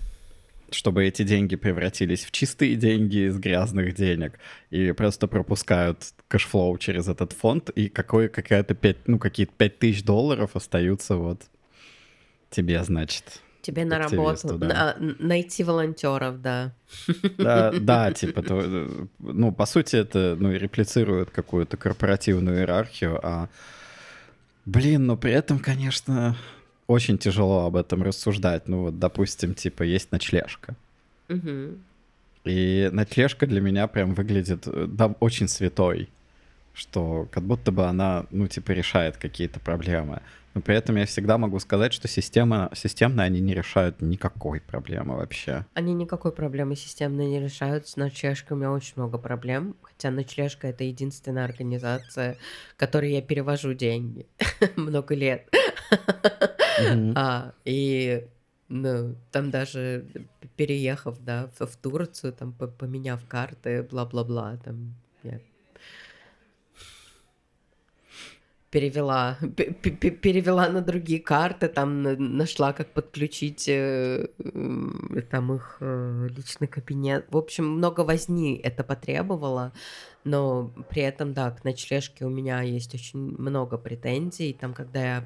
чтобы 0.71 1.05
эти 1.05 1.23
деньги 1.23 1.55
превратились 1.55 2.25
в 2.25 2.33
чистые 2.33 2.75
деньги 2.75 3.29
из 3.29 3.39
грязных 3.39 3.95
денег, 3.95 4.41
и 4.71 4.91
просто 4.91 5.29
пропускают 5.29 6.13
cash 6.27 6.52
flow 6.52 6.77
через 6.79 7.07
этот 7.07 7.33
фонд, 7.33 7.71
и 7.71 7.89
какой, 7.89 8.29
какая-то 8.29 8.75
5, 8.75 8.97
ну, 9.07 9.19
какие-то 9.21 9.53
5 9.57 9.79
тысяч 9.79 10.03
долларов 10.03 10.57
остаются 10.57 11.17
вот 11.17 11.43
тебе, 12.51 12.83
значит. 12.83 13.43
Тебе 13.61 13.85
на 13.85 13.99
работу, 13.99 14.57
да. 14.57 14.97
на, 14.99 15.15
найти 15.19 15.65
волонтеров, 15.65 16.41
да. 16.41 16.73
Да, 17.37 17.73
да, 17.81 18.13
типа, 18.13 18.43
то, 18.43 18.89
ну, 19.19 19.53
по 19.53 19.67
сути, 19.67 19.97
это, 19.97 20.37
ну, 20.39 20.53
реплицирует 20.53 21.31
какую-то 21.31 21.77
корпоративную 21.77 22.59
иерархию, 22.59 23.19
а, 23.23 23.49
блин, 24.65 25.07
но 25.07 25.17
при 25.17 25.33
этом, 25.33 25.59
конечно, 25.59 26.37
очень 26.87 27.19
тяжело 27.19 27.67
об 27.67 27.77
этом 27.77 28.03
рассуждать. 28.03 28.69
Ну, 28.69 28.83
вот, 28.83 28.99
допустим, 28.99 29.55
типа, 29.55 29.83
есть 29.83 30.13
ночлежка. 30.13 30.75
Угу. 31.29 31.79
И 32.45 32.89
ночлежка 32.93 33.47
для 33.47 33.61
меня 33.61 33.87
прям 33.89 34.15
выглядит 34.15 34.67
да, 34.67 35.15
очень 35.21 35.49
святой, 35.49 36.09
что 36.75 37.29
как 37.31 37.43
будто 37.43 37.73
бы 37.73 37.85
она, 37.85 38.27
ну, 38.31 38.47
типа, 38.47 38.71
решает 38.71 39.17
какие-то 39.17 39.61
проблемы. 39.61 40.23
Но 40.59 40.63
при 40.63 40.75
этом 40.75 40.97
я 40.97 41.07
всегда 41.07 41.39
могу 41.39 41.61
сказать, 41.61 41.93
что 41.93 42.09
система, 42.09 42.69
системно 42.75 43.23
они 43.23 43.39
не 43.39 43.55
решают 43.55 44.03
никакой 44.03 44.61
проблемы 44.61 45.15
вообще. 45.15 45.65
Они 45.75 45.95
никакой 45.95 46.33
проблемы 46.33 46.75
системно 46.75 47.21
не 47.21 47.39
решают. 47.39 47.87
С 47.87 47.95
ночлежкой 47.95 48.57
у 48.57 48.59
меня 48.59 48.73
очень 48.73 48.95
много 48.97 49.19
проблем. 49.19 49.77
Хотя 49.83 50.11
ночлежка— 50.11 50.67
это 50.69 50.83
единственная 50.83 51.45
организация, 51.45 52.39
которой 52.77 53.13
я 53.13 53.23
перевожу 53.23 53.73
деньги 53.73 54.27
много 54.75 55.15
лет. 55.15 55.49
А, 57.15 57.53
и 57.65 58.27
ну, 58.69 59.15
там 59.31 59.53
даже 59.53 60.07
переехав, 60.57 61.21
да, 61.21 61.51
в, 61.57 61.67
в 61.67 61.77
Турцию, 61.77 62.33
там, 62.33 62.53
поменяв 62.53 63.25
карты, 63.29 63.85
бла-бла-бла, 63.85 64.57
там, 64.65 64.97
я 65.23 65.39
перевела, 68.71 69.39
перевела 69.57 70.69
на 70.69 70.81
другие 70.83 71.21
карты, 71.21 71.69
там 71.69 72.03
нашла, 72.03 72.73
как 72.73 72.93
подключить 72.93 73.69
э, 73.69 74.29
там 75.31 75.55
их 75.55 75.79
э, 75.81 76.29
личный 76.31 76.69
кабинет. 76.69 77.27
В 77.31 77.37
общем, 77.37 77.67
много 77.67 78.03
возни 78.03 78.57
это 78.57 78.85
потребовало, 78.85 79.73
но 80.25 80.71
при 80.91 81.03
этом, 81.03 81.33
да, 81.33 81.51
к 81.51 81.65
ночлежке 81.65 82.27
у 82.27 82.31
меня 82.31 82.61
есть 82.61 82.95
очень 82.95 83.19
много 83.19 83.79
претензий. 83.79 84.53
Там, 84.53 84.75
когда 84.75 85.01
я 85.01 85.25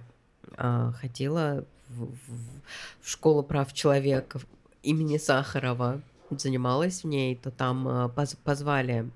э, 0.57 0.93
ходила 1.01 1.65
в, 1.89 2.05
в, 2.05 2.61
в 3.01 3.09
школу 3.09 3.43
прав 3.43 3.73
человека 3.73 4.41
имени 4.83 5.19
Сахарова, 5.19 6.01
занималась 6.31 7.03
в 7.03 7.07
ней, 7.07 7.37
то 7.37 7.51
там 7.51 7.89
э, 7.89 8.09
поз 8.09 8.37
позвали 8.37 9.11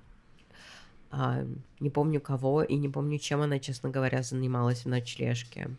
а, 1.11 1.45
не 1.81 1.91
помню 1.91 2.21
кого 2.21 2.63
и 2.63 2.77
не 2.77 2.89
помню, 2.89 3.19
чем 3.19 3.41
она, 3.41 3.59
честно 3.59 3.91
говоря, 3.91 4.23
занималась 4.23 4.85
в 4.85 4.89
ночлежке. 4.89 5.71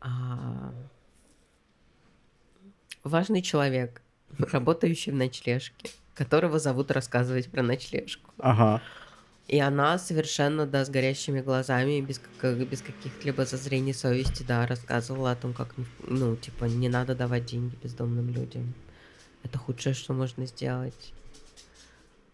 А... 0.00 0.72
Важный 3.02 3.42
человек, 3.42 4.02
работающий 4.38 5.12
в 5.12 5.14
ночлежке, 5.14 5.90
которого 6.14 6.58
зовут 6.58 6.90
рассказывать 6.90 7.50
про 7.50 7.62
ночлежку. 7.62 8.30
Ага. 8.38 8.82
И 9.48 9.60
она 9.60 9.96
совершенно, 9.98 10.66
да, 10.66 10.84
с 10.84 10.90
горящими 10.90 11.40
глазами, 11.40 12.00
без, 12.00 12.20
как, 12.40 12.58
без 12.68 12.82
каких-либо 12.82 13.44
зазрений 13.44 13.94
совести, 13.94 14.42
да, 14.42 14.66
рассказывала 14.66 15.30
о 15.30 15.36
том, 15.36 15.52
как, 15.52 15.72
ну, 16.08 16.34
типа, 16.34 16.64
не 16.64 16.88
надо 16.88 17.14
давать 17.14 17.46
деньги 17.46 17.76
бездомным 17.80 18.28
людям. 18.28 18.74
Это 19.44 19.58
худшее, 19.58 19.94
что 19.94 20.14
можно 20.14 20.46
сделать. 20.46 21.12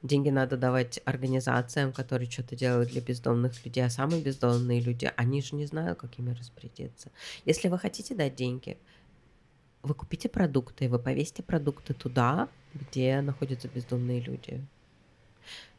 Деньги 0.02 0.30
надо 0.30 0.56
давать 0.56 1.00
организациям, 1.04 1.92
которые 1.92 2.28
что-то 2.28 2.56
делают 2.56 2.90
для 2.90 3.00
бездомных 3.00 3.64
людей, 3.64 3.84
а 3.84 3.90
самые 3.90 4.20
бездомные 4.20 4.80
люди, 4.80 5.10
они 5.16 5.42
же 5.42 5.54
не 5.54 5.66
знают, 5.66 5.98
как 6.00 6.18
ими 6.18 6.32
распорядиться. 6.32 7.10
Если 7.44 7.68
вы 7.68 7.78
хотите 7.78 8.14
дать 8.14 8.34
деньги, 8.34 8.78
вы 9.82 9.94
купите 9.94 10.28
продукты, 10.28 10.88
вы 10.88 10.98
повесите 10.98 11.42
продукты 11.42 11.94
туда, 11.94 12.48
где 12.74 13.20
находятся 13.20 13.68
бездомные 13.68 14.20
люди. 14.20 14.60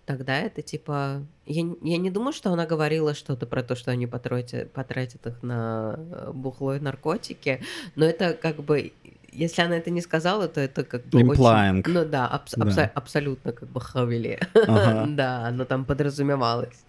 Тогда 0.06 0.38
это 0.40 0.62
типа... 0.62 1.26
Я, 1.45 1.64
я 1.82 1.98
не 1.98 2.12
думаю, 2.12 2.34
что 2.34 2.52
она 2.52 2.66
говорила 2.66 3.14
что-то 3.14 3.45
про 3.45 3.64
то, 3.64 3.76
что 3.76 3.91
они 3.91 4.06
потратят, 4.06 4.72
потратят 4.72 5.26
их 5.26 5.41
на 5.41 5.95
э, 5.98 6.32
бухло 6.34 6.76
и 6.76 6.80
наркотики, 6.80 7.62
но 7.95 8.06
это 8.06 8.34
как 8.34 8.58
бы 8.58 8.91
если 9.34 9.61
она 9.61 9.77
это 9.77 9.89
не 9.89 10.01
сказала, 10.01 10.47
то 10.47 10.61
это 10.61 10.84
как 10.84 11.05
бы 11.05 11.22
Implying. 11.22 11.80
очень... 11.80 11.93
Ну 11.93 12.05
да, 12.05 12.27
абс- 12.27 12.53
да. 12.55 12.65
Абс- 12.65 12.91
абсолютно 12.95 13.51
как 13.51 13.69
бы 13.69 13.81
хавили. 13.81 14.39
Ага. 14.53 15.05
да, 15.10 15.47
оно 15.47 15.65
там 15.65 15.85
подразумевалось. 15.85 16.85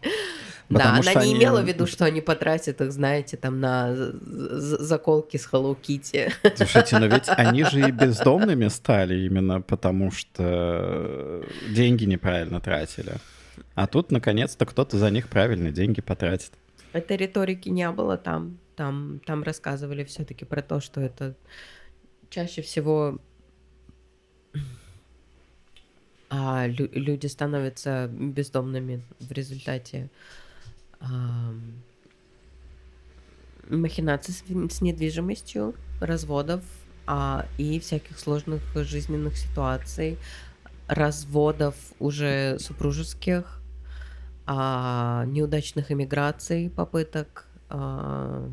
Потому 0.69 1.03
да, 1.03 1.11
она 1.11 1.25
не 1.25 1.33
они... 1.33 1.35
имела 1.35 1.61
в 1.61 1.67
виду, 1.67 1.87
что 1.87 2.05
они 2.07 2.21
потратят 2.21 2.81
их, 2.81 2.91
знаете, 2.93 3.37
там 3.37 3.61
на 3.61 3.95
заколки 3.95 5.37
с 5.37 5.49
Hello 5.53 5.77
Kitty. 5.81 6.33
Слушайте, 6.57 6.99
но 6.99 7.07
ведь 7.07 7.29
они 7.29 7.65
же 7.65 7.81
и 7.81 7.91
бездомными 7.91 8.69
стали 8.69 9.27
именно 9.27 9.61
потому, 9.61 10.11
что 10.11 11.45
деньги 11.69 12.05
неправильно 12.05 12.61
тратили. 12.61 13.15
А 13.75 13.87
тут, 13.87 14.11
наконец-то, 14.11 14.65
кто-то 14.65 14.99
за 14.99 15.11
них 15.11 15.29
правильно 15.29 15.71
деньги 15.71 16.01
потратит. 16.01 16.53
Этой 16.93 17.17
риторики 17.17 17.69
не 17.69 17.91
было 17.91 18.17
там. 18.17 18.59
Там, 18.77 19.21
там 19.27 19.43
рассказывали 19.43 20.03
все-таки 20.05 20.45
про 20.45 20.63
то, 20.63 20.81
что 20.81 21.01
это 21.01 21.35
чаще 22.35 22.63
всего 22.63 23.21
а, 26.29 26.67
лю- 26.67 26.91
люди 26.91 27.29
становятся 27.29 28.11
бездомными 28.13 29.03
в 29.21 29.31
результате 29.31 30.11
а, 30.99 31.55
махинаций 33.71 34.35
с, 34.35 34.43
с 34.75 34.81
недвижимостью, 34.81 35.77
разводов 36.01 36.65
а, 37.07 37.47
и 37.57 37.79
всяких 37.79 38.19
сложных 38.19 38.63
жизненных 38.75 39.37
ситуаций, 39.37 40.19
разводов 40.89 41.77
уже 42.01 42.59
супружеских, 42.59 43.61
а, 44.45 45.25
неудачных 45.27 45.93
иммиграций, 45.93 46.69
попыток. 46.69 47.47
А, 47.69 48.51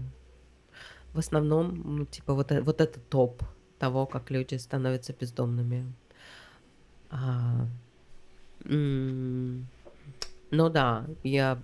в 1.13 1.17
основном, 1.17 1.81
ну, 1.97 2.05
типа, 2.05 2.35
вот, 2.35 2.51
э, 2.51 2.61
вот 2.61 2.79
это 2.79 2.99
топ 2.99 3.43
того, 3.81 4.05
как 4.05 4.29
люди 4.29 4.53
становятся 4.55 5.11
бездомными. 5.11 5.91
А, 7.09 7.65
ну 8.63 9.65
да, 10.51 11.07
я 11.23 11.59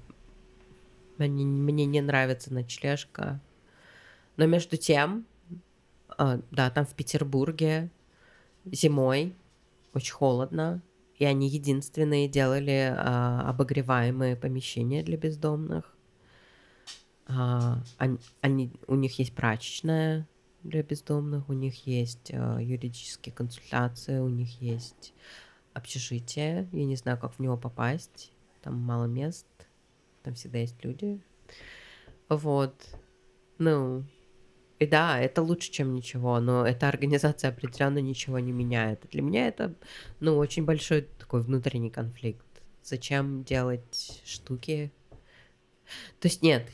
мне, 1.19 1.45
мне 1.45 1.85
не 1.85 2.02
нравится 2.02 2.52
ночлежка. 2.52 3.39
Но 4.35 4.48
между 4.48 4.77
тем, 4.77 5.27
а, 6.10 6.39
да, 6.49 6.72
там 6.72 6.88
в 6.88 6.95
Петербурге 6.95 7.91
зимой 8.65 9.35
очень 9.94 10.14
холодно, 10.14 10.81
и 11.19 11.26
они 11.26 11.48
единственные 11.48 12.27
делали 12.27 12.95
а, 12.98 13.48
обогреваемые 13.48 14.35
помещения 14.35 15.03
для 15.03 15.18
бездомных. 15.18 15.95
А, 17.27 17.84
они, 17.99 18.18
они, 18.41 18.72
у 18.88 18.95
них 18.95 19.19
есть 19.19 19.35
прачечная, 19.35 20.27
для 20.68 20.84
бездомных, 20.84 21.49
у 21.49 21.53
них 21.53 21.88
есть 21.88 22.31
э, 22.31 22.57
юридические 22.61 23.34
консультации, 23.34 24.19
у 24.19 24.27
них 24.27 24.61
есть 24.61 25.14
общежитие, 25.73 26.68
я 26.72 26.85
не 26.85 26.95
знаю, 26.95 27.18
как 27.18 27.34
в 27.34 27.39
него 27.39 27.57
попасть. 27.57 28.31
там 28.61 28.76
мало 28.76 29.06
мест, 29.06 29.48
там 30.23 30.34
всегда 30.34 30.60
есть 30.60 30.84
люди. 30.84 31.22
Вот. 32.30 32.73
Ну, 33.60 34.03
и 34.80 34.85
да, 34.85 35.19
это 35.19 35.41
лучше, 35.41 35.72
чем 35.72 35.94
ничего, 35.94 36.39
но 36.39 36.65
эта 36.65 36.88
организация 36.88 37.49
определенно 37.49 37.99
ничего 37.99 38.39
не 38.39 38.52
меняет. 38.52 39.06
Для 39.11 39.22
меня 39.22 39.48
это, 39.48 39.73
ну, 40.19 40.38
очень 40.38 40.65
большой 40.65 41.03
такой 41.18 41.41
внутренний 41.41 41.89
конфликт. 41.89 42.45
Зачем 42.84 43.44
делать 43.44 44.22
штуки? 44.26 44.91
То 46.19 46.27
есть 46.27 46.41
нет, 46.41 46.69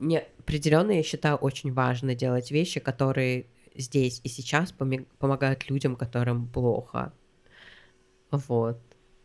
не, 0.00 0.24
определенно 0.38 0.90
я 0.92 1.02
считаю 1.02 1.36
очень 1.36 1.72
важно 1.72 2.14
делать 2.14 2.50
вещи, 2.50 2.80
которые 2.80 3.46
здесь 3.76 4.20
и 4.24 4.28
сейчас 4.28 4.74
помогают 5.18 5.68
людям, 5.70 5.94
которым 5.94 6.48
плохо. 6.48 7.12
Вот. 8.30 8.80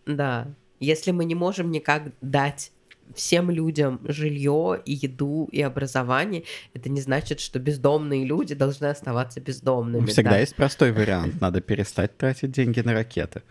Да. 0.06 0.48
Если 0.80 1.12
мы 1.12 1.26
не 1.26 1.36
можем 1.36 1.72
никак 1.72 2.12
дать 2.22 2.72
всем 3.14 3.50
людям 3.50 4.00
жилье 4.04 4.82
и 4.84 4.94
еду 4.94 5.48
и 5.52 5.62
образование, 5.62 6.44
это 6.74 6.90
не 6.90 7.02
значит, 7.02 7.40
что 7.40 7.60
бездомные 7.60 8.26
люди 8.26 8.56
должны 8.56 8.88
оставаться 8.88 9.40
бездомными. 9.40 10.08
Всегда 10.08 10.32
да? 10.32 10.40
есть 10.40 10.56
простой 10.56 10.92
вариант. 10.92 11.40
Надо 11.40 11.62
перестать 11.62 12.18
тратить 12.18 12.52
деньги 12.52 12.82
на 12.82 12.94
ракеты. 12.94 13.42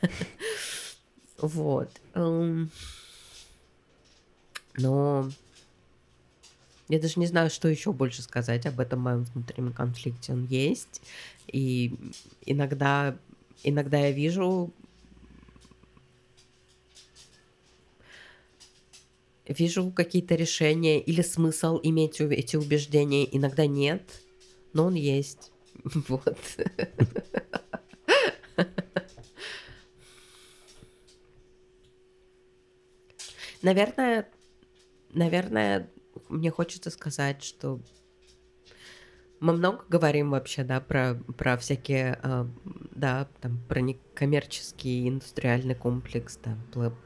Вот. 1.38 1.90
Эм. 2.14 2.70
Но 4.78 5.28
я 6.92 7.00
даже 7.00 7.18
не 7.18 7.26
знаю, 7.26 7.48
что 7.48 7.68
еще 7.68 7.90
больше 7.90 8.20
сказать 8.20 8.66
об 8.66 8.78
этом 8.78 9.00
моем 9.00 9.24
внутреннем 9.24 9.72
конфликте. 9.72 10.34
Он 10.34 10.44
есть. 10.44 11.00
И 11.46 11.94
иногда, 12.44 13.16
иногда 13.62 13.98
я 13.98 14.10
вижу 14.10 14.74
вижу 19.48 19.90
какие-то 19.90 20.34
решения 20.34 21.00
или 21.00 21.22
смысл 21.22 21.80
иметь 21.82 22.20
эти 22.20 22.56
убеждения, 22.56 23.26
иногда 23.34 23.64
нет, 23.66 24.02
но 24.74 24.84
он 24.84 24.92
есть. 24.92 25.50
Вот. 26.08 26.38
Наверное, 33.62 34.28
наверное, 35.14 35.88
мне 36.32 36.50
хочется 36.50 36.90
сказать, 36.90 37.42
что 37.42 37.80
мы 39.40 39.54
много 39.54 39.84
говорим 39.88 40.30
вообще, 40.30 40.62
да, 40.62 40.80
про, 40.80 41.14
про 41.36 41.56
всякие, 41.56 42.18
э, 42.22 42.46
да, 42.94 43.28
там, 43.40 43.58
про 43.68 43.80
некоммерческий 43.80 45.08
индустриальный 45.08 45.74
комплекс, 45.74 46.38
да, 46.44 46.56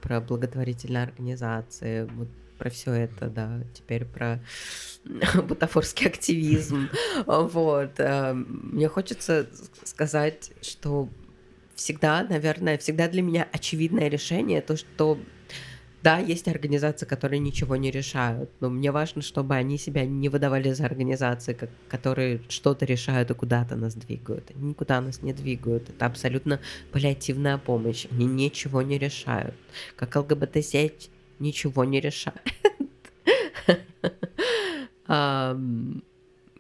про 0.03 0.21
благотворительные 0.21 1.05
организации, 1.05 2.05
вот 2.05 2.29
про 2.59 2.69
все 2.71 2.93
это, 2.93 3.29
да, 3.29 3.63
теперь 3.75 4.05
про 4.05 4.43
бутафорский 5.49 6.07
активизм, 6.07 6.89
вот. 7.27 7.99
Э, 7.99 8.35
мне 8.35 8.89
хочется 8.89 9.49
сказать, 9.85 10.53
что 10.61 11.09
всегда, 11.75 12.23
наверное, 12.23 12.77
всегда 12.77 13.09
для 13.09 13.23
меня 13.23 13.49
очевидное 13.51 14.09
решение 14.09 14.61
то, 14.61 14.77
что 14.77 15.19
да, 16.07 16.19
есть 16.19 16.47
организации, 16.47 17.05
которые 17.05 17.41
ничего 17.41 17.75
не 17.75 17.91
решают, 17.91 18.49
но 18.61 18.71
мне 18.71 18.93
важно, 18.93 19.23
чтобы 19.23 19.57
они 19.57 19.77
себя 19.77 20.05
не 20.05 20.29
выдавали 20.29 20.73
за 20.73 20.85
организации, 20.85 21.53
как, 21.53 21.69
которые 21.89 22.41
что-то 22.49 22.85
решают 22.85 23.33
и 23.33 23.35
куда-то 23.35 23.75
нас 23.75 23.97
двигают. 23.97 24.53
Они 24.55 24.69
никуда 24.69 25.01
нас 25.01 25.23
не 25.23 25.33
двигают. 25.33 25.91
Это 25.91 26.07
абсолютно 26.07 26.61
паллиативная 26.93 27.59
помощь. 27.59 28.07
Они 28.13 28.27
ничего 28.27 28.83
не 28.83 28.99
решают. 28.99 29.57
Как 29.97 30.15
ЛГБТ-сеть 30.15 31.11
ничего 31.41 31.85
не 31.85 32.01
решает. 32.01 32.41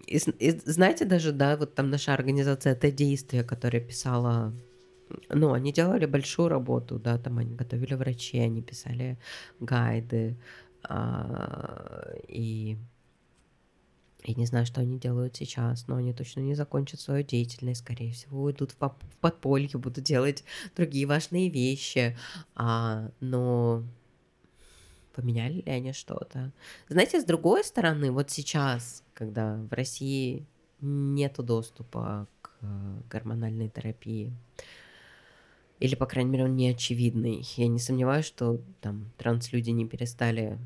И, 0.08 0.18
и 0.38 0.50
знаете 0.64 1.04
даже, 1.04 1.32
да, 1.32 1.56
вот 1.56 1.74
там 1.74 1.90
наша 1.90 2.14
организация 2.14 2.74
«Это 2.74 2.92
действие», 2.92 3.42
которая 3.42 3.82
писала 3.82 4.52
ну, 5.28 5.52
они 5.52 5.72
делали 5.72 6.06
большую 6.06 6.48
работу, 6.48 6.98
да, 6.98 7.18
там 7.18 7.38
они 7.38 7.54
готовили 7.54 7.94
врачей, 7.94 8.44
они 8.44 8.62
писали 8.62 9.18
гайды, 9.60 10.36
а, 10.82 12.12
и 12.28 12.78
я 14.24 14.34
не 14.34 14.46
знаю, 14.46 14.66
что 14.66 14.80
они 14.80 14.98
делают 14.98 15.36
сейчас, 15.36 15.86
но 15.86 15.96
они 15.96 16.12
точно 16.12 16.40
не 16.40 16.54
закончат 16.54 17.00
свою 17.00 17.22
деятельность, 17.22 17.80
скорее 17.80 18.12
всего, 18.12 18.42
уйдут 18.42 18.72
в, 18.72 18.80
в 18.80 19.16
подполье, 19.20 19.78
будут 19.78 20.04
делать 20.04 20.44
другие 20.74 21.06
важные 21.06 21.48
вещи, 21.48 22.16
а, 22.56 23.10
но 23.20 23.84
поменяли 25.14 25.62
ли 25.62 25.70
они 25.70 25.92
что-то? 25.92 26.52
Знаете, 26.88 27.20
с 27.20 27.24
другой 27.24 27.64
стороны, 27.64 28.10
вот 28.10 28.30
сейчас, 28.30 29.04
когда 29.14 29.56
в 29.56 29.72
России 29.72 30.44
нету 30.80 31.42
доступа 31.42 32.26
к 32.42 32.50
гормональной 33.08 33.68
терапии, 33.68 34.32
или, 35.78 35.94
по 35.94 36.06
крайней 36.06 36.30
мере, 36.30 36.44
он 36.44 36.56
не 36.56 36.70
очевидный. 36.70 37.46
Я 37.56 37.68
не 37.68 37.78
сомневаюсь, 37.78 38.24
что 38.24 38.60
там 38.80 39.10
транслюди 39.18 39.70
не 39.70 39.86
перестали 39.86 40.58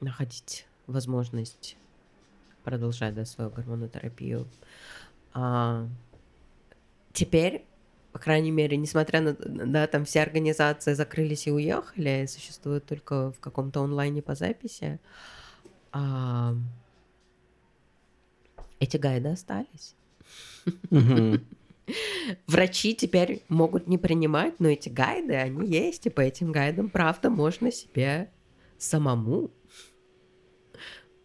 находить 0.00 0.66
возможность 0.86 1.76
продолжать 2.64 3.14
да, 3.14 3.24
свою 3.24 3.50
гормонотерапию. 3.50 4.48
А, 5.32 5.86
теперь, 7.12 7.64
по 8.12 8.18
крайней 8.18 8.50
мере, 8.50 8.76
несмотря 8.76 9.20
на 9.20 9.34
да, 9.34 9.86
там 9.86 10.04
все 10.04 10.22
организации 10.22 10.94
закрылись 10.94 11.46
и 11.46 11.52
уехали, 11.52 12.26
существуют 12.26 12.86
только 12.86 13.30
в 13.30 13.38
каком-то 13.38 13.82
онлайне 13.82 14.22
по 14.22 14.34
записи, 14.34 14.98
а, 15.92 16.56
эти 18.80 18.96
гайды 18.96 19.28
остались. 19.28 19.94
Mm-hmm. 20.90 21.44
Врачи 22.46 22.94
теперь 22.94 23.42
могут 23.48 23.86
не 23.86 23.98
принимать, 23.98 24.60
но 24.60 24.68
эти 24.68 24.88
гайды, 24.88 25.34
они 25.34 25.66
есть, 25.68 26.06
и 26.06 26.10
по 26.10 26.20
этим 26.20 26.52
гайдам, 26.52 26.90
правда, 26.90 27.30
можно 27.30 27.70
себе 27.72 28.30
самому 28.78 29.50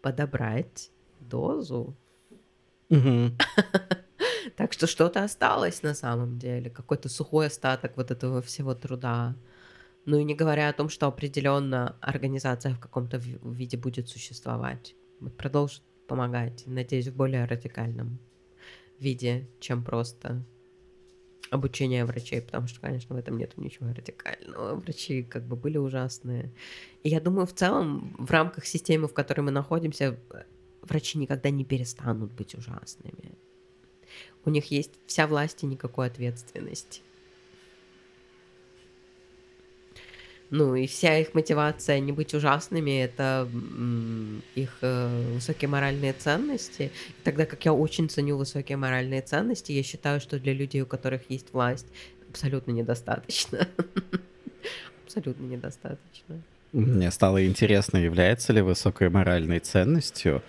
подобрать 0.02 0.90
дозу. 1.20 1.96
Так 4.56 4.72
что 4.72 4.86
что-то 4.86 5.24
осталось 5.24 5.82
на 5.82 5.92
самом 5.92 6.38
деле, 6.38 6.70
какой-то 6.70 7.08
сухой 7.08 7.48
остаток 7.48 7.96
вот 7.96 8.12
этого 8.12 8.40
всего 8.40 8.74
труда. 8.74 9.36
Ну 10.04 10.18
и 10.18 10.24
не 10.24 10.36
говоря 10.36 10.68
о 10.68 10.72
том, 10.72 10.88
что 10.88 11.08
определенно 11.08 11.96
организация 12.00 12.72
в 12.72 12.78
каком-то 12.78 13.16
виде 13.16 13.76
будет 13.76 14.08
существовать, 14.08 14.94
продолжит 15.36 15.82
помогать, 16.06 16.62
надеюсь, 16.66 17.08
в 17.08 17.16
более 17.16 17.44
радикальном 17.44 18.20
виде, 19.00 19.48
чем 19.60 19.84
просто 19.84 20.44
обучение 21.50 22.04
врачей, 22.04 22.40
потому 22.40 22.66
что, 22.66 22.80
конечно, 22.80 23.14
в 23.14 23.18
этом 23.18 23.38
нет 23.38 23.56
ничего 23.56 23.88
радикального. 23.88 24.76
Врачи 24.76 25.22
как 25.22 25.44
бы 25.44 25.56
были 25.56 25.78
ужасные. 25.78 26.52
И 27.02 27.08
я 27.08 27.20
думаю, 27.20 27.46
в 27.46 27.54
целом, 27.54 28.16
в 28.18 28.30
рамках 28.30 28.66
системы, 28.66 29.08
в 29.08 29.14
которой 29.14 29.42
мы 29.42 29.50
находимся, 29.50 30.18
врачи 30.82 31.18
никогда 31.18 31.50
не 31.50 31.64
перестанут 31.64 32.32
быть 32.32 32.54
ужасными. 32.54 33.36
У 34.44 34.50
них 34.50 34.70
есть 34.70 34.92
вся 35.06 35.26
власть 35.26 35.62
и 35.62 35.66
никакой 35.66 36.06
ответственности. 36.06 37.02
Ну 40.50 40.76
и 40.76 40.86
вся 40.86 41.18
их 41.18 41.34
мотивация 41.34 41.98
не 41.98 42.12
быть 42.12 42.32
ужасными— 42.34 43.00
это 43.02 43.48
их 44.54 44.78
э, 44.80 45.32
высокие 45.34 45.68
моральные 45.68 46.12
ценности. 46.12 46.92
Тогда 47.24 47.46
как 47.46 47.64
я 47.64 47.72
очень 47.72 48.08
ценю 48.08 48.36
высокие 48.36 48.76
моральные 48.76 49.22
ценности, 49.22 49.72
я 49.72 49.82
считаю, 49.82 50.20
что 50.20 50.38
для 50.38 50.52
людей, 50.52 50.82
у 50.82 50.86
которых 50.86 51.28
есть 51.30 51.52
власть, 51.52 51.86
абсолютно 52.28 52.72
недостаточно. 52.72 53.66
Абсолютно 55.04 55.44
недостаточно. 55.44 56.42
Мне 56.72 57.10
стало 57.10 57.44
интересно, 57.46 57.96
является 57.96 58.52
ли 58.52 58.60
высокой 58.60 59.08
моральной 59.08 59.60
ценностью 59.60 60.42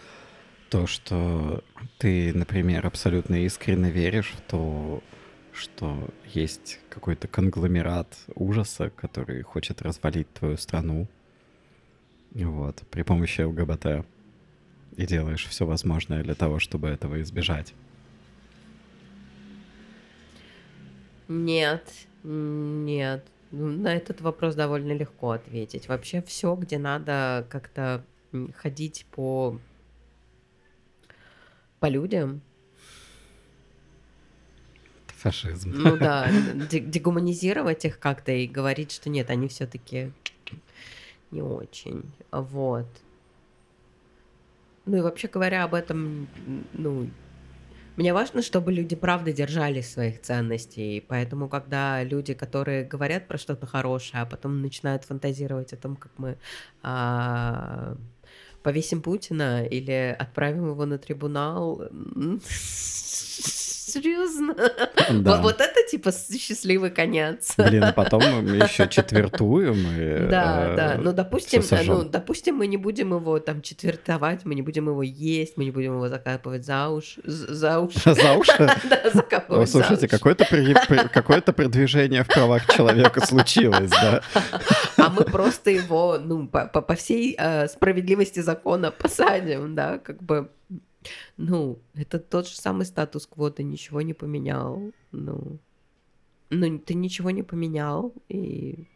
то, 0.70 0.86
что 0.86 1.64
ты, 1.98 2.34
например, 2.34 2.86
абсолютно 2.86 3.46
искренне 3.46 3.90
веришь 3.90 4.34
в 4.36 4.42
то, 4.42 5.02
что 5.58 6.10
есть 6.26 6.80
какой-то 6.90 7.28
конгломерат 7.28 8.08
ужаса, 8.36 8.90
который 8.90 9.42
хочет 9.42 9.82
развалить 9.82 10.32
твою 10.34 10.58
страну. 10.58 11.08
Вот, 12.32 12.84
при 12.92 13.02
помощи 13.02 13.42
ЛГБТ. 13.42 14.06
И 14.96 15.06
делаешь 15.06 15.46
все 15.46 15.66
возможное 15.66 16.24
для 16.24 16.36
того, 16.36 16.60
чтобы 16.60 16.88
этого 16.88 17.22
избежать. 17.22 17.74
Нет, 21.28 21.92
нет. 22.24 23.26
На 23.52 23.96
этот 23.96 24.22
вопрос 24.22 24.56
довольно 24.56 24.92
легко 24.94 25.32
ответить. 25.32 25.88
Вообще 25.88 26.22
все, 26.22 26.56
где 26.56 26.78
надо 26.78 27.46
как-то 27.50 28.04
ходить 28.56 29.06
по 29.12 29.60
по 31.80 31.90
людям, 31.90 32.42
фашизм. 35.18 35.72
Ну 35.74 35.98
да, 35.98 36.30
дегуманизировать 36.72 37.86
их 37.86 38.00
как-то 38.00 38.32
и 38.32 38.48
говорить, 38.48 38.92
что 38.92 39.10
нет, 39.10 39.30
они 39.30 39.48
все-таки 39.48 40.12
не 41.32 41.42
очень. 41.42 42.04
Вот. 42.32 42.88
Ну 44.86 44.98
и 44.98 45.02
вообще 45.02 45.28
говоря 45.28 45.66
об 45.66 45.74
этом, 45.74 46.28
ну, 46.74 47.10
мне 47.98 48.14
важно, 48.14 48.42
чтобы 48.44 48.72
люди 48.72 48.96
правда 48.96 49.34
держались 49.34 49.92
своих 49.92 50.22
ценностей. 50.22 51.04
Поэтому, 51.08 51.50
когда 51.50 52.04
люди, 52.04 52.34
которые 52.36 52.84
говорят 52.84 53.28
про 53.28 53.38
что-то 53.38 53.66
хорошее, 53.66 54.22
а 54.22 54.26
потом 54.26 54.62
начинают 54.62 55.04
фантазировать 55.04 55.74
о 55.74 55.78
том, 55.78 55.96
как 55.96 56.12
мы 56.18 56.38
а, 56.84 57.98
повесим 58.62 59.02
Путина 59.02 59.66
или 59.66 60.16
отправим 60.18 60.68
его 60.70 60.86
на 60.86 61.00
трибунал, 61.00 61.90
серьезно? 63.88 64.56
Да. 65.10 65.42
Вот, 65.42 65.62
это 65.62 65.90
типа 65.90 66.12
счастливый 66.12 66.90
конец. 66.90 67.54
Блин, 67.58 67.84
а 67.84 67.94
потом 67.94 68.22
мы 68.44 68.58
еще 68.58 68.88
четвертуем. 68.88 69.76
И, 69.98 70.30
да, 70.30 70.68
э, 70.68 70.76
да. 70.76 70.98
Ну, 71.00 71.14
допустим, 71.14 71.64
ну, 71.86 72.04
допустим, 72.04 72.56
мы 72.56 72.68
не 72.68 72.78
будем 72.78 73.14
его 73.14 73.40
там 73.40 73.62
четвертовать, 73.62 74.46
мы 74.46 74.56
не 74.56 74.62
будем 74.62 74.88
его 74.88 75.04
есть, 75.04 75.58
мы 75.58 75.66
не 75.66 75.72
будем 75.72 75.94
его 75.94 76.10
закапывать 76.10 76.66
за 76.66 76.90
уши. 76.90 77.22
За 77.26 77.80
уши. 77.80 78.00
За 78.04 78.34
уши? 78.38 78.70
Да, 78.90 79.10
закапывать 79.14 79.70
Слушайте, 79.70 80.08
какое-то 80.08 80.46
какое-то 81.14 81.54
продвижение 81.54 82.24
в 82.24 82.28
правах 82.28 82.68
человека 82.68 83.26
случилось, 83.26 83.90
да? 83.90 84.22
А 84.98 85.10
мы 85.10 85.24
просто 85.24 85.70
его, 85.70 86.18
ну, 86.20 86.48
по 86.48 86.96
всей 86.96 87.36
э, 87.38 87.68
справедливости 87.68 88.40
закона 88.40 88.92
посадим, 88.92 89.76
да, 89.76 90.00
как 90.00 90.22
бы 90.22 90.50
ну, 91.38 91.80
это 91.94 92.20
тот 92.20 92.48
же 92.48 92.56
самый 92.56 92.86
статус-кво, 92.86 93.52
ты 93.52 93.64
ничего 93.64 94.02
не 94.02 94.14
поменял. 94.14 94.92
Ну, 95.12 95.60
ну, 96.50 96.80
ты 96.80 96.94
ничего 96.94 97.30
не 97.32 97.44
поменял, 97.44 98.14
и 98.30 98.88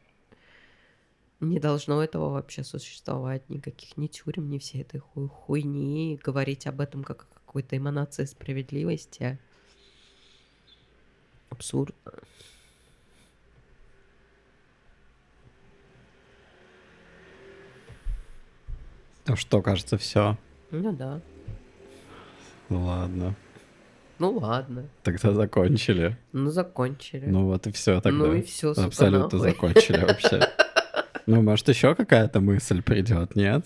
не 1.41 1.59
должно 1.59 2.03
этого 2.03 2.29
вообще 2.29 2.63
существовать, 2.63 3.49
никаких 3.49 3.97
ни 3.97 4.07
тюрем, 4.07 4.49
ни 4.49 4.57
всей 4.57 4.81
этой 4.81 4.99
хуй 4.99 5.27
хуйни, 5.27 6.19
говорить 6.23 6.67
об 6.67 6.81
этом 6.81 7.03
как 7.03 7.23
о 7.23 7.39
какой-то 7.39 7.75
эманации 7.75 8.25
справедливости. 8.25 9.39
Абсурдно. 11.49 12.13
Ну 19.27 19.35
что, 19.35 19.61
кажется, 19.61 19.97
все. 19.97 20.37
Ну 20.71 20.93
да. 20.93 21.21
Ну 22.71 22.85
ладно. 22.85 23.35
Ну 24.17 24.37
ладно. 24.37 24.87
Тогда 25.03 25.33
закончили. 25.33 26.17
Ну 26.31 26.49
закончили. 26.51 27.25
Ну 27.25 27.47
вот 27.47 27.67
и 27.67 27.71
все 27.73 27.99
тогда. 27.99 28.17
Ну 28.17 28.33
и 28.33 28.41
все, 28.43 28.73
сука, 28.73 28.87
Абсолютно 28.87 29.37
нахуй. 29.39 29.39
закончили 29.39 30.05
вообще. 30.05 30.39
Ну, 31.25 31.41
может, 31.41 31.67
еще 31.67 31.95
какая-то 31.95 32.39
мысль 32.39 32.81
придет, 32.81 33.35
нет? 33.35 33.65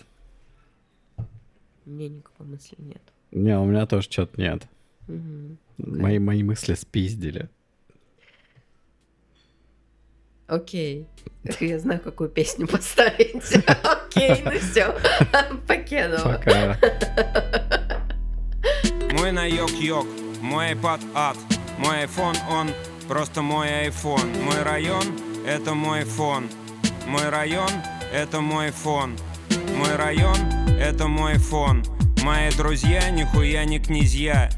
Мне 1.86 2.10
никакой 2.10 2.48
мысли 2.48 2.76
нет. 2.80 3.02
Не, 3.30 3.56
у 3.60 3.65
меня 3.65 3.86
тоже 3.86 4.10
что-то 4.10 4.41
нет. 4.41 4.64
Угу. 5.07 5.57
Мои, 5.77 6.18
мои 6.18 6.41
мысли 6.41 6.73
спиздили. 6.73 7.48
Окей. 10.48 11.06
Я 11.60 11.77
знаю, 11.77 11.99
какую 11.99 12.30
песню 12.30 12.68
поставить. 12.72 13.56
Окей, 13.84 14.41
ну 14.44 14.52
все. 14.57 14.95
Покинула. 15.68 16.40
Пока. 16.44 16.80
На 19.36 19.48
йог-йог, 19.48 20.07
мой 20.41 20.72
iPad 20.72 21.02
ад, 21.14 21.36
мой 21.78 22.06
iPhone 22.06 22.38
он, 22.49 22.70
просто 23.10 23.41
мой 23.41 23.68
iPhone. 23.68 24.44
Мой 24.45 24.64
район— 24.64 25.03
это 25.45 25.74
мой 25.74 26.06
фон. 26.06 26.48
Мой 27.06 27.28
район— 27.28 27.70
это 28.14 28.40
мой 28.40 28.72
фон. 28.72 29.18
Мой 29.78 29.94
район— 29.98 30.38
это 30.80 31.10
мой 31.10 31.34
фон. 31.34 31.84
Мои 32.24 32.49
друзья 32.52 33.10
нихуя 33.10 33.66
не 33.66 33.80
князья. 33.80 34.49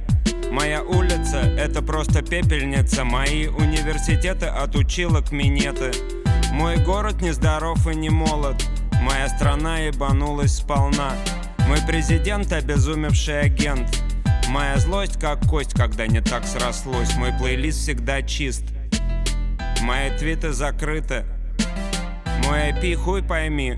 Моя 0.52 0.84
улица— 0.84 1.38
это 1.58 1.82
просто 1.82 2.22
пепельница. 2.22 3.04
Мои 3.04 3.48
университеты 3.48 4.46
отучила 4.46 5.22
к 5.22 5.32
минеты. 5.32 5.92
Мой 6.52 6.78
город 6.78 7.20
нездоров 7.24 7.88
и 7.88 7.96
не 7.96 8.12
молод. 8.12 8.64
Моя 9.02 9.28
страна 9.28 9.80
ебанулась 9.80 10.58
сполна. 10.58 11.14
Мой 11.68 11.80
президент— 11.88 12.52
обезумевший 12.54 13.42
агент. 13.42 14.04
Моя 14.48 14.78
злость 14.78 15.20
как 15.20 15.42
кость, 15.42 15.74
когда 15.74 16.08
не 16.08 16.22
так 16.22 16.46
срослось. 16.46 17.14
Мой 17.16 17.34
плейлист 17.38 17.80
всегда 17.80 18.22
чист. 18.22 18.64
Мои 19.82 20.10
твиты 20.18 20.54
закрыты. 20.54 21.26
Мой 22.46 22.72
IP 22.72 22.96
хуй 22.96 23.22
пойми. 23.22 23.76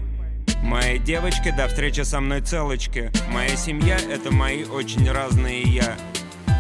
Мои 0.62 1.00
девочки 1.00 1.52
до 1.52 1.68
встречи 1.68 2.02
со 2.02 2.20
мной 2.20 2.42
целочки. 2.42 3.12
Моя 3.32 3.56
семья— 3.56 3.98
это 4.12 4.32
мои 4.32 4.64
очень 4.64 5.10
разные 5.10 5.64
я. 5.64 5.98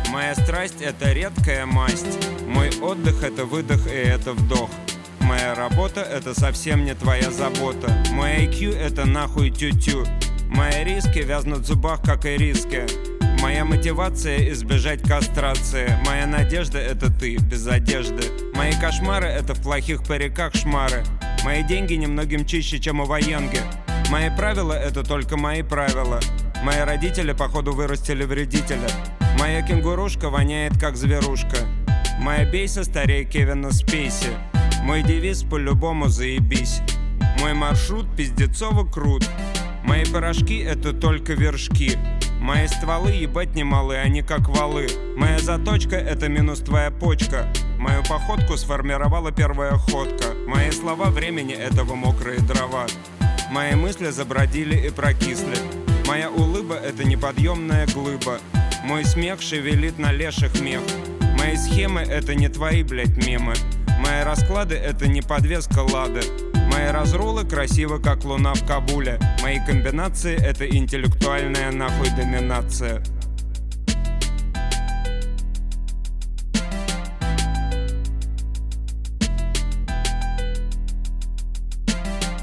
Моя 0.09 0.33
страсть— 0.33 0.77
это 0.81 1.11
редкая 1.13 1.67
масть. 1.67 2.17
Мой 2.47 2.71
отдых— 2.81 3.23
это 3.23 3.45
выдох 3.45 3.85
и 3.85 3.91
это 3.91 4.33
вдох. 4.33 4.71
Моя 5.19 5.53
работа— 5.53 6.01
это 6.01 6.33
совсем 6.33 6.83
не 6.83 6.95
твоя 6.95 7.29
забота. 7.29 7.95
Мой 8.11 8.47
IQ— 8.47 8.75
это 8.75 9.05
нахуй 9.05 9.51
тю-тю. 9.51 10.05
Мои 10.47 10.83
риски 10.83 11.19
вязнут 11.19 11.59
в 11.59 11.65
зубах, 11.65 12.01
как 12.01 12.25
и 12.25 12.37
риски 12.37 12.87
Моя 13.41 13.63
мотивация— 13.63 14.49
избежать 14.51 15.01
кастрации. 15.01 15.97
Моя 16.05 16.27
надежда— 16.27 16.77
это 16.79 17.09
ты, 17.09 17.37
без 17.37 17.65
одежды. 17.67 18.23
Мои 18.53 18.73
кошмары— 18.73 19.27
это 19.27 19.53
в 19.53 19.61
плохих 19.61 20.03
париках 20.03 20.53
шмары. 20.55 21.03
Мои 21.45 21.63
деньги 21.63 21.93
немногим 21.93 22.45
чище, 22.45 22.79
чем 22.79 22.99
у 22.99 23.05
военги 23.05 23.61
Мои 24.11 24.29
правила— 24.29 24.73
это 24.73 25.03
только 25.03 25.37
мои 25.37 25.61
правила. 25.61 26.19
Мои 26.63 26.79
родители, 26.79 27.31
походу, 27.31 27.73
вырастили 27.73 28.25
вредителя. 28.25 28.89
Моя 29.37 29.61
кенгурушка 29.61 30.29
воняет, 30.29 30.77
как 30.77 30.97
зверушка. 30.97 31.57
Моя 32.19 32.45
бейса 32.49 32.83
старее 32.83 33.23
Кевина 33.23 33.71
Спейси. 33.71 34.31
Мой 34.83 35.03
девиз 35.03 35.43
по-любому 35.43 36.07
заебись 36.07 36.81
Мой 37.39 37.53
маршрут 37.53 38.13
пиздецово 38.15 38.89
крут. 38.89 39.29
Мои 39.83 40.03
порошки— 40.05 40.59
это 40.65 40.91
только 40.91 41.33
вершки 41.33 41.97
Мои 42.39 42.67
стволы 42.67 43.11
ебать 43.11 43.53
немалы, 43.53 43.97
они 43.97 44.21
как 44.21 44.47
валы. 44.47 44.87
Моя 45.17 45.39
заточка— 45.39 45.95
это 45.97 46.29
минус 46.29 46.59
твоя 46.59 46.89
почка. 46.89 47.51
Мою 47.77 48.01
походку 48.03 48.55
сформировала 48.55 49.31
первая 49.31 49.73
ходка. 49.73 50.33
Мои 50.47 50.71
слова 50.71 51.09
времени— 51.09 51.53
этого 51.55 51.95
мокрые 51.95 52.39
дрова. 52.39 52.87
Мои 53.51 53.75
мысли 53.75 54.09
забродили 54.09 54.87
и 54.87 54.89
прокисли. 54.89 55.57
Моя 56.07 56.29
улыба— 56.29 56.75
это 56.75 57.03
неподъемная 57.03 57.85
глыба. 57.87 58.39
Мой 58.85 59.03
смех 59.03 59.41
шевелит 59.41 59.99
на 59.99 60.13
леших 60.13 60.61
мех. 60.61 60.81
Мои 61.37 61.57
схемы— 61.57 62.01
это 62.09 62.35
не 62.35 62.47
твои, 62.47 62.83
блядь, 62.83 63.17
мемы. 63.27 63.53
Мои 63.99 64.23
расклады— 64.23 64.75
это 64.75 65.07
не 65.07 65.21
подвеска 65.21 65.79
лады 65.79 66.21
Мои 66.71 66.87
разрулы 66.91 67.45
красиво, 67.45 67.97
как 67.97 68.23
луна 68.23 68.53
в 68.53 68.65
Кабуле. 68.65 69.19
Мои 69.41 69.59
комбинации— 69.65 70.35
это 70.41 70.67
интеллектуальная 70.67 71.71
нахуй 71.71 72.09
доминация. 72.11 73.01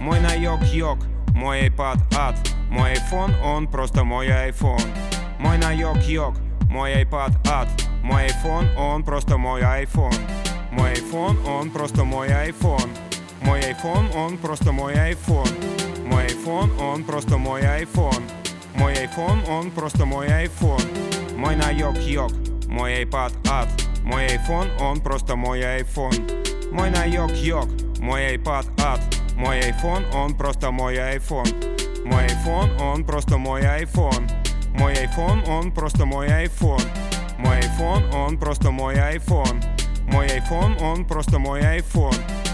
Мой 0.00 0.20
на 0.20 0.34
йог-йог, 0.34 0.98
мой 1.30 1.68
iPad 1.68 1.98
ад, 2.16 2.36
мой 2.70 2.94
iPhone, 2.94 3.34
он 3.42 3.68
просто 3.68 4.04
мой 4.04 4.28
iPhone. 4.28 4.86
Мой 5.38 5.58
на 5.58 5.72
йог-йог, 5.72 6.36
мой 6.70 7.02
iPad 7.02 7.32
ад, 7.48 7.68
мой 8.02 8.26
iPhone, 8.26 8.76
он 8.76 9.04
просто 9.04 9.36
мой 9.36 9.62
iPhone. 9.62 10.14
Мой 10.70 10.92
iPhone, 10.94 11.36
он 11.48 11.70
просто 11.70 12.04
мой 12.04 12.28
iPhone. 12.28 12.90
Мой 13.46 13.60
iPhone, 13.60 14.12
он 14.16 14.38
просто 14.38 14.72
мой 14.72 14.94
iPhone. 14.94 15.48
Мой 16.04 16.26
iPhone, 16.26 16.82
он 16.82 17.04
просто 17.04 17.38
мой 17.38 17.62
iPhone. 17.62 18.22
Мой 18.74 18.92
iPhone, 18.94 19.48
он 19.48 19.70
просто 19.70 20.04
мой 20.04 20.26
iPhone. 20.26 21.36
Мой 21.36 21.54
на 21.54 21.70
йог-йог, 21.70 22.32
мой 22.66 23.04
iPad 23.04 23.32
ад. 23.48 23.68
Мой 24.02 24.26
iPhone, 24.26 24.68
он 24.80 25.00
просто 25.00 25.36
мой 25.36 25.60
iPhone. 25.60 26.72
Мой 26.72 26.90
на 26.90 27.04
йог-йог, 27.04 27.68
мой 28.00 28.34
iPad 28.34 28.66
ад. 28.82 29.00
Мой 29.36 29.60
iPhone, 29.60 30.04
он 30.12 30.36
просто 30.36 30.72
мой 30.72 30.96
iPhone. 30.96 32.04
Мой 32.04 32.26
iPhone, 32.26 32.82
он 32.82 33.04
просто 33.04 33.38
мой 33.38 33.62
iPhone. 33.62 34.28
Мой 34.76 34.92
iPhone, 34.94 35.48
он 35.48 35.70
просто 35.70 36.04
мой 36.04 36.26
iPhone. 36.26 36.82
Мой 37.38 37.60
iPhone, 37.60 38.12
он 38.12 38.38
просто 38.38 38.72
мой 38.72 38.96
iPhone. 38.96 39.62
Мой 40.08 40.26
iPhone, 40.26 40.82
он 40.82 41.04
просто 41.04 41.38
мой 41.38 41.60
iPhone. 41.60 42.45